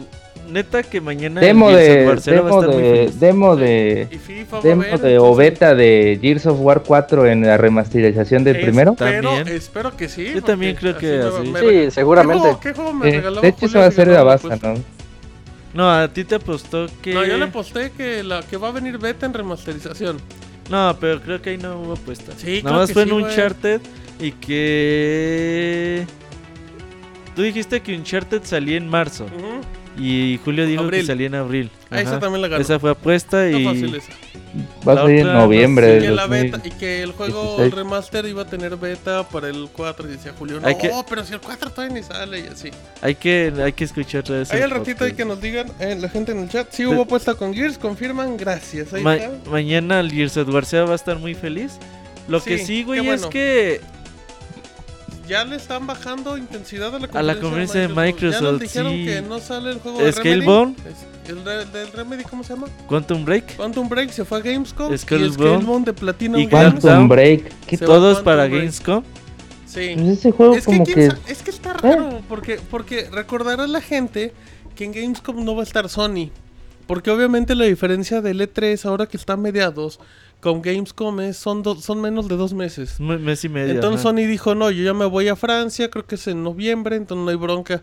neta 0.48 0.82
que 0.82 1.00
mañana. 1.00 1.40
Demo 1.40 1.70
el 1.70 1.76
de, 1.76 2.16
cero 2.20 2.44
va 2.44 2.58
a 2.58 2.60
demo 2.60 2.72
muy 2.72 2.82
de, 2.82 2.90
feliz. 2.96 3.20
demo 3.20 3.56
de, 3.56 4.08
Y 4.10 4.18
FIFA 4.18 4.60
demo 4.60 4.98
de 4.98 5.18
o 5.18 5.34
beta 5.34 5.74
de 5.74 6.18
Gears 6.20 6.46
of 6.46 6.58
War 6.60 6.82
4 6.82 7.26
en 7.26 7.42
la 7.46 7.56
remasterización 7.56 8.44
del 8.44 8.60
primero. 8.60 8.92
Espero, 8.92 9.30
También. 9.34 9.56
espero 9.56 9.96
que 9.96 10.08
sí. 10.08 10.30
Yo 10.34 10.42
también 10.42 10.76
creo 10.76 10.96
que 10.96 11.20
así. 11.20 11.48
me- 11.50 11.60
Sí, 11.60 11.66
¿Qué 11.66 11.90
seguramente. 11.90 12.40
juego, 12.42 12.60
qué 12.60 12.72
juego 12.72 12.92
me 12.92 13.08
Eh, 13.08 13.12
regaló 13.16 13.40
de 13.40 13.48
hecho, 13.48 13.66
eso 13.66 13.78
va 13.78 13.86
a 13.86 13.90
ser 13.90 14.06
no 14.08 14.12
la 14.14 14.20
lo 14.20 14.24
base, 14.26 14.48
puesto? 14.48 14.68
¿no? 14.68 14.74
No, 15.74 15.90
a 15.90 16.06
ti 16.08 16.24
te 16.24 16.36
apostó 16.36 16.86
que. 17.02 17.12
No, 17.14 17.24
yo 17.24 17.36
le 17.36 17.44
aposté 17.46 17.90
que, 17.90 18.22
la, 18.22 18.42
que 18.42 18.56
va 18.56 18.68
a 18.68 18.72
venir 18.72 18.96
beta 18.98 19.26
en 19.26 19.34
remasterización. 19.34 20.18
No, 20.70 20.96
pero 21.00 21.20
creo 21.20 21.42
que 21.42 21.50
ahí 21.50 21.58
no 21.58 21.80
hubo 21.80 21.92
apuesta. 21.94 22.32
Sí, 22.36 22.62
Nada 22.62 22.62
creo 22.62 22.72
más 22.80 22.88
que 22.88 22.94
fue 22.94 23.02
sí, 23.04 23.08
en 23.10 23.14
güey. 23.20 23.24
Uncharted 23.32 23.80
y 24.20 24.30
que. 24.32 26.06
Tú 27.34 27.42
dijiste 27.42 27.80
que 27.80 27.96
Uncharted 27.96 28.42
salía 28.44 28.76
en 28.76 28.88
marzo. 28.88 29.24
Ujú. 29.24 29.60
Y 29.96 30.40
Julio 30.44 30.66
dijo 30.66 30.82
Abril. 30.82 31.00
que 31.02 31.06
salía 31.06 31.26
en 31.28 31.34
abril. 31.36 31.70
Ah, 31.90 32.00
esa 32.00 32.18
también 32.18 32.42
la 32.42 32.48
ganó. 32.48 32.60
Esa 32.62 32.80
fue 32.80 32.90
apuesta 32.90 33.48
y 33.48 33.64
fácil 33.64 33.94
esa. 33.94 34.10
Va 34.86 34.92
a 34.92 34.96
salir 34.96 35.20
en 35.20 35.32
noviembre 35.32 35.96
Y, 35.96 36.00
que 36.00 36.10
la 36.10 36.26
2000. 36.26 36.50
beta, 36.50 36.60
y 36.64 36.70
que 36.72 37.02
el 37.02 37.12
juego, 37.12 37.42
16. 37.42 37.60
el 37.66 37.72
remaster 37.72 38.26
iba 38.26 38.42
a 38.42 38.44
tener 38.46 38.76
beta 38.76 39.28
para 39.28 39.48
el 39.48 39.68
4 39.72 40.08
y 40.08 40.12
decía 40.12 40.32
Julio, 40.38 40.60
no, 40.60 40.66
Hay 40.66 40.76
que- 40.78 40.90
pero 41.08 41.24
si 41.24 41.32
el 41.34 41.40
4 41.40 41.70
todavía 41.70 41.94
ni 41.94 42.02
sale 42.02 42.40
y 42.40 42.46
así. 42.48 42.70
hay 43.02 43.14
que, 43.14 43.52
hay 43.64 43.72
que 43.72 43.84
escuchar 43.84 44.20
otra 44.22 44.38
vez. 44.38 44.50
Ahí 44.52 44.58
el 44.58 44.64
al 44.64 44.70
ratito 44.70 45.04
hay 45.04 45.10
podcast. 45.12 45.16
que 45.16 45.24
nos 45.24 45.40
digan, 45.40 45.66
eh, 45.80 45.96
la 46.00 46.08
gente 46.08 46.32
en 46.32 46.38
el 46.40 46.48
chat, 46.48 46.70
si 46.72 46.82
De- 46.82 46.88
hubo 46.88 47.02
apuesta 47.02 47.34
con 47.34 47.54
Gears, 47.54 47.78
confirman, 47.78 48.36
gracias. 48.36 48.92
Ahí 48.92 49.02
Ma- 49.02 49.16
está. 49.16 49.50
mañana 49.50 50.00
el 50.00 50.10
Gears 50.10 50.32
Seba 50.32 50.84
va 50.86 50.92
a 50.92 50.96
estar 50.96 51.18
muy 51.18 51.34
feliz. 51.34 51.78
Lo 52.28 52.42
que 52.42 52.58
Sí, 52.58 52.64
sí, 52.66 52.82
güey, 52.84 53.00
qué 53.02 53.12
es 53.14 53.20
bueno. 53.20 53.30
que 53.30 53.80
Ya 55.28 55.44
le 55.44 55.56
están 55.56 55.86
bajando 55.86 56.36
intensidad 56.36 56.94
a 56.94 56.98
la 56.98 57.08
conferencia, 57.08 57.20
A 57.20 57.22
la 57.22 57.40
conferencia 57.40 57.80
de 57.80 57.88
Ya 57.88 57.94
Microsoft, 57.94 58.42
nos 58.42 58.60
dijeron 58.60 58.92
sí. 58.92 59.04
que 59.06 59.22
no 59.22 59.38
sale 59.40 59.70
el 59.70 59.78
juego 59.80 59.98
de. 59.98 60.12
Remedy. 60.12 60.74
El 61.26 61.42
de- 61.44 61.64
del 61.66 61.92
Remedy, 61.92 62.24
¿cómo 62.24 62.44
se 62.44 62.52
llama? 62.54 62.66
Quantum 62.86 63.24
Break, 63.24 63.56
Quantum 63.56 63.88
Break 63.88 64.10
se 64.10 64.24
fue 64.26 64.38
a 64.38 64.40
Gamescom. 64.42 64.94
Scalebound 64.96 65.86
de 65.86 65.92
Platinum 65.94 66.40
Y 66.40 66.46
Games. 66.46 66.80
Quantum 66.80 67.08
Break. 67.08 67.52
¿Qué 67.66 67.78
todos 67.78 68.16
Quantum 68.16 68.24
para 68.24 68.44
Break. 68.44 68.58
Gamescom. 68.60 69.04
Sí. 69.66 69.92
Pues 69.96 70.18
ese 70.18 70.30
juego 70.30 70.54
Es 70.54 70.66
que, 70.66 70.72
como 70.72 70.84
es 71.26 71.42
que 71.42 71.50
está 71.50 71.72
raro, 71.72 72.20
porque, 72.28 72.60
porque 72.70 73.08
recordará 73.10 73.66
la 73.66 73.80
gente 73.80 74.32
que 74.76 74.84
en 74.84 74.92
Gamescom 74.92 75.42
no 75.44 75.54
va 75.56 75.62
a 75.62 75.64
estar 75.64 75.88
Sony. 75.88 76.30
Porque 76.86 77.10
obviamente 77.10 77.54
la 77.54 77.64
diferencia 77.64 78.20
del 78.20 78.40
E3 78.42 78.84
ahora 78.84 79.06
que 79.06 79.16
está 79.16 79.32
a 79.32 79.36
mediados 79.38 79.98
con 80.44 80.60
Gamescom 80.60 81.20
es, 81.20 81.38
son, 81.38 81.62
do- 81.62 81.74
son 81.76 82.02
menos 82.02 82.28
de 82.28 82.36
dos 82.36 82.52
meses. 82.52 83.00
Mes 83.00 83.42
y 83.44 83.48
medio. 83.48 83.72
Entonces 83.72 84.00
ajá. 84.04 84.10
Sony 84.10 84.26
dijo, 84.28 84.54
no, 84.54 84.70
yo 84.70 84.84
ya 84.84 84.92
me 84.92 85.06
voy 85.06 85.28
a 85.28 85.36
Francia, 85.36 85.88
creo 85.88 86.06
que 86.06 86.16
es 86.16 86.26
en 86.26 86.44
noviembre, 86.44 86.96
entonces 86.96 87.24
no 87.24 87.30
hay 87.30 87.36
bronca. 87.36 87.82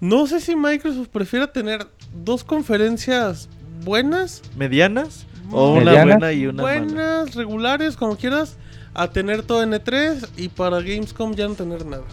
No 0.00 0.26
sé 0.26 0.40
si 0.40 0.56
Microsoft 0.56 1.08
prefiera 1.08 1.52
tener 1.52 1.86
dos 2.24 2.44
conferencias 2.44 3.50
buenas, 3.84 4.40
¿Medianas? 4.56 5.26
O 5.50 5.72
una 5.74 5.84
¿Medianas? 5.84 6.04
buena 6.18 6.32
y 6.32 6.46
una 6.46 6.62
mala. 6.62 6.78
buenas, 6.80 7.34
regulares, 7.34 7.96
como 7.98 8.16
quieras, 8.16 8.56
a 8.94 9.10
tener 9.10 9.42
todo 9.42 9.62
en 9.62 9.72
E3 9.72 10.28
y 10.38 10.48
para 10.48 10.78
Gamescom 10.80 11.34
ya 11.34 11.46
no 11.46 11.54
tener 11.54 11.84
nada. 11.84 12.04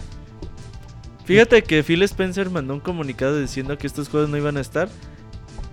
Fíjate 1.24 1.64
que 1.64 1.84
Phil 1.84 2.04
Spencer 2.04 2.50
mandó 2.50 2.74
un 2.74 2.80
comunicado 2.82 3.40
diciendo 3.40 3.78
que 3.78 3.88
estos 3.88 4.10
juegos 4.10 4.30
no 4.30 4.38
iban 4.38 4.58
a 4.58 4.62
estar. 4.62 4.90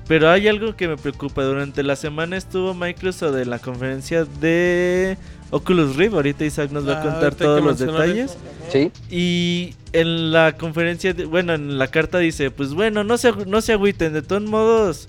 Pero 0.08 0.28
hay 0.30 0.48
algo 0.48 0.74
que 0.76 0.88
me 0.88 0.96
preocupa. 0.96 1.42
Durante 1.44 1.82
la 1.82 1.96
semana 1.96 2.36
estuvo 2.36 2.74
Microsoft 2.74 3.36
en 3.36 3.50
la 3.50 3.58
conferencia 3.58 4.24
de 4.24 5.16
Oculus 5.50 5.96
Rift. 5.96 6.14
Ahorita 6.14 6.44
Isaac 6.44 6.70
nos 6.72 6.86
va 6.88 6.94
a 6.94 7.00
Ah, 7.00 7.02
contar 7.10 7.34
todos 7.34 7.62
los 7.62 7.78
detalles. 7.78 8.36
Sí. 8.70 8.90
Y 9.10 9.74
en 9.92 10.32
la 10.32 10.56
conferencia, 10.56 11.14
de- 11.14 11.24
bueno, 11.24 11.54
en 11.54 11.78
la 11.78 11.86
carta 11.88 12.18
dice, 12.18 12.50
pues 12.50 12.74
bueno, 12.74 13.04
no 13.04 13.16
se, 13.16 13.32
no 13.46 13.60
se 13.60 13.72
agüiten, 13.72 14.12
de 14.12 14.22
todos 14.22 14.42
modos, 14.42 15.06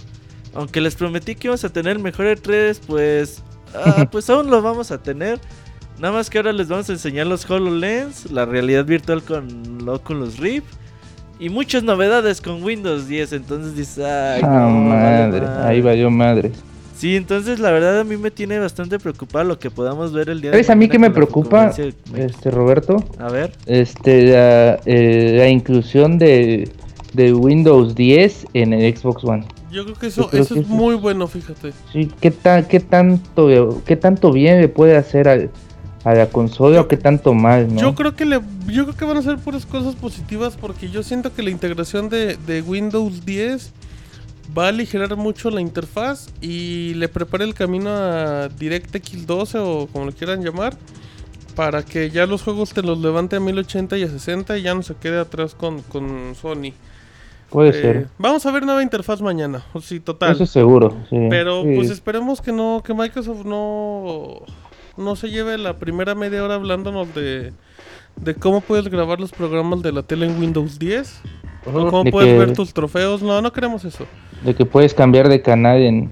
aunque 0.54 0.80
les 0.80 0.96
prometí 0.96 1.36
que 1.36 1.48
íbamos 1.48 1.64
a 1.66 1.70
tener 1.70 1.98
el 1.98 2.04
mejor 2.04 2.28
E3, 2.28 2.80
pues, 2.86 3.42
ah, 3.74 4.08
pues 4.12 4.30
aún 4.30 4.50
lo 4.52 4.62
vamos 4.62 4.92
a 4.92 5.02
tener. 5.02 5.40
Nada 6.00 6.14
más 6.14 6.30
que 6.30 6.38
ahora 6.38 6.54
les 6.54 6.68
vamos 6.68 6.90
a 6.90 6.94
enseñar 6.94 7.28
los 7.28 7.50
HoloLens, 7.50 8.32
la 8.32 8.46
realidad 8.46 8.86
virtual 8.86 9.24
con 9.24 9.88
Oculus 9.90 10.38
Rift 10.38 10.66
y 11.44 11.50
muchas 11.50 11.84
novedades 11.84 12.40
con 12.42 12.64
Windows 12.64 13.08
10. 13.08 13.34
Entonces 13.34 13.76
dices, 13.76 14.00
ay, 14.06 14.42
Ah, 14.44 14.68
madre. 14.70 15.42
madre". 15.42 15.64
Ahí 15.68 15.82
va 15.82 15.94
yo, 15.96 16.10
madre. 16.10 16.52
Sí, 16.98 17.18
entonces 17.18 17.60
la 17.60 17.72
verdad 17.72 18.00
a 18.00 18.04
mí 18.06 18.16
me 18.16 18.32
tiene 18.32 18.60
bastante 18.60 18.98
preocupado 18.98 19.44
lo 19.44 19.60
que 19.60 19.70
podamos 19.70 20.14
ver 20.14 20.30
el 20.30 20.40
día 20.40 20.52
de 20.52 20.56
¿Sabes 20.58 20.70
a 20.70 20.76
mí 20.76 20.88
que 20.88 21.00
me 21.00 21.10
preocupa, 21.12 21.72
de 21.72 21.94
este 22.26 22.50
Roberto? 22.50 23.04
A 23.20 23.30
ver. 23.30 23.52
Este, 23.66 24.28
la, 24.32 24.80
eh, 24.86 25.36
la 25.38 25.50
inclusión 25.50 26.18
de, 26.18 26.70
de 27.14 27.34
Windows 27.34 27.94
10 27.96 28.46
en 28.54 28.72
el 28.72 28.96
Xbox 28.96 29.24
One. 29.26 29.44
Yo 29.70 29.84
creo 29.84 29.96
que 29.98 30.08
eso, 30.08 30.30
creo 30.30 30.44
eso 30.44 30.54
que 30.54 30.60
es 30.62 30.66
eso- 30.68 30.76
muy 30.76 30.96
bueno, 30.96 31.28
fíjate. 31.28 31.74
Sí, 31.92 32.10
¿qué, 32.22 32.32
ta- 32.32 32.66
qué, 32.68 32.80
tanto, 32.80 33.82
¿Qué 33.86 33.96
tanto 33.98 34.32
bien 34.32 34.62
le 34.62 34.70
puede 34.70 34.96
hacer 34.96 35.28
al- 35.28 35.50
a 36.04 36.14
la 36.14 36.28
consola 36.28 36.82
o 36.82 36.88
qué 36.88 36.98
tanto 36.98 37.34
mal, 37.34 37.74
no? 37.74 37.80
Yo 37.80 37.96
creo 37.96 38.16
que 38.16 38.26
le, 38.26 38.42
yo 38.68 38.84
creo 38.84 38.96
que 38.98 39.06
van 39.06 39.18
a 39.18 39.22
ser 39.22 39.38
puras 39.38 39.66
cosas 39.66 39.96
positivas 39.96 40.58
porque 40.60 40.90
yo 40.90 41.02
siento 41.04 41.34
que 41.34 41.44
la 41.44 41.50
integración 41.50 42.10
de, 42.10 42.36
de 42.38 42.62
Windows 42.62 43.26
10 43.26 43.72
va 44.58 44.66
a 44.66 44.70
aligerar 44.70 45.16
mucho 45.16 45.50
la 45.50 45.62
interfaz 45.62 46.30
y 46.42 46.94
le 46.96 47.08
prepara 47.08 47.44
el 47.46 47.54
camino 47.54 47.90
a 47.90 48.50
DirectX 48.50 49.26
12 49.26 49.58
o 49.60 49.88
como 49.92 50.06
lo 50.06 50.12
quieran 50.12 50.44
llamar 50.44 50.76
para 51.56 51.84
que 51.84 52.10
ya 52.10 52.26
los 52.26 52.42
juegos 52.42 52.74
te 52.74 52.82
los 52.82 52.98
levante 53.00 53.36
a 53.36 53.40
1080 53.40 53.98
y 53.98 54.04
a 54.04 54.10
60 54.10 54.58
y 54.58 54.64
ya 54.64 54.74
no 54.76 54.82
se 54.84 54.96
quede 54.96 55.20
atrás 55.20 55.56
con, 55.56 55.82
con 55.84 56.34
Sony. 56.36 56.74
Puede 57.50 57.70
Eh, 57.70 57.74
ser. 57.82 58.08
Vamos 58.18 58.46
a 58.48 58.52
ver 58.52 58.66
nueva 58.66 58.82
interfaz 58.82 59.22
mañana, 59.22 59.64
sí, 59.82 60.00
total. 60.00 60.32
Eso 60.34 60.46
seguro, 60.48 60.98
sí. 61.10 61.16
Pero 61.30 61.62
Sí. 61.64 61.74
pues 61.76 61.90
esperemos 61.92 62.42
que 62.42 62.52
no, 62.52 62.82
que 62.84 62.94
Microsoft 62.96 63.46
no, 63.46 64.40
no 64.98 65.16
se 65.16 65.30
lleve 65.30 65.58
la 65.58 65.78
primera 65.78 66.16
media 66.16 66.44
hora 66.44 66.56
hablándonos 66.56 67.14
de, 67.16 67.54
de 68.16 68.36
cómo 68.36 68.62
puedes 68.62 68.88
grabar 68.90 69.20
los 69.20 69.32
programas 69.32 69.82
de 69.82 69.92
la 69.92 70.04
tele 70.04 70.26
en 70.28 70.40
Windows 70.40 70.80
10. 70.80 71.22
O 71.66 71.72
cómo 71.72 72.04
de 72.04 72.12
puedes 72.12 72.32
que- 72.34 72.38
ver 72.40 72.54
tus 72.54 72.74
trofeos. 72.74 73.22
No, 73.22 73.42
no 73.42 73.52
queremos 73.54 73.86
eso. 73.86 74.06
De 74.44 74.54
que 74.54 74.66
puedes 74.66 74.94
cambiar 74.94 75.30
de 75.30 75.42
canal 75.42 75.78
en, 75.82 76.12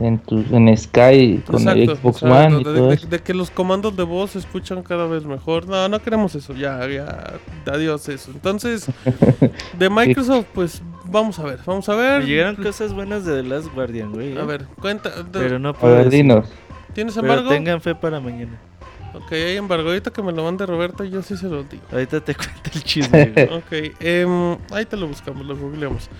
en, 0.00 0.18
tu, 0.18 0.44
en 0.50 0.76
Sky 0.76 1.40
con 1.46 1.68
el 1.68 1.82
Exacto, 1.84 1.96
Xbox 1.96 2.22
exacto, 2.22 2.46
One 2.46 2.54
y 2.54 2.58
de, 2.58 2.64
todo 2.64 2.88
de- 2.88 2.94
eso. 2.96 3.06
de 3.06 3.18
que 3.20 3.32
los 3.34 3.50
comandos 3.50 3.96
de 3.96 4.02
voz 4.02 4.32
se 4.32 4.40
escuchan 4.40 4.82
cada 4.82 5.06
vez 5.06 5.24
mejor. 5.24 5.66
No, 5.68 5.88
no 5.88 6.00
queremos 6.02 6.34
eso. 6.34 6.52
Ya, 6.54 6.86
ya. 6.88 7.34
Adiós 7.72 8.08
eso. 8.08 8.30
Entonces, 8.32 8.86
de 9.78 9.88
Microsoft, 9.90 10.46
pues 10.52 10.82
vamos 11.04 11.38
a 11.38 11.44
ver. 11.44 11.60
Vamos 11.64 11.88
a 11.88 11.94
ver. 11.94 12.22
Me 12.22 12.26
llegaron 12.26 12.56
cosas 12.56 12.92
buenas 12.92 13.24
de 13.24 13.40
The 13.42 13.48
Last 13.48 13.72
Guardian, 13.74 14.12
güey. 14.12 14.36
A 14.36 14.40
¿eh? 14.42 14.44
ver, 14.46 14.66
cuenta. 14.80 15.10
de- 15.10 15.24
Pero 15.38 15.58
no 15.60 15.68
A 15.70 15.72
puedo 15.74 15.94
ver, 15.94 16.04
decir. 16.06 16.22
dinos. 16.24 16.48
¿Tienes 16.98 17.14
Pero 17.14 17.26
embargo? 17.28 17.48
tengan 17.50 17.80
fe 17.80 17.94
para 17.94 18.18
mañana. 18.18 18.58
Ok, 19.14 19.32
hay 19.32 19.56
embargo. 19.56 19.88
Ahorita 19.88 20.10
que 20.10 20.20
me 20.22 20.32
lo 20.32 20.42
mande 20.44 20.66
Roberto, 20.66 21.04
yo 21.04 21.22
sí 21.22 21.36
se 21.36 21.46
lo 21.48 21.62
digo. 21.62 21.82
Ahorita 21.92 22.20
te 22.20 22.34
cuento 22.36 22.70
el 22.74 22.82
chisme. 22.82 23.32
Ok, 23.52 23.94
em, 24.00 24.56
ahí 24.72 24.84
te 24.84 24.96
lo 24.96 25.06
buscamos, 25.06 25.46
lo 25.46 25.56
googleamos. 25.56 26.10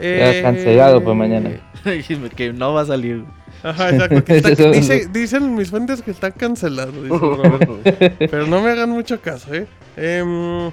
Ya 0.00 0.42
cancelado 0.42 1.02
para 1.02 1.14
mañana. 1.14 1.50
Que 2.36 2.52
no 2.52 2.74
va 2.74 2.82
a 2.82 2.86
salir. 2.86 3.24
Ajá, 3.62 3.90
exacto. 3.90 4.24
que 4.24 4.36
está- 4.38 4.70
dice- 4.70 5.08
dicen 5.12 5.54
mis 5.54 5.70
fuentes 5.70 6.00
que 6.02 6.10
está 6.12 6.30
cancelado, 6.30 6.92
dice 6.92 7.08
Roberto. 7.18 7.78
Pero 8.18 8.46
no 8.46 8.60
me 8.62 8.70
hagan 8.70 8.90
mucho 8.90 9.20
caso, 9.20 9.52
¿eh? 9.54 9.66
Em, 9.96 10.70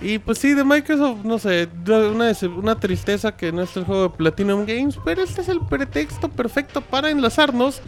y 0.00 0.18
pues 0.18 0.38
sí, 0.38 0.54
de 0.54 0.64
Microsoft, 0.64 1.24
no 1.24 1.38
sé, 1.38 1.68
una, 1.86 2.32
una 2.56 2.80
tristeza 2.80 3.36
que 3.36 3.52
no 3.52 3.62
esté 3.62 3.80
el 3.80 3.86
juego 3.86 4.02
de 4.04 4.10
Platinum 4.10 4.66
Games, 4.66 4.98
pero 5.04 5.22
este 5.22 5.42
es 5.42 5.48
el 5.48 5.60
pretexto 5.60 6.28
perfecto 6.28 6.80
para 6.80 7.10
enlazarnos 7.10 7.80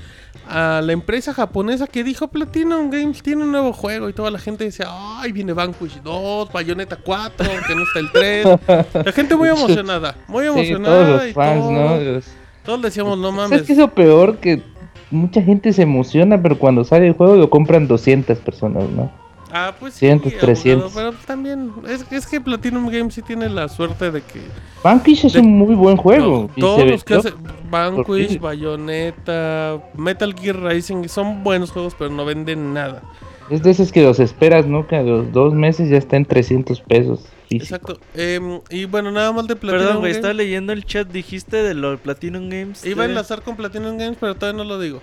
a 0.49 0.81
la 0.83 0.93
empresa 0.93 1.33
japonesa 1.35 1.87
que 1.87 2.05
dijo 2.05 2.29
Platinum 2.29 2.91
Games 2.91 3.23
tiene 3.23 3.43
un 3.43 3.51
nuevo 3.53 3.73
juego 3.73 4.09
y 4.09 4.13
toda 4.13 4.31
la 4.31 4.39
gente 4.39 4.65
dice, 4.65 4.85
ay, 4.87 5.33
viene 5.33 5.53
Vanquish 5.53 6.01
2, 6.03 6.53
Bayonetta 6.53 6.97
4, 6.97 7.47
que 7.67 7.75
no 7.75 7.83
está 7.83 7.99
el 8.01 8.11
3. 8.13 9.05
La 9.07 9.13
gente 9.13 9.37
muy 9.37 9.49
emocionada, 9.51 10.15
muy 10.29 10.45
Sí, 10.45 10.49
emocionada. 10.51 11.05
todos 11.07 11.25
los 11.25 11.33
fans, 11.35 11.65
¿no? 11.71 11.97
Los- 12.01 12.25
Todos 12.65 12.83
decíamos, 12.83 13.19
no 13.19 13.31
¿Sabes 13.33 13.51
mames. 13.51 13.63
qué 13.63 13.73
es 13.73 13.79
lo 13.79 13.93
peor? 13.95 14.37
Que 14.39 14.63
mucha 15.11 15.43
gente 15.43 15.73
se 15.73 15.83
emociona, 15.83 16.41
pero 16.43 16.59
cuando 16.59 16.85
sale 16.85 17.07
el 17.09 17.13
juego 17.15 17.37
lo 17.37 17.51
compran 17.51 17.87
200 17.89 18.39
personas, 18.39 18.85
¿no? 18.91 19.11
Ah, 19.57 19.73
pues 19.79 19.95
sí, 19.95 20.01
100, 20.01 20.19
abogado, 20.19 20.41
300. 20.41 20.93
pero 20.93 21.13
también 21.25 21.73
es, 21.89 22.05
es 22.11 22.27
que 22.27 22.41
Platinum 22.41 22.89
Games 22.89 23.15
sí 23.15 23.23
tiene 23.23 23.49
la 23.49 23.69
suerte 23.69 24.11
de 24.11 24.21
que 24.21 24.41
Vanquish 24.83 25.25
es 25.27 25.37
un 25.37 25.57
muy 25.57 25.77
buen 25.77 25.97
juego. 25.97 26.51
y 26.57 26.61
todos 26.61 26.85
los 26.85 27.05
que 27.05 27.15
hacen 27.15 27.35
Vanquish. 27.71 28.41
Bayonetta, 28.41 29.81
Metal 29.97 30.35
Gear 30.35 30.61
Rising 30.61 31.09
son 31.09 31.45
buenos 31.45 31.71
juegos, 31.71 31.95
pero 31.97 32.11
no 32.11 32.25
venden 32.25 32.75
nada. 32.75 33.01
Es 33.49 33.63
de 33.63 33.71
esos 33.71 33.93
que 33.93 34.03
los 34.03 34.19
esperas, 34.19 34.67
¿no? 34.67 34.89
Que 34.89 34.97
a 34.97 35.03
los 35.03 35.31
dos 35.31 35.55
meses 35.55 35.89
ya 35.89 35.99
está 35.99 36.17
en 36.17 36.25
300 36.25 36.81
pesos. 36.81 37.21
físico. 37.49 37.65
Exacto. 37.65 38.01
Em, 38.17 38.61
y 38.71 38.87
bueno, 38.87 39.13
nada 39.13 39.31
más 39.31 39.47
de 39.47 39.55
Platinum 39.55 39.85
Perdón, 39.85 40.01
güey, 40.01 40.11
estaba 40.11 40.35
leyendo 40.35 40.73
el 40.73 40.85
chat. 40.85 41.07
Dijiste 41.07 41.63
de 41.63 41.75
lo 41.75 41.93
de 41.93 41.99
Platinum 41.99 42.49
Games. 42.49 42.85
Iba 42.85 43.05
a 43.05 43.07
enlazar 43.07 43.43
con 43.43 43.55
Platinum 43.55 43.99
Games, 43.99 44.17
pero 44.19 44.35
todavía 44.35 44.65
no 44.65 44.69
lo 44.69 44.81
digo. 44.81 45.01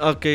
Ok. 0.00 0.26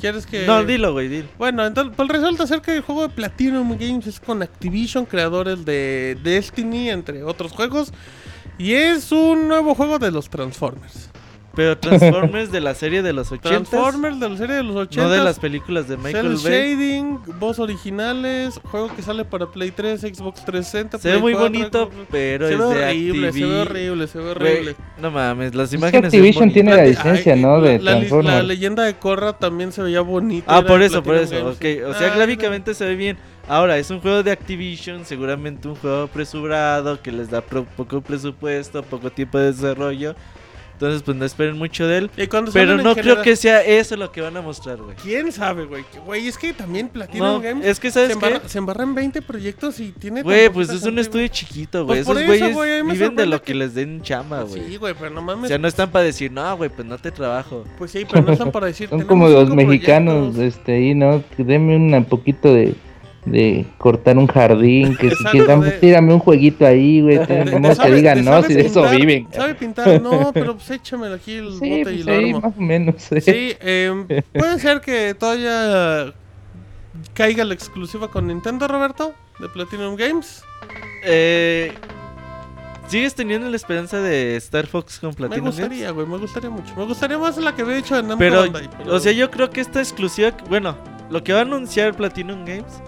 ¿Quieres 0.00 0.26
que.? 0.26 0.46
No, 0.46 0.64
dilo, 0.64 0.92
güey, 0.92 1.08
dilo. 1.08 1.28
Bueno, 1.38 1.66
entonces 1.66 1.92
pues 1.96 2.08
resulta 2.08 2.46
ser 2.46 2.60
que 2.60 2.76
el 2.76 2.82
juego 2.82 3.02
de 3.02 3.08
Platinum 3.08 3.76
Games 3.78 4.06
es 4.06 4.20
con 4.20 4.42
Activision, 4.42 5.04
creadores 5.06 5.64
de 5.64 6.16
Destiny, 6.22 6.90
entre 6.90 7.24
otros 7.24 7.52
juegos. 7.52 7.92
Y 8.58 8.72
es 8.74 9.12
un 9.12 9.48
nuevo 9.48 9.74
juego 9.74 9.98
de 9.98 10.10
los 10.10 10.28
Transformers. 10.30 11.10
Pero 11.58 11.76
Transformers 11.76 12.52
de 12.52 12.60
la 12.60 12.72
serie 12.74 13.02
de 13.02 13.12
los 13.12 13.32
80 13.32 13.48
Transformers 13.48 14.20
de 14.20 14.28
la 14.28 14.36
serie 14.36 14.54
de 14.54 14.62
los 14.62 14.76
80 14.76 15.02
no 15.02 15.10
de 15.10 15.18
las 15.24 15.40
películas 15.40 15.88
de 15.88 15.96
Michael 15.96 16.38
Cell 16.38 16.50
Bay. 16.52 16.74
shading, 16.76 17.18
voz 17.40 17.58
originales, 17.58 18.60
juego 18.70 18.94
que 18.94 19.02
sale 19.02 19.24
para 19.24 19.46
Play 19.50 19.72
3, 19.72 20.00
Xbox 20.02 20.44
360. 20.44 20.98
Se 20.98 21.08
ve 21.08 21.14
Play 21.14 21.20
muy 21.20 21.32
4, 21.32 21.48
bonito, 21.50 21.90
Xbox- 21.90 22.06
pero 22.12 22.46
se 22.46 22.52
es 22.54 22.58
ve 22.60 22.64
de 22.64 22.70
horrible, 22.70 23.32
se 23.32 23.44
ve 23.44 23.60
horrible, 23.60 24.06
se 24.06 24.18
ve 24.18 24.30
horrible. 24.30 24.76
no 25.02 25.10
mames, 25.10 25.54
las 25.56 25.64
Es 25.64 25.70
que 25.70 25.76
imágenes 25.78 26.04
Activision 26.04 26.52
tiene 26.52 26.76
la 26.76 26.84
licencia, 26.84 27.34
Ay, 27.34 27.42
¿no? 27.42 27.60
De 27.60 27.80
la, 27.80 27.90
Transformers. 27.96 28.36
la 28.36 28.42
leyenda 28.44 28.84
de 28.84 28.94
Korra 28.94 29.32
también 29.32 29.72
se 29.72 29.82
veía 29.82 30.00
bonita. 30.00 30.44
Ah, 30.56 30.62
por 30.64 30.80
eso, 30.80 31.02
por 31.02 31.16
eso. 31.16 31.30
Platinum 31.30 31.52
Ok, 31.54 31.60
Games. 31.60 31.96
o 31.96 31.98
sea, 31.98 32.12
Ah, 32.12 32.16
gráficamente 32.16 32.72
se 32.72 32.84
ve 32.84 32.94
bien. 32.94 33.18
Ahora, 33.48 33.78
es 33.78 33.90
un 33.90 34.00
juego 34.00 34.22
de 34.22 34.30
Activision, 34.30 35.04
seguramente 35.04 35.66
un 35.66 35.74
juego 35.74 36.02
apresurado 36.02 37.00
que 37.02 37.10
les 37.10 37.30
da 37.30 37.40
pro- 37.40 37.64
poco 37.76 38.00
presupuesto, 38.00 38.82
poco 38.82 39.10
tiempo 39.10 39.38
de 39.38 39.46
desarrollo. 39.52 40.14
Entonces, 40.78 41.02
pues 41.02 41.16
no 41.16 41.24
esperen 41.24 41.58
mucho 41.58 41.88
de 41.88 41.98
él. 41.98 42.10
Y 42.16 42.28
cuando 42.28 42.52
Pero 42.52 42.76
no 42.76 42.92
creo 42.92 42.94
general- 42.94 43.22
que 43.24 43.34
sea 43.34 43.64
eso 43.64 43.96
lo 43.96 44.12
que 44.12 44.20
van 44.20 44.36
a 44.36 44.40
mostrar, 44.40 44.76
güey. 44.76 44.94
¿Quién 45.02 45.32
sabe, 45.32 45.64
güey? 45.64 45.84
Güey, 46.06 46.28
es 46.28 46.38
que 46.38 46.52
también 46.52 46.88
Platinum 46.88 47.26
No, 47.26 47.40
Games 47.40 47.66
es 47.66 47.80
que, 47.80 47.88
se, 47.90 47.94
¿sabes 47.94 48.10
embarra, 48.12 48.40
qué? 48.40 48.48
se 48.48 48.58
embarra 48.58 48.84
en 48.84 48.94
20 48.94 49.20
proyectos 49.22 49.80
y 49.80 49.90
tiene... 49.90 50.22
Güey, 50.22 50.48
pues 50.50 50.68
es 50.68 50.76
un 50.82 50.90
gente, 50.90 51.00
estudio 51.00 51.26
chiquito, 51.28 51.84
güey. 51.84 52.04
Pues 52.04 52.06
por 52.06 52.16
Esos 52.22 52.32
eso, 52.36 52.44
güeyes 52.44 52.54
güey, 52.54 52.82
viven 52.96 53.16
de 53.16 53.26
lo 53.26 53.40
que 53.42 53.46
que- 53.46 53.54
les 53.54 53.74
den 53.74 54.02
chamba, 54.02 54.42
güey. 54.42 54.60
güey. 54.60 54.70
Sí, 54.70 54.76
güey, 54.76 54.94
pero 54.96 55.10
no 55.10 55.18
O 55.18 55.24
mames. 55.24 55.48
sea, 55.48 55.58
no 55.58 55.66
están 55.66 55.90
para 55.90 56.04
decir, 56.04 56.30
no, 56.30 56.56
güey, 56.56 56.70
pues 56.70 56.86
no 56.86 56.96
te 56.96 57.10
trabajo. 57.10 57.64
Pues 57.76 57.90
sí, 57.90 58.06
pero 58.08 58.22
no 58.24 58.32
están 58.32 58.52
para 58.52 58.66
decir... 58.68 58.88
Son 58.88 58.98
"Tenemos 59.00 59.08
como 59.08 59.28
los 59.28 59.50
mexicanos, 59.52 60.34
proyectos". 60.34 60.58
este, 60.60 60.76
ahí, 60.76 60.94
¿no? 60.94 61.24
Que 61.36 61.42
Deme 61.42 61.76
un 61.76 62.04
poquito 62.04 62.54
de, 62.54 62.74
de 63.30 63.64
cortar 63.78 64.16
un 64.18 64.26
jardín, 64.26 64.96
que 64.96 65.10
si 65.10 65.24
quieran, 65.24 65.60
de- 65.60 65.72
tírame 65.72 66.12
un 66.14 66.18
jueguito 66.20 66.66
ahí, 66.66 67.00
güey, 67.00 67.18
de 67.26 67.26
que 67.26 67.90
digan, 67.92 68.24
no, 68.24 68.42
si 68.42 68.54
de 68.54 68.60
eso 68.62 68.88
viven. 68.90 69.28
Sabe 69.32 69.54
pintar, 69.54 70.00
no, 70.02 70.30
pero 70.32 70.54
pues 70.56 70.70
échamelo 70.70 71.14
aquí 71.14 71.34
el 71.34 71.52
Sí, 71.52 71.58
bote 71.58 71.78
y 71.80 71.82
pues 71.84 72.06
lo 72.06 72.12
ahí, 72.12 72.28
armo. 72.30 72.40
más 72.40 72.52
o 72.56 72.60
menos. 72.60 72.94
sí. 72.98 73.20
Sí, 73.20 73.56
em, 73.60 74.06
puede 74.34 74.58
ser 74.58 74.80
que 74.80 75.14
todavía 75.14 76.12
caiga 77.14 77.44
la 77.44 77.54
exclusiva 77.54 78.08
con 78.10 78.26
Nintendo, 78.26 78.66
Roberto, 78.68 79.14
de 79.38 79.48
Platinum 79.48 79.96
Games. 79.96 80.42
Eh, 81.04 81.72
¿Sigues 82.88 83.14
teniendo 83.14 83.50
la 83.50 83.56
esperanza 83.56 84.00
de 84.00 84.36
Star 84.36 84.66
Fox 84.66 84.98
con 84.98 85.10
Me 85.10 85.16
Platinum 85.16 85.44
Games? 85.50 85.58
gustaría, 85.60 85.90
güey, 85.90 86.06
me 86.06 86.16
gustaría 86.16 86.48
mucho. 86.48 86.74
Me 86.74 86.84
gustaría 86.86 87.18
más 87.18 87.36
la 87.36 87.54
que 87.54 87.60
había 87.62 87.76
hecho 87.76 87.98
en 87.98 88.08
Namco 88.08 88.18
Pero, 88.20 88.40
Bandai, 88.40 88.70
pero- 88.78 88.94
o 88.94 88.98
sea, 88.98 89.12
yo 89.12 89.30
creo 89.30 89.50
que 89.50 89.60
esta 89.60 89.80
exclusiva, 89.80 90.32
bueno, 90.48 90.74
lo 91.10 91.22
que 91.22 91.34
va 91.34 91.40
a 91.40 91.42
anunciar 91.42 91.94
Platinum 91.94 92.46
Games 92.46 92.82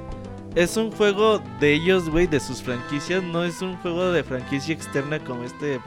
es 0.54 0.76
un 0.76 0.90
juego 0.90 1.40
de 1.60 1.74
ellos, 1.74 2.08
güey, 2.10 2.26
de 2.26 2.40
sus 2.40 2.62
franquicias, 2.62 3.22
no 3.22 3.44
es 3.44 3.62
un 3.62 3.76
juego 3.78 4.10
de 4.12 4.22
franquicia 4.24 4.74
externa 4.74 5.18
como 5.18 5.44
este 5.44 5.80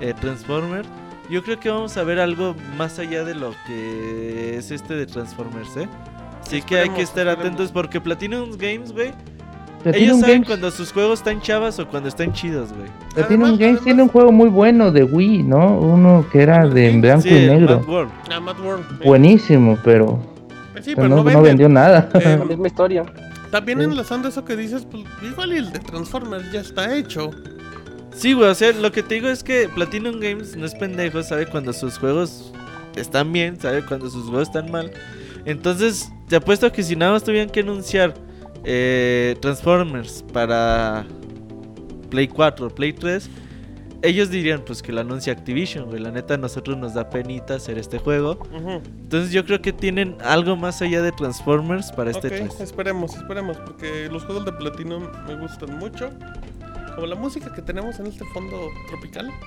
eh, 0.00 0.14
Transformer. 0.20 0.84
Yo 1.28 1.42
creo 1.44 1.60
que 1.60 1.68
vamos 1.70 1.96
a 1.96 2.02
ver 2.02 2.18
algo 2.18 2.56
más 2.76 2.98
allá 2.98 3.22
de 3.24 3.34
lo 3.34 3.52
que 3.66 4.56
es 4.56 4.70
este 4.70 4.94
de 4.94 5.06
Transformers, 5.06 5.76
¿eh? 5.76 5.88
Así 6.42 6.60
que 6.62 6.78
hay 6.80 6.88
que 6.88 7.02
estar 7.02 7.26
esperemos. 7.28 7.38
atentos 7.44 7.70
porque 7.72 8.00
Platinum 8.00 8.50
Games, 8.58 8.92
güey, 8.92 9.12
ellos 9.84 10.18
saben 10.20 10.34
Games, 10.36 10.46
cuando 10.48 10.70
sus 10.72 10.92
juegos 10.92 11.20
están 11.20 11.40
chavas 11.40 11.78
o 11.78 11.86
cuando 11.86 12.08
están 12.08 12.32
chidos, 12.32 12.70
güey. 12.72 12.88
Platinum 13.14 13.44
Además- 13.44 13.50
Games 13.58 13.62
además- 13.62 13.84
tiene 13.84 14.02
un 14.02 14.08
juego 14.08 14.32
muy 14.32 14.48
bueno 14.48 14.90
de 14.90 15.04
Wii, 15.04 15.42
¿no? 15.44 15.78
Uno 15.78 16.26
que 16.32 16.42
era 16.42 16.66
de 16.66 16.90
en 16.90 17.00
blanco 17.00 17.22
Sí, 17.22 17.28
y 17.28 17.46
negro. 17.46 17.78
Mad 17.78 17.88
World. 17.88 18.10
Ah, 18.32 18.40
Mad 18.40 18.58
World, 18.58 18.84
sí. 19.00 19.06
Buenísimo, 19.06 19.78
pero, 19.84 20.18
sí, 20.80 20.92
pero 20.96 21.08
pero 21.08 21.08
no, 21.08 21.22
no, 21.30 21.42
vendió 21.42 21.68
nada. 21.68 22.08
Eh, 22.14 22.36
La 22.40 22.44
misma 22.44 22.66
historia. 22.66 23.04
También 23.50 23.78
Sí. 23.78 23.84
enlazando 23.84 24.28
eso 24.28 24.44
que 24.44 24.56
dices, 24.56 24.86
pues 24.90 25.04
igual 25.22 25.52
el 25.52 25.72
de 25.72 25.78
Transformers 25.80 26.50
ya 26.52 26.60
está 26.60 26.96
hecho. 26.96 27.30
Sí, 28.14 28.32
güey, 28.32 28.48
o 28.50 28.54
sea, 28.54 28.72
lo 28.72 28.90
que 28.92 29.02
te 29.02 29.14
digo 29.14 29.28
es 29.28 29.42
que 29.42 29.68
Platinum 29.68 30.20
Games 30.20 30.56
no 30.56 30.66
es 30.66 30.74
pendejo, 30.74 31.22
sabe 31.22 31.46
cuando 31.46 31.72
sus 31.72 31.98
juegos 31.98 32.52
están 32.96 33.32
bien, 33.32 33.58
sabe 33.60 33.84
cuando 33.84 34.10
sus 34.10 34.24
juegos 34.24 34.48
están 34.48 34.70
mal. 34.70 34.90
Entonces, 35.44 36.10
te 36.28 36.36
apuesto 36.36 36.70
que 36.72 36.82
si 36.82 36.96
nada 36.96 37.12
más 37.12 37.24
tuvieran 37.24 37.48
que 37.50 37.60
anunciar 37.60 38.14
eh, 38.64 39.36
Transformers 39.40 40.22
para 40.32 41.06
Play 42.10 42.28
4 42.28 42.66
o 42.66 42.70
Play 42.70 42.92
3, 42.92 43.30
ellos 44.02 44.30
dirían 44.30 44.62
pues 44.64 44.82
que 44.82 44.92
lo 44.92 45.00
anuncia 45.00 45.32
Activision, 45.32 45.86
güey. 45.86 46.00
La 46.00 46.10
neta, 46.10 46.34
a 46.34 46.36
nosotros 46.36 46.76
nos 46.76 46.94
da 46.94 47.10
penita 47.10 47.54
hacer 47.54 47.78
este 47.78 47.98
juego. 47.98 48.38
Entonces, 48.52 49.32
yo 49.32 49.44
creo 49.44 49.60
que 49.60 49.72
tienen 49.72 50.16
algo 50.24 50.56
más 50.56 50.80
allá 50.82 51.02
de 51.02 51.12
Transformers 51.12 51.92
para 51.92 52.10
este 52.10 52.28
ok, 52.28 52.34
3. 52.54 52.60
esperemos, 52.60 53.14
esperemos, 53.16 53.56
porque 53.58 54.08
los 54.10 54.24
juegos 54.24 54.44
de 54.44 54.52
Platinum 54.52 55.04
me 55.26 55.36
gustan 55.36 55.78
mucho. 55.78 56.10
Como 56.94 57.06
la 57.06 57.14
música 57.14 57.52
que 57.54 57.62
tenemos 57.62 57.98
en 58.00 58.06
este 58.06 58.24
fondo 58.26 58.56
tropical. 58.88 59.30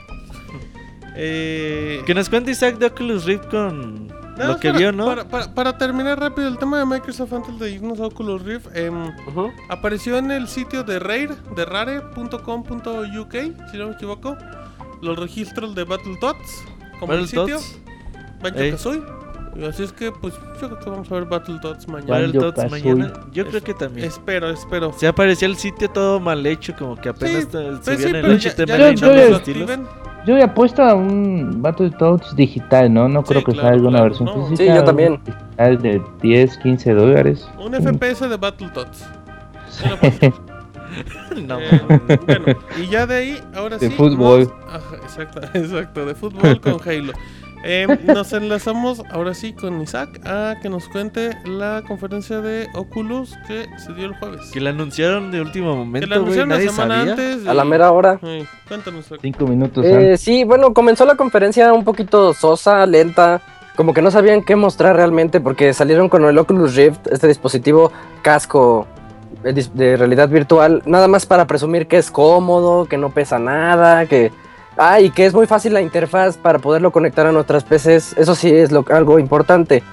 Eh, 1.15 2.01
Que 2.07 2.15
nos 2.15 2.27
cuente 2.27 2.49
Isaac 2.49 2.80
de 2.80 2.88
Oculus 2.88 3.25
Rift 3.25 3.45
con 3.51 4.07
nada 4.38 4.53
lo 4.53 4.60
que 4.60 4.69
para, 4.69 4.80
vio, 4.80 4.91
¿no? 4.91 5.05
Para, 5.05 5.23
para- 5.27 5.53
para 5.53 5.77
terminar 5.77 6.19
rápido 6.19 6.47
el 6.47 6.57
tema 6.57 6.80
de 6.80 6.85
Microsoft 6.85 7.34
antes 7.34 7.60
de 7.60 7.72
irnos 7.72 7.99
a 7.99 8.07
Oculus 8.07 8.41
Rift. 8.43 8.68
em, 8.76 9.07
Ujú. 9.27 9.51
Apareció 9.69 10.18
en 10.18 10.31
el 10.31 10.47
sitio 10.47 10.84
de 10.84 10.99
Rare, 10.99 11.30
de 11.55 11.65
rare.com.uk, 11.65 13.34
si 13.72 13.77
no 13.77 13.88
me 13.88 13.93
equivoco, 13.93 14.38
los 15.01 15.18
registros 15.19 15.76
de 15.76 15.84
Battletoads 15.84 16.64
como 16.99 17.14
el 17.14 17.27
sitio. 17.27 17.60
Banjo 18.41 18.60
Ey. 18.60 18.72
Kazooie. 18.72 19.01
Y 19.55 19.65
Así 19.65 19.84
es 19.84 19.93
que, 19.93 20.11
pues, 20.11 20.34
yo 20.60 20.68
creo 20.68 20.80
que 20.80 20.89
vamos 20.89 21.11
a 21.11 21.14
ver 21.14 21.26
Battletoads 21.26 21.88
mañana. 21.88 22.11
Battletoads 22.26 22.72
mañana. 22.72 23.14
Yo 23.31 23.45
creo 23.45 23.57
Es- 23.60 23.64
que 23.64 23.73
también. 23.76 24.07
Espero, 24.07 24.49
espero. 24.49 24.91
Se 24.97 25.05
aparecía 25.07 25.47
el 25.47 25.57
sitio 25.57 25.89
todo 25.91 26.19
mal 26.19 26.43
hecho, 26.47 26.73
como 26.76 26.95
que 26.95 27.10
apenas 27.10 27.43
Sí, 27.43 27.49
te- 27.51 27.64
Pues 27.64 27.85
subían 27.85 27.99
sí, 27.99 28.05
el 28.18 28.39
ya, 28.39 28.49
HTML 28.49 28.68
ya 28.68 28.77
Yo- 28.77 28.88
y 28.88 28.93
hecho 28.93 29.05
no 29.05 29.14
yo- 30.25 30.37
he 30.37 30.43
apuesto 30.43 30.81
a 30.83 30.93
un 30.95 31.61
Battletoads 31.61 32.35
digital, 32.35 32.93
¿no? 32.93 33.07
No 33.07 33.21
Sí, 33.21 33.27
creo 33.29 33.43
que 33.43 33.51
claro, 33.53 33.69
salga 33.69 33.87
una 33.89 34.01
versión 34.03 34.25
no. 34.25 34.47
física. 34.47 34.71
Sí, 34.73 34.77
yo 34.79 34.83
también. 34.83 35.19
Digital 35.25 35.81
de 35.81 36.01
10, 36.21 36.57
15 36.59 36.93
dólares. 36.93 37.47
Un 37.59 37.73
FPS 37.75 38.27
de 38.27 38.37
lo 39.87 39.93
apuesto. 39.95 40.33
No, 41.47 41.59
Eh, 41.59 42.19
bueno, 42.27 42.45
y 42.79 42.85
ya 42.87 43.07
de 43.07 43.15
ahí, 43.15 43.39
ahora 43.55 43.79
De 43.79 43.89
sí. 43.89 43.95
fútbol. 43.95 44.41
nos- 44.41 44.75
Ajá, 44.75 44.95
exacto, 45.01 45.41
exacto, 45.55 46.05
de 46.05 46.13
fútbol 46.13 46.61
con 46.61 46.77
Halo. 46.87 47.13
Eh, 47.65 47.88
nos 48.06 48.34
enlazamos 48.34 49.02
ahora 49.10 49.34
sí 49.34 49.53
con 49.53 49.81
Isaac 49.81 50.19
a 50.26 50.56
que 50.61 50.68
nos 50.69 50.90
cuente 50.90 51.38
la 51.45 51.81
conferencia 51.88 52.41
de 52.41 52.68
Oculus 52.73 53.38
que 53.48 53.68
se 53.77 53.94
dio 53.94 54.07
el 54.07 54.15
jueves. 54.15 54.49
que 54.52 54.60
la 54.60 54.72
anunciaron 54.72 55.31
de 55.31 55.40
último 55.41 55.68
Que 55.72 55.77
la 55.77 55.85
momento, 55.85 56.14
anunciaron 56.15 56.49
la 56.49 56.56
Nadie 56.56 56.69
semana 56.69 56.98
sabía. 56.98 57.11
antes. 57.14 57.48
A 57.48 57.53
la 57.53 57.64
mera 57.64 57.91
hora. 57.91 58.19
Sí, 58.22 58.45
cuéntanos. 58.68 59.06
Isaac. 59.06 59.19
Cinco 59.22 59.48
minutos 59.48 59.85
Eh, 59.85 60.18
sí, 60.18 60.44
bueno, 60.44 60.73
comenzó 60.73 61.06
la 61.06 61.15
conferencia 61.15 61.72
un 61.72 61.85
poquito 61.85 62.34
sosa, 62.34 62.85
lenta, 62.85 63.41
como 63.77 63.94
que 63.94 64.02
no 64.02 64.11
sabían 64.11 64.44
qué 64.44 64.56
mostrar 64.57 64.95
realmente 64.98 65.40
porque 65.40 65.73
salieron 65.73 66.10
con 66.10 66.26
el 66.26 66.38
Oculus 66.38 66.76
Rift, 66.76 67.07
este 67.11 67.27
dispositivo 67.27 67.91
casco 68.22 68.88
de, 69.41 69.56
dis- 69.56 69.72
de 69.72 69.95
realidad 69.95 70.27
virtual, 70.27 70.84
nada 70.85 71.07
más 71.07 71.26
para 71.26 71.48
presumir 71.48 71.88
que 71.88 71.98
es 71.98 72.11
cómodo, 72.11 72.85
que 72.88 72.98
no 72.98 73.10
pesa 73.11 73.40
nada, 73.40 74.06
que... 74.06 74.31
Ah, 74.77 74.99
y 74.99 75.11
que 75.11 75.25
es 75.25 75.33
muy 75.33 75.45
fácil 75.45 75.73
la 75.73 75.81
interfaz 75.81 76.37
para 76.37 76.59
poderlo 76.59 76.91
conectar 76.91 77.25
a 77.27 77.31
nuestras 77.31 77.63
PCs, 77.63 78.17
eso 78.17 78.33
sí 78.35 78.49
es 78.51 78.71
algo 78.89 79.19
importante. 79.19 79.83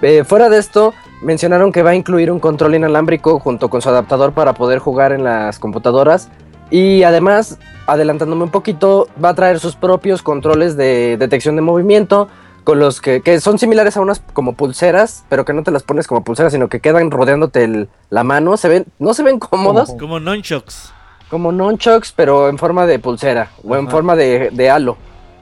Eh, 0.00 0.22
fuera 0.24 0.48
de 0.48 0.58
esto, 0.58 0.94
mencionaron 1.22 1.72
que 1.72 1.82
va 1.82 1.90
a 1.90 1.94
incluir 1.96 2.30
un 2.30 2.38
control 2.38 2.76
inalámbrico 2.76 3.40
junto 3.40 3.68
con 3.68 3.82
su 3.82 3.88
adaptador 3.88 4.32
para 4.32 4.52
poder 4.52 4.78
jugar 4.78 5.12
en 5.12 5.24
las 5.24 5.58
computadoras. 5.58 6.28
Y 6.70 7.02
además, 7.02 7.58
adelantándome 7.86 8.44
un 8.44 8.50
poquito, 8.50 9.08
va 9.22 9.30
a 9.30 9.34
traer 9.34 9.58
sus 9.58 9.74
propios 9.74 10.22
controles 10.22 10.76
de 10.76 11.16
detección 11.18 11.56
de 11.56 11.62
movimiento, 11.62 12.28
con 12.62 12.78
los 12.78 13.00
que, 13.00 13.22
que 13.22 13.40
son 13.40 13.58
similares 13.58 13.96
a 13.96 14.02
unas 14.02 14.20
como 14.34 14.52
pulseras, 14.52 15.24
pero 15.30 15.46
que 15.46 15.54
no 15.54 15.62
te 15.62 15.70
las 15.70 15.82
pones 15.82 16.06
como 16.06 16.22
pulseras, 16.22 16.52
sino 16.52 16.68
que 16.68 16.80
quedan 16.80 17.10
rodeándote 17.10 17.88
la 18.10 18.24
mano. 18.24 18.58
Se 18.58 18.68
ven, 18.68 18.84
no 18.98 19.14
se 19.14 19.22
ven 19.22 19.38
cómodos, 19.38 19.88
Como- 19.88 19.98
Como 19.98 20.20
nunchucks. 20.20 20.92
Como 21.30 21.52
nunchucks, 21.52 22.12
pero 22.12 22.48
en 22.48 22.58
forma 22.58 22.86
de 22.86 22.98
pulsera 22.98 23.50
o 23.66 23.76
en 23.76 23.88
forma 23.88 24.16
de, 24.16 24.50
de 24.52 24.70
halo. 24.70 24.96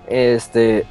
Este 0.08 0.86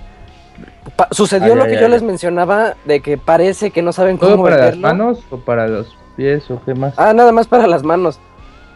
pa- 0.96 1.08
sucedió 1.12 1.54
Ay, 1.54 1.58
lo 1.58 1.64
ay, 1.64 1.70
que 1.72 1.76
ay, 1.78 1.82
yo 1.82 1.88
les 1.88 2.02
mencionaba 2.04 2.76
de 2.86 3.00
que 3.02 3.18
parece 3.18 3.72
que 3.72 3.82
no 3.82 3.94
saben 3.94 4.18
¿Todo 4.18 4.32
cómo 4.32 4.44
para 4.44 4.58
las 4.58 4.78
manos 4.78 5.20
o 5.32 5.38
para 5.38 5.68
los 5.68 5.96
pies 6.16 6.50
o 6.52 6.62
qué 6.66 6.74
más? 6.74 6.94
Ah, 6.98 7.14
nada 7.14 7.32
más 7.32 7.48
para 7.48 7.68
las 7.68 7.84
manos. 7.84 8.20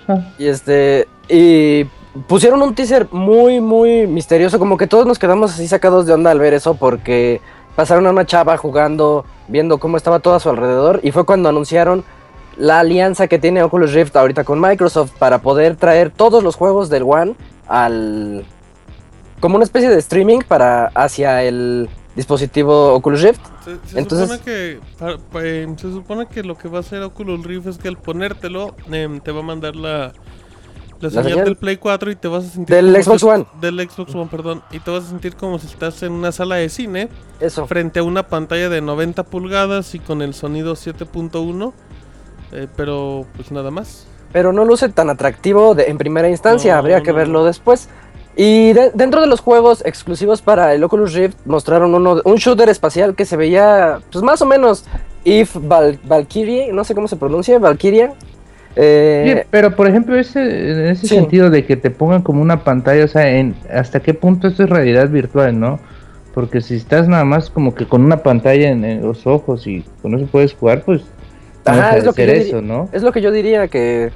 Ah. 0.08 0.20
Y 0.38 0.48
este 0.48 1.08
y 1.28 1.86
pusieron 2.28 2.62
un 2.62 2.74
teaser 2.76 3.08
muy 3.12 3.60
muy 3.62 4.08
misterioso, 4.08 4.60
como 4.60 4.78
que 4.78 4.88
todos 4.88 5.06
nos 5.06 5.20
quedamos 5.20 5.52
así 5.54 5.68
sacados 5.68 6.06
de 6.06 6.14
onda 6.14 6.32
al 6.32 6.40
ver 6.40 6.54
eso 6.54 6.76
porque 6.76 7.41
pasaron 7.76 8.08
a 8.08 8.10
una 8.10 8.26
chava 8.26 8.58
jugando, 8.58 9.26
viendo 9.48 9.78
cómo 9.78 9.96
estaba 9.98 10.20
todo 10.20 10.36
a 10.36 10.40
su 10.40 10.50
alrededor 10.50 11.00
y 11.04 11.12
fue 11.12 11.26
cuando 11.26 11.50
anunciaron 11.50 12.04
la 12.57 12.80
alianza 12.80 13.27
que 13.27 13.39
tiene 13.39 13.63
Oculus 13.63 13.93
Rift 13.93 14.15
ahorita 14.15 14.43
con 14.43 14.59
Microsoft 14.59 15.11
para 15.17 15.41
poder 15.41 15.76
traer 15.76 16.09
todos 16.11 16.43
los 16.43 16.55
juegos 16.55 16.89
del 16.89 17.03
One 17.03 17.35
al 17.67 18.45
como 19.39 19.55
una 19.55 19.63
especie 19.63 19.89
de 19.89 19.97
streaming 19.99 20.39
para 20.47 20.88
hacia 20.95 21.43
el 21.43 21.89
dispositivo 22.15 22.93
Oculus 22.93 23.21
Rift. 23.21 23.39
Se, 23.63 23.77
se 23.89 23.99
Entonces- 23.99 24.27
supone 24.30 24.43
que 24.43 24.80
em, 25.63 25.77
se 25.77 25.91
supone 25.91 26.26
que 26.27 26.43
lo 26.43 26.57
que 26.57 26.67
va 26.67 26.77
a 26.77 26.81
hacer 26.81 27.01
Oculus 27.03 27.45
Rift 27.45 27.67
es 27.67 27.77
que 27.77 27.88
al 27.88 27.97
ponértelo 27.97 28.76
em, 28.91 29.19
te 29.21 29.31
va 29.31 29.39
a 29.39 29.43
mandar 29.43 29.76
la 29.76 30.11
la 31.01 31.07
La 31.07 31.09
señal, 31.11 31.30
señal 31.30 31.45
del 31.45 31.55
Play 31.55 31.77
4 31.77 32.11
y 32.11 32.17
te 32.17 32.27
vas 32.27 32.43
a 32.43 32.49
sentir 32.49 32.76
Del 32.76 32.93
si 32.97 33.03
Xbox 33.03 33.23
One. 33.23 33.45
del 33.61 33.89
Xbox 33.89 34.13
One, 34.13 34.27
perdón, 34.30 34.61
y 34.71 34.80
te 34.81 34.91
vas 34.91 35.05
a 35.05 35.07
sentir 35.07 35.34
como 35.38 35.57
si 35.57 35.67
estás 35.67 36.03
en 36.03 36.11
una 36.11 36.34
sala 36.34 36.55
de 36.55 36.67
cine 36.67 37.07
Eso. 37.39 37.65
frente 37.67 37.99
a 37.99 38.03
una 38.03 38.23
pantalla 38.27 38.67
de 38.67 38.81
90 38.81 39.23
pulgadas 39.23 39.95
y 39.95 39.99
con 39.99 40.21
el 40.21 40.34
sonido 40.34 40.76
7.1, 40.76 41.71
eh, 42.51 42.67
pero 42.76 43.26
pues 43.35 43.51
nada 43.51 43.71
más. 43.71 44.05
pero 44.31 44.53
no 44.53 44.63
luce 44.65 44.89
tan 44.89 45.09
atractivo 45.09 45.73
de- 45.76 45.85
en 45.85 45.97
primera 45.97 46.30
instancia, 46.30 46.73
No, 46.73 46.80
habría 46.80 47.01
que 47.01 47.11
no, 47.11 47.17
verlo 47.17 47.43
después. 47.45 47.89
Y 48.35 48.73
de- 48.73 48.91
dentro 48.93 49.21
de 49.21 49.27
los 49.27 49.41
juegos 49.41 49.84
exclusivos 49.85 50.41
para 50.41 50.73
el 50.73 50.84
Oculus 50.84 51.13
Rift 51.13 51.38
mostraron 51.45 51.93
uno, 51.95 52.21
un 52.23 52.35
shooter 52.35 52.69
espacial 52.69 53.15
que 53.15 53.26
se 53.26 53.35
veía, 53.38 53.99
pues 54.11 54.23
más 54.23 54.41
o 54.41 54.45
menos, 54.45 54.85
If 55.26 55.55
Val 55.59 55.99
Valkyrie, 56.07 56.71
no 56.71 56.84
sé 56.84 56.93
cómo 56.95 57.07
se 57.07 57.15
pronuncia, 57.17 57.57
Valkyria. 57.59 58.13
Eh, 58.76 59.45
pero 59.49 59.76
por 59.76 59.88
ejemplo, 59.88 60.17
ese, 60.17 60.39
en 60.71 60.88
ese 60.88 61.07
Sí. 61.07 61.15
sentido 61.15 61.49
de 61.49 61.65
que 61.65 61.76
te 61.76 61.89
pongan 61.89 62.21
como 62.21 62.41
una 62.41 62.63
pantalla, 62.63 63.03
o 63.03 63.07
sea, 63.07 63.30
en, 63.30 63.55
¿hasta 63.73 63.99
qué 63.99 64.13
punto 64.13 64.47
esto 64.47 64.63
es 64.63 64.69
realidad 64.69 65.09
virtual, 65.09 65.59
no? 65.59 65.80
Porque 66.34 66.61
si 66.61 66.76
estás 66.76 67.07
nada 67.07 67.26
más 67.26 67.49
como 67.49 67.73
que 67.76 67.88
con 67.88 68.03
una 68.05 68.17
pantalla 68.17 68.69
en, 68.69 68.85
en 68.85 69.01
los 69.01 69.26
ojos 69.27 69.65
y 69.67 69.84
con 70.01 70.13
eso 70.13 70.27
puedes 70.31 70.53
jugar, 70.53 70.84
pues 70.84 71.01
no 71.01 71.07
Ajá, 71.72 71.98
es 71.98 72.04
lo 72.06 72.14
que 72.14 72.26
yo 72.28 72.32
eso, 72.34 72.58
diría. 72.58 72.62
¿no? 72.62 72.90
Es 72.91 73.04
lo 73.04 73.12
que 73.12 73.22
yo 73.22 73.32
diría, 73.32 73.68
que, 73.68 74.12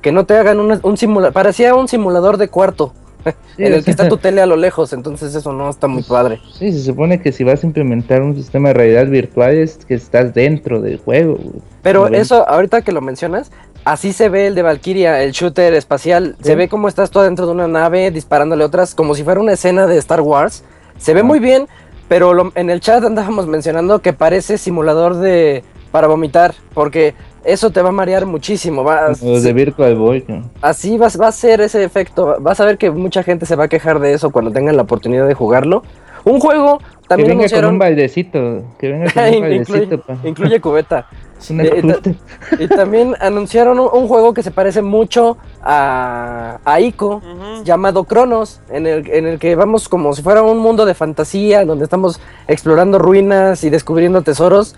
que 0.00 0.12
no 0.12 0.24
te 0.26 0.36
hagan 0.36 0.58
un 0.60 0.96
simulador, 0.96 1.32
parecía 1.32 1.74
un 1.74 1.88
simulador 1.88 2.36
de 2.36 2.48
cuarto, 2.48 2.92
Sí, 3.56 3.64
en 3.64 3.74
el 3.74 3.84
que 3.84 3.90
está 3.90 4.08
tu 4.08 4.16
tele 4.16 4.40
a 4.40 4.46
lo 4.46 4.56
lejos, 4.56 4.92
entonces 4.92 5.34
eso 5.34 5.52
no 5.52 5.68
está 5.68 5.86
muy 5.88 6.02
padre. 6.04 6.40
Sí, 6.54 6.72
se 6.72 6.80
supone 6.82 7.20
que 7.20 7.32
si 7.32 7.42
vas 7.44 7.62
a 7.64 7.66
implementar 7.66 8.22
un 8.22 8.36
sistema 8.36 8.68
de 8.68 8.74
realidad 8.74 9.06
virtual 9.08 9.54
es 9.56 9.78
que 9.86 9.94
estás 9.94 10.32
dentro 10.34 10.80
del 10.80 10.98
juego. 10.98 11.38
Pero 11.82 12.06
eso, 12.08 12.48
ahorita 12.48 12.82
que 12.82 12.92
lo 12.92 13.00
mencionas, 13.00 13.50
así 13.84 14.12
se 14.12 14.28
ve 14.28 14.46
el 14.46 14.54
de 14.54 14.62
Valkyria, 14.62 15.22
el 15.22 15.32
shooter 15.32 15.74
espacial. 15.74 16.36
Se 16.42 16.54
ve 16.54 16.68
como 16.68 16.86
estás 16.88 17.10
tú 17.10 17.20
dentro 17.20 17.46
de 17.46 17.52
una 17.52 17.66
nave 17.66 18.10
disparándole 18.12 18.62
otras, 18.64 18.94
como 18.94 19.14
si 19.16 19.24
fuera 19.24 19.40
una 19.40 19.52
escena 19.52 19.86
de 19.88 19.98
Star 19.98 20.20
Wars. 20.20 20.62
Se 20.96 21.12
ve 21.12 21.20
Ah. 21.20 21.24
muy 21.24 21.40
bien, 21.40 21.66
pero 22.08 22.34
lo- 22.34 22.52
en 22.54 22.70
el 22.70 22.80
chat 22.80 23.02
andábamos 23.04 23.46
mencionando 23.48 24.00
que 24.00 24.12
parece 24.12 24.58
simulador 24.58 25.16
de 25.16 25.64
para 25.90 26.06
vomitar, 26.06 26.54
porque 26.74 27.14
eso 27.44 27.70
te 27.70 27.80
va 27.82 27.88
a 27.90 27.92
marear 27.92 28.26
muchísimo. 28.26 28.84
Va, 28.84 29.12
Como 29.18 29.32
los 29.32 29.42
de 29.42 29.52
Virtual 29.52 29.94
Boy. 29.96 30.24
¿no? 30.28 30.42
así 30.60 30.98
va, 30.98 31.08
va 31.20 31.28
a 31.28 31.32
ser 31.32 31.60
ese 31.60 31.82
efecto. 31.84 32.36
Vas 32.40 32.60
a 32.60 32.64
ver 32.64 32.78
que 32.78 32.90
mucha 32.90 33.22
gente 33.22 33.46
se 33.46 33.56
va 33.56 33.64
a 33.64 33.68
quejar 33.68 33.98
de 34.00 34.12
eso 34.12 34.30
cuando 34.30 34.50
tengan 34.50 34.76
la 34.76 34.82
oportunidad 34.82 35.26
de 35.26 35.34
jugarlo. 35.34 35.82
Un 36.24 36.40
juego 36.40 36.78
Que 36.78 36.84
también 37.08 37.28
venga 37.38 37.48
con 37.48 37.64
anunciaron. 37.64 37.72
un 37.74 37.78
baldecito. 37.78 38.62
Que 38.78 38.88
venga 38.92 39.12
con 39.12 39.22
un 39.28 39.28
incluye, 39.34 39.40
baldecito. 39.40 40.00
pa. 40.02 40.18
incluye 40.24 40.60
cubeta. 40.60 41.06
Es 41.38 41.50
una 41.50 41.62
eh. 41.62 42.16
Y 42.58 42.66
también 42.66 43.14
anunciaron 43.20 43.78
un, 43.78 43.88
un 43.92 44.08
juego 44.08 44.34
que 44.34 44.42
se 44.42 44.50
parece 44.50 44.82
mucho 44.82 45.36
a, 45.62 46.58
a 46.64 46.80
Ico, 46.80 47.22
llamado 47.62 48.02
Cronos, 48.02 48.60
en 48.70 48.88
el, 48.88 49.08
en 49.08 49.26
el 49.28 49.38
que 49.38 49.54
vamos 49.54 49.88
como 49.88 50.12
si 50.14 50.22
fuera 50.22 50.42
un 50.42 50.58
mundo 50.58 50.84
de 50.84 50.94
fantasía, 50.94 51.64
donde 51.64 51.84
estamos 51.84 52.20
explorando 52.48 52.98
ruinas 52.98 53.62
y 53.62 53.70
descubriendo 53.70 54.22
tesoros. 54.22 54.74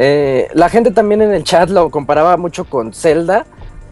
Eh, 0.00 0.46
la 0.54 0.68
gente 0.68 0.92
también 0.92 1.22
en 1.22 1.32
el 1.34 1.42
chat 1.42 1.68
lo 1.70 1.90
comparaba 1.90 2.36
mucho 2.36 2.64
con 2.64 2.92
Zelda, 2.92 3.44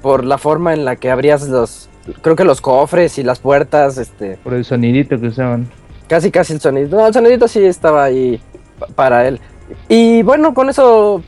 por 0.02 0.24
la 0.24 0.38
forma 0.38 0.72
en 0.72 0.84
la 0.84 0.94
que 0.94 1.10
abrías 1.10 1.48
los, 1.48 1.88
creo 2.22 2.36
que 2.36 2.44
los 2.44 2.60
cofres 2.60 3.18
y 3.18 3.24
las 3.24 3.40
puertas, 3.40 3.98
este, 3.98 4.38
Por 4.44 4.54
el 4.54 4.64
sonidito 4.64 5.18
que 5.20 5.26
usaban. 5.26 5.68
casi 6.08 6.30
casi 6.30 6.52
el 6.52 6.60
sonido. 6.60 6.96
No, 6.96 7.06
el 7.08 7.12
sonidito 7.12 7.48
sí 7.48 7.64
estaba 7.64 8.04
ahí 8.04 8.40
pa- 8.78 8.86
para 8.94 9.26
él. 9.26 9.40
Y 9.88 10.22
bueno, 10.22 10.54
con 10.54 10.70
eso 10.70 11.22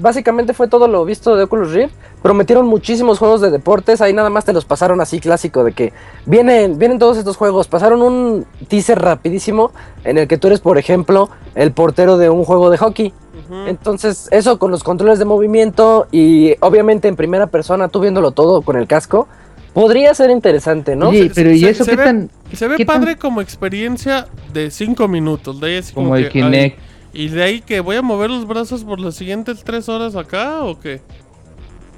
básicamente 0.00 0.52
fue 0.54 0.68
todo 0.68 0.86
lo 0.86 1.04
visto 1.04 1.34
de 1.34 1.42
Oculus 1.42 1.72
Rift. 1.72 1.92
Prometieron 2.22 2.66
muchísimos 2.66 3.18
juegos 3.18 3.40
de 3.40 3.50
deportes, 3.50 4.00
ahí 4.00 4.12
nada 4.12 4.30
más 4.30 4.44
te 4.44 4.52
los 4.52 4.64
pasaron 4.64 5.00
así 5.00 5.18
clásico 5.18 5.64
de 5.64 5.72
que 5.72 5.92
vienen, 6.26 6.78
vienen 6.78 7.00
todos 7.00 7.16
estos 7.16 7.36
juegos. 7.36 7.66
Pasaron 7.66 8.00
un 8.02 8.46
teaser 8.68 9.00
rapidísimo 9.00 9.72
en 10.04 10.18
el 10.18 10.28
que 10.28 10.36
tú 10.38 10.46
eres, 10.46 10.60
por 10.60 10.78
ejemplo, 10.78 11.30
el 11.56 11.72
portero 11.72 12.16
de 12.18 12.30
un 12.30 12.44
juego 12.44 12.70
de 12.70 12.76
hockey. 12.78 13.12
Entonces, 13.66 14.28
eso 14.30 14.58
con 14.58 14.70
los 14.70 14.82
controles 14.84 15.18
de 15.18 15.24
movimiento 15.24 16.06
y 16.12 16.54
obviamente 16.60 17.08
en 17.08 17.16
primera 17.16 17.46
persona, 17.46 17.88
tú 17.88 18.00
viéndolo 18.00 18.30
todo 18.30 18.62
con 18.62 18.76
el 18.76 18.86
casco, 18.86 19.28
podría 19.72 20.12
ser 20.14 20.30
interesante, 20.30 20.96
¿no? 20.96 21.10
Se- 21.12 21.30
pero 21.34 21.50
¿y 21.50 21.60
se- 21.60 21.70
eso 21.70 21.84
se 21.84 21.90
qué 21.92 21.96
ve- 21.96 22.04
tan. 22.04 22.30
Se 22.52 22.66
ve 22.68 22.76
¿Qué 22.76 22.84
tan- 22.84 23.00
padre 23.00 23.16
como 23.16 23.40
experiencia 23.40 24.26
de 24.52 24.70
5 24.70 25.06
minutos. 25.08 25.60
De 25.60 25.66
ahí 25.68 25.76
así 25.76 25.94
Como 25.94 26.16
el 26.16 26.24
que, 26.24 26.30
Kinect. 26.40 26.78
ay, 26.78 26.84
¿Y 27.12 27.28
de 27.28 27.42
ahí 27.42 27.60
que 27.60 27.80
voy 27.80 27.96
a 27.96 28.02
mover 28.02 28.30
los 28.30 28.46
brazos 28.46 28.84
por 28.84 29.00
las 29.00 29.16
siguientes 29.16 29.64
3 29.64 29.88
horas 29.88 30.14
acá 30.14 30.62
o 30.62 30.78
qué? 30.78 31.00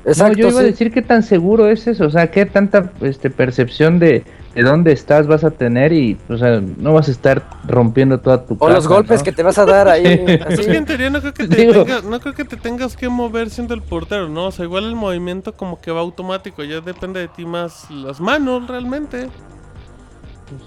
Exacto. 0.04 0.32
no, 0.34 0.38
yo 0.42 0.48
iba 0.48 0.60
a 0.60 0.64
decir 0.64 0.92
qué 0.92 1.02
tan 1.02 1.22
seguro 1.22 1.68
es 1.68 1.86
eso, 1.86 2.06
o 2.06 2.10
sea, 2.10 2.30
qué 2.30 2.44
tanta 2.46 2.90
este, 3.02 3.30
percepción 3.30 3.98
de, 3.98 4.24
de 4.54 4.62
dónde 4.62 4.92
estás 4.92 5.26
vas 5.28 5.44
a 5.44 5.50
tener 5.52 5.92
y, 5.92 6.18
o 6.28 6.36
sea, 6.36 6.60
no 6.78 6.92
vas 6.92 7.08
a 7.08 7.12
estar 7.12 7.42
rompiendo 7.66 8.18
toda 8.18 8.44
tu 8.44 8.56
O 8.58 8.68
los 8.68 8.88
golpes 8.88 9.20
¿no? 9.20 9.24
que 9.24 9.32
te 9.32 9.42
vas 9.42 9.58
a 9.58 9.64
dar 9.64 9.88
ahí. 9.88 10.40
Así. 10.46 10.64
que 10.64 10.76
en 10.76 10.84
teoría 10.84 11.10
no 11.10 11.20
creo 11.20 11.34
que 11.34 11.46
te, 11.46 11.56
Digo- 11.56 11.84
no 12.02 12.20
creo 12.20 12.34
que 12.34 12.44
te 12.44 12.56
tengas 12.56 12.96
que 12.96 13.08
mover 13.08 13.50
siendo 13.50 13.74
el 13.74 13.82
portero, 13.82 14.28
¿no? 14.28 14.46
O 14.46 14.50
sea, 14.50 14.64
igual 14.64 14.84
el 14.84 14.96
movimiento 14.96 15.52
como 15.52 15.80
que 15.80 15.92
va 15.92 16.00
automático, 16.00 16.64
ya 16.64 16.80
depende 16.80 17.20
de 17.20 17.28
ti 17.28 17.46
más 17.46 17.88
las 17.90 18.20
manos 18.20 18.66
realmente. 18.66 19.28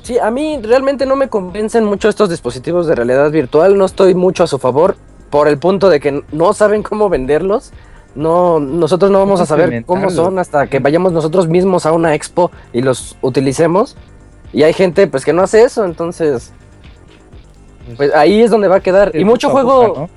Sí, 0.02 0.18
a 0.18 0.32
mí 0.32 0.60
realmente 0.64 1.06
no 1.06 1.16
me 1.16 1.28
convencen 1.28 1.86
mucho 1.86 2.10
estos 2.10 2.30
dispositivos 2.30 2.88
de 2.88 2.96
realidad 2.96 3.30
virtual, 3.32 3.78
no 3.78 3.86
estoy 3.86 4.16
mucho 4.16 4.44
a 4.44 4.48
su 4.48 4.58
favor 4.58 4.96
por 5.30 5.48
el 5.48 5.58
punto 5.60 5.90
de 5.90 6.00
que 6.00 6.24
no 6.32 6.54
saben 6.54 6.82
cómo 6.82 7.10
venderlos. 7.10 7.72
No, 8.16 8.60
nosotros 8.60 9.12
no 9.12 9.20
vamos 9.20 9.42
a 9.42 9.46
saber 9.46 9.84
cómo 9.86 10.10
son 10.10 10.40
hasta 10.40 10.68
que 10.68 10.80
vayamos 10.80 11.12
nosotros 11.12 11.48
mismos 11.48 11.86
a 11.86 11.92
una 11.92 12.16
expo 12.16 12.50
y 12.72 12.82
los 12.82 13.18
utilicemos. 13.22 13.98
Y 14.54 14.64
hay 14.64 14.74
gente 14.74 15.08
pues 15.08 15.26
que 15.26 15.34
no 15.34 15.44
hace 15.44 15.64
eso, 15.64 15.84
entonces 15.84 16.54
pues 17.98 18.14
ahí 18.16 18.42
es 18.42 18.52
donde 18.52 18.68
va 18.68 18.78
a 18.78 18.80
quedar. 18.80 19.16
Y 19.16 19.26
mucho 19.26 19.50
juego. 19.50 20.10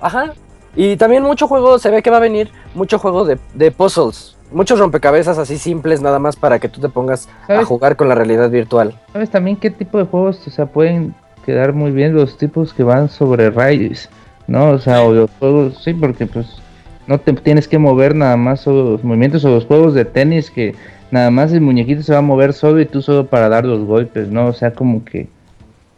Ajá. 0.00 0.32
Y 0.76 0.96
también 0.96 1.22
mucho 1.22 1.48
juego, 1.48 1.78
se 1.78 1.90
ve 1.90 2.02
que 2.02 2.10
va 2.10 2.18
a 2.18 2.20
venir 2.20 2.50
mucho 2.74 2.98
juego 2.98 3.24
de, 3.24 3.38
de 3.54 3.70
puzzles. 3.70 4.36
Muchos 4.52 4.78
rompecabezas 4.78 5.38
así 5.38 5.58
simples 5.58 6.00
nada 6.00 6.18
más 6.18 6.36
para 6.36 6.58
que 6.58 6.68
tú 6.68 6.80
te 6.80 6.88
pongas 6.88 7.28
a 7.48 7.64
jugar 7.64 7.96
con 7.96 8.08
la 8.08 8.14
realidad 8.14 8.50
virtual. 8.50 8.94
¿Sabes 9.12 9.30
también 9.30 9.56
qué 9.56 9.70
tipo 9.70 9.98
de 9.98 10.04
juegos, 10.04 10.46
o 10.46 10.50
sea, 10.50 10.66
pueden 10.66 11.14
quedar 11.44 11.72
muy 11.72 11.90
bien 11.90 12.14
los 12.14 12.36
tipos 12.36 12.72
que 12.72 12.82
van 12.82 13.08
sobre 13.08 13.50
raíz, 13.50 14.08
¿no? 14.46 14.70
O 14.70 14.78
sea, 14.78 15.02
o 15.02 15.12
los 15.12 15.30
juegos, 15.38 15.82
sí, 15.82 15.92
porque 15.94 16.26
pues 16.26 16.46
no 17.06 17.18
te 17.20 17.32
tienes 17.34 17.68
que 17.68 17.78
mover 17.78 18.14
nada 18.14 18.36
más 18.36 18.60
solo 18.60 18.92
los 18.92 19.04
movimientos 19.04 19.44
o 19.44 19.50
los 19.50 19.66
juegos 19.66 19.94
de 19.94 20.04
tenis 20.04 20.50
que 20.50 20.74
nada 21.10 21.30
más 21.30 21.52
el 21.52 21.60
muñequito 21.60 22.02
se 22.02 22.12
va 22.12 22.18
a 22.18 22.22
mover 22.22 22.52
solo 22.52 22.80
y 22.80 22.86
tú 22.86 23.02
solo 23.02 23.26
para 23.26 23.48
dar 23.48 23.64
los 23.64 23.84
golpes, 23.84 24.28
¿no? 24.28 24.46
O 24.46 24.52
sea, 24.52 24.72
como 24.72 25.04
que 25.04 25.28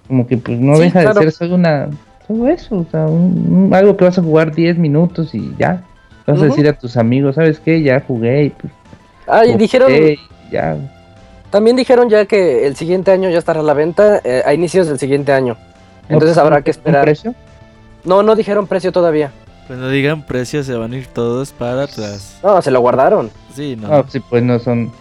como 0.08 0.26
que 0.26 0.36
pues 0.36 0.58
no 0.60 0.76
Sí, 0.76 0.82
deja 0.82 1.00
claro. 1.02 1.14
de 1.20 1.22
ser 1.26 1.32
solo 1.32 1.54
una 1.56 1.88
solo 2.26 2.48
eso, 2.48 2.76
o 2.78 2.86
sea, 2.90 3.06
un- 3.06 3.66
un- 3.68 3.74
algo 3.74 3.96
que 3.96 4.04
vas 4.04 4.18
a 4.18 4.22
jugar 4.22 4.54
10 4.54 4.78
minutos 4.78 5.34
y 5.34 5.52
ya. 5.58 5.82
Vas 6.26 6.42
a 6.42 6.44
decir 6.46 6.66
a 6.68 6.72
tus 6.72 6.96
amigos, 6.96 7.36
¿sabes 7.36 7.60
qué? 7.60 7.82
Ya 7.82 8.00
jugué 8.00 8.44
y 8.44 8.50
pues 8.50 8.72
Ah, 9.28 9.44
y 9.46 9.56
dijeron, 9.56 9.92
y 9.92 10.16
ya. 10.50 10.76
también 11.50 11.76
dijeron 11.76 12.08
ya 12.08 12.26
que 12.26 12.66
el 12.66 12.74
siguiente 12.76 13.10
año 13.12 13.30
ya 13.30 13.38
estará 13.38 13.60
a 13.60 13.62
la 13.62 13.74
venta, 13.74 14.20
eh, 14.24 14.42
a 14.44 14.52
inicios 14.52 14.88
del 14.88 14.98
siguiente 14.98 15.32
año. 15.32 15.56
Entonces 16.08 16.36
¿No- 16.36 16.42
habrá 16.42 16.62
que 16.62 16.70
¿Un 16.70 16.76
esperar. 16.76 17.02
precio? 17.04 17.34
No, 18.04 18.22
no 18.24 18.34
dijeron 18.36 18.66
precio 18.66 18.90
todavía. 18.92 19.30
Cuando 19.66 19.88
digan 19.90 20.22
precios 20.24 20.66
se 20.66 20.74
van 20.74 20.92
a 20.92 20.96
ir 20.98 21.06
todos 21.08 21.52
para 21.52 21.84
atrás. 21.84 22.38
No, 22.42 22.60
se 22.62 22.70
lo 22.70 22.80
guardaron. 22.80 23.30
Sí, 23.54 23.76
no. 23.76 23.88
No, 23.88 24.04
sí, 24.08 24.20
pues 24.20 24.42
no 24.44 24.58
son, 24.60 24.92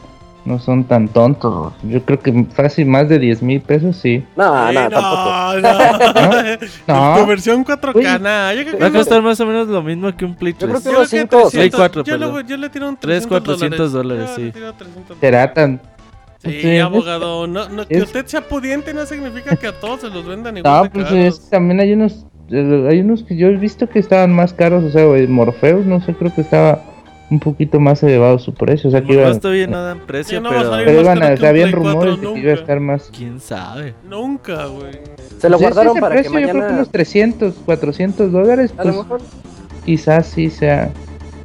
no 0.44 0.58
son 0.60 0.86
tan 0.86 1.08
tontos. 1.08 1.74
Yo 1.84 2.02
creo 2.04 2.20
que 2.20 2.46
fácil 2.56 2.88
más 2.88 3.08
de 3.08 3.20
10 3.20 3.44
mil 3.44 3.62
pesos, 3.62 3.98
sí. 3.98 4.24
No, 4.36 4.72
no, 4.72 4.90
tampoco. 4.90 5.60
no, 5.62 6.58
No. 7.16 7.20
Tu 7.20 7.26
versión 7.28 7.64
4K, 7.64 7.96
Uy. 7.96 8.04
nah, 8.24 8.54
yo 8.54 8.62
creo 8.64 8.74
que 8.74 8.80
Va 8.80 8.88
a 8.88 8.90
no- 8.90 8.98
costar 9.00 9.22
más 9.22 9.40
o 9.40 9.46
menos 9.46 9.68
lo 9.68 9.84
mismo 9.84 10.16
que 10.16 10.26
un 10.26 10.36
Play 10.36 10.54
Yo 10.54 10.68
creo 10.68 10.82
3. 10.82 10.84
que 10.84 10.90
yo 10.92 10.98
unos 10.98 11.10
creo 11.10 11.22
que 11.24 11.30
5 11.30 11.38
o 11.38 11.50
300, 11.50 11.52
Play 11.52 11.70
4, 11.70 12.04
yo, 12.04 12.18
le, 12.18 12.26
perdón. 12.26 12.48
yo 12.48 12.58
le 12.58 12.70
tiro 12.70 12.90
un 12.90 12.98
300 12.98 13.28
400 13.42 13.92
dólares, 13.92 14.30
sí. 14.36 14.42
le 14.46 14.52
tiro 14.52 14.74
300 14.74 15.18
Será 15.20 15.54
tan. 15.54 15.82
Sí, 16.44 16.62
Sí, 16.62 16.78
abogado, 16.78 17.48
no, 17.48 17.70
no, 17.70 17.88
que 17.88 17.98
es- 17.98 18.04
usted 18.04 18.26
sea 18.28 18.42
pudiente 18.42 18.94
no 18.94 19.06
significa 19.06 19.56
que 19.56 19.68
a 19.68 19.80
todos 19.80 20.02
se 20.02 20.10
los 20.10 20.26
vendan 20.26 20.58
igual 20.58 20.84
No, 20.86 20.90
pues 20.92 21.12
es- 21.12 21.50
también 21.50 21.80
hay 21.80 21.94
unos. 21.94 22.26
Hay 22.52 23.00
unos 23.00 23.24
que 23.24 23.36
yo 23.36 23.48
he 23.48 23.56
visto 23.56 23.88
que 23.90 24.00
estaban 24.00 24.32
más 24.34 24.54
caros. 24.54 24.84
O 24.84 24.92
sea, 24.92 25.04
el 25.16 25.30
Morpheus, 25.30 25.86
no 25.86 26.02
sé, 26.02 26.14
creo 26.14 26.34
que 26.34 26.42
estaba 26.42 26.82
un 27.32 27.40
poquito 27.40 27.80
más 27.80 28.04
elevado 28.04 28.38
su 28.38 28.54
precio. 28.54 28.90
O 28.90 28.92
sea, 28.92 29.02
que 29.02 29.16
No 29.16 29.50
bien 29.52 29.72
nada 29.72 29.94
en 29.94 30.00
precio, 30.02 30.40
no 30.42 30.50
pero 30.50 30.70
Pero 30.86 31.02
iban 31.02 31.24
a, 31.24 31.28
que 31.30 31.34
o 31.34 31.38
sea, 31.38 31.50
habían 31.50 31.72
Play 31.72 31.84
4 31.84 31.92
rumores 32.02 32.22
de 32.22 32.34
que 32.34 32.40
iba 32.40 32.52
a 32.52 32.56
estar 32.56 32.80
más. 32.80 33.10
quién 33.16 33.40
sabe. 33.40 33.96
Nunca, 34.08 34.66
güey. 34.68 35.00
Se 35.40 35.50
lo 35.50 35.58
guardaron 35.58 35.94
ese 35.94 36.02
para 36.02 36.16
precio, 36.16 36.32
que 36.32 36.38
Yo 36.42 36.44
creo 36.44 36.54
que 36.54 36.60
mañana. 36.60 36.76
unos 36.76 36.92
300, 36.92 37.54
400 37.66 38.32
dólares. 38.32 38.74
A 38.78 38.84
lo 38.84 38.94
Pues 38.94 39.04
mejor. 39.04 39.22
quizás 39.86 40.28
sí 40.28 40.50
sea. 40.52 40.92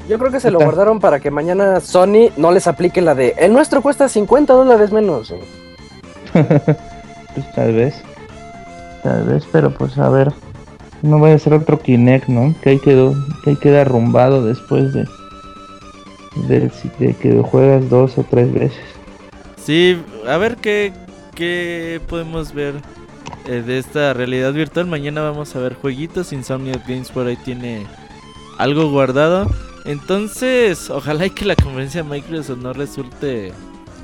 Yo 0.08 0.18
creo 0.18 0.30
que 0.30 0.40
se 0.40 0.50
lo 0.50 0.58
guardaron 0.58 0.98
para 1.00 1.20
que 1.20 1.30
mañana 1.30 1.80
Sony 1.80 2.30
no 2.36 2.52
les 2.52 2.66
aplique 2.66 3.00
la 3.00 3.14
de. 3.14 3.34
El 3.38 3.52
nuestro 3.52 3.80
cuesta 3.80 4.08
50 4.08 4.52
dólares 4.52 4.92
menos. 4.92 5.32
Pues 7.32 7.52
tal 7.54 7.72
vez. 7.72 7.94
Tal 9.04 9.22
vez, 9.24 9.46
pero 9.52 9.70
pues 9.70 9.96
a 9.98 10.08
ver. 10.10 10.32
No 11.02 11.18
vaya 11.18 11.36
a 11.36 11.38
ser 11.38 11.54
otro 11.54 11.78
Kinect, 11.78 12.28
¿no? 12.28 12.54
Que 12.62 12.70
ahí 12.70 12.78
quedó, 12.78 13.14
que 13.42 13.50
ahí 13.50 13.56
queda 13.56 13.80
arrumbado 13.80 14.44
después 14.44 14.92
de, 14.92 15.06
de, 16.48 16.70
de 16.98 17.14
que 17.14 17.32
lo 17.32 17.42
juegas 17.42 17.88
dos 17.88 18.18
o 18.18 18.24
tres 18.24 18.52
veces. 18.52 18.80
Sí, 19.56 19.96
a 20.28 20.36
ver 20.36 20.56
qué, 20.56 20.92
qué 21.34 22.00
podemos 22.06 22.52
ver 22.52 22.74
eh, 23.46 23.62
de 23.66 23.78
esta 23.78 24.12
realidad 24.12 24.52
virtual. 24.52 24.86
Mañana 24.86 25.22
vamos 25.22 25.56
a 25.56 25.60
ver 25.60 25.74
jueguitos. 25.74 26.32
Insomniac 26.32 26.86
Games 26.86 27.10
por 27.10 27.26
ahí 27.26 27.36
tiene 27.36 27.86
algo 28.58 28.90
guardado. 28.90 29.50
Entonces, 29.86 30.90
ojalá 30.90 31.26
y 31.26 31.30
que 31.30 31.46
la 31.46 31.56
conferencia 31.56 32.02
de 32.02 32.10
Microsoft 32.10 32.58
no 32.58 32.74
resulte... 32.74 33.52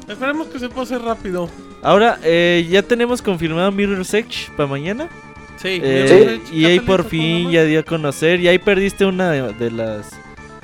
Esperemos 0.09 0.47
que 0.47 0.59
se 0.59 0.71
pase 0.71 0.99
rápido. 0.99 1.51
Ahora, 1.83 2.19
eh, 2.23 2.67
ya 2.71 2.83
tenemos 2.83 3.21
confirmado 3.21 3.71
Mirror's 3.73 4.15
Edge 4.15 4.51
para 4.57 4.69
mañana. 4.69 5.09
Sí, 5.57 5.81
Eh, 5.83 6.41
y 6.53 6.65
ahí 6.67 6.77
¿ya 6.77 6.83
por 6.83 7.05
fin 7.05 7.51
ya 7.51 7.65
dio 7.65 7.81
a 7.81 7.83
conocer. 7.83 8.41
Y 8.41 8.49
ahí 8.49 8.59
perdiste 8.59 9.05
una 9.07 9.31
de, 9.31 9.53
de 9.55 9.71
las 9.71 10.11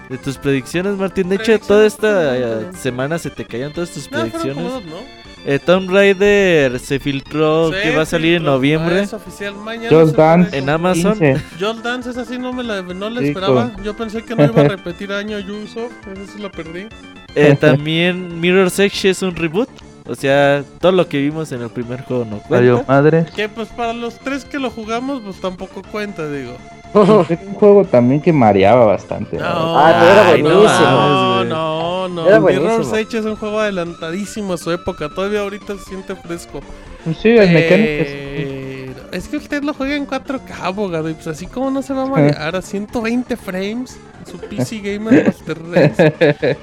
de 0.08 0.18
tus 0.18 0.36
predicciones, 0.36 0.96
Martín. 0.96 1.28
De 1.28 1.36
hecho, 1.36 1.58
toda 1.58 1.86
esta 1.86 2.08
no, 2.12 2.34
eh, 2.34 2.66
semana 2.78 3.18
se 3.18 3.30
te 3.30 3.44
caían 3.46 3.72
todas 3.72 3.90
tus 3.90 4.10
No, 4.10 4.18
predicciones. 4.20 4.62
dos, 4.64 4.84
¿no? 4.84 5.22
Eh, 5.44 5.58
Tomb 5.58 5.90
Raider 5.90 6.78
se 6.78 7.00
filtró 7.00 7.72
que 7.82 7.96
va 7.96 8.02
a 8.02 8.06
salir 8.06 8.34
en 8.36 8.44
noviembre. 8.44 9.00
Es 9.00 9.12
oficial 9.12 9.56
mañana. 9.56 9.88
Just 9.88 10.10
se 10.10 10.14
puede 10.14 10.28
Dance 10.28 10.58
En. 10.58 10.68
Amazon. 10.68 11.18
15. 11.18 11.36
Just 11.58 11.82
Dance, 11.82 12.10
esa 12.10 12.24
sí 12.24 12.38
no 12.38 12.52
me 12.52 12.62
la, 12.62 12.82
no 12.82 13.10
la 13.10 13.20
esperaba. 13.22 13.72
Yo 13.82 13.96
pensé 13.96 14.22
que 14.22 14.36
no 14.36 14.44
iba 14.44 14.60
a 14.62 14.68
repetir 14.68 15.12
año 15.12 15.38
Ubisoft. 15.38 15.90
Esa 16.12 16.32
sí 16.32 16.40
la 16.40 16.48
perdí. 16.50 16.86
Eh, 17.34 17.56
también 17.58 18.40
Mirror's 18.40 18.78
Edge 18.78 19.08
es 19.08 19.22
un 19.22 19.34
reboot. 19.34 19.68
O 20.12 20.14
sea, 20.14 20.62
todo 20.78 20.92
lo 20.92 21.08
que 21.08 21.18
vimos 21.18 21.50
en 21.52 21.62
el 21.62 21.70
primer 21.70 22.02
juego 22.02 22.26
no 22.26 22.38
cuenta. 22.40 22.84
madre. 22.86 23.24
Que 23.34 23.48
pues 23.48 23.68
para 23.68 23.94
los 23.94 24.18
tres 24.18 24.44
que 24.44 24.58
lo 24.58 24.70
jugamos, 24.70 25.22
pues 25.24 25.40
tampoco 25.40 25.80
cuenta, 25.90 26.28
digo. 26.28 26.52
Un 26.92 27.54
juego 27.54 27.86
también 27.86 28.20
que 28.20 28.30
mareaba 28.30 28.84
bastante. 28.84 29.38
verdad. 29.38 29.54
Ah, 29.56 30.10
era 30.12 30.28
Ay, 30.28 30.42
no 30.42 30.50
buenísimo. 30.50 30.86
No, 30.90 31.44
no, 31.44 32.08
no. 32.08 32.26
Era 32.26 32.40
Mirror's 32.40 32.62
buenísimo. 32.90 32.96
Edge 32.96 33.14
es 33.20 33.24
un 33.24 33.36
juego 33.36 33.58
adelantadísimo 33.60 34.52
a 34.52 34.58
su 34.58 34.70
época. 34.70 35.08
Todavía 35.08 35.40
ahorita 35.40 35.78
se 35.78 35.84
siente 35.84 36.14
fresco. 36.14 36.60
Pues 37.04 37.16
sí, 37.16 37.32
las 37.34 37.48
mecánicas. 37.48 38.06
Pero 38.08 38.92
Es 39.12 39.28
que 39.28 39.38
usted 39.38 39.62
lo 39.64 39.72
juega 39.72 39.94
en 39.96 40.06
4K, 40.06 40.60
abogado. 40.60 41.08
Y 41.08 41.14
pues 41.14 41.26
así 41.28 41.46
como 41.46 41.70
no 41.70 41.80
se 41.80 41.94
va 41.94 42.02
a 42.02 42.06
marear 42.06 42.54
a 42.54 42.60
120 42.60 43.34
frames. 43.38 43.98
en 44.20 44.30
Su 44.30 44.38
PC 44.38 44.80
Gamer 44.80 45.24
Master 45.24 45.56
Race. 45.72 46.58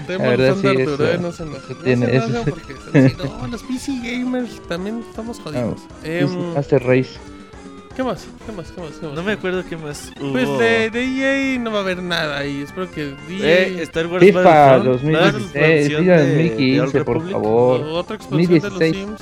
Estoy 0.00 0.18
La 0.18 0.24
verdad, 0.28 0.54
molestando 0.56 0.60
sí, 0.60 0.66
Arturo, 0.90 1.04
eso- 1.04 1.14
eh, 1.14 1.18
no 1.20 1.32
se 1.32 1.42
enoje. 1.42 1.58
eso 1.58 1.74
No 1.74 1.82
tiene- 1.84 2.06
se 2.06 2.16
eso 2.16 2.26
enoje 2.26 2.44
sí. 2.44 2.50
porque 2.50 3.10
si 3.10 3.16
no, 3.16 3.46
los 3.48 3.62
PC 3.62 3.92
Gamers 4.02 4.60
también 4.68 5.04
estamos 5.08 5.40
jodidos. 5.40 5.80
Em, 6.04 6.54
Master 6.54 6.82
Race. 6.84 7.10
¿Qué 7.96 8.04
más? 8.04 8.26
¿Qué 8.46 8.52
más? 8.52 8.70
¿Qué 8.72 8.80
más? 8.80 8.92
¿Qué 8.98 9.06
más? 9.06 9.14
No 9.14 9.22
me 9.22 9.32
acuerdo 9.32 9.64
qué 9.68 9.76
más 9.76 10.12
hubo. 10.20 10.32
Pues 10.32 10.48
de, 10.58 10.90
de 10.90 11.04
EA 11.04 11.58
no 11.58 11.70
va 11.72 11.78
a 11.78 11.82
haber 11.82 12.02
nada 12.02 12.46
y 12.46 12.62
espero 12.62 12.90
que 12.90 13.10
EA... 13.28 13.66
Eh, 13.68 13.82
Star 13.82 14.06
Wars 14.06 14.24
FIFA 14.24 14.42
Battlefront, 14.42 14.84
2016, 15.02 15.12
Battlefront 15.12 15.52
FIFA 15.52 16.16
de- 16.16 16.24
de 16.24 16.44
2015, 16.44 16.80
Old 16.98 17.04
por 17.04 17.30
favor. 17.30 17.80
otra 17.82 18.16
expansión 18.16 18.48
de 18.52 18.54
los 18.60 18.62
2016. 18.78 18.96
Sims. 18.96 19.20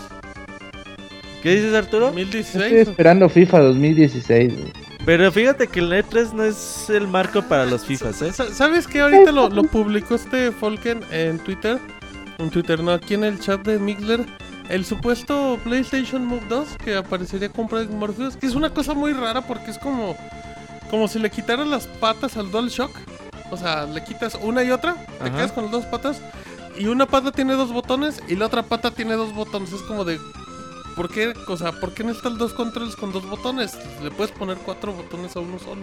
¿Qué 1.42 1.54
dices, 1.54 1.74
Arturo? 1.74 2.06
2016. 2.06 2.64
Estoy 2.64 2.78
esperando 2.92 3.28
FIFA 3.28 3.60
2016. 3.60 4.52
güey. 4.58 4.72
Pero 5.08 5.32
fíjate 5.32 5.68
que 5.68 5.80
el 5.80 5.90
E3 5.90 6.32
no 6.34 6.44
es 6.44 6.90
el 6.90 7.08
marco 7.08 7.40
para 7.40 7.64
los 7.64 7.82
FIFAs, 7.86 8.20
¿eh? 8.20 8.30
Sa- 8.30 8.52
¿Sabes 8.52 8.86
qué? 8.86 9.00
Ahorita 9.00 9.32
lo, 9.32 9.48
lo 9.48 9.62
publicó 9.62 10.14
este 10.16 10.52
Folken 10.52 11.02
en 11.10 11.38
Twitter. 11.38 11.78
En 12.36 12.50
Twitter, 12.50 12.82
no, 12.82 12.92
aquí 12.92 13.14
en 13.14 13.24
el 13.24 13.40
chat 13.40 13.62
de 13.62 13.78
Mixler. 13.78 14.26
El 14.68 14.84
supuesto 14.84 15.58
PlayStation 15.64 16.26
Move 16.26 16.42
2 16.50 16.68
que 16.84 16.94
aparecería 16.94 17.48
con 17.48 17.68
Project 17.68 17.90
Morpheus. 17.90 18.36
Que 18.36 18.44
es 18.48 18.54
una 18.54 18.68
cosa 18.68 18.92
muy 18.92 19.14
rara 19.14 19.40
porque 19.40 19.70
es 19.70 19.78
como. 19.78 20.14
Como 20.90 21.08
si 21.08 21.18
le 21.18 21.30
quitaras 21.30 21.66
las 21.66 21.86
patas 21.86 22.36
al 22.36 22.50
DualShock. 22.50 22.90
O 23.50 23.56
sea, 23.56 23.86
le 23.86 24.04
quitas 24.04 24.34
una 24.42 24.62
y 24.62 24.70
otra. 24.72 24.94
Te 25.24 25.30
quedas 25.32 25.52
con 25.52 25.64
las 25.64 25.72
dos 25.72 25.86
patas. 25.86 26.20
Y 26.78 26.84
una 26.88 27.06
pata 27.06 27.32
tiene 27.32 27.54
dos 27.54 27.72
botones 27.72 28.22
y 28.28 28.36
la 28.36 28.44
otra 28.44 28.62
pata 28.62 28.90
tiene 28.90 29.14
dos 29.14 29.34
botones. 29.34 29.72
Es 29.72 29.80
como 29.80 30.04
de. 30.04 30.20
¿Por 30.98 31.08
qué? 31.08 31.32
O 31.46 31.56
sea, 31.56 31.72
¿por 31.72 31.94
qué 31.94 32.02
necesitas 32.02 32.36
dos 32.36 32.52
controles 32.52 32.94
con 32.96 33.12
dos 33.12 33.24
botones? 33.30 33.78
Le 34.02 34.10
puedes 34.10 34.32
poner 34.32 34.58
cuatro 34.58 34.92
botones 34.92 35.34
a 35.36 35.40
uno 35.40 35.58
solo. 35.60 35.82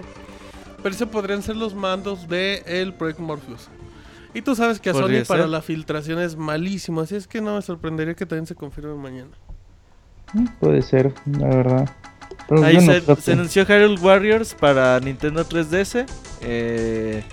Pero 0.84 0.94
ese 0.94 1.08
podrían 1.08 1.42
ser 1.42 1.56
los 1.56 1.74
mandos 1.74 2.28
de 2.28 2.62
el 2.68 2.94
Project 2.94 3.20
Morpheus. 3.20 3.70
Y 4.34 4.42
tú 4.42 4.54
sabes 4.56 4.80
que 4.82 4.90
a 4.90 4.94
Sony 4.94 5.24
para 5.26 5.48
la 5.48 5.62
filtración 5.62 6.20
es 6.20 6.36
malísimo, 6.36 7.00
así 7.02 7.16
es 7.16 7.26
que 7.28 7.40
no 7.40 7.56
me 7.56 7.62
sorprendería 7.62 8.14
que 8.14 8.26
también 8.26 8.46
se 8.46 8.54
confirme 8.56 8.94
mañana. 8.94 9.32
Mm, 10.34 10.48
Puede 10.60 10.82
ser, 10.82 11.14
la 11.26 11.48
verdad. 11.48 11.90
Pero 12.50 12.64
Ahí 12.66 12.76
no 12.76 12.82
se, 12.82 13.00
se 13.02 13.16
que- 13.16 13.32
anunció 13.32 13.64
Hyrule 13.66 13.98
Warriors 14.02 14.54
para 14.54 15.00
Nintendo 15.00 15.46
3DS. 15.46 16.06
Eh, 16.42 17.24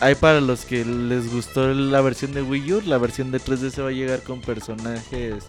hay 0.00 0.14
para 0.16 0.42
los 0.42 0.66
que 0.66 0.84
les 0.84 1.32
gustó 1.32 1.72
la 1.72 2.02
versión 2.02 2.34
de 2.34 2.42
Wii 2.42 2.72
U, 2.74 2.82
la 2.84 2.98
versión 2.98 3.30
de 3.30 3.40
3DS 3.40 3.82
va 3.82 3.88
a 3.88 3.92
llegar 3.92 4.22
con 4.22 4.42
personajes 4.42 5.44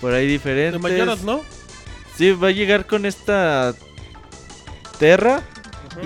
por 0.00 0.12
ahí 0.12 0.26
De 0.26 0.32
diferentes. 0.32 0.80
Mayoras, 0.80 1.22
¿no? 1.22 1.40
Sí, 2.16 2.32
va 2.32 2.48
a 2.48 2.52
llegar 2.52 2.86
con 2.86 3.04
esta 3.06 3.74
Terra 4.98 5.42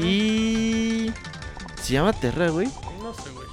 y 0.02 1.10
se 1.82 1.92
llama 1.94 2.12
Terra, 2.12 2.48
güey. 2.50 2.68
No 3.02 3.14
sé, 3.14 3.30
güey. 3.30 3.46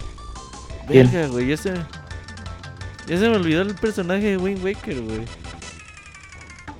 Verga, 1.03 1.27
güey, 1.27 1.47
ya 1.47 1.57
se 1.57 1.73
ya 1.73 3.17
se 3.17 3.29
me 3.29 3.35
olvidó 3.37 3.61
el 3.61 3.75
personaje 3.75 4.25
de 4.31 4.37
Wind 4.37 4.63
Waker, 4.63 5.01
güey. 5.01 5.21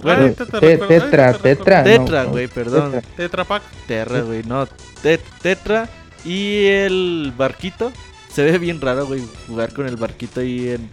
Bueno, 0.01 0.33
tetra, 0.33 1.33
tetra. 1.37 1.83
Tetra, 1.83 2.23
no, 2.23 2.29
güey, 2.29 2.47
perdón. 2.47 3.01
Tetra. 3.15 3.43
Pak. 3.45 3.63
Terra, 3.87 4.21
güey, 4.21 4.43
no. 4.43 4.67
Tet- 5.01 5.21
tetra 5.41 5.89
y 6.23 6.65
el 6.65 7.33
barquito. 7.35 7.91
Se 8.31 8.43
ve 8.43 8.57
bien 8.59 8.79
raro, 8.79 9.07
güey, 9.07 9.23
jugar 9.47 9.73
con 9.73 9.87
el 9.87 9.95
barquito 9.95 10.41
ahí 10.41 10.69
en, 10.69 10.89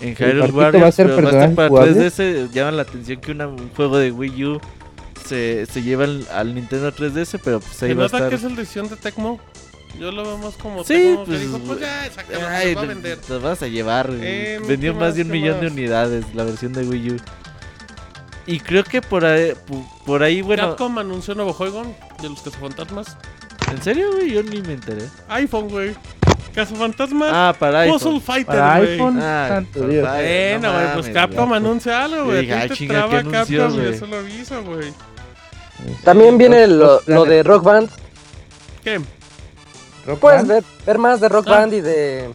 en 0.00 0.14
Hyrule 0.14 0.50
Warriors. 0.52 0.84
va 0.84 0.88
a 0.88 0.92
ser 0.92 1.06
pero 1.06 1.18
estar 1.18 1.30
personaje 1.32 1.54
para 1.54 1.68
jugable? 1.68 1.92
3DS. 2.10 2.50
Llama 2.52 2.70
la 2.72 2.82
atención 2.82 3.20
que 3.20 3.32
una- 3.32 3.48
un 3.48 3.70
juego 3.70 3.98
de 3.98 4.10
Wii 4.12 4.44
U 4.44 4.60
se, 5.26 5.66
se 5.66 5.82
lleva 5.82 6.04
al, 6.04 6.26
al 6.32 6.54
Nintendo 6.54 6.92
3DS, 6.92 7.38
pero 7.42 7.60
pues 7.60 7.82
ahí 7.82 7.90
Se 7.90 7.94
va 7.94 8.02
a 8.02 8.06
nota 8.06 8.16
estar. 8.18 8.30
que 8.30 8.36
es 8.36 8.44
el 8.44 8.56
decisión 8.56 8.88
de 8.88 8.96
Tecmo. 8.96 9.40
Yo 9.98 10.12
lo 10.12 10.22
vemos 10.22 10.54
como 10.56 10.84
Sí, 10.84 10.94
Tecmo 10.94 11.24
pues, 11.24 11.38
que 11.40 11.46
dijo, 11.46 11.58
pues 11.60 11.80
ya, 11.80 12.10
sácalo, 12.14 12.46
Ay, 12.48 12.68
se 12.68 12.74
va 12.74 12.82
a 12.82 12.84
vender. 12.86 13.18
te 13.18 13.38
vas 13.38 13.62
a 13.62 13.66
llevar. 13.68 14.06
güey. 14.08 14.20
Em, 14.54 14.66
Vendió 14.66 14.92
¿qué 14.92 14.98
más 14.98 15.08
más, 15.08 15.14
de 15.16 15.22
un 15.22 15.30
millón 15.30 15.60
de 15.60 15.66
más? 15.66 15.72
unidades 15.72 16.24
la 16.34 16.44
versión 16.44 16.72
de 16.72 16.82
Wii 16.82 17.10
U. 17.12 17.16
Y 18.46 18.60
creo 18.60 18.84
que 18.84 19.02
por 19.02 19.24
ahí, 19.26 19.52
pu- 19.68 19.86
por 20.06 20.22
ahí 20.22 20.40
bueno. 20.42 20.68
Capcom 20.70 20.98
anunció 20.98 21.32
un 21.34 21.38
nuevo 21.38 21.52
juego 21.52 21.82
de 22.22 22.28
los 22.30 22.40
cazafantasmas. 22.40 23.16
¿En 23.70 23.82
serio, 23.82 24.12
güey? 24.12 24.30
Yo 24.32 24.42
ni 24.42 24.62
me 24.62 24.72
enteré. 24.74 25.02
iPhone, 25.28 25.68
güey. 25.68 25.94
Cazafantasmas. 26.62 27.30
Ah, 27.32 27.54
para 27.58 27.86
Puzzle. 27.86 28.20
Fighter, 28.20 28.46
Para 28.46 28.78
güey. 28.78 28.92
iPhone, 28.94 29.18
Ah, 29.22 29.46
santo 29.48 29.86
Dios. 29.86 30.08
Bueno, 30.08 30.60
no 30.60 30.72
güey, 30.72 30.84
pues 30.94 31.06
mames, 31.06 31.08
Capcom 31.14 31.52
anuncia 31.52 32.04
algo, 32.04 32.16
Yo 32.16 32.24
güey. 32.24 32.40
dije, 32.42 32.54
A 32.54 32.62
ti 32.62 32.68
te 32.68 32.74
chinga, 32.74 32.94
traba 32.94 33.10
¿qué 33.10 33.16
anunció, 33.18 33.58
Capcom 33.62 33.78
y 33.78 33.82
güey? 33.82 33.94
eso 33.94 34.06
lo 34.06 34.16
aviso, 34.18 34.62
güey. 34.64 34.92
También 36.04 36.38
viene 36.38 36.66
Rock- 36.66 37.02
lo, 37.06 37.14
lo 37.14 37.24
de 37.24 37.42
Rock 37.42 37.62
Band. 37.64 37.88
¿Qué? 38.82 39.00
Rock 40.06 40.18
Puedes 40.18 40.38
Band. 40.40 40.48
ver, 40.50 40.64
ver 40.86 40.98
más 40.98 41.20
de 41.20 41.28
Rock 41.28 41.46
Ah. 41.48 41.50
Band 41.50 41.74
y 41.74 41.80
de. 41.80 42.30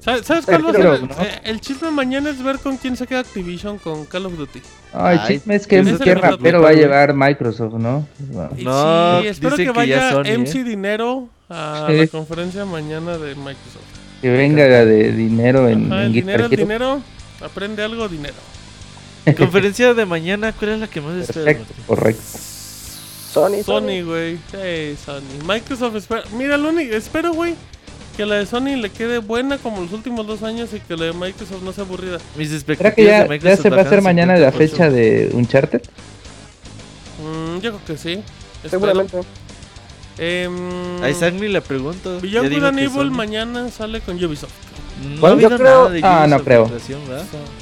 ¿Sabes, 0.00 0.24
sabes 0.26 0.46
cuál 0.46 0.64
va 0.64 0.70
a 0.70 0.72
ser? 0.72 0.80
Pero, 0.82 0.94
el- 0.94 1.08
¿no? 1.08 1.14
eh, 1.20 1.40
el 1.44 1.60
chisme 1.60 1.90
mañana 1.90 2.30
es 2.30 2.42
ver 2.42 2.58
con 2.58 2.76
quién 2.76 2.96
se 2.96 3.06
queda 3.06 3.20
Activision 3.20 3.78
con 3.78 4.04
Call 4.06 4.26
of 4.26 4.34
Duty. 4.38 4.62
Ay, 4.98 5.18
Ay, 5.20 5.26
chisme 5.28 5.54
es 5.56 5.66
que 5.66 5.82
qué 6.02 6.10
el 6.12 6.20
rapero 6.20 6.62
va 6.62 6.70
a 6.70 6.72
llevar 6.72 7.12
Microsoft, 7.14 7.74
¿no? 7.74 8.06
Bueno, 8.18 8.50
No, 8.58 9.20
sí, 9.20 9.26
espero 9.28 9.56
dicen 9.56 9.74
que 9.74 9.80
que 9.80 9.88
ya 9.88 9.96
vaya 9.96 10.12
Sony, 10.12 10.38
MC 10.38 10.54
¿eh? 10.60 10.64
Dinero 10.64 11.28
a 11.48 11.86
Sí. 11.88 11.96
la 11.96 12.06
conferencia 12.06 12.64
mañana 12.64 13.18
de 13.18 13.34
Microsoft. 13.34 13.84
Que 14.22 14.30
venga 14.30 14.64
de 14.64 15.12
dinero 15.12 15.68
en, 15.68 15.92
Ajá, 15.92 16.00
en 16.02 16.06
el 16.06 16.12
Guitar 16.14 16.26
dinero, 16.32 16.44
el 16.46 16.50
dinero. 16.56 17.00
Aprende 17.44 17.82
algo, 17.82 18.08
dinero. 18.08 18.34
Conferencia 19.36 19.92
de 19.92 20.06
mañana, 20.06 20.52
¿cuál 20.52 20.70
es 20.72 20.80
la 20.80 20.86
que 20.88 21.00
más 21.00 21.16
esperas? 21.28 21.66
Correcto. 21.86 22.22
Sony. 23.32 23.62
Sony, 23.64 24.02
güey. 24.02 24.38
Sí, 24.50 24.96
Sony. 25.04 25.44
Microsoft 25.46 25.96
espera. 25.96 26.22
Mira, 26.38 26.56
lo 26.56 26.70
único. 26.70 26.94
Espero, 26.94 27.32
güey. 27.34 27.54
Que 28.16 28.24
la 28.24 28.36
de 28.36 28.46
Sony 28.46 28.76
le 28.80 28.90
quede 28.90 29.18
buena 29.18 29.58
como 29.58 29.82
los 29.82 29.92
últimos 29.92 30.26
dos 30.26 30.42
años 30.42 30.70
y 30.72 30.80
que 30.80 30.96
la 30.96 31.06
de 31.06 31.12
Microsoft 31.12 31.62
no 31.62 31.72
sea 31.72 31.84
aburrida. 31.84 32.18
Mis 32.36 32.48
¿Será 32.48 32.56
expectativas 32.58 32.94
que 32.94 33.04
ya, 33.04 33.18
de 33.18 33.24
ya 33.24 33.28
Microsoft 33.28 33.62
se 33.62 33.70
va 33.70 33.76
a 33.76 33.80
hacer 33.82 34.02
mañana 34.02 34.36
la 34.36 34.50
50%. 34.52 34.56
fecha 34.56 34.90
de 34.90 35.30
Uncharted? 35.34 35.82
Mm, 37.22 37.60
yo 37.60 37.72
creo 37.72 37.84
que 37.86 37.96
sí. 37.96 38.22
Seguramente. 38.68 39.20
Em, 40.18 41.02
A 41.02 41.10
Isaac 41.10 41.34
ni 41.34 41.48
le 41.48 41.60
pregunto. 41.60 42.20
Ya 42.20 42.40
que 42.40 42.46
Evil 42.56 43.10
mañana 43.10 43.68
sale 43.70 44.00
con 44.00 44.22
Ubisoft. 44.24 44.52
No 45.14 45.20
¿Cuál? 45.20 45.38
Yo 45.38 45.48
creo- 45.50 45.58
nada 45.58 45.90
de 45.90 46.00
Ah, 46.02 46.26
no 46.26 46.42
creo. 46.42 46.70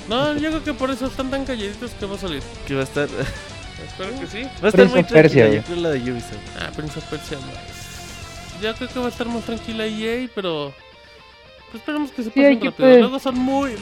No, 0.08 0.34
yo 0.36 0.50
creo 0.50 0.62
que 0.64 0.72
por 0.74 0.90
eso 0.92 1.06
están 1.06 1.30
tan 1.30 1.44
calladitos 1.44 1.90
que 1.98 2.06
va 2.06 2.14
a 2.14 2.18
salir. 2.18 2.42
Que 2.68 2.74
va 2.74 2.82
a 2.82 2.84
estar, 2.84 3.08
Espero 3.88 4.20
que 4.20 4.26
sí. 4.28 4.42
va 4.44 4.48
a 4.48 4.52
estar 4.68 4.70
Prince 4.72 4.94
muy 4.94 5.02
tranquila, 5.04 5.46
güey. 5.46 5.56
yo 5.58 5.62
creo 5.64 5.76
la 5.78 5.90
de 5.90 6.12
Ubisoft. 6.12 6.36
Ah, 6.60 6.70
Prince 6.76 6.96
of 6.98 7.04
Persia 7.06 7.38
no. 7.38 7.83
Yo 8.64 8.74
creo 8.74 8.88
que 8.88 8.98
va 8.98 9.06
a 9.06 9.08
estar 9.10 9.26
más 9.28 9.44
tranquila 9.44 9.86
EA, 9.86 10.28
pero. 10.34 10.72
Pues 11.70 11.82
esperemos 11.82 12.10
que 12.12 12.22
se 12.22 12.30
Sí, 12.30 12.40
pasen 12.40 12.60
que 12.60 12.66
rápido. 12.70 12.98
Luego 12.98 13.18
son 13.18 13.38
muy. 13.38 13.72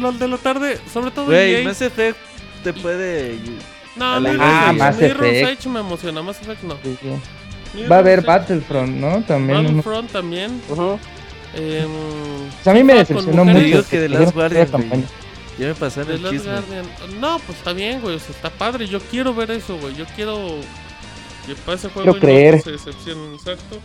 Los 0.00 0.18
de 0.18 0.28
la 0.28 0.36
tarde, 0.38 0.78
sobre 0.92 1.10
todo 1.10 1.26
Güey, 1.26 1.54
EA. 1.56 1.64
Mass 1.64 1.82
Effect 1.82 2.18
te 2.64 2.72
puede... 2.72 3.38
No, 3.96 4.18
Mirror's 4.20 4.40
Ah, 4.40 4.72
Mass 4.74 5.00
Effect. 5.00 5.66
Me 5.66 5.80
emociona, 5.80 6.22
Mass 6.22 6.40
Effect 6.40 6.62
no. 6.62 6.76
Sí, 6.82 6.96
sí. 7.00 7.82
Va 7.84 7.96
a 7.96 7.98
haber 7.98 8.22
Battlefront, 8.22 8.96
¿no? 8.96 9.22
También. 9.24 9.62
¿no? 9.62 9.68
Battlefront 9.68 10.10
también. 10.12 10.62
Ujú. 10.68 10.98
Em, 11.54 11.88
Pues 12.54 12.66
a 12.68 12.72
mí 12.72 12.82
me 12.82 12.92
con 12.94 12.98
decepcionó 13.00 13.44
mucho. 13.44 13.88
Que 13.88 14.08
Guardian, 14.08 14.62
era 14.62 14.66
campaña. 14.70 15.04
Ya 15.58 15.66
me 15.66 15.74
pasaron 15.74 16.12
el 16.12 16.22
Last 16.22 16.34
chisme. 16.34 16.52
Guardian. 16.52 16.86
No, 17.20 17.38
pues 17.40 17.58
está 17.58 17.72
bien, 17.74 18.00
güey. 18.00 18.16
O 18.16 18.18
sea, 18.18 18.30
está 18.34 18.48
padre. 18.50 18.86
Yo 18.86 18.98
quiero 19.00 19.34
ver 19.34 19.50
eso, 19.50 19.76
güey. 19.76 19.94
Yo 19.94 20.06
quiero 20.16 20.56
que 21.46 21.54
pase 21.66 21.88
el 21.88 21.92
juego 21.92 22.12
Quiero 22.12 22.18
y 22.18 22.20
creer. 22.20 22.54
no 22.56 22.62
se 22.62 22.70
decepcionen. 22.72 23.34
Exacto. 23.34 23.78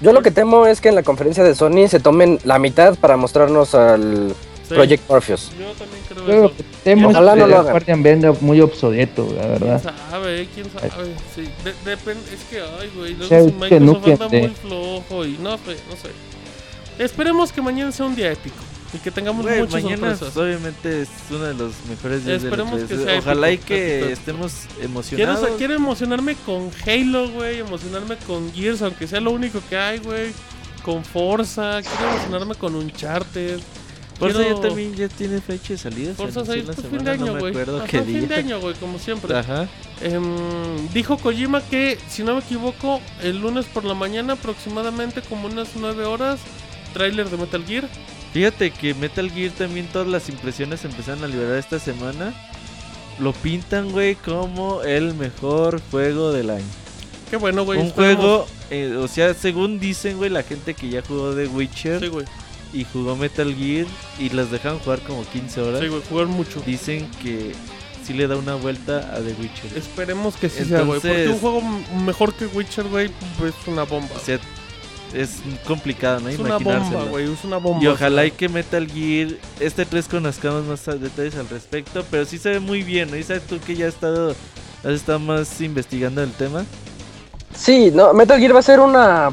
Yo 0.00 0.12
lo 0.12 0.22
que 0.22 0.30
temo 0.30 0.66
es 0.66 0.80
que 0.80 0.88
en 0.90 0.94
la 0.94 1.02
conferencia 1.02 1.42
de 1.42 1.54
Sony 1.54 1.88
se 1.88 1.98
tomen 2.00 2.38
la 2.44 2.58
mitad 2.58 2.96
para 2.96 3.16
mostrarnos 3.16 3.74
al 3.74 4.34
Sí. 4.68 4.74
Project 4.74 5.08
Morpheus. 5.08 5.50
Yo 5.58 5.64
también 5.72 6.02
creo 6.06 6.26
Yo 6.26 6.44
eso. 6.48 6.56
que 6.56 6.62
temo 6.84 7.08
es 7.10 7.16
Ojalá 7.16 7.32
que 7.32 7.40
no 7.40 7.46
lo 7.46 7.56
hagan. 7.58 7.70
Guardian 7.72 8.02
venga 8.02 8.34
muy 8.42 8.60
obsoleto, 8.60 9.26
la 9.34 9.40
¿Quién 9.40 9.52
verdad. 9.52 9.94
sabe? 10.10 10.48
¿Quién 10.54 10.66
sabe? 10.70 10.90
Sí, 11.34 11.48
de- 11.64 11.90
depende. 11.90 12.20
Es 12.34 12.44
que, 12.50 12.60
ay, 12.60 12.90
güey. 12.94 13.14
Luego 13.14 13.28
sea, 13.28 13.40
si 13.40 13.46
es 13.48 13.52
que 13.54 13.58
Microsoft 13.80 13.80
Nukem 13.80 14.12
anda 14.22 14.28
muy 14.28 14.48
flojo 14.48 15.24
y 15.24 15.38
no 15.40 15.56
sé, 15.56 15.76
no 15.88 15.96
sé. 15.96 17.02
Esperemos 17.02 17.50
que 17.50 17.62
mañana 17.62 17.90
sea 17.92 18.04
un 18.06 18.14
día 18.14 18.30
épico 18.30 18.56
y 18.92 18.98
que 18.98 19.10
tengamos 19.10 19.44
Güey, 19.44 19.60
muchas 19.60 19.82
mañana 19.82 20.16
sorpresas. 20.16 20.36
obviamente 20.36 21.02
es 21.02 21.08
uno 21.30 21.44
de 21.44 21.54
los 21.54 21.72
mejores 21.88 22.24
días 22.24 22.42
de 22.42 22.48
la 22.50 22.56
Esperemos 22.56 22.84
que 22.88 22.94
E3. 22.96 23.04
sea 23.04 23.18
Ojalá 23.18 23.50
y 23.50 23.54
épico, 23.54 23.68
que 23.68 23.98
épico. 23.98 24.12
estemos 24.12 24.52
Quiero, 24.74 24.84
emocionados. 24.84 25.48
sa- 25.50 25.56
quiero 25.56 25.74
emocionarme 25.74 26.34
con 26.46 26.70
Halo, 26.86 27.28
güey. 27.30 27.58
Emocionarme 27.58 28.16
con 28.26 28.52
Gears, 28.54 28.82
aunque 28.82 29.06
sea 29.06 29.20
lo 29.20 29.30
único 29.32 29.60
que 29.68 29.76
hay, 29.76 29.98
güey. 29.98 30.32
Con 30.84 31.04
Forza. 31.04 31.80
Quiero 31.82 32.12
emocionarme 32.14 32.54
con 32.54 32.74
Uncharted. 32.76 33.60
Forza 34.18 34.38
quiero- 34.38 34.56
ya 34.62 34.68
también 34.68 34.94
ya 34.96 35.08
tiene 35.08 35.40
fecha 35.40 35.74
de 35.74 35.78
salida. 35.78 36.08
se 36.10 36.14
Forza 36.14 36.40
anunció 36.40 36.54
6, 36.54 36.66
la 36.66 36.72
pues 36.74 36.86
fin 36.88 37.04
de 37.04 37.10
año, 37.12 37.26
No 37.34 37.38
güey. 37.38 37.54
qué 37.88 38.02
fin 38.02 38.26
de 38.26 38.34
año, 38.34 38.60
güey, 38.60 38.74
como 38.74 38.98
siempre. 38.98 39.36
Ajá. 39.36 39.68
Em, 40.00 40.88
dijo 40.92 41.18
Kojima 41.18 41.60
que, 41.60 41.98
si 42.08 42.22
no 42.24 42.34
me 42.34 42.40
equivoco, 42.40 43.00
el 43.22 43.38
lunes 43.40 43.66
por 43.66 43.84
la 43.84 43.94
mañana, 43.94 44.32
aproximadamente 44.32 45.20
como 45.22 45.46
unas 45.46 45.68
9 45.76 46.04
horas, 46.04 46.40
tráiler 46.94 47.28
de 47.30 47.36
Metal 47.36 47.64
Gear. 47.64 47.88
Fíjate 48.32 48.70
que 48.70 48.94
Metal 48.94 49.30
Gear 49.30 49.52
también 49.52 49.86
todas 49.92 50.08
las 50.08 50.28
impresiones 50.28 50.80
se 50.80 50.88
empezaron 50.88 51.24
a 51.24 51.28
liberar 51.28 51.56
esta 51.58 51.78
semana. 51.78 52.34
Lo 53.18 53.32
pintan, 53.32 53.90
güey, 53.90 54.14
como 54.14 54.82
el 54.82 55.14
mejor 55.14 55.80
juego 55.90 56.32
del 56.32 56.50
año. 56.50 56.64
Qué 57.30 57.36
bueno, 57.36 57.64
güey. 57.64 57.80
Un 57.80 57.86
esperemos. 57.86 58.16
juego, 58.20 58.46
eh, 58.70 58.96
o 58.96 59.08
sea, 59.08 59.34
según 59.34 59.80
dicen, 59.80 60.18
güey, 60.18 60.30
la 60.30 60.42
gente 60.42 60.74
que 60.74 60.88
ya 60.88 61.02
jugó 61.02 61.34
The 61.34 61.46
Witcher 61.48 62.00
Sí, 62.00 62.06
güey. 62.08 62.26
y 62.72 62.84
jugó 62.84 63.16
Metal 63.16 63.52
Gear 63.54 63.86
y 64.18 64.28
las 64.30 64.50
dejan 64.50 64.78
jugar 64.78 65.00
como 65.00 65.24
15 65.28 65.60
horas, 65.60 65.80
Sí, 65.80 65.88
güey, 65.88 66.02
jugar 66.08 66.26
mucho. 66.26 66.62
dicen 66.64 67.10
que 67.22 67.52
sí 68.06 68.12
le 68.14 68.26
da 68.28 68.36
una 68.36 68.54
vuelta 68.54 68.98
a 69.14 69.16
The 69.20 69.34
Witcher. 69.40 69.76
Esperemos 69.76 70.36
que 70.36 70.48
sí 70.48 70.64
sea, 70.64 70.82
güey. 70.82 71.00
Porque 71.00 71.24
Entonces- 71.24 71.34
un 71.34 71.38
juego 71.40 71.62
mejor 72.04 72.34
que 72.34 72.46
Witcher, 72.46 72.84
güey, 72.84 73.10
pues, 73.38 73.52
es 73.60 73.66
una 73.68 73.82
bomba. 73.82 74.14
O 74.16 74.20
sea, 74.20 74.38
es 75.14 75.36
complicado, 75.66 76.20
¿no? 76.20 76.28
es 76.28 76.38
una 76.38 76.58
bomba, 76.58 77.04
güey. 77.10 77.32
Es 77.32 77.44
una 77.44 77.58
bomba. 77.58 77.82
Y 77.82 77.86
ojalá 77.86 78.26
y 78.26 78.30
que 78.30 78.48
Metal 78.48 78.86
Gear, 78.86 79.28
este 79.60 79.84
3 79.84 80.08
conozcamos 80.08 80.64
más 80.64 80.84
detalles 81.00 81.36
al 81.36 81.48
respecto, 81.48 82.04
pero 82.10 82.24
sí 82.24 82.38
se 82.38 82.50
ve 82.50 82.60
muy 82.60 82.82
bien, 82.82 83.10
¿no? 83.10 83.16
Isaac, 83.16 83.42
tú 83.48 83.58
que 83.64 83.74
ya 83.74 83.88
has 83.88 83.94
estado, 83.94 84.34
has 84.84 84.92
estado 84.92 85.18
más 85.18 85.60
investigando 85.60 86.22
el 86.22 86.32
tema. 86.32 86.64
Sí, 87.54 87.90
no, 87.92 88.12
Metal 88.12 88.38
Gear 88.38 88.54
va 88.54 88.60
a 88.60 88.62
ser 88.62 88.80
una 88.80 89.32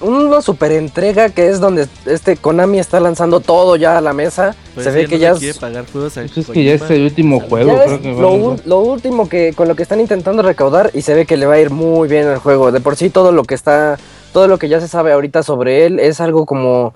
una 0.00 0.42
super 0.42 0.72
entrega 0.72 1.30
que 1.30 1.48
es 1.48 1.60
donde 1.60 1.88
este 2.04 2.36
Konami 2.36 2.78
está 2.78 3.00
lanzando 3.00 3.40
todo 3.40 3.76
ya 3.76 3.96
a 3.96 4.00
la 4.00 4.12
mesa. 4.12 4.54
Pues 4.74 4.84
Se 4.84 4.92
ve 4.92 5.06
que 5.06 5.16
no 5.16 5.20
ya 5.20 5.28
le 5.30 5.34
es, 5.34 5.40
quiere 5.40 5.58
pagar 5.58 5.86
juegos 5.90 6.16
a 6.18 6.22
Pues 6.22 6.36
es 6.38 6.46
que 6.46 6.64
ya 6.64 6.74
es 6.74 6.90
el 6.90 7.02
último 7.02 7.40
juego, 7.40 7.76
ya 7.76 7.84
creo 7.84 7.96
es 7.96 8.00
que 8.02 8.12
lo, 8.12 8.56
lo 8.64 8.78
último 8.80 9.28
que 9.28 9.52
con 9.54 9.68
lo 9.68 9.76
que 9.76 9.82
están 9.82 10.00
intentando 10.00 10.42
recaudar 10.42 10.90
y 10.94 11.02
se 11.02 11.14
ve 11.14 11.26
que 11.26 11.36
le 11.36 11.46
va 11.46 11.54
a 11.54 11.60
ir 11.60 11.70
muy 11.70 12.08
bien 12.08 12.28
el 12.28 12.38
juego. 12.38 12.72
De 12.72 12.80
por 12.80 12.96
sí 12.96 13.10
todo 13.10 13.32
lo 13.32 13.44
que 13.44 13.54
está 13.54 13.98
todo 14.34 14.48
lo 14.48 14.58
que 14.58 14.68
ya 14.68 14.80
se 14.80 14.88
sabe 14.88 15.12
ahorita 15.12 15.44
sobre 15.44 15.86
él 15.86 16.00
es 16.00 16.20
algo 16.20 16.44
como 16.44 16.92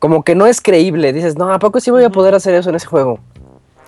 como 0.00 0.24
que 0.24 0.34
no 0.34 0.46
es 0.46 0.60
creíble. 0.60 1.12
Dices, 1.12 1.36
"No, 1.38 1.52
a 1.52 1.60
poco 1.60 1.78
sí 1.78 1.92
voy 1.92 2.02
a 2.02 2.10
poder 2.10 2.34
hacer 2.34 2.52
eso 2.54 2.68
en 2.70 2.74
ese 2.74 2.88
juego." 2.88 3.20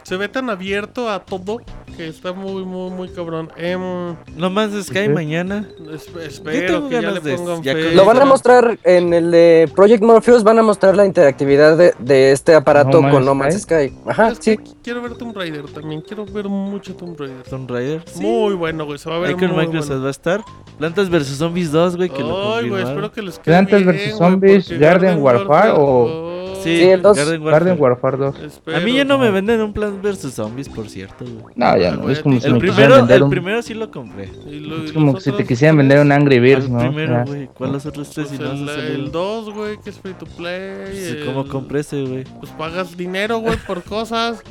Se 0.05 0.16
ve 0.16 0.29
tan 0.29 0.49
abierto 0.49 1.11
a 1.11 1.19
todo 1.19 1.59
que 1.97 2.09
está 2.09 2.32
muy, 2.32 2.64
muy, 2.64 2.90
muy 2.90 3.09
cabrón. 3.09 3.51
Em, 3.56 4.16
No 4.36 4.51
más 4.51 4.73
de 4.73 4.82
Sky 4.82 5.05
Ujú. 5.06 5.10
mañana. 5.12 5.69
es- 5.93 6.06
tengo 6.06 6.20
espero 6.20 6.89
que 6.89 7.01
ya 7.02 7.10
le 7.10 7.20
de- 7.20 7.36
pongan 7.36 7.62
ya 7.62 7.73
fe. 7.74 7.94
Lo 7.94 8.05
van 8.05 8.20
a 8.20 8.24
mostrar 8.24 8.78
en 8.85 9.12
el 9.14 9.31
de 9.31 9.70
Project 9.74 10.02
Morpheus, 10.02 10.43
van 10.44 10.59
a 10.59 10.62
mostrar 10.62 10.97
la 10.97 11.05
interactividad 11.06 11.77
de, 11.77 11.94
de 11.98 12.32
este 12.32 12.55
aparato 12.55 13.01
No 13.01 13.10
con 13.10 13.24
No 13.24 13.35
Man's 13.35 13.62
Sky. 13.62 13.93
Ajá, 14.06 14.28
Es 14.31 14.39
que 14.39 14.52
sí. 14.52 14.56
qu- 14.59 14.77
Quiero 14.82 15.02
ver 15.02 15.14
Tomb 15.14 15.36
Raider 15.36 15.64
también. 15.66 16.01
Quiero 16.01 16.24
ver 16.27 16.48
mucho 16.48 16.94
Tomb 16.97 17.19
Raider. 17.19 17.43
Tomb 17.44 17.70
Raider. 17.70 18.02
Sí. 18.06 18.20
Muy 18.20 18.55
bueno, 18.55 18.85
güey. 18.85 18.98
Se 18.98 19.09
va 19.09 19.16
a 19.16 19.19
ver 19.20 19.28
Ahí 19.31 19.35
con 19.36 19.48
muy 19.52 19.64
Microsoft 19.66 19.89
bueno. 19.89 20.02
va 20.02 20.09
a 20.09 20.10
estar. 20.10 20.40
Plantas 20.78 21.10
vs 21.10 21.36
Zombies 21.36 21.70
2, 21.70 21.97
güey, 21.97 22.09
que 22.09 22.23
lo 22.23 22.55
Ay, 22.55 22.69
güey, 22.69 22.82
confirmaron. 22.82 22.89
espero 22.90 23.12
que 23.12 23.23
les 23.23 23.39
quede 23.39 23.44
Plantas 23.55 23.85
vs. 23.85 23.94
güey, 23.94 24.10
Zombies, 24.19 24.78
Garden 24.78 25.23
Warfare 25.23 25.73
o- 25.77 26.32
Sí, 26.63 26.79
Sí, 26.79 26.83
el 26.85 27.03
dos. 27.03 27.17
Garden 27.17 27.43
Warfare. 27.43 27.65
Garden 27.65 27.83
Warfare 27.83 28.17
2. 28.17 28.39
espero. 28.41 28.77
A 28.77 28.81
mí 28.81 28.93
ya 28.95 29.05
no 29.05 29.19
me 29.19 29.31
venden 29.31 29.61
un 29.61 29.73
Plants 29.73 30.03
vs 30.03 30.33
Zombies, 30.35 30.69
por 30.69 30.89
cierto, 30.89 31.25
güey. 31.25 31.55
No, 31.57 31.77
ya 31.77 31.93
Ah, 31.93 31.97
no. 31.97 32.11
Es 32.11 32.21
como 32.21 32.41
si 32.41 32.47
El 32.47 32.55
me 32.55 32.59
primero, 32.61 32.97
vender 32.97 33.17
el 33.17 33.23
un. 33.25 33.31
primero 33.31 33.63
sí 33.63 33.75
lo 33.75 33.91
compré. 33.91 34.31
Lo- 34.47 34.85
Es 34.85 34.93
como 34.93 35.19
si 35.21 35.33
te 35.33 35.45
quisieran 35.45 35.77
vender 35.77 36.01
un 36.01 36.13
Angry 36.13 36.39
Birds, 36.41 36.67
el 36.67 36.73
¿no? 36.73 36.79
primero, 36.79 37.13
Ya. 37.15 37.25
güey. 37.25 37.47
¿Cuál 37.49 37.73
los 37.73 37.87
otros 37.87 38.11
tres 38.11 38.29
pues, 38.29 38.39
si 38.39 38.45
no 38.45 38.53
el, 38.53 38.59
se 38.69 38.75
salió? 38.75 38.95
el 38.95 39.11
2, 39.13 39.55
güey, 39.55 39.77
que 39.83 39.91
es 39.91 39.99
free 39.99 40.15
to 40.15 40.27
play. 40.27 41.23
¿Cómo 41.27 41.43
el- 41.43 41.49
compré 41.49 41.81
ese, 41.81 42.03
güey? 42.05 42.25
Pues 42.41 42.51
pagas 42.53 42.97
dinero, 42.97 43.39
güey, 43.39 43.57
por 43.67 43.83
cosas. 43.85 44.43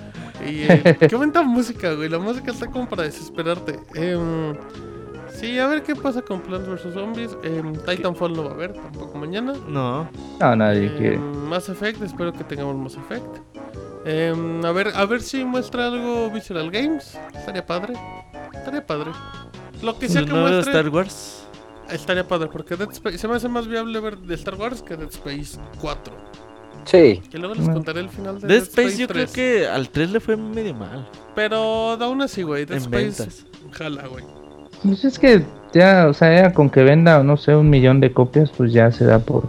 Y 0.43 0.63
eh, 0.63 0.97
qué 1.09 1.15
bonita 1.15 1.41
música, 1.43 1.93
güey. 1.93 2.09
La 2.09 2.17
música 2.19 2.51
está 2.51 2.67
como 2.67 2.87
para 2.89 3.03
desesperarte. 3.03 3.79
Em, 3.95 4.53
sí, 5.41 5.59
a 5.59 5.67
ver 5.67 5.83
qué 5.83 5.95
pasa 5.95 6.21
con 6.21 6.39
Plants 6.41 6.67
vs 6.67 6.93
Zombies. 6.93 7.35
Em, 7.43 7.73
Titanfall 7.73 8.33
no 8.33 8.43
va 8.45 8.51
a 8.51 8.53
haber 8.53 8.73
tampoco 8.73 9.17
mañana. 9.17 9.53
No. 9.67 10.07
No, 10.39 10.55
nadie 10.55 10.87
Em, 10.87 10.97
quiere. 10.97 11.17
Mass 11.17 11.67
Effect, 11.69 12.01
espero 12.01 12.31
que 12.31 12.43
tengamos 12.43 12.75
Mass 12.77 12.95
Effect. 12.97 13.25
Em, 14.05 14.63
a 14.65 14.71
ver, 14.71 14.91
a 14.95 15.05
ver 15.05 15.21
si 15.21 15.43
muestra 15.43 15.87
algo 15.87 16.29
Visceral 16.31 16.71
Games. 16.71 17.17
Estaría 17.35 17.65
padre. 17.65 17.93
Estaría 18.53 18.85
padre. 18.85 19.11
Lo 19.81 19.97
que 19.99 20.07
sea 20.09 20.21
¿Un 20.21 20.27
que 20.27 20.33
nuevo 20.33 20.47
muestre. 20.49 20.71
Star 20.73 20.89
Wars? 20.89 21.47
Estaría 21.89 22.27
padre, 22.27 22.47
porque 22.51 22.75
Dead 22.77 22.89
Space 22.91 23.17
se 23.17 23.27
me 23.27 23.35
hace 23.35 23.49
más 23.49 23.67
viable 23.67 23.99
ver 23.99 24.17
de 24.17 24.35
Star 24.35 24.55
Wars 24.55 24.81
que 24.81 24.95
Dead 24.95 25.09
Space 25.09 25.59
4. 25.81 26.13
Sí. 26.85 27.21
Que 27.29 27.37
luego 27.37 27.53
les 27.53 27.69
contaré 27.69 27.99
el 27.99 28.09
final 28.09 28.39
de 28.39 28.47
Dead 28.47 28.63
Space 28.63 28.97
yo 28.97 29.07
3. 29.07 29.31
creo 29.31 29.33
que 29.33 29.67
al 29.67 29.89
3 29.89 30.11
le 30.11 30.19
fue 30.19 30.35
medio 30.37 30.73
mal. 30.73 31.07
Pero 31.35 31.57
aún 31.91 32.21
así, 32.21 32.43
güey, 32.43 32.65
Dead 32.65 32.77
En 32.77 32.83
Space 32.83 33.23
ventas. 33.23 33.45
jala, 33.71 34.07
güey. 34.07 34.23
Pues 34.83 35.05
es 35.05 35.19
que 35.19 35.43
ya, 35.73 36.07
o 36.09 36.13
sea, 36.13 36.43
ya 36.43 36.53
con 36.53 36.69
que 36.69 36.83
venda, 36.83 37.23
no 37.23 37.37
sé, 37.37 37.55
un 37.55 37.69
millón 37.69 37.99
de 37.99 38.11
copias, 38.13 38.49
pues 38.51 38.73
ya 38.73 38.91
se 38.91 39.05
da 39.05 39.19
por, 39.19 39.43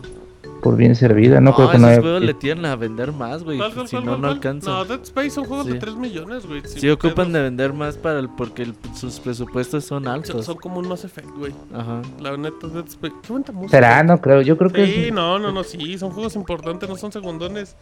por 0.63 0.77
bien 0.77 0.95
servida. 0.95 1.41
No, 1.41 1.55
creo 1.55 1.71
que 1.71 1.79
no 1.79 1.87
esos 1.89 1.93
haya. 1.99 2.01
juegos 2.03 2.23
le 2.23 2.35
tiran 2.35 2.65
a 2.67 2.77
vender 2.77 3.11
más, 3.13 3.43
güey. 3.43 3.59
¿Cuál, 3.59 3.73
cuál, 3.75 3.89
Si 3.89 3.97
cuál, 3.97 4.07
no, 4.07 4.19
no 4.19 4.29
alcanza. 4.29 4.71
No, 4.71 4.85
Dead 4.85 5.01
Space 5.03 5.31
son 5.31 5.45
juegos 5.47 5.67
de 5.67 5.73
Sí. 5.73 5.79
3 5.81 5.97
millones, 5.97 6.47
güey. 6.47 6.61
Sí 6.65 6.81
sin 6.81 6.91
ocupan 6.91 7.15
pedos. 7.15 7.33
de 7.33 7.43
vender 7.43 7.73
más 7.73 7.97
para 7.97 8.19
el, 8.21 8.29
porque 8.29 8.63
el- 8.63 8.75
sus 8.95 9.19
presupuestos 9.21 9.85
son 9.85 10.07
altos. 10.07 10.45
son 10.47 10.57
como 10.59 10.79
un 10.79 10.87
Mass 10.89 11.05
Effect, 11.05 11.31
güey. 11.37 11.53
Ajá. 11.75 12.03
La 12.21 12.37
neta, 12.37 12.69
Dead 12.69 12.87
Space. 12.87 13.15
Qué 13.23 13.33
buena 13.33 13.47
música. 13.53 13.71
Será, 13.79 14.03
no 14.05 14.21
creo. 14.21 14.43
Yo 14.43 14.57
creo 14.59 14.71
que. 14.71 14.87
Sí, 14.87 15.05
es- 15.07 15.13
no, 15.13 15.39
no, 15.39 15.51
no, 15.51 15.65
sí, 15.65 15.99
son 15.99 16.11
juegos 16.11 16.37
importantes, 16.37 16.89
no 16.89 16.97
son 16.97 17.11
segundones. 17.11 17.75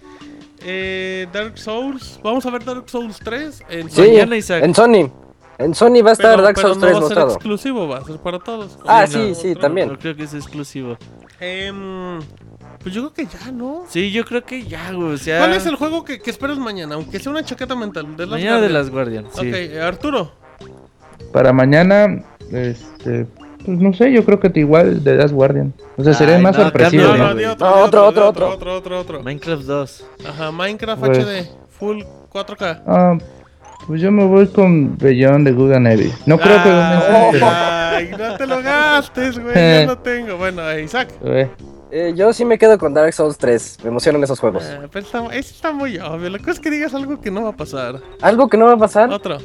Eh, 0.65 1.27
Dark 1.33 1.59
Souls, 1.59 2.21
vamos 2.23 2.47
a 2.47 2.51
ver 2.51 2.65
Dark 2.65 2.85
Souls 2.89 3.19
3 3.23 3.63
en 3.69 3.91
Sí, 3.91 4.01
Mañana, 4.03 4.37
Isaac. 4.37 4.63
en 4.65 4.75
Sony. 4.75 5.11
En 5.61 5.75
Sony 5.75 6.03
va 6.05 6.11
a 6.11 6.13
estar 6.13 6.31
pero, 6.33 6.43
Dark 6.43 6.57
pero 6.57 6.69
Souls 6.69 6.79
no 6.79 6.81
3 6.81 6.93
va 6.95 6.99
a 6.99 7.01
ser 7.01 7.01
mostrado. 7.03 7.31
exclusivo, 7.35 7.89
va 7.89 7.99
a 7.99 8.05
ser 8.05 8.17
para 8.19 8.39
todos. 8.39 8.79
Ah, 8.87 9.07
Sí, 9.07 9.13
sí, 9.13 9.29
no, 9.29 9.35
sí, 9.35 9.55
también. 9.61 9.89
No 9.89 9.99
creo 9.99 10.17
que 10.17 10.25
es 10.25 10.35
exclusivo. 10.35 10.97
Em, 11.39 12.19
pues 12.83 12.95
yo 12.95 13.03
creo 13.11 13.13
que 13.15 13.27
ya, 13.39 13.51
¿no? 13.53 13.85
Sí, 13.89 14.11
yo 14.11 14.25
creo 14.25 14.43
que 14.45 14.65
ya, 14.65 14.93
güey. 14.93 15.15
O 15.15 15.19
sea, 15.19 15.39
¿Cuál 15.39 15.53
es 15.55 15.67
el 15.67 15.77
juego 15.77 16.05
que, 16.05 16.21
que 16.21 16.31
esperas 16.31 16.59
mañana? 16.59 16.95
Aunque 16.97 17.19
sea 17.19 17.31
una 17.33 17.45
chaqueta 17.45 17.75
mental. 17.77 18.17
De 18.17 18.25
Last 18.27 18.31
Mañana 18.33 18.61
de 18.61 18.69
las 18.71 18.91
Guardian. 18.91 19.27
Sí. 19.33 19.49
Ok, 19.51 19.77
Arturo. 19.83 20.33
Para 21.33 21.53
mañana, 21.53 22.25
este. 22.53 23.27
Pues 23.65 23.79
no 23.79 23.93
sé, 23.93 24.11
yo 24.11 24.25
creo 24.25 24.41
que 24.41 24.51
igual 24.59 25.05
de 25.05 25.17
Das 25.17 25.33
Guardian. 25.35 25.75
O 25.99 26.03
sea, 26.03 26.15
sería 26.15 26.39
más 26.39 26.57
no, 26.57 26.65
sorpresivo. 26.65 27.03
No, 27.05 27.17
¿no? 27.17 27.25
no, 27.25 27.35
di 27.35 27.43
güey. 27.43 27.47
otro, 27.53 27.67
No, 27.69 27.77
di 27.77 27.83
otro, 27.83 28.01
di 28.01 28.07
otro, 28.07 28.07
otro, 28.09 28.29
otro. 28.29 28.49
otro, 28.55 28.77
otro, 28.77 28.99
otro. 29.01 29.23
Minecraft 29.23 29.63
2. 29.65 30.05
Ajá, 30.29 30.51
Minecraft 30.51 31.01
Pues- 31.05 31.19
HD, 31.19 31.51
full 31.79 32.03
4K. 32.33 32.83
Ah, 32.87 33.19
pues 33.87 34.01
yo 34.01 34.11
me 34.11 34.25
voy 34.25 34.47
con 34.49 34.97
Beyond 34.99 35.47
de 35.47 35.53
Good 35.53 35.73
and 35.73 35.87
Evil. 35.89 36.13
No 36.27 36.39
creo 36.39 36.63
que. 36.63 36.71
Ay, 37.43 38.11
no 38.17 38.37
te 38.37 38.47
lo 38.47 38.63
gastes, 38.63 39.39
güey. 39.39 39.81
Yo 39.83 39.87
lo 39.87 39.99
tengo. 39.99 40.37
Bueno, 40.37 40.69
eh, 40.71 40.83
Isaac. 40.85 41.09
Eh, 41.25 41.49
Eh, 41.93 42.13
yo 42.15 42.33
sí 42.33 42.45
me 42.45 42.57
quedo 42.57 42.79
con 42.79 42.95
Dark 42.95 43.13
Souls 43.13 43.37
3. 43.37 43.79
Me 43.83 43.89
emocionan 43.89 44.23
esos 44.23 44.39
juegos. 44.39 44.65
Eh, 44.65 44.79
pero 44.93 45.05
está, 45.05 45.27
eso 45.27 45.55
está 45.55 45.73
muy 45.73 45.99
obvio. 45.99 46.31
La 46.31 46.39
cosa 46.39 46.53
es 46.53 46.61
que 46.61 46.71
digas 46.71 46.95
algo 46.95 47.21
que 47.21 47.33
no 47.33 47.43
va 47.43 47.49
a 47.51 47.57
pasar. 47.57 48.01
Algo 48.23 48.49
que 48.49 48.57
no 48.57 48.67
va 48.67 48.75
a 48.75 48.77
pasar. 48.77 49.11
Otro. 49.11 49.39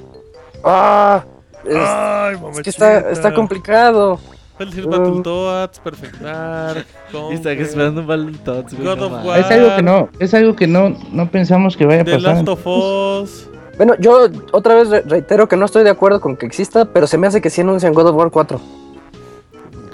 Ah, 0.63 1.25
es, 1.65 1.75
Ay, 1.75 2.35
es 2.51 2.61
que 2.61 2.69
está, 2.69 3.09
está 3.09 3.33
complicado. 3.33 4.19
Puedes 4.57 4.75
decir 4.75 4.89
Battletoads, 4.89 5.79
Perfect 5.79 6.15
Dark, 6.21 6.85
Conquer, 7.11 7.61
esperando 7.61 8.01
un 8.01 8.07
no. 8.07 9.07
War. 9.25 9.39
es 9.39 9.51
algo 9.51 9.75
que 9.75 9.81
no, 9.83 10.09
es 10.19 10.33
algo 10.33 10.55
que 10.55 10.67
no, 10.67 10.95
no 11.11 11.29
pensamos 11.29 11.75
que 11.75 11.85
vaya 11.85 12.01
a 12.01 12.05
The 12.05 12.13
pasar. 12.13 12.35
Last 12.35 12.47
of 12.47 12.65
Us. 12.65 13.49
Bueno, 13.77 13.93
yo 13.99 14.27
otra 14.51 14.75
vez 14.75 14.89
re- 14.89 15.01
reitero 15.05 15.47
que 15.47 15.57
no 15.57 15.65
estoy 15.65 15.83
de 15.83 15.89
acuerdo 15.89 16.21
con 16.21 16.37
que 16.37 16.45
exista, 16.45 16.85
pero 16.85 17.07
se 17.07 17.17
me 17.17 17.27
hace 17.27 17.41
que 17.41 17.49
sí 17.49 17.61
anuncian 17.61 17.93
God 17.93 18.07
of 18.07 18.15
War 18.15 18.31
4. 18.31 18.59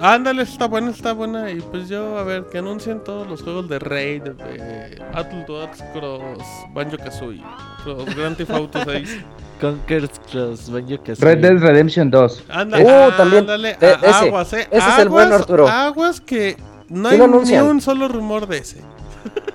Ándale, 0.03 0.41
está 0.43 0.67
buena, 0.67 0.89
está 0.89 1.13
buena. 1.13 1.51
Y 1.51 1.61
pues 1.61 1.87
yo, 1.87 2.17
a 2.17 2.23
ver, 2.23 2.45
que 2.51 2.57
anuncien 2.57 3.03
todos 3.03 3.27
los 3.27 3.43
juegos 3.43 3.69
de 3.69 3.77
Raid, 3.77 4.23
de 4.23 4.99
Battletoads, 5.13 5.83
Cross, 5.93 6.43
Banjo 6.73 6.97
Kazooie, 6.97 7.43
Cross, 7.83 8.15
Grand 8.15 8.35
Theft 8.35 8.51
Auto 8.51 8.79
6. 8.85 9.17
Conquer's 9.61 10.09
Cross, 10.31 10.71
Banjo 10.71 10.97
Kazooie. 11.03 11.35
Red 11.35 11.37
Dead 11.41 11.57
Redemption 11.59 12.09
2. 12.09 12.43
Ándale, 12.49 12.83
Uh, 12.83 13.11
también. 13.15 13.41
ándale, 13.41 13.77
a- 13.79 13.85
ese. 14.09 14.25
aguas, 14.25 14.53
eh. 14.53 14.67
Ese 14.71 14.89
es 14.89 14.97
el 14.99 15.09
bueno, 15.09 15.27
Aguas, 15.35 15.41
Arturo. 15.41 15.67
Aguas 15.67 16.19
que 16.21 16.57
no 16.89 17.09
hay 17.09 17.19
ni 17.19 17.57
un 17.59 17.79
solo 17.79 18.07
rumor 18.07 18.47
de 18.47 18.57
ese. 18.57 18.81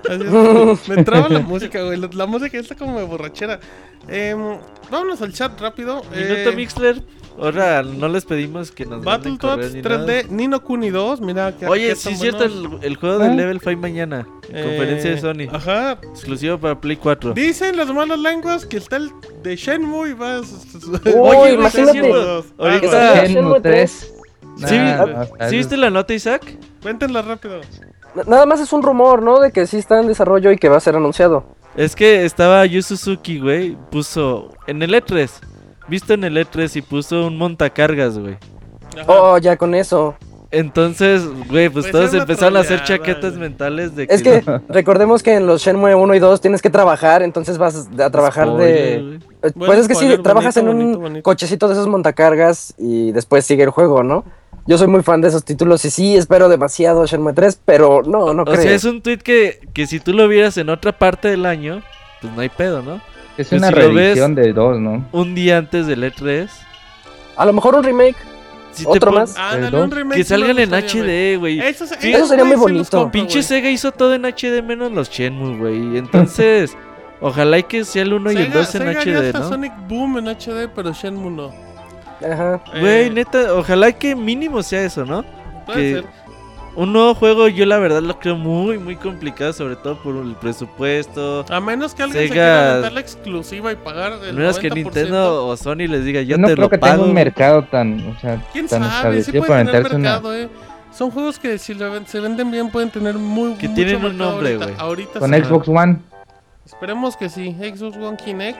Así 0.08 0.22
es, 0.22 0.88
me 0.96 1.04
traba 1.04 1.28
la 1.28 1.40
música, 1.40 1.82
güey. 1.82 1.98
La, 1.98 2.08
la 2.12 2.26
música 2.26 2.58
está 2.58 2.74
como 2.74 2.98
de 2.98 3.04
borrachera. 3.04 3.58
Em, 4.08 4.58
vámonos 4.90 5.20
al 5.22 5.32
chat 5.32 5.60
rápido. 5.60 6.02
Minuto 6.14 6.50
Eh, 6.50 6.52
Mixler. 6.54 7.02
Ahora 7.38 7.82
no 7.82 8.08
les 8.08 8.24
pedimos 8.24 8.70
que 8.72 8.86
nos 8.86 9.04
Battletoads 9.04 9.74
ni 9.74 9.82
3D, 9.82 10.06
nada. 10.06 10.22
Nino 10.30 10.62
Kuni 10.62 10.88
2, 10.88 11.20
mira 11.20 11.54
que 11.54 11.66
Oye, 11.66 11.94
sí 11.94 12.10
es 12.14 12.18
cierto, 12.20 12.44
el, 12.44 12.78
el 12.80 12.96
juego 12.96 13.18
de 13.18 13.26
¿Eh? 13.26 13.34
Level 13.34 13.60
5 13.60 13.76
mañana. 13.78 14.26
En 14.48 14.64
conferencia 14.64 15.10
de 15.10 15.16
Eh, 15.16 15.20
Sony. 15.20 15.54
Ajá. 15.54 15.98
Exclusivo 16.02 16.56
para 16.58 16.80
Play 16.80 16.96
4. 16.96 17.34
Dicen 17.34 17.76
las 17.76 17.88
malas 17.92 18.18
lenguas 18.20 18.64
que 18.64 18.78
está 18.78 18.96
el 18.96 19.10
de 19.42 19.54
Shenmue 19.54 20.10
y 20.10 20.12
va. 20.14 20.40
Oye, 21.14 21.52
imagínate. 21.54 22.10
Ahorita- 22.56 23.26
Shenmue 23.26 23.28
Shenmue 23.34 23.60
3. 23.60 24.12
¿Sí, 24.66 24.74
Nah, 24.78 25.26
¿Sí 25.50 25.56
viste 25.58 25.76
la 25.76 25.90
nota, 25.90 26.14
Isaac? 26.14 26.42
Cuéntenla 26.80 27.20
rápido. 27.20 27.60
Nada 28.26 28.46
más 28.46 28.60
es 28.60 28.72
un 28.72 28.82
rumor, 28.82 29.22
¿no? 29.22 29.40
De 29.40 29.52
que 29.52 29.66
sí 29.66 29.76
está 29.78 30.00
en 30.00 30.06
desarrollo 30.08 30.50
y 30.50 30.56
que 30.56 30.68
va 30.68 30.76
a 30.76 30.80
ser 30.80 30.96
anunciado. 30.96 31.44
Es 31.76 31.94
que 31.94 32.24
estaba 32.24 32.64
Yu 32.64 32.82
Suzuki, 32.82 33.38
güey. 33.40 33.76
Puso 33.90 34.50
en 34.66 34.82
el 34.82 34.94
E3. 34.94 35.30
Visto 35.88 36.14
en 36.14 36.24
el 36.24 36.36
E3 36.36 36.76
y 36.76 36.82
puso 36.82 37.26
un 37.26 37.36
montacargas, 37.36 38.18
güey. 38.18 38.36
Oh, 39.06 39.36
ya 39.38 39.56
con 39.56 39.74
eso. 39.74 40.14
Entonces, 40.52 41.26
güey, 41.48 41.68
pues 41.68 41.86
Pues 41.86 41.92
todos 41.92 42.14
empezaron 42.14 42.56
a 42.56 42.60
hacer 42.60 42.82
chaquetas 42.84 43.34
mentales 43.34 43.94
de 43.94 44.06
Es 44.08 44.22
que 44.22 44.42
recordemos 44.68 45.22
que 45.22 45.34
en 45.34 45.46
los 45.46 45.60
Shenmue 45.60 45.94
1 45.94 46.14
y 46.14 46.18
2 46.18 46.40
tienes 46.40 46.62
que 46.62 46.70
trabajar, 46.70 47.22
entonces 47.22 47.58
vas 47.58 47.88
a 47.98 48.10
trabajar 48.10 48.46
Spoiler, 48.46 49.02
de... 49.02 49.16
Eh, 49.16 49.52
Bueno, 49.54 49.66
Pues 49.66 49.78
es 49.80 49.88
que 49.88 49.94
sí, 49.96 50.16
trabajas 50.22 50.54
bonito, 50.54 50.70
en 50.70 50.86
un 50.94 51.02
bonito. 51.02 51.22
cochecito 51.24 51.66
de 51.66 51.74
esos 51.74 51.88
montacargas 51.88 52.74
y 52.78 53.12
después 53.12 53.44
sigue 53.44 53.64
el 53.64 53.70
juego, 53.70 54.02
¿no? 54.02 54.24
Yo 54.66 54.78
soy 54.78 54.88
muy 54.88 55.02
fan 55.02 55.20
de 55.20 55.28
esos 55.28 55.44
títulos 55.44 55.84
y 55.84 55.90
sí, 55.90 56.16
espero 56.16 56.48
demasiado 56.48 57.06
Shenmue 57.06 57.32
3, 57.34 57.60
pero 57.64 58.02
no, 58.02 58.34
no 58.34 58.42
O 58.42 58.44
creo. 58.46 58.60
sea, 58.62 58.72
es 58.72 58.84
un 58.84 59.00
tweet 59.00 59.18
que, 59.18 59.60
que 59.72 59.86
si 59.86 60.00
tú 60.00 60.12
lo 60.12 60.26
vieras 60.26 60.56
en 60.56 60.70
otra 60.70 60.90
parte 60.98 61.28
del 61.28 61.46
año, 61.46 61.82
pues 62.20 62.32
no 62.32 62.40
hay 62.40 62.48
pedo, 62.48 62.82
¿no? 62.82 62.96
Es 63.38 63.48
Pues 63.48 63.52
una 63.52 63.68
si 63.68 63.74
reedición 63.74 64.34
de 64.34 64.52
2, 64.52 64.80
¿no? 64.80 65.06
Un 65.12 65.34
día 65.36 65.58
antes 65.58 65.86
del 65.86 66.02
E3. 66.02 66.48
A 67.36 67.44
lo 67.46 67.52
mejor 67.52 67.76
un 67.76 67.84
remake, 67.84 68.16
si 68.72 68.82
te 68.84 68.90
otro 68.90 69.12
pon- 69.12 69.20
más. 69.20 69.36
Ándale, 69.36 69.68
¿El 69.68 69.74
un 69.74 69.90
dos? 69.90 69.98
remake. 69.98 70.16
Que 70.18 70.24
salgan 70.24 70.58
en. 70.58 70.70
HD, 70.74 71.36
güey. 71.38 71.60
Eso, 71.60 71.86
Sí, 71.86 72.12
eso 72.12 72.26
sería 72.26 72.44
muy 72.44 72.56
bonito. 72.56 72.90
compro, 72.98 73.12
Pinche. 73.12 73.42
Sega 73.44 73.70
hizo 73.70 73.92
todo 73.92 74.14
en 74.14 74.24
HD 74.24 74.62
menos 74.62 74.90
los 74.90 75.10
Shenmue, 75.10 75.58
güey. 75.58 75.96
Entonces, 75.98 76.76
ojalá 77.20 77.58
y 77.58 77.62
que 77.64 77.84
sea 77.84 78.02
el 78.02 78.14
1 78.14 78.32
y 78.32 78.36
el 78.36 78.48
Sega- 78.50 78.54
2 78.54 78.74
en 78.74 78.82
Sega 78.82 79.00
HD, 79.20 79.32
¿no? 79.34 79.48
Sonic 79.48 79.72
Boom 79.86 80.18
en 80.18 80.28
HD, 80.28 80.68
pero 80.74 80.92
Shenmue 80.92 81.30
no. 81.30 81.65
Ajá. 82.24 82.60
Güey, 82.78 83.06
Eh, 83.06 83.10
neta, 83.10 83.54
ojalá 83.54 83.88
y 83.90 83.94
que 83.94 84.14
mínimo 84.16 84.62
sea 84.62 84.82
eso, 84.82 85.04
¿no? 85.04 85.24
puede 85.66 85.78
que- 85.80 85.94
ser. 86.02 86.04
Un 86.76 86.92
nuevo 86.92 87.14
juego 87.14 87.48
yo 87.48 87.64
la 87.64 87.78
verdad 87.78 88.02
lo 88.02 88.18
creo 88.18 88.36
muy, 88.36 88.76
muy 88.78 88.96
complicado, 88.96 89.50
sobre 89.54 89.76
todo 89.76 89.96
por 90.02 90.14
el 90.16 90.34
presupuesto. 90.34 91.46
A 91.48 91.58
menos 91.58 91.94
que 91.94 92.02
alguien 92.02 92.24
se 92.24 92.28
Sega- 92.28 92.32
quiera 92.34 92.70
aventar 92.72 92.92
la 92.92 93.00
exclusiva 93.00 93.72
y 93.72 93.76
pagar 93.76 94.12
el 94.22 94.28
A 94.28 94.32
menos 94.34 94.58
que 94.58 94.68
90%. 94.68 94.74
Nintendo 94.74 95.46
o 95.46 95.56
Sony 95.56 95.86
les 95.88 96.04
diga, 96.04 96.20
yo 96.20 96.36
Yo 96.36 96.38
no 96.38 96.48
te 96.48 96.52
creo 96.52 96.64
lo 96.66 96.70
que 96.70 96.76
pago. 96.76 96.92
tenga 96.96 97.06
un 97.06 97.14
mercado 97.14 97.62
tan, 97.64 98.06
o 98.14 98.20
sea, 98.20 98.42
¿Quién 98.52 98.68
tan 98.68 98.84
sabe? 98.84 99.22
Sí 99.22 99.32
puede 99.32 99.64
tener 99.64 99.86
una... 99.86 99.98
mercado, 99.98 100.34
eh. 100.34 100.50
Son 100.92 101.10
juegos 101.10 101.38
que 101.38 101.56
si 101.58 101.74
se 102.06 102.20
venden 102.20 102.50
bien 102.50 102.68
pueden 102.70 102.90
tener 102.90 103.14
muy 103.14 103.54
Que 103.54 103.68
mucho 103.68 103.74
tienen 103.82 104.04
un 104.04 104.18
nombre, 104.18 104.56
güey. 104.58 104.68
ahorita 104.76 105.18
Con 105.18 105.32
sí. 105.32 105.42
Xbox 105.42 105.68
One, 105.68 105.96
Esperemos 106.66 107.16
que 107.16 107.28
sí. 107.30 107.56
Xbox 107.58 107.96
One 107.96 108.16
Kinect. 108.22 108.58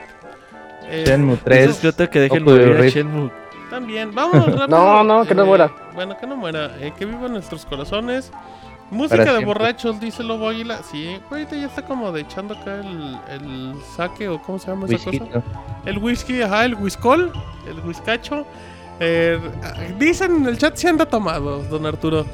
Eh, 0.89 1.03
Shenmue 1.05 1.33
Eso 1.35 1.43
3. 1.43 1.69
es 1.69 1.95
creo 1.95 2.09
que 2.09 2.19
dejen 2.19 2.43
morir. 2.43 2.77
Shenmue. 2.89 3.29
También, 3.69 4.13
vámonos 4.13 4.45
rápido. 4.59 4.67
No, 4.67 5.03
no, 5.03 5.25
que 5.25 5.35
no 5.35 5.45
muera. 5.45 5.71
Bueno, 5.93 6.17
que 6.17 6.25
no 6.27 6.35
muera. 6.37 6.71
eh, 6.79 6.93
que 6.97 7.05
viva 7.05 7.25
en 7.27 7.33
nuestros 7.33 7.65
corazones. 7.65 8.31
Música 8.89 9.17
Para 9.17 9.23
de 9.23 9.29
siempre. 9.39 9.45
borrachos, 9.45 9.99
dice 9.99 10.23
Lobo 10.23 10.47
Águila. 10.47 10.79
Sí, 10.83 11.19
ahorita 11.29 11.55
ya 11.57 11.65
está 11.65 11.81
como 11.81 12.11
de 12.13 12.21
echando 12.21 12.53
acá 12.53 12.75
el, 12.75 13.17
el 13.29 13.73
saque 13.97 14.29
o 14.29 14.41
cómo 14.41 14.59
se 14.59 14.67
llama 14.71 14.87
esa 14.87 15.11
cosa. 15.11 15.43
El 15.85 15.97
whisky, 15.97 16.41
ajá, 16.41 16.63
el 16.63 16.75
whiskol, 16.75 17.33
el 17.67 17.79
whiskacho. 17.85 18.45
Eh, 19.01 19.39
dicen 19.99 20.37
en 20.37 20.47
el 20.47 20.57
chat 20.57 20.75
si 20.77 20.87
anda 20.87 21.05
tomado, 21.05 21.63
don 21.63 21.85
Arturo. 21.85 22.25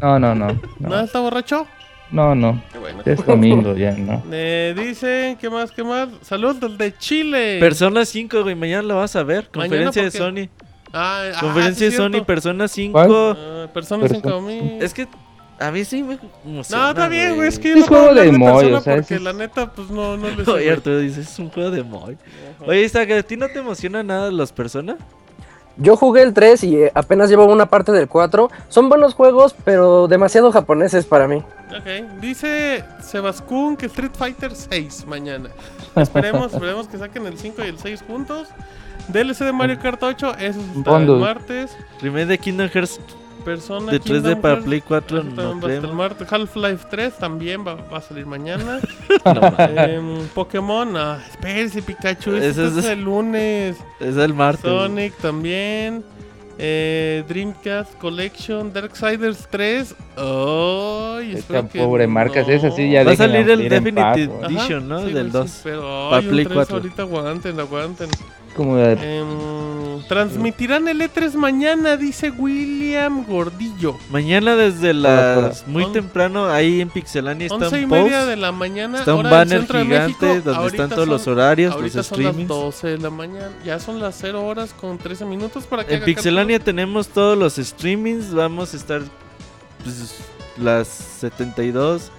No, 0.00 0.18
no, 0.20 0.34
no. 0.36 0.46
¿No, 0.78 0.88
No, 0.88 1.00
está 1.00 1.18
borracho? 1.20 1.66
No. 2.12 2.34
no. 2.34 2.62
Qué 2.72 2.78
bueno. 2.78 3.02
Es 3.04 3.24
domingo 3.26 3.74
ya, 3.76 3.92
¿no? 3.92 4.22
Eh, 4.32 4.74
dicen, 4.78 5.36
¿qué 5.36 5.50
más, 5.50 5.72
qué 5.72 5.82
más? 5.82 6.08
Saludos 6.22 6.60
desde 6.60 6.96
Chile. 6.98 7.58
Persona 7.58 8.04
5, 8.04 8.42
güey, 8.42 8.54
mañana 8.54 8.82
lo 8.82 8.96
vas 8.96 9.16
a 9.16 9.22
ver. 9.22 9.48
Conferencia 9.48 10.02
de 10.04 10.10
¿por 10.10 10.18
Sony. 10.20 10.48
Ah, 10.92 11.22
ah, 11.34 11.40
Conferencia 11.40 11.74
sí 11.74 11.84
de 11.84 11.88
es 11.90 11.96
Sony. 11.96 12.24
Persona 12.24 12.68
5. 12.68 12.92
¿Cuál? 12.92 13.10
Ah, 13.38 13.66
Persona 13.72 14.02
Persona 14.06 14.20
5000. 14.22 14.82
Es 14.82 14.92
que 14.94 15.08
a 15.58 15.70
mí 15.70 15.84
sí 15.84 16.02
me 16.02 16.18
emociona. 16.44 16.82
No, 16.84 16.88
está 16.90 17.08
bien, 17.08 17.34
güey. 17.36 17.48
Es 17.48 17.58
que 17.58 17.68
yo 17.70 17.74
Es 17.76 17.80
no 17.82 17.86
puedo 17.86 18.02
juego 18.02 18.14
de 18.20 18.26
de 18.26 18.32
Moy, 18.38 18.50
persona 18.52 18.78
o 18.78 18.80
sea, 18.82 18.94
porque 18.96 19.14
ese 19.14 19.22
la 19.24 19.30
es- 19.30 19.36
neta, 19.36 19.72
pues 19.72 19.90
no, 19.90 20.16
no 20.16 20.28
le 20.28 20.44
sé. 20.44 20.50
Oye. 20.50 20.70
Arturo 20.70 20.98
dice, 20.98 21.20
es 21.22 21.38
un 21.38 21.48
juego 21.50 21.70
de 21.70 21.82
Moy. 21.82 22.18
Oye, 22.66 22.82
Isaac, 22.82 23.10
¿a 23.12 23.22
ti 23.22 23.36
no 23.36 23.48
te 23.48 23.60
emociona 23.60 24.02
nada 24.02 24.30
los 24.30 24.52
Persona? 24.52 24.96
Yo 25.76 25.96
jugué 25.96 26.22
el 26.22 26.34
3 26.34 26.64
y 26.64 26.76
eh, 26.76 26.92
apenas 26.94 27.30
llevo 27.30 27.46
una 27.46 27.66
parte 27.66 27.92
del 27.92 28.08
4. 28.08 28.50
Son 28.68 28.88
buenos 28.88 29.14
juegos, 29.14 29.54
pero 29.64 30.08
demasiado 30.08 30.52
japoneses 30.52 31.06
para 31.06 31.26
mí. 31.28 31.36
Ok, 31.36 32.20
dice 32.20 32.84
Sebaskun 33.00 33.76
que 33.76 33.86
Street 33.86 34.12
Fighter 34.16 34.54
6 34.54 35.06
mañana. 35.06 35.50
Esperemos, 35.96 36.52
esperemos 36.54 36.88
que 36.88 36.98
saquen 36.98 37.26
el 37.26 37.38
5 37.38 37.64
y 37.64 37.68
el 37.68 37.78
6 37.78 38.04
juntos. 38.06 38.48
DLC 39.08 39.38
de 39.40 39.52
Mario 39.52 39.78
Kart 39.80 40.02
8, 40.02 40.34
eso 40.38 40.60
está 40.76 40.96
el 40.98 41.06
martes. 41.16 41.76
Remake 42.00 42.26
de 42.26 42.38
Kingdom 42.38 42.68
Hearts 42.68 43.00
Persona 43.44 43.92
de 43.92 44.00
3D 44.00 44.04
Kingdom 44.04 44.40
para 44.40 44.54
Hearts, 44.54 44.66
Play 44.66 44.80
4, 44.80 45.18
eso 45.18 45.28
también 45.30 45.82
no. 45.82 46.02
Half-Life 46.02 46.86
3 46.90 47.18
también 47.18 47.66
va, 47.66 47.74
va 47.74 47.98
a 47.98 48.00
salir 48.00 48.26
mañana. 48.26 48.80
No. 49.24 49.54
Em, 49.58 50.26
Pokémon, 50.34 50.96
ah, 50.96 51.22
espérese 51.30 51.82
Pikachu, 51.82 52.34
Ese 52.36 52.48
eso 52.50 52.66
es- 52.68 52.76
es 52.78 52.84
el 52.86 53.02
lunes. 53.02 53.76
es 54.00 54.16
el 54.16 54.34
martes. 54.34 54.62
Sonic 54.70 55.14
también. 55.18 56.02
Eh, 56.58 57.24
Dreamcast 57.28 57.96
Collection, 57.98 58.72
Darksiders 58.72 59.48
3. 59.50 59.94
Ay, 60.16 61.30
Esta 61.30 61.38
espero 61.38 61.68
que 61.68 61.78
pobre 61.80 62.06
marcas, 62.06 62.48
esa 62.48 62.70
sí 62.70 62.90
ya 62.90 63.02
Va 63.04 63.12
a 63.12 63.16
salir 63.16 63.48
el 63.50 63.68
Definitive 63.68 64.30
Edition, 64.46 64.88
¿no? 64.88 65.04
sí, 65.06 65.12
Del 65.12 65.26
sí, 65.26 65.32
2. 65.32 65.60
pero 65.64 66.14
ay, 66.14 66.22
Play 66.28 66.44
3 66.44 66.54
4. 66.54 66.76
ahorita 66.76 67.02
aguanten, 67.02 67.58
aguanten. 67.58 68.08
Como 68.56 68.76
de- 68.76 68.92
Em, 69.18 70.02
transmitirán 70.08 70.88
el 70.88 71.00
E3 71.00 71.34
mañana, 71.34 71.96
dice 71.96 72.30
William 72.30 73.24
Gordillo. 73.24 73.96
Mañana 74.10 74.56
desde 74.56 74.92
las 74.92 75.66
muy 75.66 75.84
On- 75.84 75.92
temprano 75.92 76.46
ahí 76.50 76.80
en 76.82 76.90
Pixelania 76.90 77.46
está 77.46 77.56
11 77.56 77.80
y 77.80 77.84
un 77.84 77.90
media 77.90 78.18
post, 78.18 78.28
de 78.28 78.36
la 78.36 78.52
mañana. 78.52 78.98
está 78.98 79.14
un 79.14 79.22
banner 79.22 79.62
gigante 79.66 79.86
México. 79.86 80.26
donde 80.26 80.54
Ahorita 80.54 80.82
están 80.82 80.90
todos 80.96 81.08
los 81.08 81.22
son- 81.22 81.32
horarios, 81.34 81.70
los 81.70 81.76
Ahorita 81.80 82.02
son 82.02 82.22
las 82.22 82.32
streamings. 82.32 82.48
12 82.48 82.88
de 82.88 82.98
la 82.98 83.10
mañana. 83.10 83.50
Ya 83.64 83.78
son 83.78 84.00
las 84.00 84.16
0 84.20 84.44
horas 84.44 84.74
con 84.78 84.98
13 84.98 85.24
minutos 85.24 85.64
para 85.64 85.86
que 85.86 85.94
En 85.94 86.04
Pixelania 86.04 86.58
tenemos 86.58 87.08
todos 87.08 87.38
los 87.38 87.54
streamings, 87.56 88.34
vamos 88.34 88.74
a 88.74 88.76
estar 88.76 89.00
pues, 89.82 90.18
las 90.58 90.88
72 90.88 92.10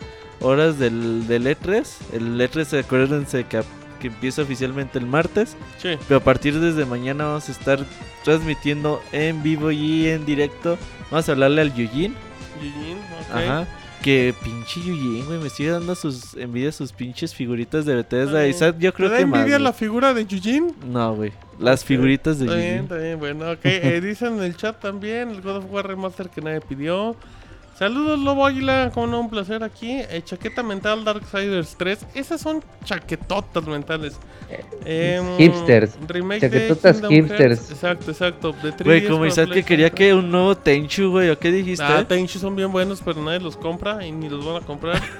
horas 0.41 0.79
del, 0.79 1.27
del 1.27 1.45
E3. 1.47 1.87
El 2.11 2.39
E3 2.41 2.79
acuérdense 2.79 3.43
que, 3.45 3.61
que 4.03 4.07
empieza 4.09 4.41
oficialmente 4.41 4.99
el 4.99 5.05
martes, 5.07 5.55
Sí. 5.81 5.95
pero 6.07 6.17
a 6.19 6.23
partir 6.23 6.59
desde 6.59 6.85
mañana 6.85 7.23
vamos 7.25 7.47
a 7.47 7.51
estar 7.53 7.79
transmitiendo 8.23 9.01
en 9.13 9.41
vivo 9.41 9.71
y 9.71 10.07
en 10.07 10.25
directo. 10.25 10.77
Vamos 11.09 11.27
a 11.29 11.31
hablarle 11.31 11.61
al 11.61 11.73
Yujin. 11.73 12.13
Yujin. 12.61 12.97
Ajá. 13.31 13.67
Que 14.01 14.33
pinche 14.43 14.81
Yujin, 14.81 15.25
güey, 15.25 15.39
me 15.39 15.49
sigue 15.49 15.69
dando 15.69 15.95
sus 15.95 16.35
envidia 16.35 16.73
sus 16.73 16.91
pinches 16.91 17.33
figuritas 17.33 17.85
de 17.85 17.95
Bethesda. 17.95 18.39
Ay, 18.41 18.49
Isaac, 18.49 18.75
yo 18.77 18.91
¿Te 18.91 18.97
creo 18.97 19.09
da 19.09 19.15
que 19.17 19.23
envidia 19.23 19.57
la 19.59 19.71
figura 19.71 20.13
de 20.13 20.25
Yujin? 20.25 20.75
No, 20.85 21.15
güey. 21.15 21.31
Las 21.59 21.85
figuritas 21.85 22.39
de 22.39 22.45
Está 22.45 22.57
bien, 22.57 22.67
Yujin. 22.71 22.83
está 22.83 22.97
bien, 22.97 23.19
bueno, 23.19 23.51
ok. 23.51 23.59
Eh, 23.63 24.01
dicen 24.01 24.33
en 24.39 24.43
el 24.43 24.57
chat 24.57 24.79
también, 24.81 25.29
el 25.29 25.41
God 25.41 25.57
of 25.57 25.65
War 25.71 25.87
Remaster 25.87 26.29
que 26.29 26.41
nadie 26.41 26.59
pidió. 26.59 27.15
Saludos, 27.83 28.17
Lobo 28.17 28.45
Águila, 28.45 28.91
como 28.93 29.07
no, 29.07 29.19
un 29.19 29.29
placer 29.29 29.61
aquí. 29.61 29.91
Eh, 29.91 30.21
chaqueta 30.23 30.63
mental 30.63 31.03
Darksiders 31.03 31.75
3. 31.75 32.05
Esas 32.15 32.39
son 32.39 32.63
chaquetotas 32.85 33.67
mentales. 33.67 34.17
Em, 34.85 35.37
hipsters. 35.37 35.97
Remake 36.07 36.47
de 36.47 36.49
Chaquetotas 36.49 37.01
Kingdom 37.01 37.11
hipsters. 37.11 37.59
Hearts. 37.59 37.71
Exacto, 37.71 38.11
exacto. 38.11 38.53
de 38.63 38.71
3DS 38.71 38.83
Güey, 38.85 39.07
como 39.09 39.25
Isaac 39.25 39.49
que 39.49 39.63
quería 39.63 39.89
3. 39.89 39.97
que 39.97 40.13
un 40.13 40.31
nuevo 40.31 40.55
Tenchu, 40.55 41.11
güey, 41.11 41.29
¿o 41.29 41.37
qué 41.37 41.51
dijiste? 41.51 41.83
Ah, 41.83 42.07
Tenchu 42.07 42.39
son 42.39 42.55
bien 42.55 42.71
buenos, 42.71 43.01
pero 43.03 43.21
nadie 43.21 43.41
los 43.41 43.57
compra 43.57 44.05
y 44.07 44.13
ni 44.13 44.29
los 44.29 44.45
van 44.45 44.63
a 44.63 44.65
comprar. 44.65 45.01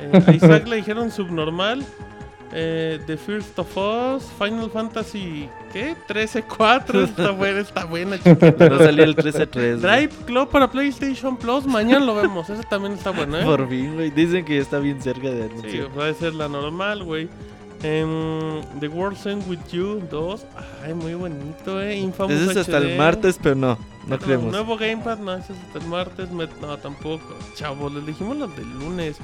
Eh, 0.00 0.10
a 0.26 0.32
Isaac 0.32 0.66
le 0.66 0.74
dijeron 0.74 1.12
subnormal. 1.12 1.86
Eh, 2.54 3.00
The 3.06 3.16
First 3.16 3.58
of 3.58 3.76
Us, 3.78 4.24
Final 4.38 4.70
Fantasy, 4.70 5.48
¿qué? 5.72 5.96
13-4, 6.06 7.04
está 7.04 7.30
buena, 7.32 7.60
está 7.60 7.84
buena, 7.86 8.16
chiquita. 8.18 8.68
No 8.68 8.78
salió 8.78 9.04
el 9.04 9.16
13-3. 9.16 9.50
güey. 9.52 9.76
Drive 9.80 10.10
Club 10.26 10.50
para 10.50 10.70
PlayStation 10.70 11.36
Plus, 11.38 11.64
mañana 11.66 12.04
lo 12.04 12.14
vemos, 12.14 12.50
ese 12.50 12.62
también 12.64 12.92
está 12.92 13.10
bueno, 13.10 13.38
¿eh? 13.38 13.44
Por 13.44 13.66
fin, 13.68 13.94
güey. 13.94 14.10
Dicen 14.10 14.44
que 14.44 14.56
ya 14.56 14.60
está 14.62 14.78
bien 14.80 15.00
cerca 15.00 15.30
de 15.30 15.48
Sí, 15.48 15.50
anunciar. 15.52 15.88
puede 15.88 16.14
ser 16.14 16.34
la 16.34 16.48
normal, 16.48 17.04
güey. 17.04 17.28
Em, 17.84 18.60
The 18.80 18.86
World's 18.88 19.26
End 19.26 19.48
With 19.48 19.58
You 19.72 20.02
2, 20.10 20.44
ay, 20.84 20.94
muy 20.94 21.14
bonito, 21.14 21.80
eh. 21.82 21.96
Infamous 21.96 22.32
Ese 22.34 22.50
es 22.52 22.56
hasta 22.58 22.78
HD. 22.78 22.92
el 22.92 22.98
martes, 22.98 23.38
pero 23.42 23.54
no. 23.56 23.78
No 24.06 24.18
creemos. 24.18 24.52
Nuevo 24.52 24.76
Gamepad, 24.76 25.18
no, 25.18 25.32
ese 25.34 25.52
es 25.52 25.58
hasta 25.66 25.78
el 25.78 25.86
martes. 25.86 26.30
me- 26.30 26.48
no, 26.60 26.76
tampoco. 26.78 27.22
Chavos, 27.56 27.92
les 27.94 28.04
dijimos 28.06 28.36
los 28.36 28.54
del 28.56 28.68
lunes. 28.78 29.16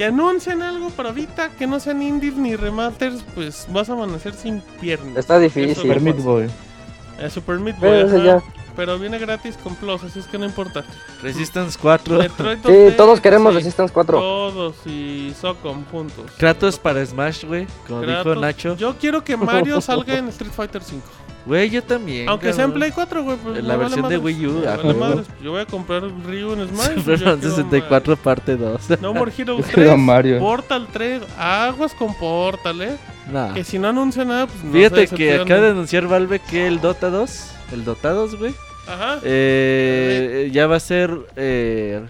Que 0.00 0.06
anuncien 0.06 0.62
algo 0.62 0.88
para 0.88 1.10
ahorita, 1.10 1.50
que 1.58 1.66
no 1.66 1.78
sean 1.78 2.00
indies 2.00 2.34
ni 2.34 2.56
remasters, 2.56 3.22
pues 3.34 3.66
vas 3.68 3.90
a 3.90 3.92
amanecer 3.92 4.32
sin 4.32 4.62
piernas. 4.80 5.14
Está 5.14 5.38
difícil. 5.38 5.76
Super 5.76 6.00
Meat. 6.00 6.16
Boy. 6.16 6.48
Eh, 7.18 7.28
Super 7.28 7.58
Meat 7.58 7.78
Boy, 7.78 7.90
Pero 7.90 8.08
ajá, 8.08 8.24
ya. 8.24 8.42
pero 8.74 8.98
viene 8.98 9.18
gratis 9.18 9.58
con 9.62 9.76
Plus, 9.76 10.02
así 10.02 10.20
es 10.20 10.26
que 10.26 10.38
no 10.38 10.46
importa. 10.46 10.86
Resistance 11.22 11.78
4. 11.78 12.16
Detroit 12.16 12.60
Sí, 12.64 12.72
2D, 12.72 12.96
todos 12.96 13.20
queremos 13.20 13.52
sí, 13.52 13.58
Resistance 13.58 13.92
4. 13.92 14.18
Todos 14.18 14.86
y 14.86 15.34
Socom 15.38 15.84
juntos. 15.90 16.30
Kratos 16.38 16.78
para 16.78 17.04
Smash, 17.04 17.44
güey. 17.44 17.66
Como 17.86 18.00
dijo. 18.00 18.34
Nacho. 18.36 18.76
Yo 18.78 18.96
quiero 18.96 19.22
que 19.22 19.36
Mario 19.36 19.80
salga 19.82 20.16
en 20.16 20.28
Street 20.28 20.50
Fighter 20.50 20.82
5. 20.82 21.02
Güey, 21.46 21.70
yo 21.70 21.82
también. 21.82 22.28
Aunque 22.28 22.52
sea 22.52 22.64
en. 22.66 22.72
Play 22.72 22.90
4, 22.92 23.24
güey. 23.24 23.36
pues 23.38 23.64
la 23.64 23.76
vale 23.76 23.88
versión 23.88 24.08
de 24.10 24.18
Wii 24.18 24.46
U, 24.46 24.62
vale 24.62 24.94
madres. 24.94 25.26
Yo 25.42 25.52
voy 25.52 25.60
a 25.62 25.66
comprar 25.66 26.02
Ryu 26.02 26.52
en 26.52 26.68
Smash. 26.68 26.94
Super 26.96 27.18
yo 27.18 27.24
Mario 27.26 27.38
quiero 27.38 27.40
64 27.56 28.16
parte 28.16 28.56
2. 28.56 28.80
Mario. 28.90 28.98
No 29.02 29.14
More 29.14 29.32
Heroes 29.36 29.66
Quiero 29.72 29.90
3. 29.90 29.98
Mario. 29.98 30.38
Portal 30.38 30.86
3. 30.92 31.22
Aguas 31.38 31.94
con 31.94 32.14
Portal, 32.14 32.82
eh. 32.82 32.96
Nah. 33.32 33.54
Que 33.54 33.64
si 33.64 33.78
no 33.78 33.88
anuncia 33.88 34.24
nada, 34.24 34.46
pues 34.46 34.62
no 34.62 34.72
Fíjate 34.72 35.08
que 35.08 35.34
acaba 35.34 35.60
de 35.60 35.70
anunciar 35.70 36.06
Valve 36.06 36.40
que 36.40 36.66
el 36.66 36.80
Dota 36.80 37.08
2, 37.10 37.50
el 37.72 37.84
Dota 37.84 38.10
2, 38.10 38.36
güey, 38.38 38.54
Ajá. 38.88 39.18
eh, 39.22 40.50
ya 40.52 40.66
va 40.66 40.76
a 40.76 40.80
ser 40.80 41.16
eh, 41.36 42.02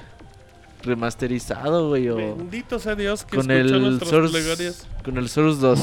remasterizado, 0.83 1.89
güey, 1.89 2.09
o 2.09 2.17
Bendito 2.17 2.79
sea 2.79 2.95
Dios 2.95 3.25
que 3.25 3.37
con 3.37 3.51
el 3.51 3.81
nuestras 3.83 4.11
Source, 4.11 4.33
plegarias. 4.33 4.87
con 5.05 5.19
el 5.19 5.29
Source 5.29 5.61
2. 5.61 5.79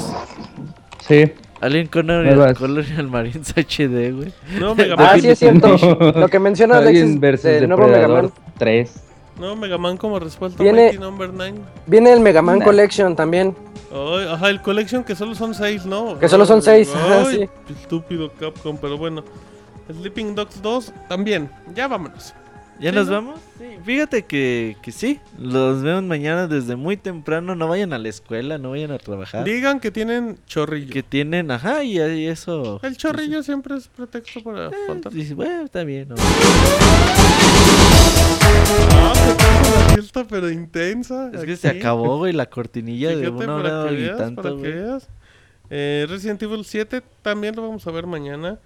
Sí. 1.07 1.31
Alien 1.61 1.87
Colonial. 1.87 2.55
Colonial 2.55 3.07
Marines 3.07 3.53
HD, 3.55 4.11
güey. 4.13 4.33
No, 4.59 4.75
Mega 4.75 4.95
Ah, 4.97 5.11
Man. 5.13 5.21
sí 5.21 5.29
es 5.29 5.39
cierto. 5.39 5.75
Lo 6.15 6.27
que 6.27 6.39
menciona 6.39 6.77
Alex 6.77 6.89
Alien 6.89 7.19
versus 7.19 7.43
del 7.45 7.67
nuevo 7.67 7.87
Mega 7.87 8.07
Man. 8.07 8.31
3. 8.57 9.03
No, 9.39 9.55
Mega 9.55 9.77
Man 9.77 9.97
como 9.97 10.19
respuesta 10.19 10.61
Viene- 10.61 10.93
Number 10.93 11.31
9. 11.33 11.53
Viene 11.85 12.11
el 12.13 12.19
Mega 12.19 12.41
Man 12.41 12.59
Nah. 12.59 12.65
Collection 12.65 13.15
también. 13.15 13.55
Ay, 13.91 14.27
ajá, 14.31 14.49
el 14.49 14.61
Collection 14.61 15.03
que 15.03 15.15
solo 15.15 15.33
son 15.35 15.53
6, 15.53 15.85
¿no? 15.85 16.19
Que 16.19 16.27
solo 16.27 16.45
son 16.45 16.61
seis, 16.61 16.91
ajá, 16.93 17.23
Ay, 17.27 17.47
sí. 17.67 17.73
Estúpido 17.73 18.31
Capcom, 18.39 18.77
pero 18.81 18.97
bueno. 18.97 19.23
Sleeping 19.91 20.35
Dogs 20.35 20.61
2 20.61 20.91
también. 21.07 21.49
Ya 21.73 21.87
vámonos. 21.87 22.33
¿Ya 22.79 22.91
Sí, 22.91 22.95
nos 22.95 23.07
¿no? 23.07 23.13
vamos? 23.13 23.39
Sí. 23.57 23.65
Fíjate 23.83 24.25
que, 24.25 24.77
que 24.81 24.91
sí, 24.91 25.19
los 25.39 25.81
vemos 25.81 26.03
mañana 26.03 26.47
desde 26.47 26.75
muy 26.75 26.95
temprano. 26.97 27.55
No 27.55 27.67
vayan 27.67 27.91
a 27.93 27.97
la 27.97 28.09
escuela, 28.09 28.57
no 28.57 28.71
vayan 28.71 28.91
a 28.91 28.99
trabajar. 28.99 29.43
Digan 29.43 29.79
que 29.79 29.89
tienen 29.91 30.37
chorrillo. 30.45 30.93
Que 30.93 31.01
tienen, 31.03 31.49
ajá, 31.49 31.83
y 31.83 31.99
ahí 31.99 32.27
eso. 32.27 32.79
El 32.83 32.95
chorrillo 32.97 33.41
siempre 33.41 33.77
es 33.77 33.87
pretexto 33.87 34.43
para 34.43 34.69
faltar. 34.87 35.11
Dices, 35.11 35.35
bueno, 35.35 35.63
está 35.65 35.83
bien. 35.83 36.09
¿no? 36.09 36.15
Ah, 38.91 39.13
la 39.15 39.95
fiesta, 39.95 40.25
pero 40.27 40.49
intensa. 40.49 41.31
Es 41.33 41.43
que 41.43 41.55
se 41.55 41.69
acabó, 41.69 42.17
güey, 42.17 42.33
la 42.33 42.47
cortinilla 42.47 43.15
de 43.15 43.29
una 43.29 43.55
hora 43.55 43.91
y 43.91 43.95
veas, 43.95 44.11
para 44.17 44.25
tanto, 44.25 44.61
que 44.61 44.69
veas. 44.69 45.09
Eh, 45.69 46.05
Resident 46.09 46.41
Evil 46.43 46.63
7 46.63 47.01
también 47.21 47.55
lo 47.55 47.63
vamos 47.63 47.85
a 47.87 47.91
ver 47.91 48.05
mañana. 48.07 48.59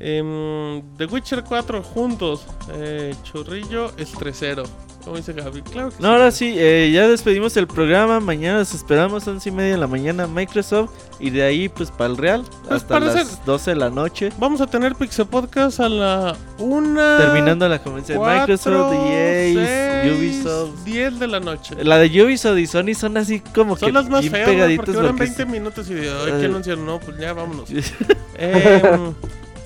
Em, 0.00 0.82
The 0.96 1.06
Witcher 1.06 1.42
4 1.44 1.82
juntos. 1.82 2.46
Eh, 2.72 3.14
chorrillo 3.24 3.90
estresero. 3.96 4.62
Como 5.04 5.16
dice 5.16 5.32
Gaby. 5.32 5.62
Claro 5.62 5.88
que 5.90 6.02
No, 6.02 6.08
ahora 6.10 6.30
sí, 6.30 6.54
eh, 6.56 6.90
ya 6.92 7.08
despedimos 7.08 7.56
el 7.56 7.66
programa. 7.66 8.20
Mañana 8.20 8.58
los 8.58 8.74
esperamos 8.74 9.26
a 9.26 9.30
11 9.30 9.48
y 9.48 9.52
media 9.52 9.72
de 9.72 9.78
la 9.78 9.86
mañana 9.86 10.26
Microsoft. 10.26 10.90
Y 11.18 11.30
de 11.30 11.42
ahí, 11.44 11.68
pues, 11.68 11.90
para 11.90 12.10
el 12.10 12.16
Real. 12.18 12.44
Pues 12.68 12.82
hasta 12.82 13.00
las 13.00 13.44
12 13.46 13.70
de 13.70 13.76
la 13.76 13.90
noche. 13.90 14.30
Vamos 14.38 14.60
a 14.60 14.66
tener 14.66 14.94
Pixel 14.96 15.26
Podcast 15.26 15.80
a 15.80 15.88
la 15.88 16.36
una. 16.58 17.16
Terminando 17.18 17.66
la 17.68 17.78
conferencia 17.82 18.18
de 18.18 18.20
Microsoft, 18.38 18.92
EA, 18.94 20.02
seis, 20.04 20.12
Ubisoft. 20.18 20.84
10 20.84 21.18
de 21.20 21.26
la 21.26 21.40
noche. 21.40 21.74
La 21.82 21.98
de 21.98 22.22
Ubisoft 22.22 22.58
y 22.58 22.66
Sony 22.66 22.94
son 22.94 23.16
así 23.16 23.40
como 23.40 23.76
Son 23.76 23.88
que 23.88 23.92
las 23.94 24.08
más 24.10 24.28
feas, 24.28 24.44
güey, 24.46 24.56
pegaditas. 24.56 24.84
porque 24.84 24.92
duran 25.00 25.16
porque 25.16 25.24
20 25.24 25.46
minutos 25.46 25.90
y 25.90 25.94
de, 25.94 26.10
ay, 26.10 26.32
Eh. 26.32 26.36
¿qué 26.40 26.46
anunciaron? 26.46 26.84
No, 26.84 27.00
pues 27.00 27.16
ya 27.18 27.32
vámonos. 27.32 27.68
Em, 28.40 29.14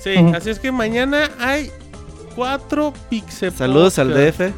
sí, 0.02 0.14
así 0.34 0.50
es 0.50 0.58
que 0.58 0.72
mañana 0.72 1.30
hay 1.38 1.70
cuatro 2.34 2.92
Pixel 3.08 3.52
Saludos 3.52 3.98
al. 3.98 4.12
DF. 4.12 4.52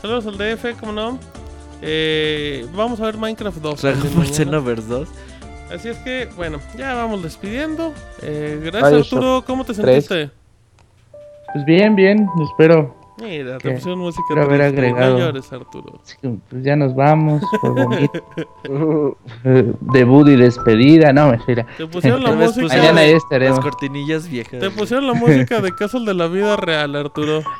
Saludos 0.00 0.26
al 0.26 0.38
DF, 0.38 0.78
¿cómo 0.80 0.92
no? 0.92 1.18
Eh, 1.82 2.66
vamos 2.74 3.00
a 3.00 3.04
ver 3.04 3.16
Minecraft 3.16 3.58
2. 3.58 3.82
Dragon 3.82 4.14
Ball. 4.14 4.26
Xenoverse 4.26 4.86
2. 4.88 5.08
Así 5.74 5.88
es 5.88 5.96
que, 5.98 6.28
bueno, 6.36 6.60
ya 6.78 6.94
vamos 6.94 7.22
despidiendo. 7.22 7.92
Eh, 8.22 8.60
gracias, 8.64 9.12
Arturo. 9.12 9.44
¿Cómo 9.46 9.64
te 9.64 9.74
Tres. 9.74 10.06
sentiste? 10.06 10.30
Pues 11.52 11.64
bien, 11.64 11.96
bien. 11.96 12.28
Espero. 12.50 12.94
Mira, 13.18 13.56
te 13.58 13.70
pusieron 13.70 13.98
música. 14.00 14.22
Espero 14.28 14.42
haber 14.42 14.60
triste. 14.72 14.86
agregado. 14.88 15.12
No 15.14 15.18
llores, 15.24 15.52
Arturo. 15.52 16.00
Que, 16.20 16.28
Pues 16.50 16.62
ya 16.62 16.76
nos 16.76 16.94
vamos. 16.94 17.42
Fue 17.60 17.70
bonito. 17.84 19.16
Eh, 19.44 19.72
Debut 19.80 20.28
y 20.28 20.36
despedida. 20.36 21.12
No, 21.12 21.30
mentira. 21.30 21.66
Te 21.78 21.86
pusieron 21.86 22.22
la 22.22 22.32
vez 22.32 22.56
música. 22.56 22.76
Mañana 22.76 23.00
de- 23.00 23.06
ya 23.08 23.12
Las 23.14 23.22
estaremos. 23.22 23.60
cortinillas 23.60 24.28
viejas. 24.28 24.60
Te 24.60 24.70
pusieron 24.70 25.06
la 25.06 25.14
música 25.14 25.60
de 25.60 25.74
Casos 25.74 26.04
de 26.04 26.14
la 26.14 26.26
Vida 26.28 26.56
Real, 26.56 26.94
Arturo. 26.96 27.42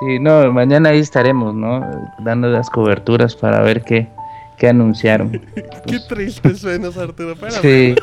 Sí, 0.00 0.18
no, 0.18 0.50
mañana 0.50 0.88
ahí 0.88 0.98
estaremos, 0.98 1.54
¿no? 1.54 1.86
Dando 2.20 2.48
las 2.48 2.70
coberturas 2.70 3.36
para 3.36 3.60
ver 3.60 3.82
qué, 3.82 4.08
qué 4.56 4.68
anunciaron. 4.68 5.30
Qué 5.86 5.98
triste 6.08 6.54
suenas, 6.54 6.96
Arturo. 6.96 7.32
Espérame. 7.32 7.60
Sí, 7.60 7.94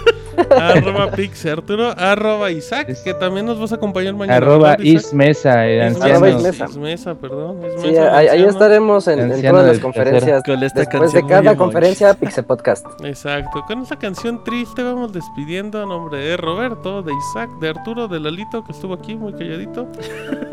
Arroba 0.50 1.12
Pix, 1.12 1.46
Arturo. 1.46 1.94
Arroba 1.98 2.52
Isaac, 2.52 2.96
que 3.04 3.14
también 3.14 3.46
nos 3.46 3.60
vas 3.60 3.72
a 3.72 3.76
acompañar 3.76 4.14
mañana. 4.16 4.38
arroba. 4.38 4.78
Ismesa, 4.80 5.66
el 5.66 5.82
Arroba 5.82 6.06
anciano. 6.06 6.28
Ismesa. 6.28 6.66
Ismesa, 6.66 7.16
perdón. 7.16 7.60
Sí, 7.78 7.88
Ismesa, 7.88 8.18
ahí, 8.18 8.44
estaremos 8.44 9.08
en, 9.08 9.42
todas 9.42 9.68
las 9.68 9.80
conferencias. 9.80 10.44
Con 10.44 10.64
esta 10.64 10.80
Después 10.80 11.02
canción 11.02 11.28
de 11.28 11.34
cada 11.34 11.56
conferencia, 11.56 12.14
Pixel 12.14 12.46
Podcast. 12.46 12.86
Exacto. 13.04 13.64
Con 13.68 13.82
esta 13.82 13.98
canción 13.98 14.44
triste 14.44 14.84
vamos 14.84 15.14
despidiendo 15.14 15.82
a 15.82 15.86
nombre 15.86 16.20
de 16.20 16.38
Roberto, 16.38 17.02
de 17.02 17.14
Isaac, 17.14 17.50
de 17.60 17.70
Arturo, 17.70 18.08
de 18.08 18.20
Lalito, 18.20 18.64
que 18.64 18.72
estuvo 18.72 18.94
aquí 18.94 19.16
muy 19.16 19.34
calladito. 19.34 19.88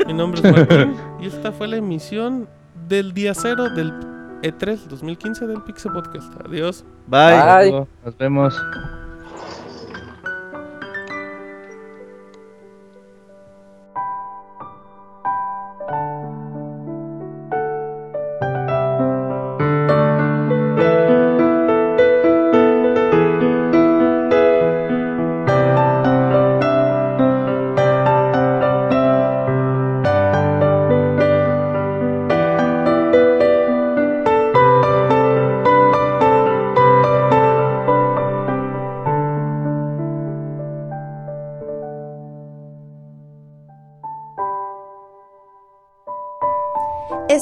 Mi 0.07 0.13
nombre 0.13 0.41
es 0.43 0.51
Martín. 0.51 0.95
y 1.21 1.27
esta 1.27 1.51
fue 1.51 1.67
la 1.67 1.77
emisión 1.77 2.47
del 2.87 3.13
día 3.13 3.33
cero 3.33 3.69
del 3.69 3.93
E 4.41 4.51
E3 4.51 4.87
2015 4.87 5.47
del 5.47 5.61
Pixel 5.61 5.93
Podcast. 5.93 6.33
Adiós. 6.45 6.83
Bye. 7.07 7.71
Bye. 7.71 7.87
Nos 8.03 8.17
vemos. 8.17 8.53